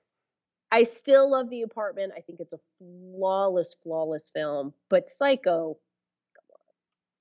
I 0.73 0.83
still 0.83 1.31
love 1.31 1.51
The 1.51 1.63
Apartment. 1.63 2.15
I 2.17 2.21
think 2.21 2.41
it's 2.41 2.53
a 2.53 2.59
flawless, 2.79 3.77
flawless 3.85 4.31
film. 4.31 4.75
But 4.91 5.09
Psycho. 5.09 5.79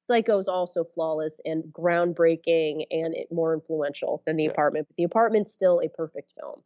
Psycho 0.06 0.38
is 0.38 0.48
also 0.48 0.84
flawless 0.84 1.40
and 1.46 1.64
groundbreaking 1.72 2.86
and 2.92 3.16
it, 3.16 3.32
more 3.32 3.54
influential 3.54 4.22
than 4.26 4.36
The 4.38 4.46
Yeah. 4.46 4.52
Apartment. 4.52 4.88
But 4.88 4.98
The 4.98 5.04
Apartment's 5.04 5.54
still 5.54 5.82
a 5.82 5.90
perfect 5.90 6.32
film. 6.40 6.64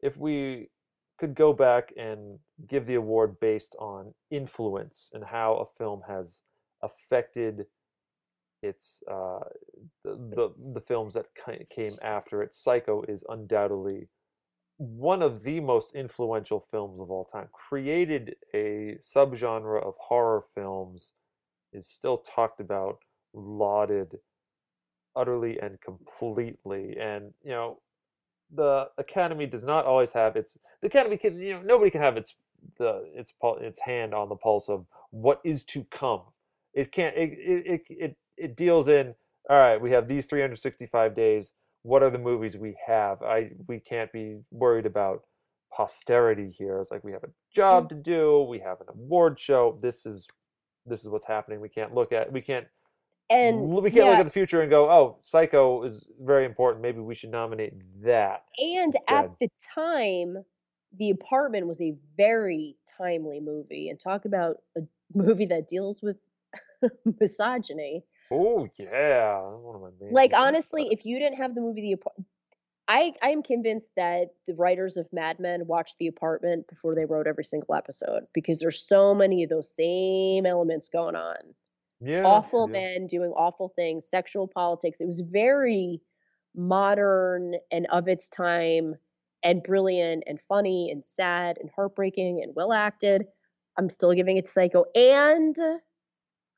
If 0.00 0.16
we 0.16 0.70
could 1.18 1.34
go 1.34 1.52
back 1.52 1.92
and 1.96 2.40
give 2.66 2.86
the 2.86 2.96
award 2.96 3.38
based 3.38 3.76
on 3.78 4.14
influence 4.30 5.10
and 5.12 5.22
how 5.22 5.54
a 5.56 5.66
film 5.78 6.02
has 6.08 6.42
affected 6.82 7.66
its 8.62 9.02
uh, 9.10 9.40
the, 10.04 10.14
the 10.14 10.54
the 10.74 10.80
films 10.80 11.14
that 11.14 11.26
came 11.70 11.94
after 12.02 12.42
it. 12.42 12.54
Psycho 12.54 13.02
is 13.02 13.24
undoubtedly 13.28 14.08
one 14.78 15.22
of 15.22 15.42
the 15.42 15.60
most 15.60 15.94
influential 15.94 16.60
films 16.70 17.00
of 17.00 17.10
all 17.10 17.24
time. 17.24 17.48
Created 17.52 18.36
a 18.54 18.96
subgenre 19.00 19.80
of 19.80 19.94
horror 19.98 20.44
films, 20.54 21.12
is 21.72 21.86
still 21.88 22.18
talked 22.18 22.60
about, 22.60 22.98
lauded, 23.34 24.18
utterly 25.16 25.58
and 25.60 25.80
completely. 25.80 26.96
And 27.00 27.32
you 27.42 27.50
know, 27.50 27.78
the 28.54 28.88
Academy 28.98 29.46
does 29.46 29.64
not 29.64 29.84
always 29.84 30.12
have 30.12 30.36
its. 30.36 30.56
The 30.80 30.88
Academy 30.88 31.16
can 31.16 31.40
you 31.40 31.54
know 31.54 31.62
nobody 31.62 31.90
can 31.90 32.00
have 32.00 32.16
its 32.16 32.34
the 32.78 33.04
its 33.14 33.32
its 33.60 33.80
hand 33.80 34.14
on 34.14 34.28
the 34.28 34.36
pulse 34.36 34.68
of 34.68 34.86
what 35.10 35.40
is 35.44 35.64
to 35.64 35.84
come. 35.90 36.22
It 36.74 36.92
can't. 36.92 37.16
It 37.16 37.30
it 37.38 37.66
it 37.66 37.82
it, 37.88 38.16
it 38.36 38.56
deals 38.56 38.88
in. 38.88 39.14
All 39.50 39.58
right, 39.58 39.80
we 39.80 39.90
have 39.90 40.06
these 40.06 40.26
365 40.26 41.16
days 41.16 41.52
what 41.82 42.02
are 42.02 42.10
the 42.10 42.18
movies 42.18 42.56
we 42.56 42.76
have? 42.86 43.22
I 43.22 43.50
we 43.66 43.80
can't 43.80 44.12
be 44.12 44.38
worried 44.50 44.86
about 44.86 45.22
posterity 45.74 46.50
here. 46.56 46.78
It's 46.80 46.90
like 46.90 47.04
we 47.04 47.12
have 47.12 47.24
a 47.24 47.30
job 47.54 47.86
mm. 47.86 47.88
to 47.90 47.94
do. 47.96 48.42
We 48.48 48.60
have 48.60 48.80
an 48.80 48.86
award 48.88 49.38
show. 49.38 49.78
This 49.82 50.06
is 50.06 50.26
this 50.86 51.02
is 51.02 51.08
what's 51.08 51.26
happening. 51.26 51.60
We 51.60 51.68
can't 51.68 51.94
look 51.94 52.12
at 52.12 52.32
we 52.32 52.40
can't 52.40 52.66
And 53.30 53.68
we 53.68 53.90
can't 53.90 54.08
look 54.10 54.18
at 54.18 54.26
the 54.26 54.32
future 54.32 54.60
and 54.60 54.70
go, 54.70 54.90
oh, 54.90 55.18
Psycho 55.22 55.82
is 55.84 56.06
very 56.20 56.44
important. 56.44 56.82
Maybe 56.82 57.00
we 57.00 57.14
should 57.14 57.30
nominate 57.30 57.74
that. 58.02 58.44
and 58.58 58.94
at 59.08 59.30
the 59.40 59.48
time, 59.74 60.44
The 60.98 61.10
Apartment 61.10 61.66
was 61.66 61.80
a 61.80 61.94
very 62.16 62.76
timely 62.98 63.40
movie. 63.40 63.88
And 63.88 63.98
talk 63.98 64.24
about 64.24 64.56
a 64.76 64.80
movie 65.14 65.46
that 65.46 65.68
deals 65.68 66.02
with 66.02 66.16
misogyny. 67.20 68.04
Oh 68.30 68.66
yeah, 68.78 69.40
one 69.40 69.76
of 69.76 69.82
my 69.82 69.88
Like 70.10 70.32
honestly, 70.34 70.88
if 70.90 71.04
you 71.04 71.18
didn't 71.18 71.36
have 71.36 71.54
the 71.54 71.60
movie 71.60 71.82
The 71.82 71.92
Apartment, 71.92 72.26
I 72.92 73.14
I 73.22 73.30
am 73.30 73.42
convinced 73.42 73.88
that 73.96 74.34
the 74.46 74.54
writers 74.54 74.98
of 74.98 75.10
Mad 75.12 75.40
Men 75.40 75.66
watched 75.66 75.96
The 75.98 76.08
Apartment 76.08 76.68
before 76.68 76.94
they 76.94 77.06
wrote 77.06 77.26
every 77.26 77.44
single 77.44 77.74
episode 77.74 78.24
because 78.34 78.58
there's 78.58 78.86
so 78.86 79.14
many 79.14 79.42
of 79.44 79.48
those 79.48 79.74
same 79.74 80.44
elements 80.44 80.90
going 80.90 81.16
on. 81.16 81.38
yeah, 82.00 82.22
awful 82.22 82.68
yeah. 82.68 82.80
men 82.80 83.06
doing 83.06 83.30
awful 83.30 83.72
things, 83.74 84.06
sexual 84.06 84.46
politics. 84.46 85.00
It 85.00 85.06
was 85.06 85.20
very 85.20 86.02
modern 86.54 87.54
and 87.70 87.86
of 87.90 88.08
its 88.08 88.28
time 88.28 88.96
and 89.42 89.62
brilliant 89.62 90.24
and 90.26 90.38
funny 90.46 90.90
and 90.90 91.04
sad 91.04 91.56
and 91.58 91.70
heartbreaking 91.74 92.42
and 92.42 92.54
well 92.54 92.74
acted. 92.74 93.24
I'm 93.78 93.88
still 93.88 94.12
giving 94.12 94.36
it 94.36 94.46
Psycho. 94.46 94.84
And 94.94 95.56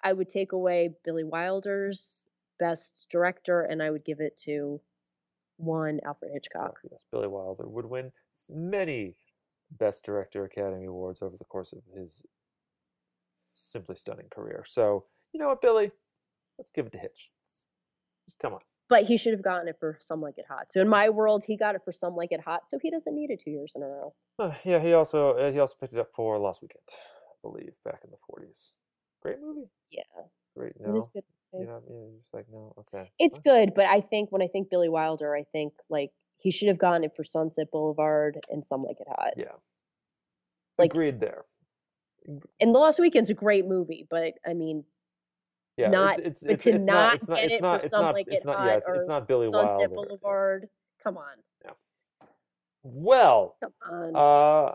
I 0.02 0.12
would 0.12 0.28
take 0.28 0.50
away 0.50 0.96
Billy 1.04 1.22
Wilder's 1.22 2.24
best 2.58 3.06
director 3.08 3.62
and 3.62 3.80
I 3.80 3.90
would 3.90 4.04
give 4.04 4.18
it 4.18 4.36
to 4.46 4.80
one 5.56 6.00
Alfred 6.04 6.32
Hitchcock. 6.32 6.78
Yes, 6.90 7.00
Billy 7.12 7.28
Wilder 7.28 7.68
would 7.68 7.86
win 7.86 8.12
many 8.48 9.16
Best 9.70 10.04
Director 10.04 10.44
Academy 10.44 10.86
Awards 10.86 11.22
over 11.22 11.36
the 11.36 11.44
course 11.44 11.72
of 11.72 11.80
his 11.96 12.22
simply 13.54 13.96
stunning 13.96 14.28
career. 14.30 14.64
So, 14.66 15.04
you 15.32 15.40
know 15.40 15.48
what, 15.48 15.62
Billy? 15.62 15.90
Let's 16.58 16.70
give 16.74 16.86
it 16.86 16.92
to 16.92 16.98
Hitch. 16.98 17.30
Come 18.40 18.54
on. 18.54 18.60
But 18.88 19.04
he 19.04 19.16
should 19.16 19.32
have 19.32 19.42
gotten 19.42 19.66
it 19.68 19.76
for 19.80 19.96
Some 20.00 20.18
Like 20.18 20.38
It 20.38 20.44
Hot. 20.48 20.70
So 20.70 20.80
in 20.80 20.88
my 20.88 21.08
world, 21.08 21.44
he 21.46 21.56
got 21.56 21.74
it 21.74 21.80
for 21.84 21.92
Some 21.92 22.14
Like 22.14 22.32
It 22.32 22.40
Hot, 22.40 22.62
so 22.68 22.78
he 22.80 22.90
doesn't 22.90 23.14
need 23.14 23.30
it 23.30 23.40
two 23.42 23.50
years 23.50 23.72
in 23.74 23.82
a 23.82 23.86
row. 23.86 24.14
Uh, 24.38 24.52
yeah, 24.64 24.78
he 24.80 24.92
also 24.92 25.36
uh, 25.38 25.50
he 25.52 25.58
also 25.58 25.76
picked 25.80 25.94
it 25.94 25.98
up 26.00 26.10
for 26.14 26.38
Last 26.38 26.60
Weekend, 26.60 26.82
I 26.90 27.34
believe, 27.42 27.72
back 27.84 28.00
in 28.04 28.10
the 28.10 28.16
'40s. 28.30 28.72
Great 29.22 29.40
movie. 29.40 29.68
Yeah, 29.90 30.02
Great. 30.56 30.72
it 30.72 30.82
No, 30.86 30.98
is 30.98 31.08
good. 31.14 31.22
You 31.60 31.66
know, 31.66 31.82
you're 31.88 32.10
just 32.18 32.32
like 32.34 32.46
no. 32.52 32.74
Okay. 32.78 33.10
It's 33.18 33.40
Well, 33.44 33.64
good, 33.66 33.74
but 33.74 33.86
I 33.86 34.00
think 34.00 34.30
when 34.32 34.42
I 34.42 34.48
think 34.48 34.70
Billy 34.70 34.88
Wilder, 34.88 35.34
I 35.34 35.44
think 35.52 35.72
like 35.88 36.10
he 36.38 36.50
should 36.50 36.68
have 36.68 36.78
gotten 36.78 37.04
it 37.04 37.12
for 37.16 37.24
Sunset 37.24 37.70
Boulevard 37.72 38.38
and 38.50 38.64
Some 38.64 38.82
Like 38.82 38.96
It 39.00 39.06
Hot. 39.08 39.32
Yeah. 39.36 39.52
Like- 40.78 40.90
Agreed 40.90 41.20
there. 41.20 41.44
And 42.60 42.74
The 42.74 42.78
Lost 42.78 42.98
Weekend's 42.98 43.30
a 43.30 43.34
great 43.34 43.66
movie, 43.66 44.06
but 44.08 44.34
I 44.46 44.54
mean, 44.54 44.84
Yeah. 45.76 45.90
not- 45.90 46.18
it's, 46.18 46.42
it's, 46.42 46.42
it's, 46.42 46.64
to 46.64 46.70
it's 46.76 46.86
not 46.86 46.94
not. 47.04 47.14
It's 47.14 47.28
not. 47.28 47.36
get 47.36 47.52
it 47.52 47.62
not. 47.62 47.82
for 47.82 47.88
Some. 47.88 48.12
Like 48.12 48.26
It. 48.28 48.44
Hot 48.44 48.66
Yeah. 48.66 48.76
It's, 48.76 48.86
or 48.88 48.94
it's 48.96 49.08
not 49.08 49.28
Billy 49.28 49.48
Sunset 49.48 49.90
Wilder. 49.90 49.94
Boulevard. 49.94 50.68
Come 51.02 51.16
on, 51.18 51.36
Yeah. 51.64 51.70
Well, 52.82 53.56
come 53.62 53.72
on. 53.90 54.16
Uh, 54.16 54.74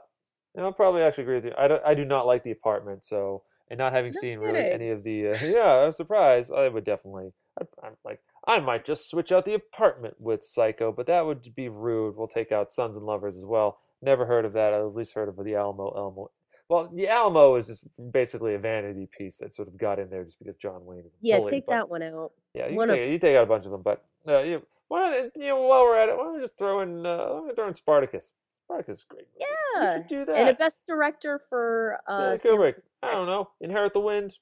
know, 0.56 0.66
I'll 0.66 0.74
probably 0.74 1.02
actually 1.02 1.24
agree 1.24 1.36
with 1.36 1.46
you. 1.46 1.54
I, 1.58 1.68
do, 1.68 1.78
I 1.86 1.94
do 1.94 2.06
not 2.06 2.26
like 2.28 2.44
the 2.44 2.52
apartment, 2.52 3.04
so 3.04 3.44
and 3.70 3.78
not 3.78 3.94
having 3.94 4.12
No 4.16 4.20
seen 4.20 4.40
really 4.40 4.60
any 4.60 4.90
of 4.90 5.04
the, 5.04 5.30
uh, 5.30 5.38
yeah, 5.44 5.86
I'm 5.86 5.92
surprised. 5.94 6.52
I 6.52 6.68
would 6.70 6.84
definitely, 6.84 7.32
I, 7.60 7.66
I'm 7.86 7.94
like, 8.04 8.20
I 8.48 8.60
might 8.60 8.86
just 8.86 9.10
switch 9.10 9.32
out 9.32 9.46
the 9.46 9.54
apartment 9.54 10.16
with 10.20 10.44
Psycho, 10.44 10.92
but 10.92 11.08
that 11.08 11.26
would 11.26 11.54
be 11.56 11.70
rude. 11.70 12.16
We'll 12.16 12.28
take 12.28 12.52
out 12.52 12.74
Sons 12.74 12.96
and 12.98 13.06
Lovers 13.06 13.36
as 13.38 13.46
well. 13.46 13.80
Never 14.02 14.26
heard 14.26 14.46
of 14.46 14.54
that. 14.54 14.74
I 14.74 14.80
at 14.80 14.96
least 14.96 15.14
heard 15.14 15.30
of 15.30 15.36
the 15.44 15.56
Alamo. 15.56 15.94
Alamo. 15.96 16.32
Well, 16.70 16.90
the 16.94 17.08
Alamo 17.10 17.56
is 17.56 17.68
just 17.68 17.84
basically 18.12 18.54
a 18.56 18.60
vanity 18.60 19.08
piece 19.16 19.38
that 19.38 19.54
sort 19.54 19.68
of 19.68 19.78
got 19.78 20.00
in 20.00 20.10
there 20.10 20.24
just 20.24 20.40
because 20.40 20.56
John 20.56 20.86
Wayne 20.86 21.00
is 21.00 21.12
yeah, 21.20 21.38
bully, 21.40 21.52
take 21.52 21.66
but- 21.66 21.74
that 21.74 21.90
one 21.90 22.02
out. 22.04 22.32
yeah, 22.54 22.68
you, 22.68 22.76
One 22.78 22.88
can 22.88 22.98
of- 22.98 23.04
take, 23.04 23.12
you 23.12 23.20
take 23.20 23.36
out 23.36 23.44
a 23.44 23.48
bunch 23.48 23.66
of 23.66 23.72
them, 23.72 23.82
but 23.82 24.06
uh, 24.28 24.40
you, 24.40 24.62
why 24.88 25.10
don't, 25.12 25.32
you 25.36 25.48
know, 25.48 25.62
while 25.62 25.84
we're 25.84 25.98
at 25.98 26.10
it, 26.10 26.18
why 26.18 26.24
don't 26.24 26.36
we 26.36 26.42
just 26.42 26.58
throw 26.58 26.82
in, 26.82 27.06
uh, 27.06 27.42
throw 27.56 27.68
in 27.68 27.74
Spartacus? 27.74 28.34
Spartacus 28.70 29.00
is 29.00 29.06
a 29.10 29.14
great. 29.14 29.28
movie. 29.34 29.46
we 29.80 29.98
should 29.98 30.08
do 30.08 30.26
that. 30.26 30.36
and 30.38 30.50
a 30.50 30.54
best 30.54 30.86
director 30.86 31.42
for 31.50 31.98
uh, 32.08 32.38
Yeah, 32.44 32.52
Kubrick. 32.52 32.76
I 33.02 33.12
don't 33.12 33.26
know. 33.26 33.50
Inherit 33.62 33.94
the 33.94 34.00
Wind. 34.00 34.38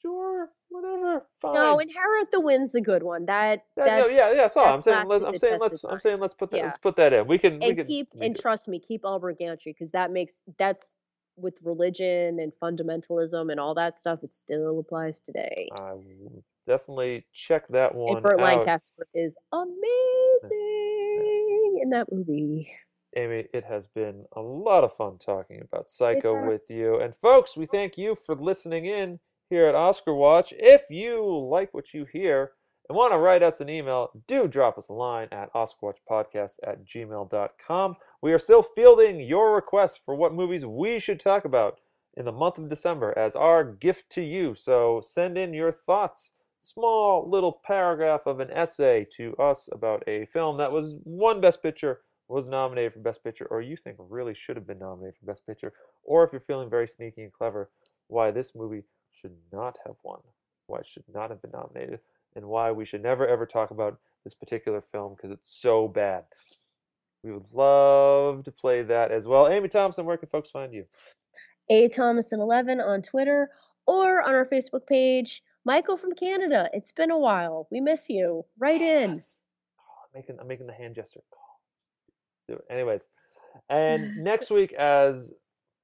Sure, 0.00 0.50
whatever. 0.68 1.26
Fine. 1.40 1.54
No, 1.54 1.80
Inherit 1.80 2.30
the 2.30 2.38
Wind's 2.40 2.76
a 2.76 2.80
good 2.80 3.02
one. 3.02 3.26
That 3.26 3.64
That- 3.76 3.98
no, 3.98 4.06
yeah, 4.06 4.30
yeah, 4.30 4.34
that's 4.42 4.56
all. 4.56 4.66
I'm 4.66 4.82
saying. 4.82 5.06
Let's, 5.08 5.24
I'm 5.24 5.36
saying 5.36 5.58
let's. 5.60 5.82
of 5.82 5.90
I'm 5.92 5.98
saying 5.98 6.20
let's 6.20 6.34
put 6.34 6.52
that. 6.52 6.58
Yeah. 6.58 6.64
Let's 6.66 6.78
put 6.78 6.94
that 6.96 7.12
in. 7.12 7.26
We 7.26 7.38
can. 7.38 7.58
we 7.58 7.68
and 7.68 7.76
can 7.76 7.86
keep 7.86 8.08
we 8.14 8.26
and 8.26 8.38
trust 8.38 8.68
me, 8.68 8.80
keep 8.80 9.04
Albert 9.04 9.38
Gantry 9.40 9.72
because 9.72 9.90
that 9.92 10.12
makes 10.12 10.44
that's 10.58 10.94
with 11.36 11.54
religion 11.62 12.38
and 12.38 12.52
fundamentalism 12.62 13.50
and 13.50 13.58
all 13.58 13.74
that 13.74 13.96
stuff. 13.96 14.20
It 14.22 14.32
still 14.32 14.78
applies 14.78 15.20
today. 15.20 15.68
I 15.80 15.94
will 15.94 16.44
definitely 16.68 17.26
check 17.32 17.66
that 17.68 17.94
one 17.94 18.16
and 18.16 18.22
Burt 18.22 18.38
out. 18.40 18.58
Lancaster 18.58 19.08
is 19.14 19.36
amazing 19.52 19.80
in 21.82 21.90
that 21.90 22.06
movie. 22.12 22.72
Amy, 23.16 23.46
it 23.52 23.64
has 23.64 23.86
been 23.86 24.24
a 24.36 24.40
lot 24.40 24.84
of 24.84 24.96
fun 24.96 25.18
talking 25.18 25.60
about 25.60 25.90
Psycho 25.90 26.46
with 26.46 26.62
you. 26.68 27.00
And 27.00 27.14
folks, 27.14 27.56
we 27.56 27.66
thank 27.66 27.98
you 27.98 28.14
for 28.14 28.34
listening 28.34 28.86
in 28.86 29.20
here 29.50 29.66
at 29.66 29.74
Oscar 29.74 30.14
Watch. 30.14 30.54
If 30.56 30.84
you 30.88 31.22
like 31.50 31.74
what 31.74 31.92
you 31.92 32.06
hear 32.10 32.52
and 32.88 32.96
want 32.96 33.12
to 33.12 33.18
write 33.18 33.42
us 33.42 33.60
an 33.60 33.68
email, 33.68 34.10
do 34.26 34.48
drop 34.48 34.78
us 34.78 34.88
a 34.88 34.94
line 34.94 35.28
at 35.30 35.52
OscarWatchPodcast 35.52 36.54
at 36.66 36.86
gmail.com. 36.86 37.96
We 38.22 38.32
are 38.32 38.38
still 38.38 38.62
fielding 38.62 39.20
your 39.20 39.54
requests 39.54 40.00
for 40.02 40.14
what 40.14 40.34
movies 40.34 40.64
we 40.64 40.98
should 40.98 41.20
talk 41.20 41.44
about 41.44 41.80
in 42.16 42.24
the 42.24 42.32
month 42.32 42.58
of 42.58 42.68
December 42.68 43.16
as 43.18 43.36
our 43.36 43.64
gift 43.64 44.10
to 44.10 44.22
you. 44.22 44.54
So 44.54 45.02
send 45.04 45.36
in 45.36 45.52
your 45.52 45.72
thoughts. 45.72 46.32
Small 46.62 47.28
little 47.28 47.60
paragraph 47.64 48.22
of 48.24 48.38
an 48.40 48.50
essay 48.52 49.06
to 49.16 49.34
us 49.36 49.68
about 49.72 50.04
a 50.06 50.26
film 50.26 50.56
that 50.58 50.70
was 50.70 50.94
one 51.02 51.40
Best 51.40 51.62
Picture, 51.62 52.02
was 52.32 52.48
nominated 52.48 52.94
for 52.94 53.00
Best 53.00 53.22
Picture, 53.22 53.46
or 53.46 53.60
you 53.60 53.76
think 53.76 53.96
really 53.98 54.34
should 54.34 54.56
have 54.56 54.66
been 54.66 54.78
nominated 54.78 55.16
for 55.18 55.26
Best 55.26 55.46
Picture, 55.46 55.72
or 56.02 56.24
if 56.24 56.32
you're 56.32 56.40
feeling 56.40 56.70
very 56.70 56.88
sneaky 56.88 57.22
and 57.22 57.32
clever, 57.32 57.70
why 58.08 58.30
this 58.30 58.54
movie 58.54 58.82
should 59.12 59.34
not 59.52 59.78
have 59.86 59.96
won, 60.02 60.20
why 60.66 60.78
it 60.78 60.86
should 60.86 61.04
not 61.12 61.30
have 61.30 61.42
been 61.42 61.50
nominated, 61.52 62.00
and 62.34 62.46
why 62.46 62.72
we 62.72 62.84
should 62.84 63.02
never 63.02 63.26
ever 63.28 63.44
talk 63.44 63.70
about 63.70 63.98
this 64.24 64.34
particular 64.34 64.80
film 64.80 65.14
because 65.14 65.30
it's 65.30 65.60
so 65.60 65.88
bad. 65.88 66.24
We 67.22 67.32
would 67.32 67.44
love 67.52 68.44
to 68.44 68.50
play 68.50 68.82
that 68.82 69.12
as 69.12 69.26
well. 69.26 69.48
Amy 69.48 69.68
Thompson, 69.68 70.06
where 70.06 70.16
can 70.16 70.28
folks 70.28 70.50
find 70.50 70.72
you? 70.72 70.86
A 71.68 71.88
Thomas 71.88 72.32
and 72.32 72.40
Eleven 72.40 72.80
on 72.80 73.02
Twitter 73.02 73.50
or 73.86 74.22
on 74.22 74.34
our 74.34 74.46
Facebook 74.46 74.86
page. 74.86 75.42
Michael 75.64 75.96
from 75.96 76.14
Canada. 76.14 76.68
It's 76.72 76.90
been 76.90 77.10
a 77.10 77.18
while. 77.18 77.68
We 77.70 77.80
miss 77.80 78.08
you. 78.08 78.44
Write 78.58 78.80
in. 78.80 79.10
Yes. 79.10 79.38
Oh, 79.78 80.02
I'm 80.04 80.18
making 80.18 80.40
I'm 80.40 80.48
making 80.48 80.66
the 80.66 80.72
hand 80.72 80.94
gesture. 80.94 81.20
Do 82.48 82.54
it. 82.54 82.64
Anyways, 82.70 83.08
and 83.68 84.16
next 84.24 84.50
week, 84.50 84.72
as 84.72 85.32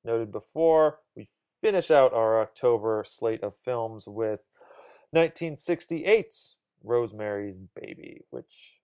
noted 0.05 0.32
before, 0.32 0.98
we 1.16 1.28
finish 1.60 1.90
out 1.90 2.12
our 2.12 2.40
October 2.40 3.05
slate 3.06 3.43
of 3.43 3.55
films 3.56 4.05
with 4.06 4.40
1968's 5.14 6.56
Rosemary's 6.85 7.56
Baby, 7.74 8.22
which 8.30 8.78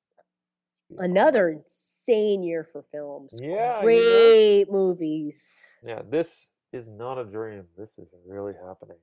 Another 0.99 1.49
insane 1.49 2.43
year 2.43 2.69
for 2.71 2.85
films. 2.93 3.39
Yeah. 3.43 3.81
Great 3.83 4.67
movies. 4.71 5.67
yeah, 5.85 6.03
this 6.09 6.49
is 6.73 6.89
not 6.89 7.19
a 7.19 7.25
dream. 7.25 7.65
This 7.77 7.99
is 7.99 8.09
really 8.27 8.53
happening, 8.67 8.99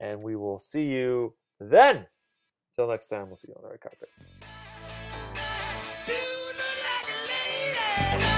and 0.00 0.22
we 0.22 0.36
will 0.36 0.58
see 0.58 0.84
you 0.84 1.34
then. 1.60 2.06
Till 2.76 2.88
next 2.88 3.06
time, 3.06 3.26
we'll 3.26 3.36
see 3.36 3.48
you 3.48 3.54
on 3.54 3.62
the 3.62 3.68
red 3.68 3.80
carpet. 3.80 4.08
Hey! 8.00 8.29